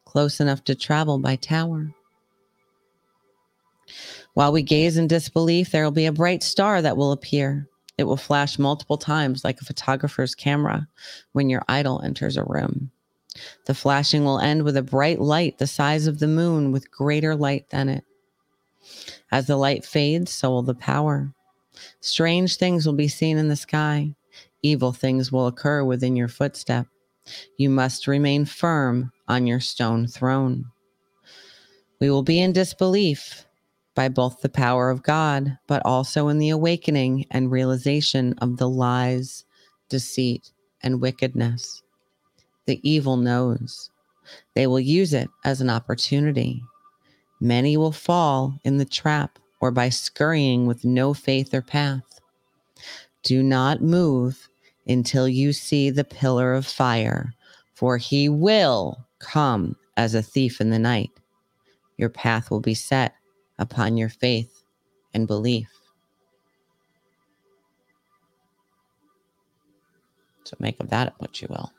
close 0.07 0.41
enough 0.41 0.65
to 0.65 0.75
travel 0.75 1.19
by 1.19 1.37
tower. 1.37 1.93
While 4.35 4.53
we 4.53 4.63
gaze 4.63 4.97
in 4.97 5.09
disbelief, 5.09 5.71
there 5.71 5.85
will 5.85 5.91
be 5.91 6.07
a 6.07 6.13
bright 6.13 6.43
star 6.43 6.81
that 6.81 6.97
will 6.97 7.13
appear. 7.13 7.69
It 7.99 8.05
will 8.05 8.17
flash 8.17 8.59
multiple 8.59 8.97
times 8.99 9.45
like 9.45 9.61
a 9.61 9.65
photographer's 9.65 10.35
camera 10.35 10.89
when 11.33 11.51
your 11.51 11.63
idol 11.69 12.01
enters 12.03 12.37
a 12.39 12.45
room. 12.45 12.91
The 13.67 13.75
flashing 13.75 14.25
will 14.25 14.39
end 14.39 14.63
with 14.63 14.77
a 14.77 14.83
bright 14.83 15.21
light 15.21 15.59
the 15.59 15.67
size 15.67 16.07
of 16.07 16.19
the 16.19 16.29
moon 16.29 16.73
with 16.73 16.91
greater 16.91 17.35
light 17.35 17.69
than 17.71 17.89
it. 17.89 18.05
As 19.33 19.47
the 19.47 19.57
light 19.57 19.85
fades, 19.85 20.33
so 20.33 20.51
will 20.51 20.63
the 20.63 20.75
power. 20.75 21.33
Strange 22.01 22.57
things 22.57 22.87
will 22.87 22.95
be 22.95 23.09
seen 23.09 23.39
in 23.39 23.49
the 23.49 23.57
sky. 23.57 24.15
Evil 24.63 24.93
things 24.93 25.31
will 25.31 25.47
occur 25.47 25.85
within 25.85 26.17
your 26.17 26.29
footstep. 26.29 26.87
You 27.59 27.71
must 27.71 28.07
remain 28.07 28.45
firm 28.45 29.13
on 29.29 29.47
your 29.47 29.61
stone 29.61 30.07
throne. 30.07 30.67
We 32.01 32.11
will 32.11 32.23
be 32.23 32.41
in 32.41 32.53
disbelief 32.53 33.47
by 33.95 34.09
both 34.09 34.41
the 34.41 34.49
power 34.49 34.91
of 34.91 35.03
God, 35.03 35.59
but 35.67 35.83
also 35.85 36.29
in 36.29 36.39
the 36.39 36.51
awakening 36.51 37.27
and 37.31 37.51
realization 37.51 38.35
of 38.39 38.59
the 38.59 38.69
lies, 38.69 39.45
deceit, 39.89 40.53
and 40.83 41.01
wickedness. 41.01 41.83
The 42.67 42.81
evil 42.89 43.17
knows. 43.17 43.91
They 44.55 44.67
will 44.67 44.81
use 44.81 45.15
it 45.15 45.31
as 45.45 45.61
an 45.61 45.71
opportunity. 45.71 46.63
Many 47.41 47.77
will 47.77 47.93
fall 47.93 48.59
in 48.65 48.79
the 48.79 48.85
trap 48.85 49.39
or 49.61 49.71
by 49.71 49.89
scurrying 49.89 50.67
with 50.67 50.85
no 50.85 51.15
faith 51.15 51.55
or 51.55 51.63
path. 51.63 52.03
Do 53.23 53.43
not 53.43 53.83
move 53.83 54.49
until 54.87 55.29
you 55.29 55.53
see 55.53 55.91
the 55.91 56.05
pillar 56.05 56.55
of 56.55 56.67
fire, 56.67 57.35
for 57.75 57.99
he 57.99 58.29
will 58.29 59.07
come 59.19 59.77
as 59.97 60.15
a 60.15 60.23
thief 60.23 60.61
in 60.61 60.71
the 60.71 60.79
night. 60.79 61.11
Your 61.97 62.09
path 62.09 62.51
will 62.51 62.61
be 62.61 62.75
set 62.75 63.15
upon 63.59 63.97
your 63.97 64.09
faith 64.09 64.63
and 65.15 65.27
belief. 65.27 65.69
So 70.45 70.57
make 70.61 70.79
of 70.79 70.91
that 70.91 71.15
what 71.19 71.41
you 71.43 71.49
will. 71.51 71.73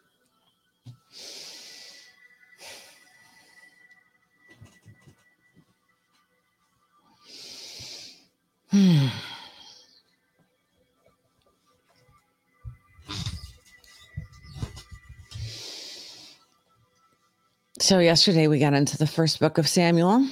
Hmm. 8.78 9.08
So, 17.80 17.98
yesterday 17.98 18.46
we 18.46 18.60
got 18.60 18.76
into 18.76 18.96
the 18.96 19.08
first 19.08 19.40
book 19.40 19.58
of 19.58 19.68
Samuel, 19.68 20.28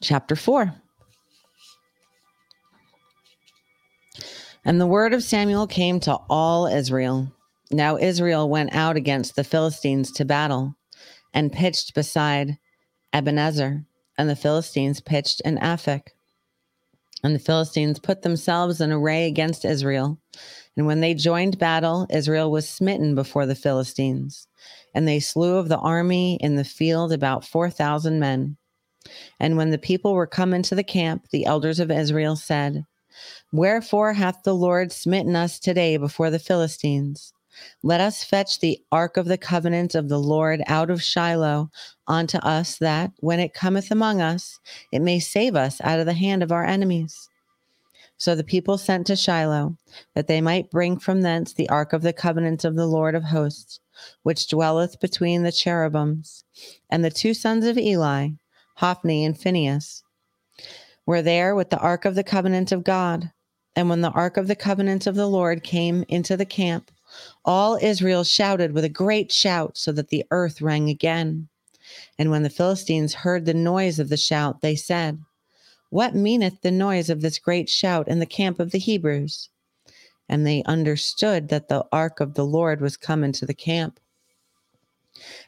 chapter 0.00 0.36
4. 0.36 0.72
And 4.64 4.80
the 4.80 4.86
word 4.86 5.12
of 5.12 5.24
Samuel 5.24 5.66
came 5.66 5.98
to 6.00 6.14
all 6.30 6.68
Israel. 6.68 7.32
Now 7.72 7.96
Israel 7.96 8.48
went 8.48 8.72
out 8.72 8.96
against 8.96 9.34
the 9.34 9.42
Philistines 9.42 10.12
to 10.12 10.24
battle 10.24 10.76
and 11.32 11.52
pitched 11.52 11.94
beside 11.94 12.58
Ebenezer 13.12 13.86
and 14.18 14.28
the 14.28 14.36
Philistines 14.36 15.00
pitched 15.00 15.40
in 15.42 15.58
Aphek. 15.58 16.08
And 17.22 17.34
the 17.34 17.40
Philistines 17.40 17.98
put 17.98 18.22
themselves 18.22 18.80
in 18.80 18.92
array 18.92 19.26
against 19.26 19.64
Israel. 19.64 20.18
And 20.76 20.86
when 20.86 21.00
they 21.00 21.14
joined 21.14 21.58
battle, 21.58 22.06
Israel 22.10 22.50
was 22.50 22.68
smitten 22.68 23.14
before 23.14 23.46
the 23.46 23.54
Philistines. 23.54 24.46
And 24.94 25.06
they 25.06 25.20
slew 25.20 25.56
of 25.56 25.68
the 25.68 25.78
army 25.78 26.36
in 26.40 26.56
the 26.56 26.64
field 26.64 27.12
about 27.12 27.44
4,000 27.44 28.18
men. 28.18 28.56
And 29.38 29.56
when 29.56 29.70
the 29.70 29.78
people 29.78 30.14
were 30.14 30.26
come 30.26 30.54
into 30.54 30.74
the 30.74 30.84
camp, 30.84 31.28
the 31.30 31.44
elders 31.44 31.80
of 31.80 31.90
Israel 31.90 32.36
said, 32.36 32.84
Wherefore 33.52 34.14
hath 34.14 34.42
the 34.42 34.54
Lord 34.54 34.90
smitten 34.92 35.36
us 35.36 35.58
today 35.58 35.96
before 35.96 36.30
the 36.30 36.38
Philistines? 36.38 37.33
Let 37.82 38.00
us 38.00 38.24
fetch 38.24 38.60
the 38.60 38.80
ark 38.90 39.16
of 39.16 39.26
the 39.26 39.38
covenant 39.38 39.94
of 39.94 40.08
the 40.08 40.18
Lord 40.18 40.62
out 40.66 40.90
of 40.90 41.02
Shiloh 41.02 41.70
unto 42.06 42.38
us, 42.38 42.78
that 42.78 43.12
when 43.18 43.40
it 43.40 43.54
cometh 43.54 43.90
among 43.90 44.20
us, 44.20 44.58
it 44.92 45.00
may 45.00 45.20
save 45.20 45.54
us 45.54 45.80
out 45.82 46.00
of 46.00 46.06
the 46.06 46.14
hand 46.14 46.42
of 46.42 46.52
our 46.52 46.64
enemies. 46.64 47.28
So 48.16 48.34
the 48.34 48.44
people 48.44 48.78
sent 48.78 49.06
to 49.08 49.16
Shiloh, 49.16 49.76
that 50.14 50.28
they 50.28 50.40
might 50.40 50.70
bring 50.70 50.98
from 50.98 51.22
thence 51.22 51.52
the 51.52 51.68
ark 51.68 51.92
of 51.92 52.02
the 52.02 52.12
covenant 52.12 52.64
of 52.64 52.76
the 52.76 52.86
Lord 52.86 53.14
of 53.14 53.24
hosts, 53.24 53.80
which 54.22 54.48
dwelleth 54.48 55.00
between 55.00 55.42
the 55.42 55.52
cherubims. 55.52 56.44
And 56.90 57.04
the 57.04 57.10
two 57.10 57.34
sons 57.34 57.66
of 57.66 57.76
Eli, 57.76 58.30
Hophni 58.76 59.24
and 59.24 59.38
Phinehas, 59.38 60.02
were 61.06 61.22
there 61.22 61.54
with 61.54 61.70
the 61.70 61.78
ark 61.78 62.04
of 62.04 62.14
the 62.14 62.24
covenant 62.24 62.72
of 62.72 62.84
God. 62.84 63.30
And 63.76 63.88
when 63.88 64.00
the 64.00 64.10
ark 64.10 64.36
of 64.36 64.46
the 64.46 64.56
covenant 64.56 65.06
of 65.06 65.16
the 65.16 65.26
Lord 65.26 65.64
came 65.64 66.04
into 66.08 66.36
the 66.36 66.46
camp, 66.46 66.90
all 67.44 67.78
Israel 67.80 68.24
shouted 68.24 68.72
with 68.72 68.84
a 68.84 68.88
great 68.88 69.30
shout, 69.30 69.76
so 69.76 69.92
that 69.92 70.08
the 70.08 70.24
earth 70.30 70.60
rang 70.60 70.88
again. 70.88 71.48
And 72.18 72.30
when 72.30 72.42
the 72.42 72.50
Philistines 72.50 73.14
heard 73.14 73.44
the 73.44 73.54
noise 73.54 73.98
of 73.98 74.08
the 74.08 74.16
shout, 74.16 74.60
they 74.60 74.76
said, 74.76 75.20
What 75.90 76.14
meaneth 76.14 76.62
the 76.62 76.70
noise 76.70 77.10
of 77.10 77.20
this 77.20 77.38
great 77.38 77.68
shout 77.68 78.08
in 78.08 78.18
the 78.18 78.26
camp 78.26 78.58
of 78.60 78.70
the 78.70 78.78
Hebrews? 78.78 79.50
And 80.28 80.46
they 80.46 80.62
understood 80.64 81.48
that 81.48 81.68
the 81.68 81.84
ark 81.92 82.20
of 82.20 82.34
the 82.34 82.46
Lord 82.46 82.80
was 82.80 82.96
come 82.96 83.22
into 83.22 83.44
the 83.44 83.54
camp. 83.54 84.00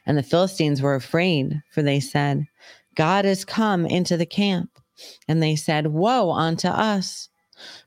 And 0.05 0.17
the 0.17 0.23
Philistines 0.23 0.81
were 0.81 0.95
afraid, 0.95 1.61
for 1.71 1.81
they 1.81 1.99
said, 1.99 2.47
God 2.95 3.25
is 3.25 3.43
come 3.43 3.85
into 3.85 4.17
the 4.17 4.25
camp. 4.25 4.79
And 5.27 5.41
they 5.41 5.55
said, 5.55 5.87
Woe 5.87 6.31
unto 6.31 6.67
us! 6.67 7.29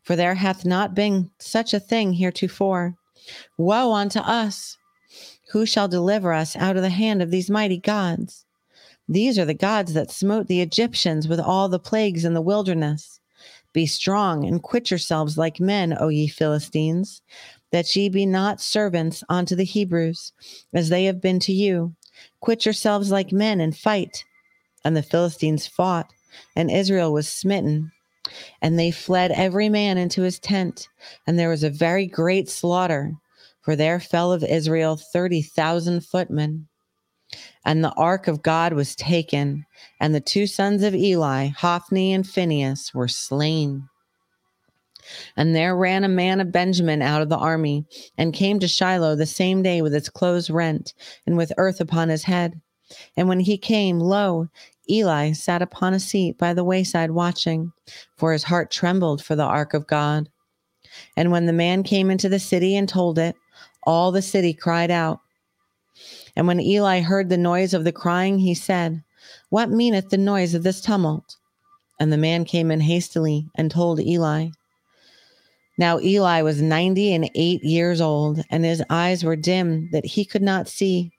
For 0.02 0.16
there 0.16 0.35
hath 0.35 0.65
not 0.65 0.94
been 0.94 1.31
such 1.39 1.73
a 1.73 1.81
thing 1.81 2.12
heretofore. 2.12 2.97
Woe 3.57 3.93
unto 3.93 4.20
us! 4.20 4.77
Who 5.52 5.66
shall 5.66 5.89
deliver 5.89 6.32
us 6.32 6.55
out 6.57 6.77
of 6.77 6.82
the 6.82 6.90
hand 6.90 7.23
of 7.23 7.31
these 7.31 7.51
mighty 7.51 7.78
gods? 7.78 8.47
These 9.09 9.39
are 9.39 9.44
the 9.44 9.55
gods 9.55 9.93
that 9.94 10.11
smote 10.11 10.47
the 10.47 10.61
Egyptians 10.61 11.27
with 11.27 11.40
all 11.40 11.69
the 11.69 11.81
plagues 11.81 12.24
in 12.24 12.35
the 12.35 12.40
wilderness. 12.40 13.19
Be 13.73 13.86
strong 13.86 14.44
and 14.44 14.62
quit 14.62 14.90
yourselves 14.90 15.36
like 15.36 15.59
men, 15.59 15.97
O 15.98 16.09
ye 16.09 16.28
Philistines, 16.28 17.23
that 17.73 17.94
ye 17.97 18.09
be 18.09 18.27
not 18.27 18.61
servants 18.61 19.24
unto 19.28 19.57
the 19.57 19.65
Hebrews, 19.65 20.32
as 20.73 20.89
they 20.89 21.05
have 21.05 21.20
been 21.20 21.40
to 21.40 21.52
you. 21.52 21.94
Quit 22.40 22.65
yourselves 22.65 23.11
like 23.11 23.32
men 23.32 23.61
and 23.61 23.77
fight. 23.77 24.24
And 24.85 24.97
the 24.97 25.02
Philistines 25.02 25.66
fought, 25.66 26.11
and 26.55 26.70
Israel 26.70 27.12
was 27.12 27.28
smitten. 27.28 27.93
And 28.62 28.78
they 28.78 28.90
fled 28.90 29.32
every 29.32 29.69
man 29.69 29.98
into 29.98 30.23
his 30.23 30.39
tent, 30.39 30.89
and 31.27 31.39
there 31.39 31.48
was 31.48 31.65
a 31.65 31.70
very 31.70 32.07
great 32.07 32.48
slaughter, 32.48 33.12
for 33.62 33.77
there 33.77 34.01
fell 34.01 34.32
of 34.32 34.45
Israel 34.45 34.97
thirty 35.12 35.43
thousand 35.43 36.05
footmen. 36.05 36.66
And 37.65 37.85
the 37.85 37.93
ark 37.93 38.27
of 38.27 38.43
God 38.43 38.73
was 38.73 38.97
taken, 38.97 39.65
and 40.01 40.15
the 40.15 40.20
two 40.20 40.47
sons 40.47 40.82
of 40.82 40.95
Eli, 40.95 41.49
Hophni 41.49 42.12
and 42.12 42.27
Phinehas, 42.27 42.93
were 42.95 43.09
slain. 43.09 43.89
And 45.37 45.55
there 45.55 45.77
ran 45.77 46.05
a 46.05 46.09
man 46.09 46.41
of 46.41 46.53
Benjamin 46.53 47.03
out 47.03 47.23
of 47.23 47.28
the 47.28 47.39
army, 47.39 47.85
and 48.19 48.35
came 48.35 48.59
to 48.61 48.69
Shiloh 48.69 49.15
the 49.15 49.27
same 49.27 49.62
day 49.62 49.82
with 49.82 49.93
his 49.93 50.09
clothes 50.09 50.51
rent, 50.51 50.95
and 51.27 51.37
with 51.37 51.53
earth 51.57 51.81
upon 51.81 52.09
his 52.09 52.24
head. 52.24 52.61
And 53.16 53.28
when 53.28 53.41
he 53.41 53.57
came, 53.57 54.01
lo, 54.01 54.49
Eli 54.89 55.32
sat 55.32 55.62
upon 55.62 55.95
a 55.95 56.01
seat 56.01 56.37
by 56.37 56.53
the 56.53 56.65
wayside 56.65 57.12
watching, 57.12 57.73
for 58.16 58.32
his 58.32 58.43
heart 58.43 58.70
trembled 58.70 59.23
for 59.23 59.37
the 59.37 59.45
ark 59.45 59.73
of 59.73 59.87
God. 59.87 60.28
And 61.16 61.31
when 61.31 61.47
the 61.47 61.53
man 61.53 61.85
came 61.85 62.11
into 62.11 62.28
the 62.28 62.41
city 62.41 62.74
and 62.74 62.89
told 62.89 63.19
it, 63.19 63.37
all 63.85 64.12
the 64.12 64.23
city 64.23 64.52
cried 64.55 64.90
out. 64.90 65.20
And 66.36 66.47
when 66.47 66.61
Eli 66.61 67.01
heard 67.01 67.28
the 67.28 67.36
noise 67.36 67.74
of 67.74 67.85
the 67.85 67.93
crying, 67.93 68.39
he 68.39 68.55
said, 68.55 69.02
What 69.48 69.70
meaneth 69.70 70.09
the 70.11 70.19
noise 70.19 70.55
of 70.55 70.62
this 70.62 70.81
tumult? 70.81 71.36
And 71.98 72.12
the 72.12 72.16
man 72.16 72.44
came 72.44 72.70
in 72.70 72.81
hastily 72.81 73.47
and 73.57 73.70
told 73.70 74.01
Eli. 74.01 74.48
Now 75.77 75.98
Eli 76.01 76.43
was 76.43 76.61
ninety 76.61 77.15
and 77.15 77.31
eight 77.35 77.62
years 77.65 78.01
old, 78.01 78.43
and 78.51 78.65
his 78.65 78.82
eyes 78.90 79.24
were 79.24 79.36
dim 79.36 79.89
that 79.93 80.05
he 80.05 80.24
could 80.24 80.43
not 80.43 80.69
see. 80.69 81.12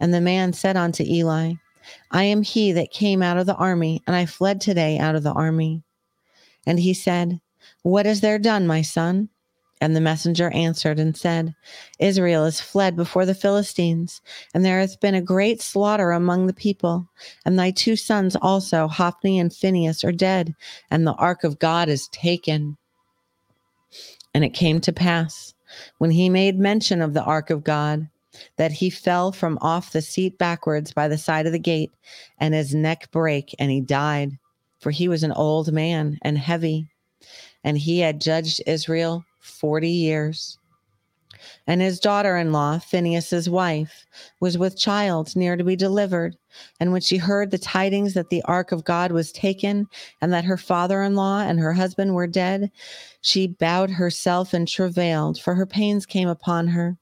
And 0.00 0.12
the 0.14 0.20
man 0.20 0.52
said 0.52 0.76
unto 0.76 1.04
Eli, 1.04 1.54
I 2.10 2.24
am 2.24 2.42
he 2.42 2.72
that 2.72 2.90
came 2.90 3.22
out 3.22 3.38
of 3.38 3.46
the 3.46 3.56
army, 3.56 4.02
and 4.06 4.14
I 4.16 4.26
fled 4.26 4.60
today 4.60 4.98
out 4.98 5.14
of 5.14 5.22
the 5.22 5.32
army. 5.32 5.82
And 6.66 6.80
he 6.80 6.94
said, 6.94 7.40
What 7.82 8.06
is 8.06 8.20
there 8.20 8.38
done, 8.38 8.66
my 8.66 8.82
son? 8.82 9.28
And 9.80 9.94
the 9.94 10.00
messenger 10.00 10.50
answered 10.50 10.98
and 10.98 11.16
said, 11.16 11.54
Israel 12.00 12.44
is 12.44 12.60
fled 12.60 12.96
before 12.96 13.24
the 13.24 13.34
Philistines, 13.34 14.20
and 14.52 14.64
there 14.64 14.80
hath 14.80 14.98
been 14.98 15.14
a 15.14 15.22
great 15.22 15.62
slaughter 15.62 16.10
among 16.10 16.46
the 16.46 16.52
people. 16.52 17.08
And 17.44 17.58
thy 17.58 17.70
two 17.70 17.94
sons 17.94 18.36
also, 18.42 18.88
Hophni 18.88 19.38
and 19.38 19.54
Phinehas, 19.54 20.02
are 20.02 20.12
dead, 20.12 20.54
and 20.90 21.06
the 21.06 21.14
ark 21.14 21.44
of 21.44 21.60
God 21.60 21.88
is 21.88 22.08
taken. 22.08 22.76
And 24.34 24.44
it 24.44 24.50
came 24.50 24.80
to 24.80 24.92
pass, 24.92 25.54
when 25.98 26.10
he 26.10 26.28
made 26.28 26.58
mention 26.58 27.00
of 27.00 27.14
the 27.14 27.22
ark 27.22 27.50
of 27.50 27.62
God, 27.62 28.08
that 28.56 28.72
he 28.72 28.90
fell 28.90 29.32
from 29.32 29.58
off 29.60 29.92
the 29.92 30.02
seat 30.02 30.38
backwards 30.38 30.92
by 30.92 31.08
the 31.08 31.18
side 31.18 31.46
of 31.46 31.52
the 31.52 31.58
gate, 31.58 31.92
and 32.38 32.52
his 32.52 32.74
neck 32.74 33.10
brake, 33.12 33.54
and 33.58 33.70
he 33.70 33.80
died. 33.80 34.38
For 34.80 34.90
he 34.90 35.08
was 35.08 35.22
an 35.22 35.32
old 35.32 35.72
man 35.72 36.18
and 36.22 36.38
heavy, 36.38 36.88
and 37.64 37.78
he 37.78 38.00
had 38.00 38.20
judged 38.20 38.60
Israel 38.66 39.24
forty 39.48 39.90
years. 39.90 40.58
And 41.66 41.80
his 41.80 42.00
daughter 42.00 42.36
in 42.36 42.52
law, 42.52 42.78
Phinehas's 42.78 43.48
wife, 43.48 44.06
was 44.40 44.58
with 44.58 44.78
child 44.78 45.36
near 45.36 45.56
to 45.56 45.62
be 45.62 45.76
delivered. 45.76 46.36
And 46.80 46.90
when 46.90 47.00
she 47.00 47.16
heard 47.16 47.50
the 47.50 47.58
tidings 47.58 48.14
that 48.14 48.30
the 48.30 48.42
ark 48.42 48.72
of 48.72 48.84
God 48.84 49.12
was 49.12 49.30
taken, 49.30 49.86
and 50.20 50.32
that 50.32 50.44
her 50.44 50.56
father 50.56 51.02
in 51.02 51.14
law 51.14 51.40
and 51.40 51.60
her 51.60 51.72
husband 51.72 52.14
were 52.14 52.26
dead, 52.26 52.72
she 53.20 53.46
bowed 53.46 53.90
herself 53.90 54.52
and 54.52 54.66
travailed, 54.66 55.40
for 55.40 55.54
her 55.54 55.66
pains 55.66 56.06
came 56.06 56.28
upon 56.28 56.68
her. 56.68 56.96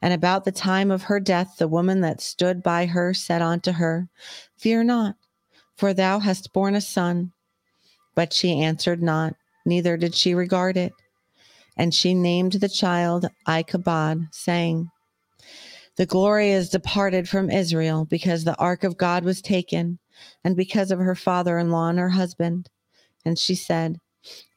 And 0.00 0.14
about 0.14 0.44
the 0.44 0.52
time 0.52 0.90
of 0.90 1.02
her 1.02 1.20
death, 1.20 1.56
the 1.58 1.68
woman 1.68 2.00
that 2.02 2.20
stood 2.20 2.62
by 2.62 2.86
her 2.86 3.12
said 3.12 3.42
unto 3.42 3.72
her, 3.72 4.08
Fear 4.56 4.84
not, 4.84 5.16
for 5.76 5.92
thou 5.92 6.20
hast 6.20 6.52
borne 6.52 6.76
a 6.76 6.80
son. 6.80 7.32
But 8.14 8.32
she 8.32 8.60
answered 8.60 9.02
not, 9.02 9.34
neither 9.66 9.96
did 9.96 10.14
she 10.14 10.34
regard 10.34 10.76
it. 10.76 10.92
And 11.76 11.94
she 11.94 12.14
named 12.14 12.52
the 12.52 12.68
child 12.68 13.26
Ichabod, 13.48 14.28
saying, 14.30 14.90
The 15.96 16.06
glory 16.06 16.50
is 16.50 16.68
departed 16.68 17.28
from 17.28 17.50
Israel, 17.50 18.04
because 18.04 18.44
the 18.44 18.56
ark 18.56 18.84
of 18.84 18.96
God 18.96 19.24
was 19.24 19.40
taken, 19.40 19.98
and 20.44 20.56
because 20.56 20.90
of 20.90 20.98
her 20.98 21.14
father 21.14 21.58
in 21.58 21.70
law 21.70 21.88
and 21.88 21.98
her 21.98 22.10
husband. 22.10 22.68
And 23.24 23.38
she 23.38 23.54
said, 23.54 23.96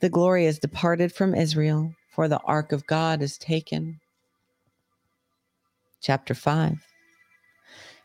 The 0.01 0.09
glory 0.09 0.45
is 0.45 0.59
departed 0.59 1.13
from 1.13 1.33
Israel, 1.35 1.93
for 2.13 2.27
the 2.27 2.41
ark 2.41 2.71
of 2.71 2.85
God 2.85 3.21
is 3.21 3.37
taken 3.37 3.99
chapter 6.05 6.35
5. 6.35 6.85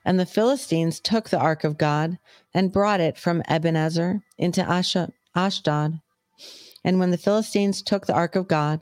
And 0.04 0.18
the 0.18 0.24
Philistines 0.24 1.00
took 1.00 1.28
the 1.28 1.38
ark 1.38 1.64
of 1.64 1.76
God 1.76 2.18
and 2.54 2.72
brought 2.72 3.00
it 3.00 3.18
from 3.18 3.42
Ebenezer 3.48 4.22
into 4.38 4.66
Ashdod. 5.34 6.00
And 6.82 6.98
when 6.98 7.10
the 7.10 7.18
Philistines 7.18 7.82
took 7.82 8.06
the 8.06 8.14
ark 8.14 8.34
of 8.34 8.48
God, 8.48 8.80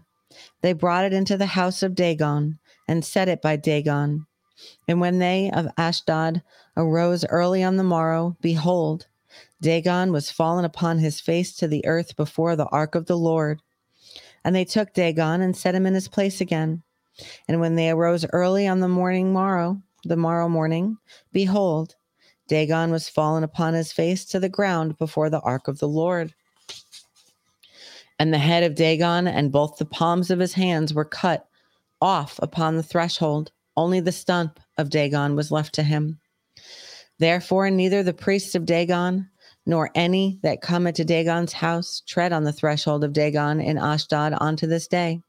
they 0.61 0.73
brought 0.73 1.05
it 1.05 1.13
into 1.13 1.37
the 1.37 1.47
house 1.47 1.83
of 1.83 1.95
Dagon 1.95 2.59
and 2.87 3.05
set 3.05 3.29
it 3.29 3.41
by 3.41 3.57
Dagon. 3.57 4.27
And 4.89 5.01
when 5.01 5.19
they 5.19 5.51
of 5.51 5.69
Ashdod 5.77 6.43
arose 6.77 7.25
early 7.27 7.63
on 7.63 7.77
the 7.77 7.85
morrow, 7.85 8.37
behold, 8.41 9.07
Dagon 9.61 10.13
was 10.13 10.31
fallen 10.31 10.65
upon 10.65 10.99
his 10.99 11.21
face 11.21 11.55
to 11.57 11.69
the 11.69 11.85
earth 11.87 12.17
before 12.17 12.57
the 12.57 12.67
ark 12.67 12.95
of 12.95 13.07
the 13.07 13.17
Lord. 13.17 13.63
And 14.45 14.55
they 14.55 14.65
took 14.65 14.93
Dagon 14.93 15.41
and 15.41 15.57
set 15.57 15.75
him 15.75 15.87
in 15.87 15.95
his 15.95 16.09
place 16.09 16.41
again. 16.41 16.83
And 17.47 17.61
when 17.61 17.75
they 17.75 17.91
arose 17.91 18.25
early 18.33 18.67
on 18.67 18.81
the 18.81 18.89
morning 18.89 19.33
morrow, 19.33 19.83
the 20.05 20.17
morrow 20.17 20.49
morning, 20.49 20.99
behold, 21.33 21.97
Dagon 22.49 22.91
was 22.91 23.09
fallen 23.09 23.45
upon 23.45 23.75
his 23.75 23.93
face 23.93 24.25
to 24.27 24.41
the 24.41 24.49
ground 24.49 24.97
before 24.97 25.29
the 25.29 25.41
ark 25.41 25.69
of 25.69 25.79
the 25.79 25.89
Lord. 25.89 26.35
And 28.19 28.33
the 28.33 28.39
head 28.39 28.65
of 28.65 28.75
Dagon 28.75 29.29
and 29.29 29.53
both 29.53 29.77
the 29.77 29.85
palms 29.85 30.31
of 30.31 30.41
his 30.41 30.55
hands 30.55 30.93
were 30.93 31.05
cut 31.05 31.47
off 32.01 32.39
upon 32.43 32.77
the 32.77 32.83
threshold. 32.83 33.53
Only 33.77 34.01
the 34.01 34.13
stump 34.13 34.59
of 34.77 34.91
Dagon 34.91 35.37
was 35.37 35.53
left 35.53 35.75
to 35.77 35.83
him. 35.83 36.19
Therefore, 37.19 37.71
neither 37.71 38.03
the 38.03 38.13
priests 38.13 38.55
of 38.55 38.67
Dagon 38.67 39.29
nor 39.67 39.91
any 39.95 40.41
that 40.43 40.63
come 40.63 40.87
into 40.87 41.05
Dagon's 41.05 41.53
house 41.53 42.03
tread 42.07 42.33
on 42.33 42.45
the 42.45 42.53
threshold 42.53 43.05
of 43.05 43.13
Dagon 43.13 43.61
in 43.61 43.77
Ashdod 43.77 44.35
unto 44.41 44.67
this 44.67 44.89
day. 44.89 45.21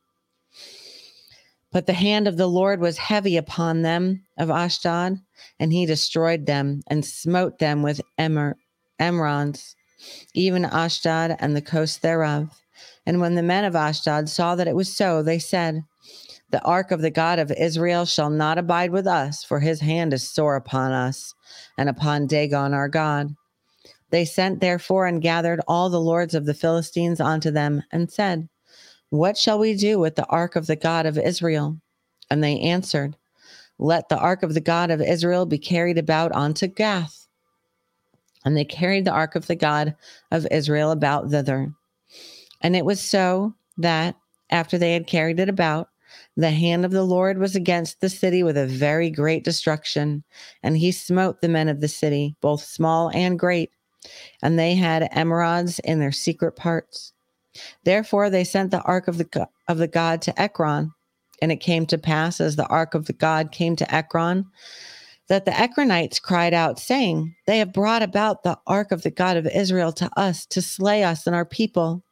But 1.72 1.86
the 1.86 1.94
hand 1.94 2.28
of 2.28 2.38
the 2.38 2.48
Lord 2.48 2.80
was 2.80 2.98
heavy 2.98 3.38
upon 3.38 3.82
them 3.82 4.26
of 4.38 4.50
Ashdod, 4.50 5.20
and 5.60 5.74
he 5.74 5.86
destroyed 5.86 6.46
them 6.46 6.82
and 6.88 7.06
smote 7.06 7.60
them 7.60 7.84
with 7.84 8.02
emer- 8.18 8.58
emeralds, 8.98 9.76
even 10.34 10.66
Ashdod 10.66 11.36
and 11.40 11.56
the 11.56 11.62
coast 11.62 12.02
thereof. 12.02 12.50
And 13.10 13.20
when 13.20 13.34
the 13.34 13.42
men 13.42 13.66
of 13.66 13.76
Ashdod 13.76 14.30
saw 14.30 14.54
that 14.54 14.68
it 14.68 14.76
was 14.76 14.96
so, 14.96 15.24
they 15.24 15.40
said, 15.40 15.84
The 16.52 16.64
ark 16.64 16.92
of 16.92 17.02
the 17.02 17.10
God 17.10 17.40
of 17.40 17.52
Israel 17.52 18.06
shall 18.06 18.30
not 18.30 18.60
abide 18.60 18.92
with 18.92 19.08
us, 19.08 19.44
for 19.44 19.60
his 19.60 19.82
hand 19.82 20.14
is 20.14 20.30
sore 20.30 20.56
upon 20.56 20.92
us 20.92 21.34
and 21.76 21.90
upon 21.90 22.28
Dagon 22.28 22.76
our 22.76 22.88
God. 22.88 23.36
They 24.12 24.26
sent 24.26 24.62
therefore 24.62 25.08
and 25.08 25.24
gathered 25.24 25.60
all 25.68 25.90
the 25.90 26.00
lords 26.00 26.36
of 26.36 26.46
the 26.46 26.54
Philistines 26.54 27.20
unto 27.20 27.50
them, 27.50 27.82
and 27.92 28.12
said, 28.12 28.48
what 29.10 29.38
shall 29.38 29.58
we 29.58 29.76
do 29.76 29.98
with 29.98 30.16
the 30.16 30.28
ark 30.28 30.56
of 30.56 30.68
the 30.68 30.76
God 30.76 31.08
of 31.08 31.18
Israel? 31.18 31.82
And 32.30 32.44
they 32.44 32.60
answered, 32.60 33.18
Let 33.80 34.08
the 34.08 34.20
ark 34.20 34.44
of 34.44 34.54
the 34.54 34.62
God 34.62 34.92
of 34.92 35.02
Israel 35.02 35.48
be 35.48 35.58
carried 35.58 35.98
about 35.98 36.32
unto 36.34 36.68
Gath. 36.68 37.28
And 38.46 38.56
they 38.56 38.66
carried 38.66 39.06
the 39.06 39.12
ark 39.12 39.34
of 39.34 39.48
the 39.48 39.56
God 39.56 39.96
of 40.30 40.46
Israel 40.52 40.92
about 40.92 41.32
thither. 41.32 41.74
And 42.62 42.76
it 42.76 42.86
was 42.86 43.00
so 43.00 43.54
that, 43.78 44.16
after 44.50 44.78
they 44.78 44.94
had 44.94 45.08
carried 45.08 45.40
it 45.40 45.50
about, 45.50 45.90
the 46.36 46.52
hand 46.52 46.86
of 46.86 46.92
the 46.92 47.04
Lord 47.04 47.38
was 47.38 47.56
against 47.56 48.02
the 48.02 48.10
city 48.10 48.44
with 48.44 48.58
a 48.58 48.66
very 48.66 49.10
great 49.10 49.44
destruction, 49.44 50.24
and 50.64 50.78
he 50.78 50.92
smote 50.92 51.42
the 51.42 51.50
men 51.50 51.70
of 51.70 51.82
the 51.82 51.88
city, 51.88 52.36
both 52.42 52.64
small 52.64 53.12
and 53.14 53.38
great, 53.38 53.72
and 54.42 54.58
they 54.58 54.76
had 54.76 55.10
emerods 55.12 55.80
in 55.84 56.00
their 56.00 56.12
secret 56.12 56.56
parts. 56.56 57.14
Therefore, 57.84 58.30
they 58.30 58.44
sent 58.44 58.72
the 58.72 58.82
ark 58.84 59.08
of 59.08 59.18
the 59.18 59.48
of 59.68 59.78
the 59.78 59.88
God 59.88 60.22
to 60.24 60.42
Ekron, 60.42 60.92
and 61.42 61.52
it 61.52 61.58
came 61.58 61.86
to 61.88 61.98
pass 61.98 62.40
as 62.42 62.56
the 62.56 62.68
ark 62.68 62.94
of 62.94 63.06
the 63.06 63.14
God 63.14 63.52
came 63.52 63.76
to 63.76 63.94
Ekron, 63.94 64.46
that 65.28 65.46
the 65.46 65.52
Ekronites 65.52 66.22
cried 66.22 66.54
out, 66.54 66.80
saying, 66.80 67.36
They 67.46 67.60
have 67.60 67.74
brought 67.74 68.02
about 68.02 68.44
the 68.44 68.58
ark 68.66 68.92
of 68.92 69.04
the 69.04 69.12
God 69.12 69.38
of 69.38 69.46
Israel 69.48 69.92
to 69.94 70.10
us 70.18 70.46
to 70.48 70.62
slay 70.62 71.04
us 71.04 71.28
and 71.28 71.36
our 71.36 71.46
people. 71.46 72.04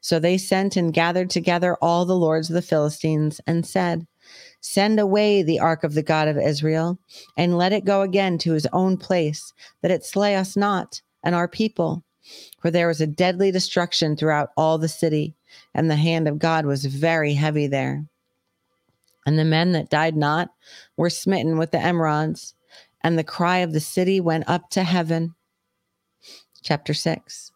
So 0.00 0.18
they 0.18 0.38
sent 0.38 0.76
and 0.76 0.92
gathered 0.92 1.30
together 1.30 1.76
all 1.80 2.04
the 2.04 2.16
lords 2.16 2.50
of 2.50 2.54
the 2.54 2.62
Philistines 2.62 3.40
and 3.46 3.66
said, 3.66 4.06
Send 4.60 5.00
away 5.00 5.42
the 5.42 5.58
ark 5.58 5.84
of 5.84 5.94
the 5.94 6.02
God 6.02 6.28
of 6.28 6.38
Israel, 6.38 6.98
and 7.36 7.58
let 7.58 7.72
it 7.72 7.84
go 7.84 8.02
again 8.02 8.38
to 8.38 8.52
his 8.52 8.66
own 8.72 8.96
place, 8.96 9.52
that 9.80 9.90
it 9.90 10.04
slay 10.04 10.36
us 10.36 10.56
not 10.56 11.02
and 11.24 11.34
our 11.34 11.48
people 11.48 12.04
for 12.60 12.70
there 12.70 12.88
was 12.88 13.00
a 13.00 13.06
deadly 13.06 13.50
destruction 13.50 14.16
throughout 14.16 14.50
all 14.56 14.78
the 14.78 14.88
city, 14.88 15.34
and 15.74 15.90
the 15.90 15.96
hand 15.96 16.28
of 16.28 16.38
God 16.38 16.66
was 16.66 16.84
very 16.84 17.34
heavy 17.34 17.66
there. 17.66 18.04
And 19.26 19.38
the 19.38 19.44
men 19.44 19.72
that 19.72 19.90
died 19.90 20.16
not 20.16 20.50
were 20.96 21.10
smitten 21.10 21.58
with 21.58 21.70
the 21.70 21.78
emerods, 21.78 22.54
and 23.02 23.18
the 23.18 23.24
cry 23.24 23.58
of 23.58 23.72
the 23.72 23.80
city 23.80 24.20
went 24.20 24.48
up 24.48 24.70
to 24.70 24.84
heaven. 24.84 25.34
Chapter 26.62 26.94
6 26.94 27.51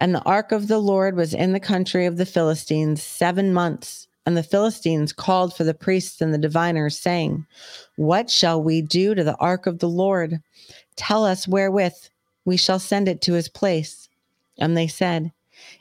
And 0.00 0.14
the 0.14 0.22
ark 0.22 0.50
of 0.50 0.66
the 0.66 0.78
Lord 0.78 1.14
was 1.14 1.34
in 1.34 1.52
the 1.52 1.60
country 1.60 2.06
of 2.06 2.16
the 2.16 2.26
Philistines 2.26 3.02
seven 3.02 3.52
months. 3.52 4.08
And 4.24 4.36
the 4.36 4.42
Philistines 4.42 5.12
called 5.12 5.54
for 5.54 5.64
the 5.64 5.74
priests 5.74 6.20
and 6.20 6.32
the 6.32 6.38
diviners, 6.38 6.98
saying, 6.98 7.46
What 7.96 8.30
shall 8.30 8.62
we 8.62 8.80
do 8.80 9.14
to 9.14 9.22
the 9.22 9.36
ark 9.36 9.66
of 9.66 9.78
the 9.78 9.88
Lord? 9.88 10.40
Tell 10.96 11.24
us 11.24 11.46
wherewith 11.46 11.94
we 12.44 12.56
shall 12.56 12.78
send 12.78 13.08
it 13.08 13.20
to 13.22 13.34
his 13.34 13.48
place. 13.48 14.08
And 14.58 14.76
they 14.76 14.86
said, 14.86 15.32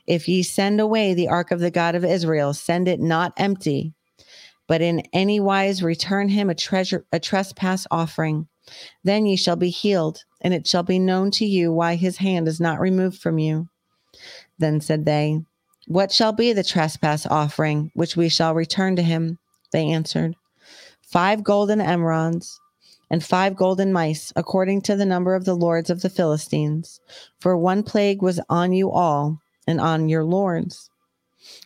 If 0.07 0.27
ye 0.27 0.43
send 0.43 0.81
away 0.81 1.13
the 1.13 1.27
ark 1.27 1.51
of 1.51 1.59
the 1.59 1.71
God 1.71 1.95
of 1.95 2.03
Israel, 2.03 2.53
send 2.53 2.87
it 2.87 2.99
not 2.99 3.33
empty, 3.37 3.93
but 4.67 4.81
in 4.81 5.03
any 5.13 5.39
wise 5.39 5.81
return 5.81 6.29
him 6.29 6.49
a 6.49 6.55
treasure 6.55 7.05
a 7.11 7.19
trespass 7.19 7.87
offering. 7.89 8.47
Then 9.03 9.25
ye 9.25 9.35
shall 9.35 9.55
be 9.55 9.69
healed, 9.69 10.23
and 10.41 10.53
it 10.53 10.67
shall 10.67 10.83
be 10.83 10.99
known 10.99 11.31
to 11.31 11.45
you 11.45 11.71
why 11.71 11.95
his 11.95 12.17
hand 12.17 12.47
is 12.47 12.59
not 12.59 12.79
removed 12.79 13.19
from 13.19 13.39
you. 13.39 13.67
Then 14.59 14.81
said 14.81 15.05
they, 15.05 15.41
What 15.87 16.11
shall 16.11 16.33
be 16.33 16.53
the 16.53 16.63
trespass 16.63 17.25
offering 17.25 17.91
which 17.95 18.15
we 18.15 18.29
shall 18.29 18.53
return 18.53 18.95
to 18.97 19.01
him? 19.01 19.39
They 19.71 19.87
answered, 19.87 20.35
Five 21.01 21.43
golden 21.43 21.79
emerods 21.79 22.59
and 23.09 23.23
five 23.23 23.55
golden 23.55 23.91
mice, 23.91 24.31
according 24.35 24.81
to 24.81 24.95
the 24.95 25.05
number 25.05 25.33
of 25.33 25.45
the 25.45 25.55
lords 25.55 25.89
of 25.89 26.01
the 26.01 26.09
Philistines. 26.09 26.99
For 27.39 27.57
one 27.57 27.81
plague 27.83 28.21
was 28.21 28.39
on 28.49 28.71
you 28.71 28.91
all, 28.91 29.39
and 29.65 29.79
on 29.81 30.09
your 30.09 30.23
lords. 30.23 30.89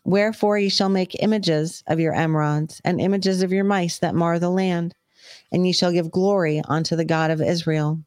Wherefore 0.05 0.57
ye 0.57 0.69
shall 0.69 0.89
make 0.89 1.21
images 1.21 1.83
of 1.87 1.99
your 1.99 2.13
emerods, 2.13 2.79
and 2.85 3.01
images 3.01 3.41
of 3.41 3.51
your 3.51 3.63
mice 3.63 3.99
that 3.99 4.15
mar 4.15 4.39
the 4.39 4.49
land, 4.49 4.95
and 5.51 5.65
ye 5.65 5.73
shall 5.73 5.91
give 5.91 6.11
glory 6.11 6.61
unto 6.67 6.95
the 6.95 7.05
God 7.05 7.31
of 7.31 7.41
Israel. 7.41 7.99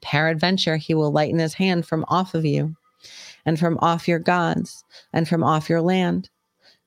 Peradventure 0.00 0.76
he 0.76 0.94
will 0.94 1.12
lighten 1.12 1.38
his 1.38 1.54
hand 1.54 1.86
from 1.86 2.04
off 2.08 2.34
of 2.34 2.44
you, 2.44 2.76
and 3.50 3.58
from 3.58 3.76
off 3.82 4.06
your 4.06 4.20
gods, 4.20 4.84
and 5.12 5.28
from 5.28 5.42
off 5.42 5.68
your 5.68 5.82
land. 5.82 6.30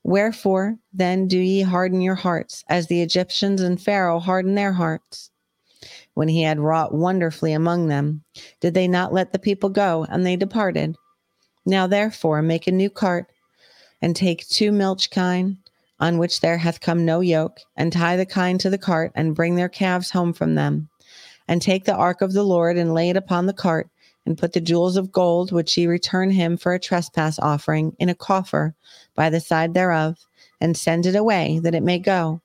Wherefore 0.02 0.77
then 0.94 1.27
do 1.27 1.38
ye 1.38 1.61
harden 1.61 1.99
your 1.99 2.15
hearts, 2.15 2.64
as 2.69 2.88
the 2.88 3.02
Egyptians 3.02 3.60
and 3.60 3.81
Pharaoh 3.81 4.19
harden 4.19 4.56
their 4.56 4.72
hearts? 4.72 5.30
when 6.14 6.30
he 6.30 6.44
had 6.44 6.61
wrought 6.61 6.94
wonderfully 6.94 7.52
among 7.52 7.90
them? 7.90 8.23
Did 8.61 8.76
they 8.76 8.88
not 8.88 9.11
let 9.11 9.34
the 9.34 9.40
people 9.40 9.68
go, 9.68 10.06
and 10.10 10.26
they 10.26 10.38
departed? 10.38 10.95
Now 11.65 11.85
therefore 11.85 12.41
make 12.41 12.65
a 12.65 12.72
new 12.72 12.90
cart, 12.90 13.26
and 14.02 14.15
take 14.15 14.48
two 14.48 14.72
milch 14.72 15.10
kine, 15.10 15.57
on 15.99 16.18
which 16.18 16.40
there 16.40 16.60
hath 16.60 16.80
come 16.80 17.03
no 17.03 17.19
yoke, 17.19 17.60
and 17.76 17.91
tie 17.91 18.15
the 18.15 18.26
kine 18.26 18.57
to 18.60 18.69
the 18.69 18.77
cart, 18.77 19.11
and 19.15 19.35
bring 19.35 19.56
their 19.56 19.68
calves 19.68 20.11
home 20.11 20.31
from 20.31 20.56
them. 20.56 20.88
And 21.45 21.61
take 21.61 21.84
the 21.84 21.95
ark 21.95 22.22
of 22.22 22.31
the 22.31 22.44
Lord, 22.44 22.77
and 22.77 22.94
lay 22.94 23.10
it 23.10 23.18
upon 23.18 23.48
the 23.48 23.53
cart, 23.53 23.90
and 24.25 24.37
put 24.37 24.53
the 24.53 24.61
jewels 24.61 24.97
of 24.97 25.11
gold, 25.11 25.51
which 25.51 25.77
ye 25.77 25.87
return 25.87 26.29
him 26.29 26.57
for 26.57 26.73
a 26.73 26.79
trespass 26.79 27.39
offering, 27.39 27.95
in 27.99 28.09
a 28.09 28.15
coffer 28.15 28.75
by 29.15 29.29
the 29.29 29.39
side 29.39 29.73
thereof, 29.73 30.17
and 30.61 30.77
send 30.77 31.05
it 31.05 31.15
away, 31.15 31.59
that 31.63 31.75
it 31.75 31.83
may 31.83 31.99
go. 31.99 32.41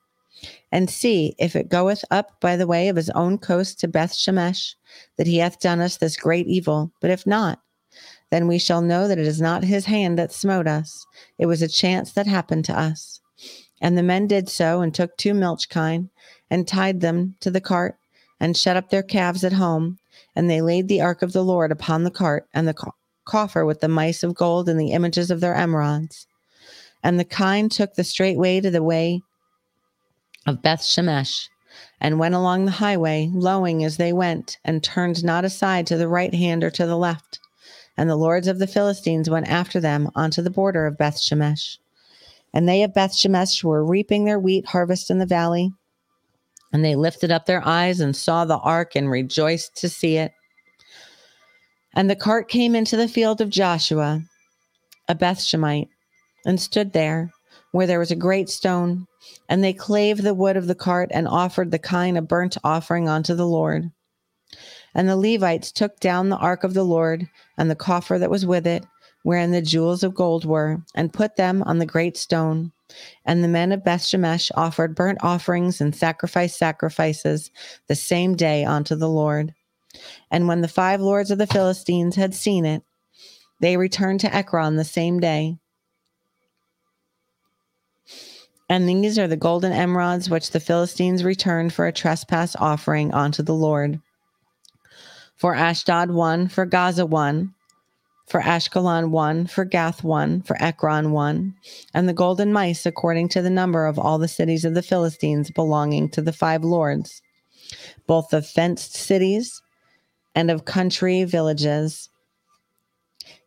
And 0.71 0.89
see 0.89 1.35
if 1.37 1.55
it 1.55 1.69
goeth 1.69 2.03
up 2.11 2.39
by 2.39 2.55
the 2.55 2.67
way 2.67 2.87
of 2.89 2.95
his 2.95 3.09
own 3.11 3.37
coast 3.37 3.79
to 3.79 3.87
Beth 3.87 4.13
Shemesh, 4.13 4.75
that 5.17 5.27
he 5.27 5.37
hath 5.37 5.59
done 5.59 5.79
us 5.79 5.97
this 5.97 6.17
great 6.17 6.47
evil. 6.47 6.91
But 7.01 7.11
if 7.11 7.27
not, 7.27 7.61
then 8.31 8.47
we 8.47 8.59
shall 8.59 8.81
know 8.81 9.07
that 9.07 9.17
it 9.17 9.27
is 9.27 9.41
not 9.41 9.63
his 9.63 9.85
hand 9.85 10.17
that 10.17 10.31
smote 10.31 10.67
us. 10.67 11.05
It 11.37 11.45
was 11.45 11.61
a 11.61 11.67
chance 11.67 12.13
that 12.13 12.27
happened 12.27 12.65
to 12.65 12.79
us. 12.79 13.19
And 13.81 13.97
the 13.97 14.03
men 14.03 14.27
did 14.27 14.49
so, 14.49 14.81
and 14.81 14.93
took 14.93 15.15
two 15.17 15.33
milch 15.33 15.69
kine, 15.69 16.09
and 16.49 16.67
tied 16.67 17.01
them 17.01 17.35
to 17.39 17.49
the 17.51 17.61
cart, 17.61 17.97
and 18.39 18.55
shut 18.55 18.77
up 18.77 18.89
their 18.89 19.03
calves 19.03 19.43
at 19.43 19.53
home. 19.53 19.98
And 20.35 20.49
they 20.49 20.61
laid 20.61 20.87
the 20.87 21.01
ark 21.01 21.21
of 21.21 21.33
the 21.33 21.43
Lord 21.43 21.71
upon 21.71 22.03
the 22.03 22.11
cart, 22.11 22.47
and 22.53 22.67
the 22.67 22.73
co- 22.73 22.93
coffer 23.25 23.65
with 23.65 23.81
the 23.81 23.87
mice 23.87 24.23
of 24.23 24.35
gold 24.35 24.69
and 24.69 24.79
the 24.79 24.91
images 24.91 25.31
of 25.31 25.39
their 25.39 25.55
emerods. 25.55 26.25
And 27.03 27.19
the 27.19 27.25
kine 27.25 27.69
took 27.69 27.95
the 27.95 28.03
straight 28.03 28.37
way 28.37 28.59
to 28.61 28.69
the 28.69 28.83
way 28.83 29.21
of 30.45 30.61
Beth 30.61 30.81
Shemesh, 30.81 31.47
and 32.01 32.19
went 32.19 32.35
along 32.35 32.65
the 32.65 32.71
highway, 32.71 33.29
lowing 33.31 33.83
as 33.83 33.97
they 33.97 34.11
went, 34.13 34.57
and 34.65 34.83
turned 34.83 35.23
not 35.23 35.45
aside 35.45 35.85
to 35.87 35.97
the 35.97 36.07
right 36.07 36.33
hand 36.33 36.63
or 36.63 36.69
to 36.71 36.85
the 36.85 36.97
left. 36.97 37.39
And 37.97 38.09
the 38.09 38.15
lords 38.15 38.47
of 38.47 38.59
the 38.59 38.67
Philistines 38.67 39.29
went 39.29 39.47
after 39.47 39.79
them 39.79 40.09
unto 40.15 40.41
the 40.41 40.49
border 40.49 40.85
of 40.85 40.97
Beth 40.97 41.19
Shemesh. 41.19 41.77
And 42.53 42.67
they 42.67 42.83
of 42.83 42.93
Beth 42.93 43.11
Shemesh 43.11 43.63
were 43.63 43.85
reaping 43.85 44.25
their 44.25 44.39
wheat 44.39 44.67
harvest 44.67 45.11
in 45.11 45.19
the 45.19 45.25
valley. 45.25 45.71
And 46.71 46.85
they 46.85 46.95
lifted 46.95 47.31
up 47.31 47.45
their 47.45 47.65
eyes 47.65 47.99
and 47.99 48.15
saw 48.15 48.45
the 48.45 48.57
ark 48.59 48.95
and 48.95 49.09
rejoiced 49.09 49.75
to 49.77 49.89
see 49.89 50.17
it. 50.17 50.31
And 51.95 52.09
the 52.09 52.15
cart 52.15 52.47
came 52.47 52.75
into 52.75 52.95
the 52.95 53.07
field 53.07 53.41
of 53.41 53.49
Joshua, 53.49 54.21
a 55.07 55.15
Bethshemite, 55.15 55.89
and 56.45 56.59
stood 56.59 56.93
there, 56.93 57.31
where 57.71 57.87
there 57.87 57.99
was 57.99 58.11
a 58.11 58.15
great 58.15 58.49
stone. 58.49 59.07
And 59.47 59.63
they 59.63 59.73
clave 59.73 60.21
the 60.21 60.33
wood 60.33 60.57
of 60.57 60.67
the 60.67 60.75
cart 60.75 61.09
and 61.11 61.27
offered 61.27 61.71
the 61.71 61.79
kine 61.79 62.17
a 62.17 62.21
burnt 62.21 62.57
offering 62.63 63.09
unto 63.09 63.33
the 63.33 63.47
Lord. 63.47 63.91
And 64.95 65.07
the 65.07 65.17
Levites 65.17 65.71
took 65.71 65.99
down 65.99 66.29
the 66.29 66.37
ark 66.37 66.63
of 66.63 66.73
the 66.73 66.83
Lord 66.83 67.27
and 67.57 67.69
the 67.69 67.75
coffer 67.75 68.17
that 68.17 68.31
was 68.31 68.45
with 68.45 68.65
it, 68.65 68.85
wherein 69.23 69.51
the 69.51 69.61
jewels 69.61 70.03
of 70.03 70.15
gold 70.15 70.45
were, 70.45 70.81
and 70.95 71.13
put 71.13 71.35
them 71.35 71.63
on 71.63 71.79
the 71.79 71.85
great 71.85 72.17
stone. 72.17 72.71
And 73.25 73.43
the 73.43 73.47
men 73.47 73.71
of 73.71 73.83
Bethshemesh 73.83 74.51
offered 74.55 74.95
burnt 74.95 75.19
offerings 75.21 75.81
and 75.81 75.95
sacrificed 75.95 76.57
sacrifices 76.57 77.51
the 77.87 77.95
same 77.95 78.35
day 78.35 78.65
unto 78.65 78.95
the 78.95 79.09
Lord. 79.09 79.53
And 80.31 80.47
when 80.47 80.61
the 80.61 80.67
five 80.67 81.01
lords 81.01 81.31
of 81.31 81.37
the 81.37 81.47
Philistines 81.47 82.15
had 82.15 82.33
seen 82.33 82.65
it, 82.65 82.83
they 83.59 83.77
returned 83.77 84.21
to 84.21 84.33
Ekron 84.33 84.75
the 84.75 84.85
same 84.85 85.19
day. 85.19 85.57
And 88.69 88.87
these 88.87 89.17
are 89.17 89.27
the 89.27 89.35
golden 89.35 89.73
emerods 89.73 90.29
which 90.29 90.51
the 90.51 90.59
Philistines 90.59 91.23
returned 91.23 91.73
for 91.73 91.87
a 91.87 91.91
trespass 91.91 92.55
offering 92.55 93.13
unto 93.13 93.41
the 93.41 93.53
Lord. 93.53 93.99
For 95.35 95.55
Ashdod 95.55 96.11
one, 96.11 96.47
for 96.49 96.65
Gaza 96.65 97.05
one, 97.05 97.55
for 98.29 98.41
Ashkelon 98.41 99.09
one, 99.09 99.47
for 99.47 99.65
Gath 99.65 100.03
one, 100.03 100.43
for 100.43 100.55
Ekron 100.61 101.11
one, 101.11 101.55
and 101.95 102.07
the 102.07 102.13
golden 102.13 102.53
mice 102.53 102.85
according 102.85 103.29
to 103.29 103.41
the 103.41 103.49
number 103.49 103.87
of 103.87 103.97
all 103.97 104.19
the 104.19 104.27
cities 104.27 104.63
of 104.63 104.75
the 104.75 104.83
Philistines 104.83 105.49
belonging 105.49 106.09
to 106.09 106.21
the 106.21 106.31
five 106.31 106.63
lords, 106.63 107.23
both 108.05 108.31
of 108.31 108.47
fenced 108.47 108.95
cities 108.95 109.61
and 110.35 110.51
of 110.51 110.63
country 110.63 111.23
villages, 111.23 112.09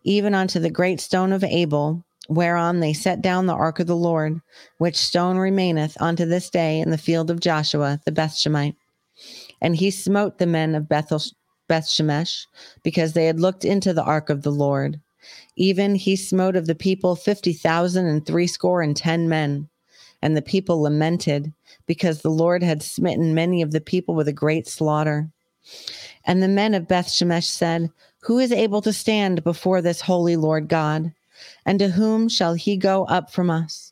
even 0.02 0.34
unto 0.34 0.58
the 0.58 0.70
great 0.70 1.00
stone 1.00 1.32
of 1.32 1.44
Abel, 1.44 2.04
whereon 2.28 2.80
they 2.80 2.92
set 2.92 3.22
down 3.22 3.46
the 3.46 3.54
ark 3.54 3.78
of 3.78 3.86
the 3.86 3.96
Lord, 3.96 4.40
which 4.78 4.96
stone 4.96 5.38
remaineth 5.38 5.96
unto 6.00 6.24
this 6.24 6.50
day 6.50 6.80
in 6.80 6.90
the 6.90 6.98
field 6.98 7.30
of 7.30 7.40
Joshua 7.40 8.00
the 8.04 8.12
Bethshemite. 8.12 8.76
And 9.60 9.76
he 9.76 9.92
smote 9.92 10.38
the 10.38 10.46
men 10.46 10.74
of 10.74 10.88
Bethel, 10.88 11.22
Bethshemesh, 11.68 12.46
because 12.82 13.12
they 13.12 13.26
had 13.26 13.40
looked 13.40 13.64
into 13.64 13.92
the 13.92 14.04
ark 14.04 14.30
of 14.30 14.42
the 14.42 14.50
Lord. 14.50 15.00
Even 15.56 15.94
he 15.94 16.16
smote 16.16 16.56
of 16.56 16.66
the 16.66 16.74
people 16.74 17.14
fifty 17.16 17.52
thousand 17.52 18.06
and 18.06 18.24
threescore 18.24 18.82
and 18.82 18.96
ten 18.96 19.28
men. 19.28 19.68
And 20.20 20.36
the 20.36 20.42
people 20.42 20.80
lamented, 20.80 21.52
because 21.86 22.22
the 22.22 22.30
Lord 22.30 22.62
had 22.62 22.82
smitten 22.82 23.34
many 23.34 23.60
of 23.60 23.72
the 23.72 23.80
people 23.80 24.14
with 24.14 24.28
a 24.28 24.32
great 24.32 24.68
slaughter. 24.68 25.28
And 26.24 26.42
the 26.42 26.48
men 26.48 26.74
of 26.74 26.88
Bethshemesh 26.88 27.46
said, 27.46 27.90
Who 28.20 28.38
is 28.38 28.52
able 28.52 28.82
to 28.82 28.92
stand 28.92 29.42
before 29.44 29.82
this 29.82 30.00
holy 30.00 30.36
Lord 30.36 30.68
God? 30.68 31.12
And 31.66 31.78
to 31.78 31.88
whom 31.88 32.28
shall 32.28 32.54
he 32.54 32.76
go 32.76 33.04
up 33.06 33.30
from 33.30 33.50
us? 33.50 33.91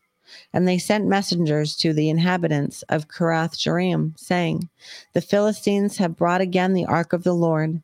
And 0.52 0.66
they 0.66 0.78
sent 0.78 1.06
messengers 1.06 1.76
to 1.76 1.92
the 1.92 2.08
inhabitants 2.08 2.82
of 2.88 3.08
Kirjath 3.08 3.56
Jearim, 3.56 4.18
saying, 4.18 4.68
The 5.12 5.20
Philistines 5.20 5.96
have 5.98 6.16
brought 6.16 6.40
again 6.40 6.72
the 6.72 6.86
ark 6.86 7.12
of 7.12 7.22
the 7.22 7.34
Lord. 7.34 7.82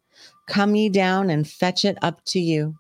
Come 0.49 0.75
ye 0.75 0.89
down 0.89 1.31
and 1.31 1.49
fetch 1.49 1.85
it 1.85 1.97
up 2.03 2.25
to 2.27 2.41
you. 2.41 2.77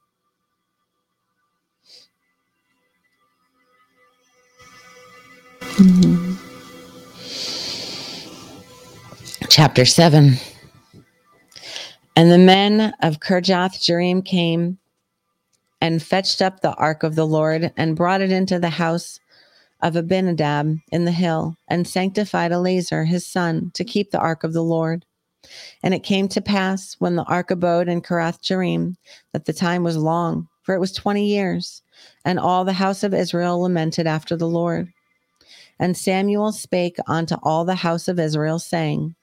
Mm-hmm. 5.61 6.37
Chapter 9.57 9.85
7 9.85 10.35
And 12.15 12.31
the 12.31 12.39
men 12.39 12.93
of 13.01 13.21
Kirjath 13.21 13.79
Jearim 13.79 14.25
came 14.25 14.79
and 15.81 16.03
fetched 16.03 16.43
up 16.43 16.61
the 16.61 16.75
ark 16.75 17.03
of 17.03 17.15
the 17.15 17.27
Lord 17.27 17.73
and 17.77 17.97
brought 17.97 18.21
it 18.21 18.33
into 18.33 18.59
the 18.59 18.71
house 18.71 19.21
of 19.81 19.97
Abinadab 19.97 20.79
in 20.91 21.05
the 21.05 21.13
hill 21.13 21.57
and 21.69 21.87
sanctified 21.87 22.53
Eleazar 22.53 23.05
his 23.05 23.27
son 23.27 23.71
to 23.75 23.85
keep 23.85 24.11
the 24.11 24.19
ark 24.19 24.45
of 24.45 24.53
the 24.53 24.63
Lord. 24.63 25.05
And 25.83 25.95
it 25.95 26.03
came 26.03 26.29
to 26.29 26.41
pass 26.41 26.97
when 26.99 27.17
the 27.17 27.25
ark 27.25 27.51
abode 27.51 27.89
in 27.89 28.01
Kirjath 28.01 28.43
Jearim 28.43 28.97
that 29.33 29.45
the 29.45 29.53
time 29.53 29.83
was 29.83 29.97
long, 29.97 30.49
for 30.63 30.75
it 30.75 30.81
was 30.81 30.93
twenty 30.93 31.27
years, 31.27 31.83
and 32.25 32.39
all 32.39 32.65
the 32.65 32.73
house 32.73 33.03
of 33.03 33.15
Israel 33.15 33.61
lamented 33.61 34.07
after 34.07 34.37
the 34.37 34.49
Lord. 34.49 34.93
And 35.79 35.97
Samuel 35.97 36.53
spake 36.53 36.97
unto 37.07 37.37
all 37.43 37.65
the 37.65 37.75
house 37.75 38.09
of 38.09 38.19
Israel, 38.19 38.59
saying, 38.59 39.15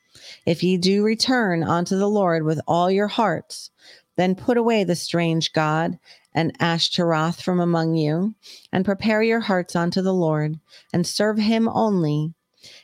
If 0.45 0.63
ye 0.63 0.77
do 0.77 1.03
return 1.03 1.63
unto 1.63 1.97
the 1.97 2.09
Lord 2.09 2.43
with 2.43 2.61
all 2.67 2.89
your 2.91 3.07
hearts, 3.07 3.71
then 4.15 4.35
put 4.35 4.57
away 4.57 4.83
the 4.83 4.95
strange 4.95 5.51
God 5.53 5.97
and 6.33 6.55
Ashtaroth 6.59 7.41
from 7.41 7.59
among 7.59 7.95
you, 7.95 8.35
and 8.71 8.85
prepare 8.85 9.21
your 9.21 9.41
hearts 9.41 9.75
unto 9.75 10.01
the 10.01 10.13
Lord, 10.13 10.59
and 10.91 11.05
serve 11.05 11.37
him 11.37 11.67
only, 11.69 12.33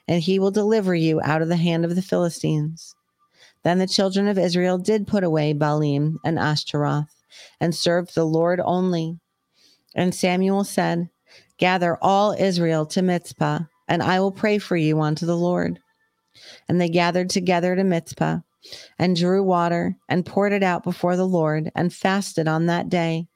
and 0.07 0.21
he 0.21 0.39
will 0.39 0.51
deliver 0.51 0.93
you 0.93 1.19
out 1.21 1.41
of 1.41 1.47
the 1.47 1.57
hand 1.57 1.85
of 1.85 1.95
the 1.95 2.01
Philistines. 2.01 2.95
Then 3.63 3.79
the 3.79 3.87
children 3.87 4.27
of 4.27 4.37
Israel 4.37 4.77
did 4.77 5.07
put 5.07 5.23
away 5.23 5.53
Baalim 5.53 6.17
and 6.23 6.37
Ashtaroth, 6.37 7.13
and 7.59 7.73
served 7.73 8.15
the 8.15 8.25
Lord 8.25 8.61
only. 8.63 9.19
And 9.95 10.13
Samuel 10.13 10.63
said, 10.63 11.09
Gather 11.57 11.97
all 12.01 12.33
Israel 12.33 12.85
to 12.87 13.01
Mizpah, 13.01 13.59
and 13.87 14.01
I 14.01 14.19
will 14.19 14.31
pray 14.31 14.59
for 14.59 14.77
you 14.77 15.01
unto 15.01 15.25
the 15.25 15.37
Lord. 15.37 15.79
And 16.69 16.79
they 16.79 16.89
gathered 16.89 17.29
together 17.29 17.75
to 17.75 17.83
Mizpah 17.83 18.39
and 18.97 19.15
drew 19.15 19.43
water 19.43 19.95
and 20.07 20.25
poured 20.25 20.53
it 20.53 20.63
out 20.63 20.83
before 20.83 21.15
the 21.15 21.27
Lord 21.27 21.71
and 21.75 21.93
fasted 21.93 22.47
on 22.47 22.65
that 22.65 22.89
day 22.89 23.27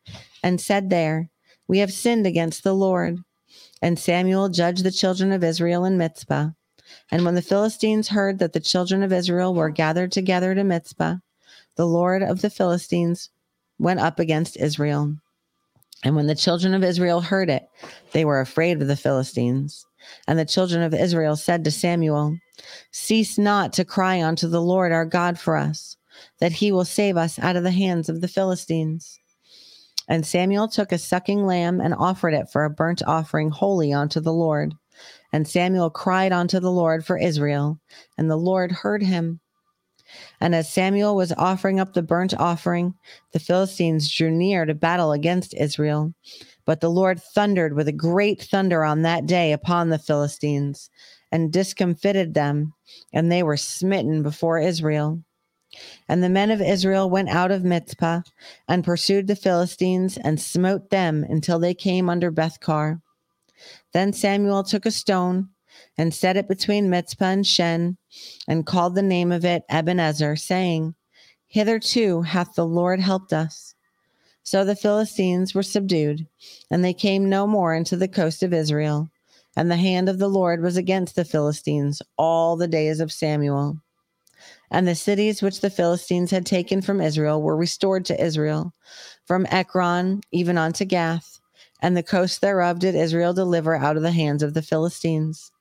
and 0.43 0.59
said 0.59 0.89
there, 0.89 1.29
We 1.67 1.79
have 1.79 1.93
sinned 1.93 2.27
against 2.27 2.63
the 2.63 2.73
Lord. 2.73 3.17
And 3.81 3.99
Samuel 3.99 4.49
judged 4.49 4.83
the 4.83 4.91
children 4.91 5.31
of 5.31 5.43
Israel 5.43 5.85
in 5.85 5.97
Mizpah. 5.97 6.49
And 7.11 7.25
when 7.25 7.35
the 7.35 7.41
Philistines 7.41 8.09
heard 8.09 8.39
that 8.39 8.53
the 8.53 8.59
children 8.59 9.03
of 9.03 9.13
Israel 9.13 9.53
were 9.53 9.69
gathered 9.69 10.11
together 10.11 10.53
to 10.55 10.63
Mizpah, 10.63 11.15
the 11.75 11.87
Lord 11.87 12.21
of 12.23 12.41
the 12.41 12.49
Philistines 12.49 13.29
went 13.79 13.99
up 13.99 14.19
against 14.19 14.57
Israel. 14.57 15.15
And 16.03 16.15
when 16.15 16.27
the 16.27 16.35
children 16.35 16.73
of 16.73 16.83
Israel 16.83 17.21
heard 17.21 17.49
it, 17.49 17.67
they 18.11 18.25
were 18.25 18.41
afraid 18.41 18.81
of 18.81 18.87
the 18.87 18.95
Philistines. 18.95 19.85
And 20.27 20.37
the 20.37 20.45
children 20.45 20.81
of 20.81 20.93
Israel 20.93 21.35
said 21.35 21.63
to 21.63 21.71
Samuel, 21.71 22.37
Cease 22.91 23.37
not 23.37 23.73
to 23.73 23.85
cry 23.85 24.21
unto 24.21 24.47
the 24.47 24.61
Lord 24.61 24.91
our 24.91 25.05
God 25.05 25.39
for 25.39 25.57
us, 25.57 25.97
that 26.39 26.53
he 26.53 26.71
will 26.71 26.85
save 26.85 27.17
us 27.17 27.39
out 27.39 27.55
of 27.55 27.63
the 27.63 27.71
hands 27.71 28.09
of 28.09 28.21
the 28.21 28.27
Philistines. 28.27 29.19
And 30.07 30.25
Samuel 30.25 30.67
took 30.67 30.91
a 30.91 30.97
sucking 30.97 31.45
lamb 31.45 31.79
and 31.79 31.93
offered 31.93 32.33
it 32.33 32.49
for 32.51 32.65
a 32.65 32.69
burnt 32.69 33.01
offering 33.07 33.51
holy 33.51 33.93
unto 33.93 34.19
the 34.19 34.33
Lord. 34.33 34.73
And 35.31 35.47
Samuel 35.47 35.89
cried 35.89 36.31
unto 36.31 36.59
the 36.59 36.71
Lord 36.71 37.05
for 37.05 37.17
Israel, 37.17 37.79
and 38.17 38.29
the 38.29 38.37
Lord 38.37 38.71
heard 38.71 39.01
him. 39.01 39.39
And 40.39 40.53
as 40.53 40.71
Samuel 40.71 41.15
was 41.15 41.33
offering 41.37 41.79
up 41.79 41.93
the 41.93 42.03
burnt 42.03 42.33
offering, 42.37 42.93
the 43.31 43.39
Philistines 43.39 44.13
drew 44.13 44.29
near 44.29 44.65
to 44.65 44.75
battle 44.75 45.11
against 45.11 45.55
Israel. 45.55 46.13
But 46.65 46.79
the 46.79 46.89
Lord 46.89 47.21
thundered 47.21 47.73
with 47.73 47.87
a 47.87 47.93
great 47.93 48.41
thunder 48.41 48.83
on 48.83 49.01
that 49.01 49.25
day 49.25 49.51
upon 49.51 49.89
the 49.89 49.99
Philistines 49.99 50.89
and 51.31 51.51
discomfited 51.51 52.33
them, 52.33 52.73
and 53.11 53.31
they 53.31 53.43
were 53.43 53.57
smitten 53.57 54.23
before 54.23 54.59
Israel. 54.59 55.23
And 56.07 56.23
the 56.23 56.29
men 56.29 56.51
of 56.51 56.61
Israel 56.61 57.09
went 57.09 57.29
out 57.29 57.51
of 57.51 57.63
Mizpah 57.63 58.21
and 58.67 58.83
pursued 58.83 59.27
the 59.27 59.35
Philistines 59.35 60.17
and 60.17 60.39
smote 60.39 60.89
them 60.89 61.25
until 61.27 61.57
they 61.59 61.73
came 61.73 62.09
under 62.09 62.31
Bethcar. 62.31 63.01
Then 63.91 64.13
Samuel 64.13 64.63
took 64.63 64.85
a 64.85 64.91
stone 64.91 65.49
and 65.97 66.13
set 66.13 66.37
it 66.37 66.47
between 66.47 66.89
Mizpah 66.89 67.25
and 67.25 67.47
Shen 67.47 67.97
and 68.47 68.65
called 68.65 68.95
the 68.95 69.01
name 69.01 69.31
of 69.31 69.45
it 69.45 69.63
Ebenezer, 69.69 70.35
saying, 70.35 70.95
Hitherto 71.47 72.21
hath 72.21 72.55
the 72.55 72.65
Lord 72.65 72.99
helped 72.99 73.33
us. 73.33 73.72
So 74.43 74.65
the 74.65 74.75
Philistines 74.75 75.55
were 75.55 75.63
subdued, 75.63 76.27
and 76.69 76.83
they 76.83 76.93
came 76.93 77.29
no 77.29 77.47
more 77.47 77.73
into 77.73 77.95
the 77.95 78.07
coast 78.07 78.43
of 78.43 78.53
Israel. 78.53 79.09
And 79.55 79.69
the 79.71 79.77
hand 79.77 80.09
of 80.09 80.19
the 80.19 80.27
Lord 80.27 80.61
was 80.61 80.77
against 80.77 81.15
the 81.15 81.25
Philistines 81.25 82.01
all 82.17 82.55
the 82.55 82.67
days 82.67 82.99
of 82.99 83.11
Samuel. 83.11 83.77
And 84.71 84.87
the 84.87 84.95
cities 84.95 85.41
which 85.41 85.61
the 85.61 85.69
Philistines 85.69 86.31
had 86.31 86.45
taken 86.45 86.81
from 86.81 86.99
Israel 86.99 87.41
were 87.41 87.55
restored 87.55 88.05
to 88.05 88.23
Israel, 88.23 88.73
from 89.25 89.45
Ekron 89.49 90.21
even 90.31 90.57
unto 90.57 90.85
Gath, 90.85 91.39
and 91.81 91.95
the 91.95 92.03
coast 92.03 92.41
thereof 92.41 92.79
did 92.79 92.95
Israel 92.95 93.33
deliver 93.33 93.75
out 93.75 93.97
of 93.97 94.03
the 94.03 94.11
hands 94.11 94.41
of 94.41 94.53
the 94.53 94.61
Philistines. 94.61 95.51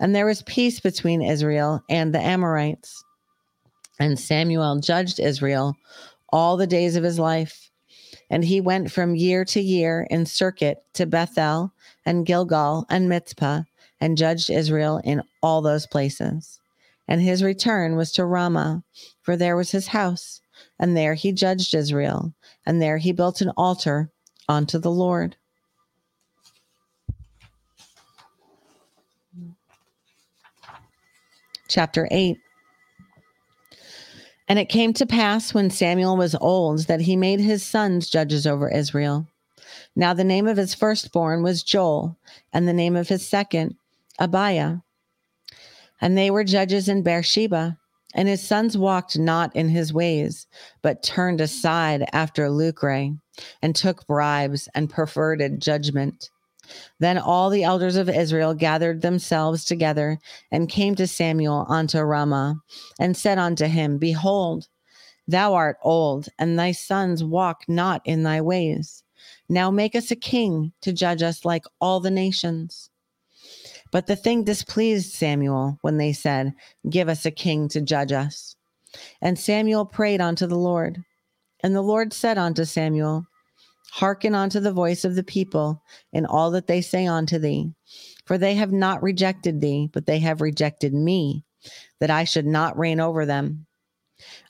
And 0.00 0.14
there 0.14 0.26
was 0.26 0.42
peace 0.42 0.80
between 0.80 1.22
Israel 1.22 1.82
and 1.88 2.12
the 2.12 2.20
Amorites. 2.20 3.04
And 4.00 4.18
Samuel 4.18 4.80
judged 4.80 5.20
Israel 5.20 5.76
all 6.30 6.56
the 6.56 6.66
days 6.66 6.96
of 6.96 7.04
his 7.04 7.18
life. 7.18 7.63
And 8.30 8.44
he 8.44 8.60
went 8.60 8.90
from 8.90 9.14
year 9.14 9.44
to 9.46 9.60
year 9.60 10.06
in 10.10 10.26
circuit 10.26 10.82
to 10.94 11.06
Bethel 11.06 11.72
and 12.04 12.26
Gilgal 12.26 12.86
and 12.88 13.08
Mizpah 13.08 13.62
and 14.00 14.18
judged 14.18 14.50
Israel 14.50 15.00
in 15.04 15.22
all 15.42 15.62
those 15.62 15.86
places. 15.86 16.60
And 17.06 17.20
his 17.20 17.42
return 17.42 17.96
was 17.96 18.12
to 18.12 18.24
Ramah, 18.24 18.82
for 19.22 19.36
there 19.36 19.56
was 19.56 19.70
his 19.70 19.88
house, 19.88 20.40
and 20.78 20.96
there 20.96 21.14
he 21.14 21.32
judged 21.32 21.74
Israel, 21.74 22.34
and 22.64 22.80
there 22.80 22.98
he 22.98 23.12
built 23.12 23.40
an 23.40 23.50
altar 23.56 24.10
unto 24.48 24.78
the 24.78 24.90
Lord. 24.90 25.36
Chapter 31.68 32.08
8 32.10 32.38
And 34.46 34.58
it 34.58 34.68
came 34.68 34.92
to 34.94 35.06
pass 35.06 35.54
when 35.54 35.70
Samuel 35.70 36.16
was 36.16 36.34
old 36.34 36.80
that 36.86 37.00
he 37.00 37.16
made 37.16 37.40
his 37.40 37.62
sons 37.62 38.10
judges 38.10 38.46
over 38.46 38.68
Israel. 38.70 39.26
Now 39.96 40.12
the 40.12 40.24
name 40.24 40.46
of 40.46 40.56
his 40.56 40.74
firstborn 40.74 41.42
was 41.42 41.62
Joel, 41.62 42.16
and 42.52 42.68
the 42.68 42.72
name 42.72 42.96
of 42.96 43.08
his 43.08 43.26
second, 43.26 43.76
Abiah. 44.18 44.78
And 46.00 46.18
they 46.18 46.30
were 46.30 46.44
judges 46.44 46.88
in 46.88 47.02
Beersheba. 47.02 47.78
And 48.16 48.28
his 48.28 48.46
sons 48.46 48.78
walked 48.78 49.18
not 49.18 49.54
in 49.56 49.68
his 49.68 49.92
ways, 49.92 50.46
but 50.82 51.02
turned 51.02 51.40
aside 51.40 52.08
after 52.12 52.48
lucre, 52.48 53.10
and 53.60 53.74
took 53.74 54.06
bribes, 54.06 54.68
and 54.72 54.88
perverted 54.88 55.60
judgment. 55.60 56.30
Then 56.98 57.18
all 57.18 57.50
the 57.50 57.64
elders 57.64 57.96
of 57.96 58.08
Israel 58.08 58.54
gathered 58.54 59.02
themselves 59.02 59.64
together, 59.64 60.18
and 60.50 60.68
came 60.68 60.94
to 60.96 61.06
Samuel 61.06 61.66
unto 61.68 61.98
Ramah, 62.00 62.56
and 62.98 63.16
said 63.16 63.38
unto 63.38 63.66
him, 63.66 63.98
Behold, 63.98 64.68
thou 65.26 65.54
art 65.54 65.76
old, 65.82 66.28
and 66.38 66.58
thy 66.58 66.72
sons 66.72 67.24
walk 67.24 67.62
not 67.68 68.02
in 68.04 68.22
thy 68.22 68.40
ways. 68.40 69.02
Now 69.48 69.70
make 69.70 69.94
us 69.94 70.10
a 70.10 70.16
king 70.16 70.72
to 70.82 70.92
judge 70.92 71.22
us 71.22 71.44
like 71.44 71.64
all 71.80 72.00
the 72.00 72.10
nations. 72.10 72.90
But 73.90 74.06
the 74.06 74.16
thing 74.16 74.44
displeased 74.44 75.12
Samuel 75.12 75.78
when 75.82 75.98
they 75.98 76.12
said, 76.12 76.54
Give 76.88 77.08
us 77.08 77.24
a 77.24 77.30
king 77.30 77.68
to 77.68 77.80
judge 77.80 78.12
us. 78.12 78.56
And 79.20 79.38
Samuel 79.38 79.86
prayed 79.86 80.20
unto 80.20 80.46
the 80.46 80.58
Lord. 80.58 81.04
And 81.62 81.74
the 81.74 81.82
Lord 81.82 82.12
said 82.12 82.36
unto 82.36 82.64
Samuel, 82.64 83.26
Hearken 83.98 84.34
unto 84.34 84.58
the 84.58 84.72
voice 84.72 85.04
of 85.04 85.14
the 85.14 85.22
people 85.22 85.80
and 86.12 86.26
all 86.26 86.50
that 86.50 86.66
they 86.66 86.80
say 86.80 87.06
unto 87.06 87.38
thee. 87.38 87.70
For 88.26 88.36
they 88.36 88.56
have 88.56 88.72
not 88.72 89.04
rejected 89.04 89.60
thee, 89.60 89.88
but 89.92 90.04
they 90.04 90.18
have 90.18 90.40
rejected 90.40 90.92
me, 90.92 91.44
that 92.00 92.10
I 92.10 92.24
should 92.24 92.44
not 92.44 92.76
reign 92.76 92.98
over 92.98 93.24
them. 93.24 93.66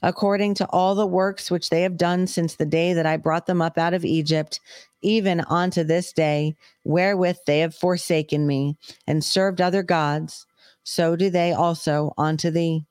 According 0.02 0.54
to 0.54 0.66
all 0.70 0.94
the 0.94 1.06
works 1.06 1.50
which 1.50 1.68
they 1.68 1.82
have 1.82 1.98
done 1.98 2.26
since 2.26 2.54
the 2.54 2.64
day 2.64 2.94
that 2.94 3.04
I 3.04 3.18
brought 3.18 3.44
them 3.44 3.60
up 3.60 3.76
out 3.76 3.92
of 3.92 4.02
Egypt, 4.02 4.60
even 5.02 5.42
unto 5.42 5.84
this 5.84 6.14
day, 6.14 6.56
wherewith 6.84 7.36
they 7.46 7.58
have 7.58 7.74
forsaken 7.74 8.46
me 8.46 8.78
and 9.06 9.22
served 9.22 9.60
other 9.60 9.82
gods, 9.82 10.46
so 10.84 11.16
do 11.16 11.28
they 11.28 11.52
also 11.52 12.14
unto 12.16 12.50
thee. 12.50 12.86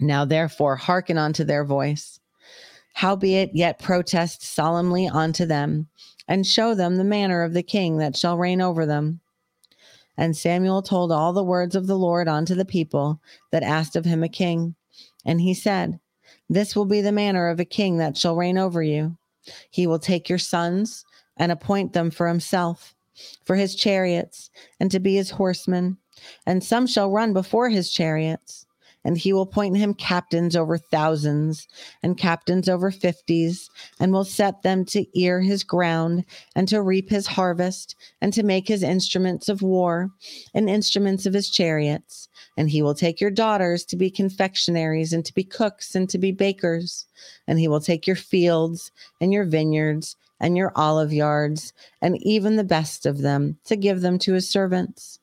Now 0.00 0.24
therefore 0.24 0.76
hearken 0.76 1.18
unto 1.18 1.44
their 1.44 1.66
voice. 1.66 2.18
Howbeit, 2.94 3.50
yet 3.54 3.80
protest 3.80 4.42
solemnly 4.42 5.08
unto 5.08 5.44
them, 5.44 5.88
and 6.28 6.46
show 6.46 6.74
them 6.74 6.96
the 6.96 7.04
manner 7.04 7.42
of 7.42 7.52
the 7.52 7.62
king 7.62 7.98
that 7.98 8.16
shall 8.16 8.38
reign 8.38 8.60
over 8.60 8.86
them. 8.86 9.20
And 10.16 10.36
Samuel 10.36 10.80
told 10.80 11.10
all 11.10 11.32
the 11.32 11.42
words 11.42 11.74
of 11.74 11.88
the 11.88 11.98
Lord 11.98 12.28
unto 12.28 12.54
the 12.54 12.64
people 12.64 13.20
that 13.50 13.64
asked 13.64 13.96
of 13.96 14.04
him 14.04 14.22
a 14.22 14.28
king. 14.28 14.76
And 15.24 15.40
he 15.40 15.54
said, 15.54 15.98
This 16.48 16.76
will 16.76 16.84
be 16.84 17.00
the 17.00 17.10
manner 17.10 17.48
of 17.48 17.58
a 17.58 17.64
king 17.64 17.96
that 17.98 18.16
shall 18.16 18.36
reign 18.36 18.58
over 18.58 18.80
you. 18.80 19.16
He 19.70 19.88
will 19.88 19.98
take 19.98 20.28
your 20.28 20.38
sons 20.38 21.04
and 21.36 21.50
appoint 21.50 21.94
them 21.94 22.12
for 22.12 22.28
himself, 22.28 22.94
for 23.44 23.56
his 23.56 23.74
chariots, 23.74 24.50
and 24.78 24.88
to 24.92 25.00
be 25.00 25.16
his 25.16 25.30
horsemen. 25.30 25.96
And 26.46 26.62
some 26.62 26.86
shall 26.86 27.10
run 27.10 27.32
before 27.32 27.70
his 27.70 27.90
chariots. 27.90 28.66
And 29.04 29.18
he 29.18 29.32
will 29.32 29.42
appoint 29.42 29.76
him 29.76 29.94
captains 29.94 30.56
over 30.56 30.78
thousands 30.78 31.68
and 32.02 32.16
captains 32.16 32.68
over 32.68 32.90
fifties, 32.90 33.68
and 34.00 34.12
will 34.12 34.24
set 34.24 34.62
them 34.62 34.84
to 34.86 35.06
ear 35.18 35.40
his 35.40 35.62
ground 35.62 36.24
and 36.56 36.66
to 36.68 36.82
reap 36.82 37.10
his 37.10 37.26
harvest 37.26 37.96
and 38.20 38.32
to 38.32 38.42
make 38.42 38.66
his 38.66 38.82
instruments 38.82 39.48
of 39.48 39.62
war 39.62 40.10
and 40.54 40.70
instruments 40.70 41.26
of 41.26 41.34
his 41.34 41.50
chariots. 41.50 42.28
And 42.56 42.70
he 42.70 42.82
will 42.82 42.94
take 42.94 43.20
your 43.20 43.30
daughters 43.30 43.84
to 43.86 43.96
be 43.96 44.10
confectionaries 44.10 45.12
and 45.12 45.24
to 45.24 45.34
be 45.34 45.44
cooks 45.44 45.94
and 45.94 46.08
to 46.08 46.18
be 46.18 46.32
bakers. 46.32 47.06
And 47.46 47.58
he 47.58 47.68
will 47.68 47.80
take 47.80 48.06
your 48.06 48.16
fields 48.16 48.90
and 49.20 49.32
your 49.32 49.44
vineyards 49.44 50.16
and 50.40 50.56
your 50.56 50.72
olive 50.76 51.12
yards 51.12 51.72
and 52.02 52.16
even 52.22 52.56
the 52.56 52.64
best 52.64 53.06
of 53.06 53.18
them 53.18 53.58
to 53.64 53.76
give 53.76 54.00
them 54.00 54.18
to 54.20 54.34
his 54.34 54.48
servants. 54.48 55.18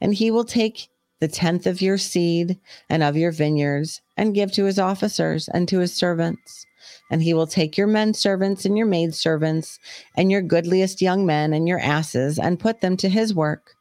And 0.00 0.14
he 0.14 0.30
will 0.30 0.44
take 0.44 0.88
the 1.20 1.28
tenth 1.28 1.66
of 1.66 1.80
your 1.80 1.98
seed 1.98 2.58
and 2.88 3.02
of 3.02 3.16
your 3.16 3.32
vineyards, 3.32 4.02
and 4.16 4.34
give 4.34 4.52
to 4.52 4.64
his 4.64 4.78
officers 4.78 5.48
and 5.48 5.68
to 5.68 5.78
his 5.78 5.94
servants. 5.94 6.66
And 7.10 7.22
he 7.22 7.34
will 7.34 7.46
take 7.46 7.76
your 7.76 7.86
men 7.86 8.14
servants 8.14 8.64
and 8.64 8.76
your 8.76 8.86
maid 8.86 9.14
servants, 9.14 9.78
and 10.16 10.30
your 10.30 10.42
goodliest 10.42 11.00
young 11.00 11.24
men 11.24 11.52
and 11.52 11.66
your 11.66 11.80
asses, 11.80 12.38
and 12.38 12.60
put 12.60 12.80
them 12.80 12.96
to 12.98 13.08
his 13.08 13.34
work. 13.34 13.74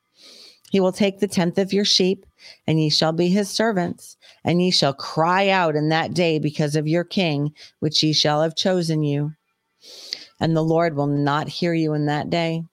He 0.72 0.80
will 0.80 0.92
take 0.92 1.20
the 1.20 1.28
tenth 1.28 1.58
of 1.58 1.74
your 1.74 1.86
sheep, 1.86 2.26
and 2.68 2.82
ye 2.82 2.90
shall 2.90 3.12
be 3.12 3.30
his 3.30 3.50
servants, 3.50 4.18
and 4.44 4.62
ye 4.62 4.72
shall 4.72 4.94
cry 4.94 5.50
out 5.50 5.76
in 5.76 5.90
that 5.90 6.14
day 6.14 6.40
because 6.40 6.76
of 6.76 6.88
your 6.88 7.04
king, 7.04 7.54
which 7.80 8.04
ye 8.04 8.14
shall 8.14 8.42
have 8.42 8.56
chosen 8.56 9.04
you. 9.04 9.34
And 10.40 10.56
the 10.56 10.64
Lord 10.64 10.96
will 10.96 11.08
not 11.08 11.48
hear 11.48 11.74
you 11.74 11.94
in 11.94 12.08
that 12.08 12.30
day. 12.30 12.64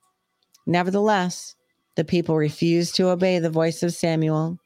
Nevertheless, 0.65 1.55
the 1.95 2.03
people 2.03 2.35
refused 2.35 2.95
to 2.95 3.09
obey 3.09 3.39
the 3.39 3.49
voice 3.49 3.83
of 3.83 3.93
Samuel, 3.93 4.57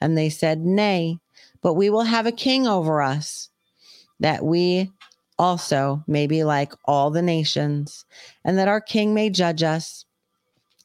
and 0.00 0.16
they 0.16 0.28
said, 0.28 0.60
Nay, 0.60 1.18
but 1.62 1.74
we 1.74 1.90
will 1.90 2.04
have 2.04 2.26
a 2.26 2.32
king 2.32 2.66
over 2.66 3.02
us, 3.02 3.50
that 4.20 4.44
we 4.44 4.90
also 5.38 6.02
may 6.06 6.26
be 6.26 6.44
like 6.44 6.72
all 6.84 7.10
the 7.10 7.22
nations, 7.22 8.04
and 8.44 8.58
that 8.58 8.68
our 8.68 8.80
king 8.80 9.14
may 9.14 9.30
judge 9.30 9.62
us 9.62 10.04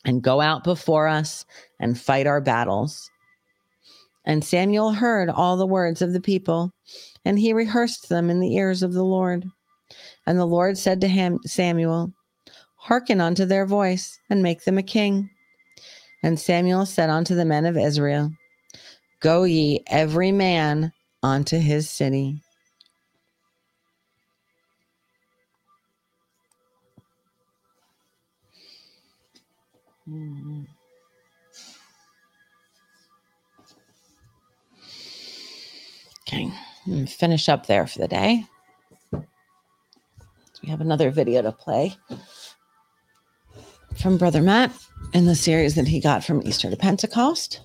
and 0.06 0.23
go 0.23 0.41
out 0.41 0.64
before 0.64 1.07
us 1.07 1.45
and 1.80 1.99
fight 1.99 2.28
our 2.28 2.41
battles. 2.41 3.10
And 4.26 4.44
Samuel 4.44 4.94
heard 4.94 5.30
all 5.30 5.57
the 5.57 5.65
words 5.65 6.02
of 6.02 6.14
the 6.14 6.22
people, 6.22 6.72
and 7.26 7.40
he 7.40 7.53
rehearsed 7.53 8.10
them 8.10 8.30
in 8.30 8.40
the 8.40 8.56
ears 8.56 8.84
of 8.84 8.94
the 8.94 9.03
Lord. 9.03 9.45
And 10.26 10.38
the 10.38 10.45
Lord 10.45 10.78
said 10.78 11.02
to 11.02 11.07
him, 11.07 11.40
Samuel, 11.45 12.14
Hearken 12.76 13.22
unto 13.22 13.45
their 13.45 13.65
voice, 13.65 14.19
and 14.30 14.41
make 14.41 14.64
them 14.64 14.78
a 14.78 14.84
king. 14.84 15.31
And 16.23 16.39
Samuel 16.39 16.85
said 16.85 17.10
unto 17.10 17.35
the 17.35 17.45
men 17.45 17.65
of 17.65 17.77
Israel, 17.77 18.31
Go 19.22 19.43
ye 19.43 19.84
every 19.88 20.31
man 20.31 20.93
unto 21.23 21.57
his 21.57 21.89
city. 21.89 22.41
Okay, 36.27 36.52
finish 37.07 37.49
up 37.49 37.68
there 37.68 37.88
for 37.88 37.99
the 37.99 38.07
day. 38.07 38.45
We 40.64 40.69
have 40.69 40.81
another 40.81 41.11
video 41.11 41.41
to 41.41 41.52
play. 41.52 41.95
From 43.98 44.18
Brother 44.18 44.42
Matt 44.42 44.72
in 45.14 45.26
the 45.26 45.36
series 45.36 45.76
that 45.76 45.88
he 45.88 46.00
got 46.00 46.24
from 46.24 46.42
Easter 46.46 46.70
to 46.70 46.76
Pentecost. 46.76 47.62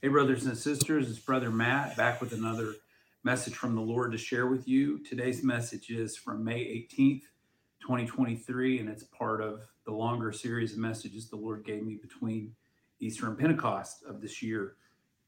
Hey, 0.00 0.08
brothers 0.08 0.46
and 0.46 0.58
sisters, 0.58 1.08
it's 1.08 1.20
Brother 1.20 1.48
Matt 1.50 1.96
back 1.96 2.20
with 2.20 2.32
another 2.32 2.74
message 3.22 3.54
from 3.54 3.76
the 3.76 3.80
Lord 3.80 4.10
to 4.10 4.18
share 4.18 4.48
with 4.48 4.66
you. 4.66 4.98
Today's 5.04 5.44
message 5.44 5.90
is 5.90 6.16
from 6.16 6.42
May 6.42 6.64
18th, 6.64 7.22
2023, 7.82 8.80
and 8.80 8.88
it's 8.88 9.04
part 9.04 9.42
of 9.42 9.60
the 9.84 9.92
longer 9.92 10.32
series 10.32 10.72
of 10.72 10.78
messages 10.78 11.28
the 11.28 11.36
Lord 11.36 11.64
gave 11.64 11.82
me 11.82 11.96
between 11.96 12.54
Easter 13.00 13.26
and 13.26 13.38
Pentecost 13.38 14.04
of 14.04 14.20
this 14.20 14.42
year. 14.42 14.76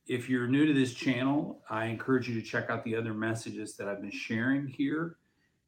If 0.06 0.28
you're 0.28 0.46
new 0.46 0.66
to 0.66 0.72
this 0.72 0.94
channel, 0.94 1.60
I 1.68 1.86
encourage 1.86 2.28
you 2.28 2.40
to 2.40 2.46
check 2.46 2.70
out 2.70 2.84
the 2.84 2.96
other 2.96 3.12
messages 3.12 3.76
that 3.76 3.88
I've 3.88 4.00
been 4.00 4.10
sharing 4.10 4.66
here. 4.66 5.16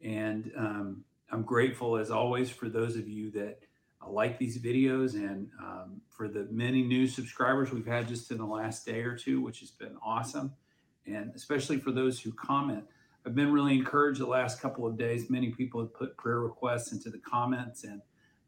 And 0.03 0.51
um, 0.57 1.05
I'm 1.31 1.43
grateful, 1.43 1.97
as 1.97 2.11
always, 2.11 2.51
for 2.51 2.69
those 2.69 2.97
of 2.97 3.09
you 3.09 3.31
that 3.33 3.59
uh, 4.03 4.11
like 4.11 4.39
these 4.39 4.59
videos 4.59 5.15
and 5.15 5.49
um, 5.61 6.01
for 6.09 6.29
the 6.29 6.47
many 6.51 6.83
new 6.83 7.07
subscribers 7.07 7.73
we've 7.73 7.87
had 7.87 8.09
just 8.09 8.31
in 8.31 8.39
the 8.39 8.47
last 8.47 8.87
day 8.87 9.01
or 9.01 9.17
two, 9.17 9.41
which 9.41 9.61
has 9.61 9.71
been 9.71 9.97
awesome 10.05 10.53
and 11.07 11.33
especially 11.35 11.79
for 11.79 11.93
those 11.93 12.21
who 12.21 12.33
comment. 12.33 12.85
I've 13.27 13.35
been 13.35 13.53
really 13.53 13.75
encouraged 13.75 14.21
the 14.21 14.27
last 14.27 14.61
couple 14.61 14.87
of 14.87 14.97
days. 14.97 15.29
Many 15.29 15.51
people 15.51 15.81
have 15.81 15.93
put 15.93 16.17
prayer 16.17 16.39
requests 16.39 16.93
into 16.93 17.11
the 17.11 17.19
comments, 17.19 17.83
and 17.83 18.01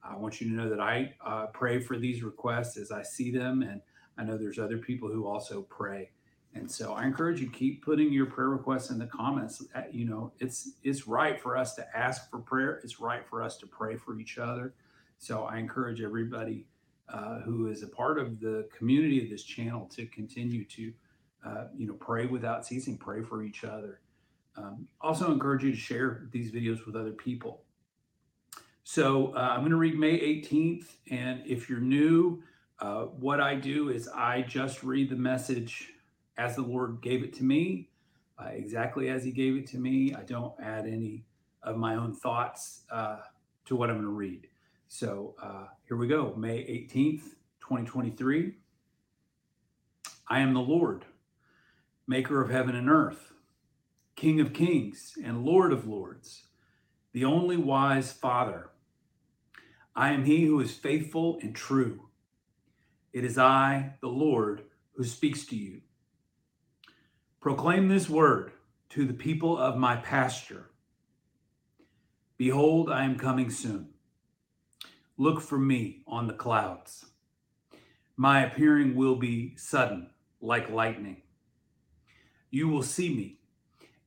I 0.04 0.16
want 0.16 0.40
you 0.40 0.48
to 0.50 0.54
know 0.54 0.68
that 0.68 0.80
I 0.80 1.14
uh, 1.24 1.46
pray 1.46 1.80
for 1.80 1.98
these 1.98 2.22
requests 2.22 2.76
as 2.76 2.92
I 2.92 3.02
see 3.02 3.32
them, 3.32 3.62
and 3.62 3.80
I 4.16 4.22
know 4.22 4.38
there's 4.38 4.60
other 4.60 4.78
people 4.78 5.08
who 5.08 5.26
also 5.26 5.62
pray. 5.62 6.12
And 6.54 6.70
so 6.70 6.92
I 6.94 7.04
encourage 7.04 7.40
you 7.40 7.48
to 7.48 7.52
keep 7.52 7.84
putting 7.84 8.12
your 8.12 8.26
prayer 8.26 8.50
requests 8.50 8.90
in 8.90 8.98
the 8.98 9.06
comments. 9.06 9.64
Uh, 9.74 9.82
you 9.90 10.04
know, 10.04 10.32
it's 10.38 10.72
it's 10.84 11.08
right 11.08 11.40
for 11.40 11.56
us 11.56 11.74
to 11.74 11.96
ask 11.96 12.30
for 12.30 12.38
prayer. 12.38 12.80
It's 12.84 13.00
right 13.00 13.26
for 13.28 13.42
us 13.42 13.56
to 13.58 13.66
pray 13.66 13.96
for 13.96 14.18
each 14.18 14.38
other. 14.38 14.74
So 15.18 15.42
I 15.42 15.58
encourage 15.58 16.00
everybody 16.00 16.66
uh, 17.12 17.40
who 17.40 17.68
is 17.68 17.82
a 17.82 17.88
part 17.88 18.18
of 18.18 18.38
the 18.38 18.68
community 18.76 19.22
of 19.22 19.28
this 19.28 19.42
channel 19.42 19.86
to 19.96 20.06
continue 20.06 20.64
to 20.66 20.92
uh, 21.44 21.64
you 21.76 21.86
know, 21.86 21.94
pray 21.94 22.26
without 22.26 22.66
ceasing, 22.66 22.96
pray 22.96 23.22
for 23.22 23.42
each 23.42 23.64
other. 23.64 24.00
Um, 24.58 24.88
also 25.00 25.30
encourage 25.30 25.62
you 25.62 25.70
to 25.70 25.76
share 25.76 26.26
these 26.32 26.50
videos 26.50 26.84
with 26.84 26.96
other 26.96 27.12
people. 27.12 27.62
So 28.82 29.34
uh, 29.34 29.40
I'm 29.40 29.60
going 29.60 29.70
to 29.70 29.76
read 29.76 29.98
May 29.98 30.18
18th. 30.18 30.86
And 31.10 31.42
if 31.46 31.68
you're 31.68 31.78
new, 31.78 32.42
uh, 32.80 33.02
what 33.02 33.40
I 33.40 33.54
do 33.54 33.90
is 33.90 34.08
I 34.08 34.42
just 34.42 34.82
read 34.82 35.10
the 35.10 35.16
message 35.16 35.92
as 36.36 36.56
the 36.56 36.62
Lord 36.62 37.00
gave 37.00 37.22
it 37.22 37.32
to 37.34 37.44
me, 37.44 37.90
uh, 38.38 38.48
exactly 38.48 39.10
as 39.10 39.24
He 39.24 39.30
gave 39.30 39.56
it 39.56 39.66
to 39.68 39.78
me. 39.78 40.14
I 40.14 40.22
don't 40.22 40.54
add 40.60 40.86
any 40.86 41.24
of 41.62 41.76
my 41.76 41.94
own 41.94 42.14
thoughts 42.14 42.82
uh, 42.90 43.18
to 43.66 43.76
what 43.76 43.90
I'm 43.90 43.96
going 43.96 44.06
to 44.06 44.12
read. 44.12 44.48
So 44.88 45.34
uh, 45.42 45.66
here 45.86 45.96
we 45.96 46.08
go 46.08 46.34
May 46.36 46.58
18th, 46.60 47.34
2023. 47.60 48.54
I 50.28 50.40
am 50.40 50.54
the 50.54 50.60
Lord 50.60 51.04
maker 52.06 52.40
of 52.40 52.50
heaven 52.50 52.74
and 52.74 52.88
earth, 52.88 53.27
King 54.18 54.40
of 54.40 54.52
kings 54.52 55.12
and 55.24 55.44
Lord 55.44 55.72
of 55.72 55.86
lords, 55.86 56.48
the 57.12 57.24
only 57.24 57.56
wise 57.56 58.10
Father. 58.12 58.70
I 59.94 60.12
am 60.12 60.24
he 60.24 60.44
who 60.44 60.58
is 60.58 60.74
faithful 60.74 61.38
and 61.40 61.54
true. 61.54 62.08
It 63.12 63.24
is 63.24 63.38
I, 63.38 63.94
the 64.00 64.08
Lord, 64.08 64.64
who 64.94 65.04
speaks 65.04 65.46
to 65.46 65.56
you. 65.56 65.82
Proclaim 67.40 67.86
this 67.86 68.10
word 68.10 68.50
to 68.88 69.06
the 69.06 69.14
people 69.14 69.56
of 69.56 69.76
my 69.76 69.94
pasture. 69.94 70.70
Behold, 72.36 72.90
I 72.90 73.04
am 73.04 73.18
coming 73.18 73.50
soon. 73.50 73.90
Look 75.16 75.40
for 75.40 75.60
me 75.60 76.02
on 76.08 76.26
the 76.26 76.34
clouds. 76.34 77.06
My 78.16 78.44
appearing 78.44 78.96
will 78.96 79.14
be 79.14 79.54
sudden, 79.56 80.10
like 80.40 80.70
lightning 80.70 81.22
you 82.50 82.68
will 82.68 82.82
see 82.82 83.14
me. 83.14 83.37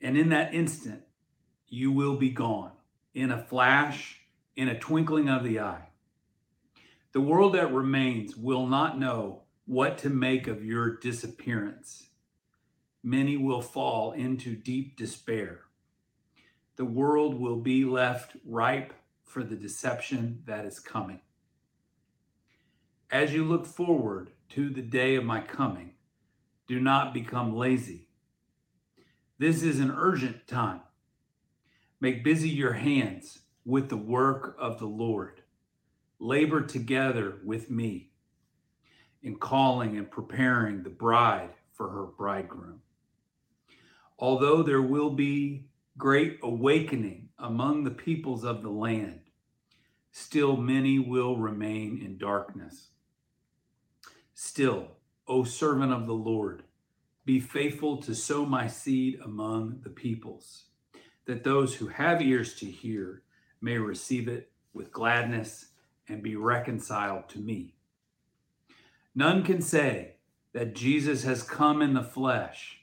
And 0.02 0.18
in 0.18 0.30
that 0.30 0.54
instant, 0.54 1.04
you 1.70 1.92
will 1.92 2.18
be 2.18 2.32
gone 2.32 2.72
in 3.14 3.32
a 3.32 3.44
flash, 3.44 4.22
in 4.56 4.68
a 4.68 4.80
twinkling 4.80 5.30
of 5.30 5.44
the 5.44 5.60
eye. 5.60 5.90
The 7.14 7.22
world 7.22 7.54
that 7.54 7.74
remains 7.74 8.36
will 8.36 8.66
not 8.66 8.98
know 8.98 9.44
what 9.66 9.98
to 10.00 10.10
make 10.10 10.48
of 10.48 10.66
your 10.66 10.98
disappearance. 10.98 12.08
Many 13.04 13.38
will 13.38 13.62
fall 13.62 14.12
into 14.12 14.56
deep 14.56 14.98
despair. 14.98 15.62
The 16.78 16.86
world 16.86 17.40
will 17.40 17.58
be 17.58 17.86
left 17.86 18.36
ripe 18.46 18.94
for 19.24 19.44
the 19.44 19.56
deception 19.56 20.42
that 20.46 20.66
is 20.66 20.80
coming. 20.80 21.22
As 23.12 23.34
you 23.34 23.44
look 23.44 23.66
forward 23.66 24.32
to 24.50 24.70
the 24.70 24.82
day 24.82 25.16
of 25.16 25.26
my 25.26 25.42
coming, 25.42 25.94
do 26.68 26.80
not 26.80 27.14
become 27.14 27.56
lazy 27.56 28.08
this 29.42 29.64
is 29.64 29.80
an 29.80 29.92
urgent 29.98 30.46
time. 30.46 30.82
Make 32.00 32.24
busy 32.24 32.48
your 32.48 32.74
hands 32.74 33.40
with 33.66 33.90
the 33.90 33.98
work 33.98 34.56
of 34.60 34.78
the 34.78 34.86
Lord. 34.86 35.42
Labor 36.20 36.62
together 36.62 37.40
with 37.44 37.68
me 37.72 38.12
in 39.24 39.38
calling 39.38 39.98
and 39.98 40.12
preparing 40.12 40.84
the 40.84 40.92
bride 40.92 41.56
for 41.74 41.90
her 41.90 42.04
bridegroom. 42.06 42.82
Although 44.20 44.62
there 44.62 44.80
will 44.80 45.10
be 45.10 45.66
great 45.98 46.38
awakening 46.44 47.30
among 47.40 47.84
the 47.84 47.90
peoples 47.90 48.44
of 48.44 48.62
the 48.62 48.70
land, 48.70 49.22
still 50.12 50.56
many 50.56 51.00
will 51.00 51.38
remain 51.38 52.00
in 52.00 52.20
darkness. 52.20 52.90
Still, 54.36 54.98
O 55.28 55.44
servant 55.44 55.92
of 55.92 56.06
the 56.06 56.14
Lord, 56.14 56.62
be 57.26 57.40
faithful 57.40 57.98
to 57.98 58.16
sow 58.16 58.46
my 58.46 58.68
seed 58.68 59.20
among 59.24 59.82
the 59.84 59.90
peoples, 59.90 60.66
that 61.26 61.44
those 61.44 61.76
who 61.76 61.88
have 61.88 62.22
ears 62.22 62.56
to 62.56 62.66
hear 62.66 63.24
may 63.62 63.78
receive 63.78 64.28
it 64.28 64.52
with 64.74 64.92
gladness 64.92 65.68
and 66.08 66.24
be 66.24 66.36
reconciled 66.36 67.30
to 67.30 67.40
me. 67.40 67.76
None 69.14 69.44
can 69.44 69.62
say 69.62 70.16
that 70.54 70.76
Jesus 70.76 71.24
has 71.24 71.44
come 71.44 71.82
in 71.82 71.94
the 71.94 72.04
flesh 72.04 72.80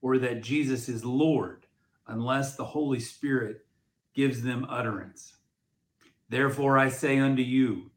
or 0.00 0.18
that 0.18 0.42
Jesus 0.42 0.88
is 0.88 1.04
Lord 1.04 1.66
unless 2.06 2.56
the 2.56 2.64
Holy 2.64 3.00
Spirit 3.00 3.64
gives 4.14 4.42
them 4.42 4.66
utterance. 4.68 5.36
Therefore, 6.28 6.78
I 6.78 6.88
say 6.88 7.18
unto 7.18 7.42
you 7.42 7.90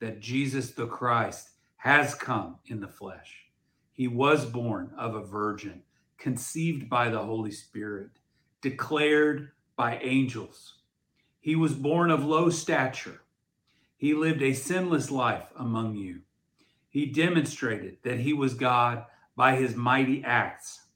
that 0.00 0.20
Jesus 0.20 0.72
the 0.72 0.86
Christ 0.86 1.50
has 1.76 2.14
come 2.14 2.56
in 2.66 2.80
the 2.80 2.88
flesh. 2.88 3.43
He 3.94 4.08
was 4.08 4.44
born 4.44 4.90
of 4.98 5.14
a 5.14 5.22
virgin, 5.24 5.82
conceived 6.18 6.90
by 6.90 7.10
the 7.10 7.22
Holy 7.22 7.52
Spirit, 7.52 8.10
declared 8.60 9.52
by 9.76 9.98
angels. 9.98 10.78
He 11.40 11.54
was 11.54 11.74
born 11.74 12.10
of 12.10 12.24
low 12.24 12.50
stature. 12.50 13.22
He 13.96 14.12
lived 14.12 14.42
a 14.42 14.52
sinless 14.52 15.12
life 15.12 15.46
among 15.56 15.94
you. 15.94 16.22
He 16.88 17.06
demonstrated 17.06 17.98
that 18.02 18.18
he 18.18 18.32
was 18.32 18.54
God 18.54 19.04
by 19.36 19.54
his 19.54 19.76
mighty 19.76 20.24
acts. 20.24 20.86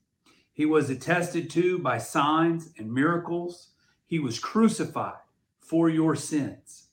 He 0.52 0.66
was 0.66 0.90
attested 0.90 1.48
to 1.50 1.78
by 1.78 1.98
signs 1.98 2.70
and 2.76 2.92
miracles. 2.92 3.68
He 4.06 4.18
was 4.18 4.40
crucified 4.40 5.20
for 5.60 5.88
your 5.88 6.16
sins. 6.16 6.88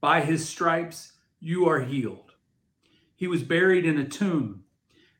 By 0.00 0.22
his 0.22 0.48
stripes, 0.48 1.12
you 1.38 1.68
are 1.68 1.82
healed. 1.82 2.32
He 3.14 3.28
was 3.28 3.44
buried 3.44 3.84
in 3.84 3.96
a 3.96 4.08
tomb 4.08 4.64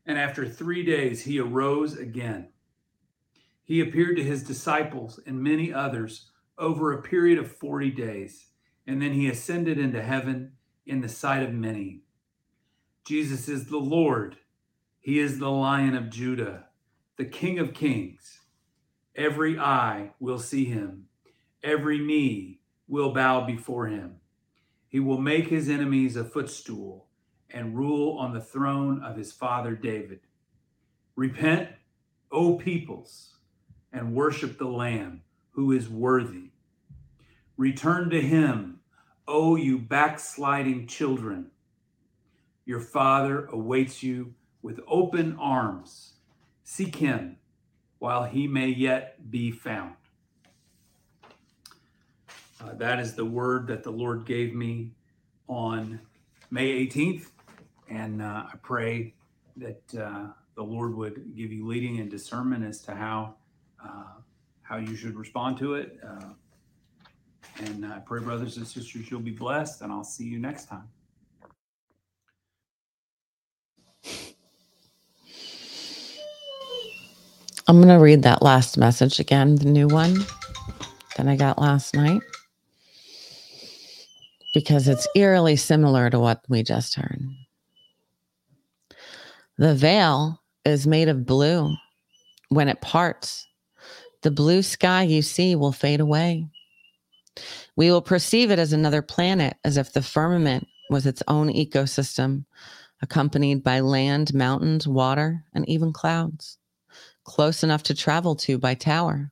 and 0.05 0.17
after 0.17 0.47
three 0.47 0.83
days, 0.83 1.23
he 1.23 1.39
arose 1.39 1.97
again. 1.97 2.49
He 3.63 3.79
appeared 3.79 4.17
to 4.17 4.23
his 4.23 4.43
disciples 4.43 5.19
and 5.25 5.41
many 5.41 5.71
others 5.71 6.29
over 6.57 6.91
a 6.91 7.01
period 7.01 7.37
of 7.37 7.51
40 7.51 7.91
days, 7.91 8.47
and 8.85 9.01
then 9.01 9.13
he 9.13 9.27
ascended 9.27 9.77
into 9.77 10.01
heaven 10.01 10.53
in 10.85 11.01
the 11.01 11.09
sight 11.09 11.43
of 11.43 11.53
many. 11.53 12.01
Jesus 13.05 13.47
is 13.47 13.67
the 13.67 13.77
Lord. 13.77 14.37
He 14.99 15.19
is 15.19 15.39
the 15.39 15.49
Lion 15.49 15.95
of 15.95 16.09
Judah, 16.09 16.65
the 17.17 17.25
King 17.25 17.59
of 17.59 17.73
Kings. 17.73 18.41
Every 19.15 19.57
eye 19.57 20.11
will 20.19 20.39
see 20.39 20.65
him, 20.65 21.05
every 21.63 21.99
knee 21.99 22.61
will 22.87 23.13
bow 23.13 23.45
before 23.45 23.87
him. 23.87 24.17
He 24.87 24.99
will 24.99 25.17
make 25.17 25.47
his 25.47 25.69
enemies 25.69 26.15
a 26.15 26.23
footstool 26.25 27.07
and 27.53 27.75
rule 27.75 28.17
on 28.17 28.33
the 28.33 28.41
throne 28.41 29.03
of 29.03 29.17
his 29.17 29.31
father 29.31 29.75
David. 29.75 30.21
Repent, 31.15 31.69
O 32.31 32.55
peoples, 32.55 33.35
and 33.91 34.15
worship 34.15 34.57
the 34.57 34.67
Lamb 34.67 35.21
who 35.51 35.71
is 35.71 35.89
worthy. 35.89 36.49
Return 37.57 38.09
to 38.09 38.21
him, 38.21 38.79
O 39.27 39.55
you 39.55 39.77
backsliding 39.77 40.87
children, 40.87 41.51
your 42.65 42.79
Father 42.79 43.45
awaits 43.45 44.01
you 44.01 44.33
with 44.61 44.79
open 44.87 45.37
arms. 45.39 46.13
Seek 46.63 46.95
him 46.95 47.37
while 47.99 48.23
he 48.23 48.47
may 48.47 48.67
yet 48.67 49.29
be 49.29 49.51
found. 49.51 49.95
Uh, 52.59 52.73
that 52.75 52.99
is 52.99 53.15
the 53.15 53.25
word 53.25 53.67
that 53.67 53.83
the 53.83 53.91
Lord 53.91 54.25
gave 54.25 54.53
me 54.53 54.91
on 55.47 55.99
May 56.49 56.85
18th. 56.85 57.27
And 57.91 58.21
uh, 58.21 58.45
I 58.51 58.55
pray 58.63 59.13
that 59.57 59.81
uh, 59.99 60.27
the 60.55 60.63
Lord 60.63 60.95
would 60.95 61.35
give 61.35 61.51
you 61.51 61.67
leading 61.67 61.99
and 61.99 62.09
discernment 62.09 62.63
as 62.63 62.79
to 62.83 62.95
how 62.95 63.35
uh, 63.83 64.21
how 64.61 64.77
you 64.77 64.95
should 64.95 65.17
respond 65.17 65.57
to 65.57 65.73
it. 65.75 65.99
Uh, 66.07 66.29
and 67.65 67.85
I 67.85 67.99
pray, 67.99 68.21
brothers 68.21 68.55
and 68.55 68.65
sisters, 68.65 69.11
you'll 69.11 69.19
be 69.19 69.31
blessed, 69.31 69.81
and 69.81 69.91
I'll 69.91 70.05
see 70.05 70.23
you 70.23 70.39
next 70.39 70.69
time. 70.69 70.87
I'm 77.67 77.77
going 77.77 77.89
to 77.89 77.95
read 77.95 78.23
that 78.23 78.41
last 78.41 78.77
message 78.77 79.19
again, 79.19 79.55
the 79.55 79.65
new 79.65 79.87
one 79.87 80.25
that 81.17 81.27
I 81.27 81.35
got 81.35 81.59
last 81.59 81.93
night, 81.93 82.21
because 84.53 84.87
it's 84.87 85.07
eerily 85.15 85.57
similar 85.57 86.09
to 86.09 86.19
what 86.19 86.41
we 86.47 86.63
just 86.63 86.95
heard. 86.95 87.21
The 89.61 89.75
veil 89.75 90.41
is 90.65 90.87
made 90.87 91.07
of 91.07 91.27
blue. 91.27 91.75
When 92.49 92.67
it 92.67 92.81
parts, 92.81 93.47
the 94.23 94.31
blue 94.31 94.63
sky 94.63 95.03
you 95.03 95.21
see 95.21 95.55
will 95.55 95.71
fade 95.71 95.99
away. 95.99 96.47
We 97.75 97.91
will 97.91 98.01
perceive 98.01 98.49
it 98.49 98.57
as 98.57 98.73
another 98.73 99.03
planet, 99.03 99.57
as 99.63 99.77
if 99.77 99.93
the 99.93 100.01
firmament 100.01 100.67
was 100.89 101.05
its 101.05 101.21
own 101.27 101.53
ecosystem, 101.53 102.45
accompanied 103.03 103.61
by 103.61 103.81
land, 103.81 104.33
mountains, 104.33 104.87
water, 104.87 105.45
and 105.53 105.69
even 105.69 105.93
clouds, 105.93 106.57
close 107.23 107.61
enough 107.61 107.83
to 107.83 107.93
travel 107.93 108.35
to 108.37 108.57
by 108.57 108.73
tower. 108.73 109.31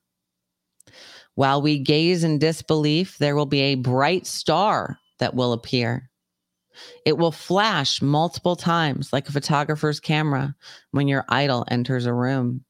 While 1.34 1.64
we 1.64 1.80
gaze 1.80 2.24
in 2.24 2.38
disbelief, 2.38 3.18
there 3.18 3.36
will 3.36 3.48
be 3.48 3.62
a 3.62 3.74
bright 3.74 4.28
star 4.28 5.00
that 5.18 5.34
will 5.34 5.54
appear. 5.54 6.12
It 7.06 7.18
will 7.18 7.32
flash 7.32 8.02
multiple 8.02 8.56
times 8.56 9.12
like 9.12 9.28
a 9.28 9.34
photographer's 9.34 10.00
camera 10.00 10.56
when 10.92 11.08
your 11.08 11.26
idol 11.30 11.66
enters 11.70 12.06
a 12.06 12.14
room. 12.14 12.66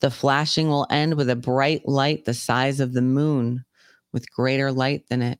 The 0.00 0.10
flashing 0.10 0.68
will 0.68 0.86
end 0.90 1.14
with 1.14 1.30
a 1.30 1.36
bright 1.36 1.86
light 1.88 2.24
the 2.24 2.34
size 2.34 2.80
of 2.80 2.92
the 2.92 3.02
moon 3.02 3.64
with 4.12 4.30
greater 4.30 4.70
light 4.70 5.08
than 5.08 5.22
it. 5.22 5.38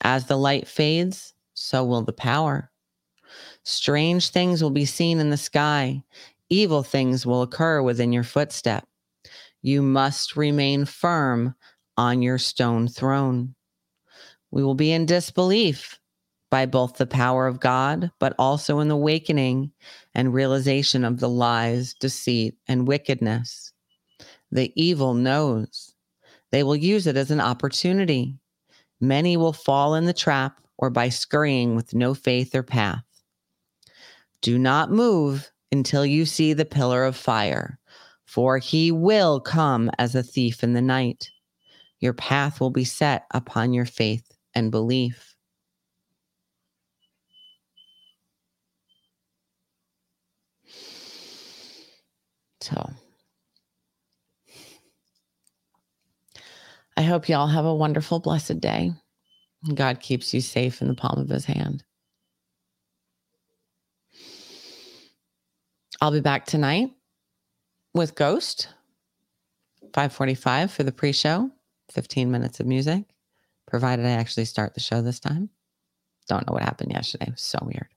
As 0.00 0.26
the 0.26 0.36
light 0.36 0.66
fades, 0.66 1.34
so 1.54 1.84
will 1.84 2.02
the 2.02 2.12
power. 2.12 2.70
Strange 3.64 4.30
things 4.30 4.62
will 4.62 4.70
be 4.70 4.84
seen 4.84 5.20
in 5.20 5.30
the 5.30 5.36
sky. 5.36 6.02
Evil 6.48 6.82
things 6.82 7.24
will 7.24 7.42
occur 7.42 7.82
within 7.82 8.12
your 8.12 8.24
footstep. 8.24 8.86
You 9.62 9.80
must 9.80 10.36
remain 10.36 10.84
firm 10.84 11.54
on 11.96 12.20
your 12.22 12.38
stone 12.38 12.88
throne. 12.88 13.54
We 14.50 14.64
will 14.64 14.74
be 14.74 14.92
in 14.92 15.06
disbelief 15.06 15.98
by 16.52 16.66
both 16.66 16.98
the 16.98 17.06
power 17.06 17.46
of 17.46 17.60
God, 17.60 18.10
but 18.18 18.34
also 18.38 18.80
in 18.80 18.88
the 18.88 18.94
awakening 18.94 19.72
and 20.14 20.34
realization 20.34 21.02
of 21.02 21.18
the 21.18 21.28
lies, 21.30 21.94
deceit, 21.94 22.58
and 22.68 22.86
wickedness. 22.86 23.72
The 24.50 24.70
evil 24.76 25.14
knows 25.14 25.94
they 26.50 26.62
will 26.62 26.76
use 26.76 27.06
it 27.06 27.16
as 27.16 27.30
an 27.30 27.40
opportunity. 27.40 28.36
Many 29.00 29.38
will 29.38 29.54
fall 29.54 29.94
in 29.94 30.04
the 30.04 30.12
trap 30.12 30.60
or 30.76 30.90
by 30.90 31.08
scurrying 31.08 31.74
with 31.74 31.94
no 31.94 32.12
faith 32.12 32.54
or 32.54 32.62
path. 32.62 33.02
Do 34.42 34.58
not 34.58 34.92
move 34.92 35.50
until 35.72 36.04
you 36.04 36.26
see 36.26 36.52
the 36.52 36.66
pillar 36.66 37.04
of 37.04 37.16
fire, 37.16 37.78
for 38.26 38.58
he 38.58 38.92
will 38.92 39.40
come 39.40 39.90
as 39.98 40.14
a 40.14 40.22
thief 40.22 40.62
in 40.62 40.74
the 40.74 40.82
night. 40.82 41.30
Your 42.00 42.12
path 42.12 42.60
will 42.60 42.68
be 42.68 42.84
set 42.84 43.24
upon 43.30 43.72
your 43.72 43.86
faith 43.86 44.30
and 44.54 44.70
belief. 44.70 45.31
So, 52.62 52.92
I 56.96 57.02
hope 57.02 57.28
you 57.28 57.34
all 57.34 57.48
have 57.48 57.64
a 57.64 57.74
wonderful, 57.74 58.20
blessed 58.20 58.60
day. 58.60 58.92
God 59.74 59.98
keeps 59.98 60.32
you 60.32 60.40
safe 60.40 60.80
in 60.80 60.86
the 60.86 60.94
palm 60.94 61.18
of 61.18 61.28
his 61.28 61.44
hand. 61.44 61.82
I'll 66.00 66.12
be 66.12 66.20
back 66.20 66.46
tonight 66.46 66.90
with 67.94 68.14
Ghost, 68.14 68.68
545 69.92 70.70
for 70.70 70.84
the 70.84 70.92
pre-show, 70.92 71.50
15 71.90 72.30
minutes 72.30 72.60
of 72.60 72.66
music, 72.66 73.04
provided 73.66 74.06
I 74.06 74.10
actually 74.10 74.44
start 74.44 74.74
the 74.74 74.80
show 74.80 75.02
this 75.02 75.18
time. 75.18 75.50
Don't 76.28 76.46
know 76.46 76.54
what 76.54 76.62
happened 76.62 76.92
yesterday. 76.92 77.26
It 77.26 77.32
was 77.32 77.42
so 77.42 77.58
weird. 77.62 77.88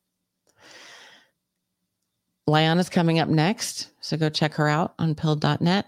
Liana's 2.47 2.89
coming 2.89 3.19
up 3.19 3.27
next, 3.27 3.89
so 4.01 4.17
go 4.17 4.29
check 4.29 4.53
her 4.53 4.67
out 4.67 4.93
on 4.99 5.15
Pilled.net, 5.15 5.85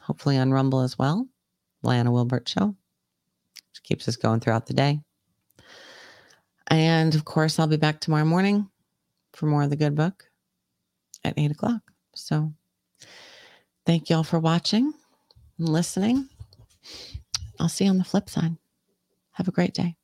hopefully 0.00 0.38
on 0.38 0.50
Rumble 0.52 0.80
as 0.80 0.98
well. 0.98 1.28
Lana 1.82 2.10
Wilbert 2.10 2.48
Show. 2.48 2.74
Which 3.70 3.82
keeps 3.82 4.08
us 4.08 4.16
going 4.16 4.40
throughout 4.40 4.66
the 4.66 4.74
day. 4.74 5.00
And 6.68 7.14
of 7.14 7.24
course, 7.24 7.58
I'll 7.58 7.66
be 7.66 7.76
back 7.76 8.00
tomorrow 8.00 8.24
morning 8.24 8.68
for 9.32 9.46
more 9.46 9.62
of 9.62 9.70
the 9.70 9.76
good 9.76 9.94
book 9.94 10.24
at 11.24 11.34
eight 11.36 11.50
o'clock. 11.50 11.80
So 12.14 12.52
thank 13.86 14.08
you 14.08 14.16
all 14.16 14.24
for 14.24 14.38
watching 14.38 14.92
and 15.58 15.68
listening. 15.68 16.28
I'll 17.60 17.68
see 17.68 17.84
you 17.84 17.90
on 17.90 17.98
the 17.98 18.04
flip 18.04 18.30
side. 18.30 18.56
Have 19.32 19.48
a 19.48 19.52
great 19.52 19.74
day. 19.74 19.97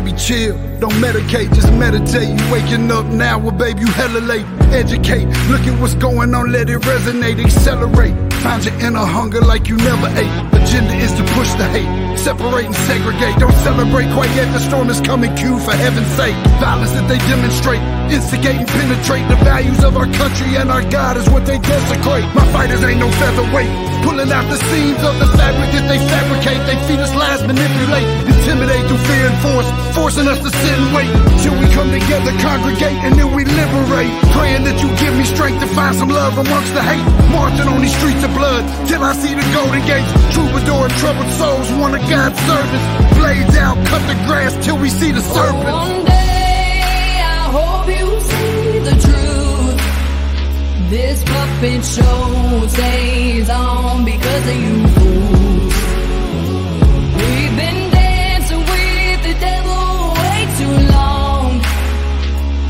Baby, 0.00 0.16
chill. 0.16 0.54
Don't 0.78 0.94
medicate, 1.02 1.52
just 1.54 1.72
meditate. 1.72 2.28
You 2.28 2.52
waking 2.52 2.90
up 2.90 3.06
now, 3.06 3.38
well, 3.38 3.50
baby, 3.50 3.80
you 3.80 3.86
hella 3.88 4.20
late. 4.20 4.46
Educate, 4.72 5.26
look 5.50 5.62
at 5.66 5.80
what's 5.80 5.94
going 5.94 6.34
on, 6.34 6.52
let 6.52 6.70
it 6.70 6.80
resonate, 6.82 7.44
accelerate. 7.44 8.14
Find 8.34 8.64
your 8.64 8.74
inner 8.78 9.04
hunger 9.04 9.40
like 9.40 9.66
you 9.66 9.76
never 9.76 10.06
ate. 10.14 10.30
Agenda 10.54 10.94
is 10.94 11.12
to 11.14 11.24
push 11.34 11.50
the 11.54 11.66
hate, 11.74 12.18
separate 12.18 12.66
and 12.66 12.76
segregate. 12.86 13.38
Don't 13.38 13.58
celebrate 13.66 14.12
quite 14.14 14.30
yet, 14.36 14.52
the 14.52 14.60
storm 14.60 14.88
is 14.88 15.00
coming, 15.00 15.34
Q, 15.34 15.58
for 15.58 15.72
heaven's 15.72 16.06
sake. 16.14 16.36
Violence 16.60 16.92
that 16.92 17.08
they 17.08 17.18
demonstrate, 17.26 17.80
instigate 18.10 18.60
and 18.60 18.68
penetrate. 18.68 19.26
The 19.28 19.36
values 19.44 19.84
of 19.84 19.96
our 19.96 20.08
country 20.12 20.56
and 20.56 20.70
our 20.70 20.82
God 20.88 21.16
is 21.16 21.28
what 21.30 21.46
they 21.46 21.58
desecrate. 21.58 22.26
My 22.34 22.46
fighters 22.52 22.82
ain't 22.82 23.00
no 23.00 23.10
featherweight, 23.10 23.70
pulling 24.02 24.30
out 24.32 24.46
the 24.48 24.58
seams 24.70 25.02
of 25.04 25.14
the 25.20 25.28
fabric 25.36 25.70
that 25.76 25.86
they 25.86 26.00
fabricate. 26.00 26.60
They 26.68 26.78
feed 26.88 27.00
us 27.00 27.14
lies, 27.14 27.42
manipulate, 27.44 28.08
intimidate 28.26 28.84
through 28.88 29.02
fear 29.08 29.24
and 29.28 29.38
force, 29.44 29.68
forcing 29.94 30.28
us 30.28 30.40
to 30.40 30.50
sit 30.50 30.76
and 30.78 30.90
wait 30.96 31.10
till 31.44 31.54
we 31.56 31.66
come 31.76 31.90
together, 31.92 32.32
congregate, 32.40 32.98
and 33.04 33.14
then 33.14 33.32
we 33.32 33.44
liberate. 33.44 34.12
Praying 34.32 34.64
that 34.64 34.80
you 34.80 34.88
give 34.98 35.14
me 35.14 35.24
strength 35.24 35.60
to 35.60 35.68
find 35.72 35.94
some 35.94 36.08
love 36.08 36.36
amongst 36.36 36.72
the 36.74 36.82
hate. 36.82 37.04
Marching 37.30 37.68
on 37.68 37.80
these 37.80 37.94
streets 37.96 38.22
of 38.24 38.32
blood 38.34 38.64
till 38.88 39.02
I 39.04 39.12
see 39.14 39.34
the 39.34 39.46
golden 39.54 39.84
gates. 39.84 40.08
Troubadour 40.34 40.88
and 40.88 40.96
troubled 40.98 41.30
souls, 41.36 41.68
one 41.78 41.94
of 41.94 42.02
God's 42.08 42.38
servants. 42.48 42.86
Blades 43.16 43.56
out, 43.56 43.76
cut 43.86 44.02
the 44.08 44.16
grass 44.26 44.52
till 44.64 44.78
we 44.78 44.88
see 44.88 45.12
the 45.12 45.22
serpents. 45.22 46.17
This 50.90 51.22
puppet 51.22 51.84
show 51.84 52.66
stays 52.68 53.50
on 53.50 54.06
because 54.06 54.48
of 54.48 54.56
you 54.56 54.88
fools. 54.96 55.74
We've 57.18 57.56
been 57.62 57.90
dancing 57.90 58.58
with 58.58 59.22
the 59.28 59.34
devil 59.38 60.14
way 60.20 60.40
too 60.56 60.76
long. 60.96 61.60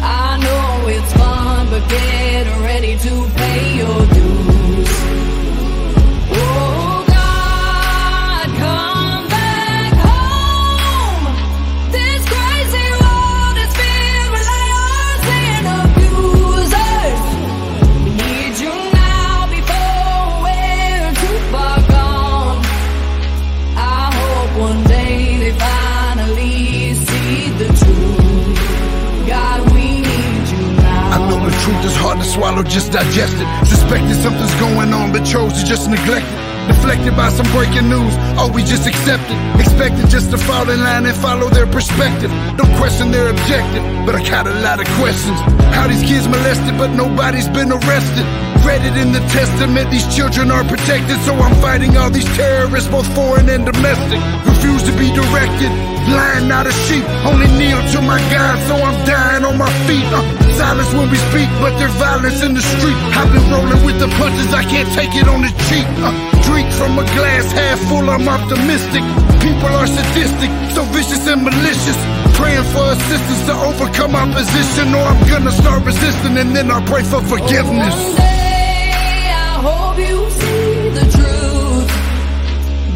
I 0.02 0.36
know 0.42 0.88
it's 0.88 1.12
fun, 1.12 1.70
but 1.70 1.88
get 1.88 2.46
ready 2.60 2.96
to 2.98 3.30
pay 3.36 3.76
your 3.76 4.06
dues. 4.14 4.27
Hard 32.58 32.70
just 32.70 32.90
digest 32.90 33.36
it. 33.38 33.48
Suspected 33.66 34.16
something's 34.18 34.54
going 34.58 34.90
on, 34.92 35.12
but 35.12 35.22
chose 35.22 35.54
to 35.58 35.62
just 35.64 35.88
neglect 35.88 36.26
it. 36.26 36.42
Deflected 36.68 37.14
by 37.16 37.30
some 37.30 37.46
breaking 37.54 37.88
news, 37.88 38.12
oh, 38.36 38.50
we 38.52 38.62
just 38.62 38.86
accept 38.86 39.22
it. 39.30 39.38
Expected 39.62 40.10
just 40.10 40.30
to 40.32 40.38
fall 40.38 40.68
in 40.68 40.80
line 40.80 41.06
and 41.06 41.16
follow 41.16 41.48
their 41.48 41.66
perspective. 41.66 42.30
Don't 42.58 42.74
question 42.76 43.10
their 43.10 43.30
objective, 43.30 43.82
but 44.04 44.14
I 44.14 44.22
got 44.26 44.46
a 44.46 44.54
lot 44.66 44.80
of 44.82 44.86
questions. 45.00 45.38
How 45.72 45.86
these 45.86 46.02
kids 46.02 46.26
molested, 46.26 46.76
but 46.76 46.90
nobody's 46.92 47.48
been 47.48 47.70
arrested. 47.70 48.26
Read 48.66 48.82
it 48.84 48.96
in 48.98 49.12
the 49.12 49.22
testament, 49.30 49.88
these 49.90 50.04
children 50.14 50.50
are 50.50 50.64
protected, 50.64 51.16
so 51.24 51.32
I'm 51.38 51.54
fighting 51.62 51.96
all 51.96 52.10
these 52.10 52.28
terrorists, 52.36 52.90
both 52.90 53.08
foreign 53.14 53.48
and 53.48 53.64
domestic. 53.64 54.20
Refuse 54.44 54.82
to 54.82 54.92
be 54.98 55.08
directed, 55.14 55.70
blind, 56.10 56.48
not 56.50 56.66
a 56.66 56.74
sheep. 56.84 57.06
Only 57.24 57.46
kneel 57.56 57.80
to 57.94 58.02
my 58.02 58.20
God, 58.34 58.56
so 58.68 58.74
I'm 58.76 58.98
dying 59.06 59.44
on 59.44 59.56
my 59.56 59.70
feet. 59.86 60.04
Uh, 60.12 60.47
silence 60.58 60.90
when 60.92 61.08
we 61.08 61.18
speak, 61.30 61.48
but 61.62 61.72
there's 61.78 61.94
violence 62.02 62.42
in 62.42 62.52
the 62.52 62.60
street. 62.60 62.98
I've 63.14 63.30
been 63.30 63.46
rolling 63.46 63.82
with 63.86 63.98
the 64.02 64.10
punches, 64.18 64.50
I 64.52 64.64
can't 64.66 64.90
take 64.98 65.14
it 65.14 65.30
on 65.30 65.40
the 65.46 65.52
cheek. 65.70 65.86
Uh, 66.02 66.10
drink 66.50 66.66
from 66.74 66.98
a 66.98 67.06
glass 67.14 67.46
half 67.54 67.78
full, 67.86 68.10
I'm 68.10 68.26
optimistic. 68.26 69.04
People 69.38 69.70
are 69.78 69.86
sadistic, 69.86 70.50
so 70.74 70.82
vicious 70.90 71.22
and 71.30 71.46
malicious. 71.46 71.98
Praying 72.34 72.66
for 72.74 72.84
assistance 72.90 73.42
to 73.46 73.54
overcome 73.70 74.18
opposition, 74.18 74.86
or 74.98 75.04
I'm 75.06 75.22
gonna 75.30 75.54
start 75.54 75.86
resisting 75.86 76.34
and 76.36 76.50
then 76.56 76.70
I'll 76.74 76.86
pray 76.90 77.04
for 77.04 77.22
forgiveness. 77.22 77.94
One 77.94 78.16
day 78.16 79.30
I 79.30 79.54
hope 79.62 79.98
you 80.10 80.18
see 80.42 80.90
the 80.98 81.06
truth. 81.14 81.90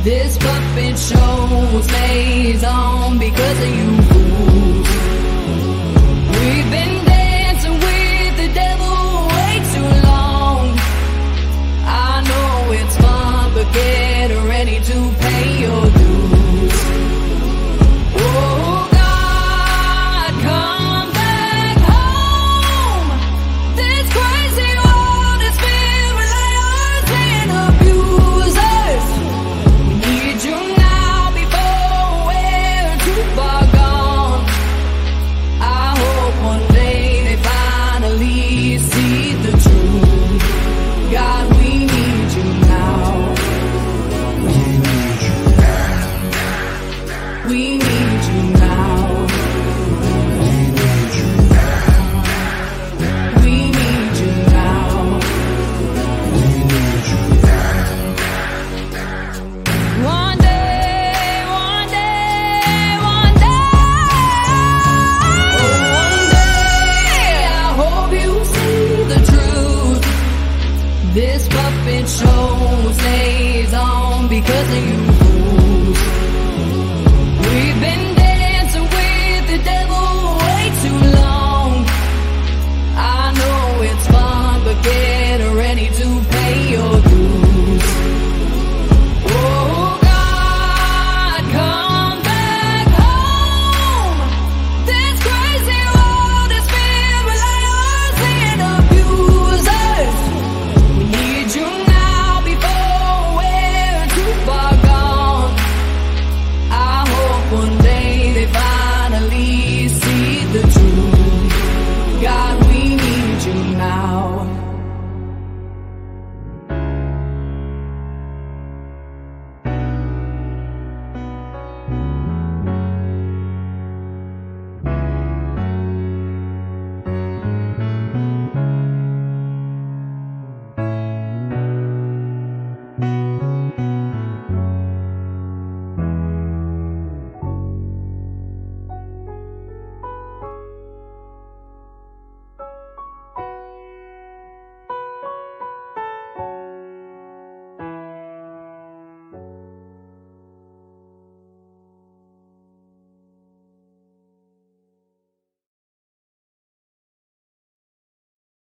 This 0.02 0.36
puppet 0.44 0.96
show 0.98 1.80
stays 1.86 2.64
on 2.64 3.18
because 3.18 3.58
of 3.66 3.72
you. 3.78 4.21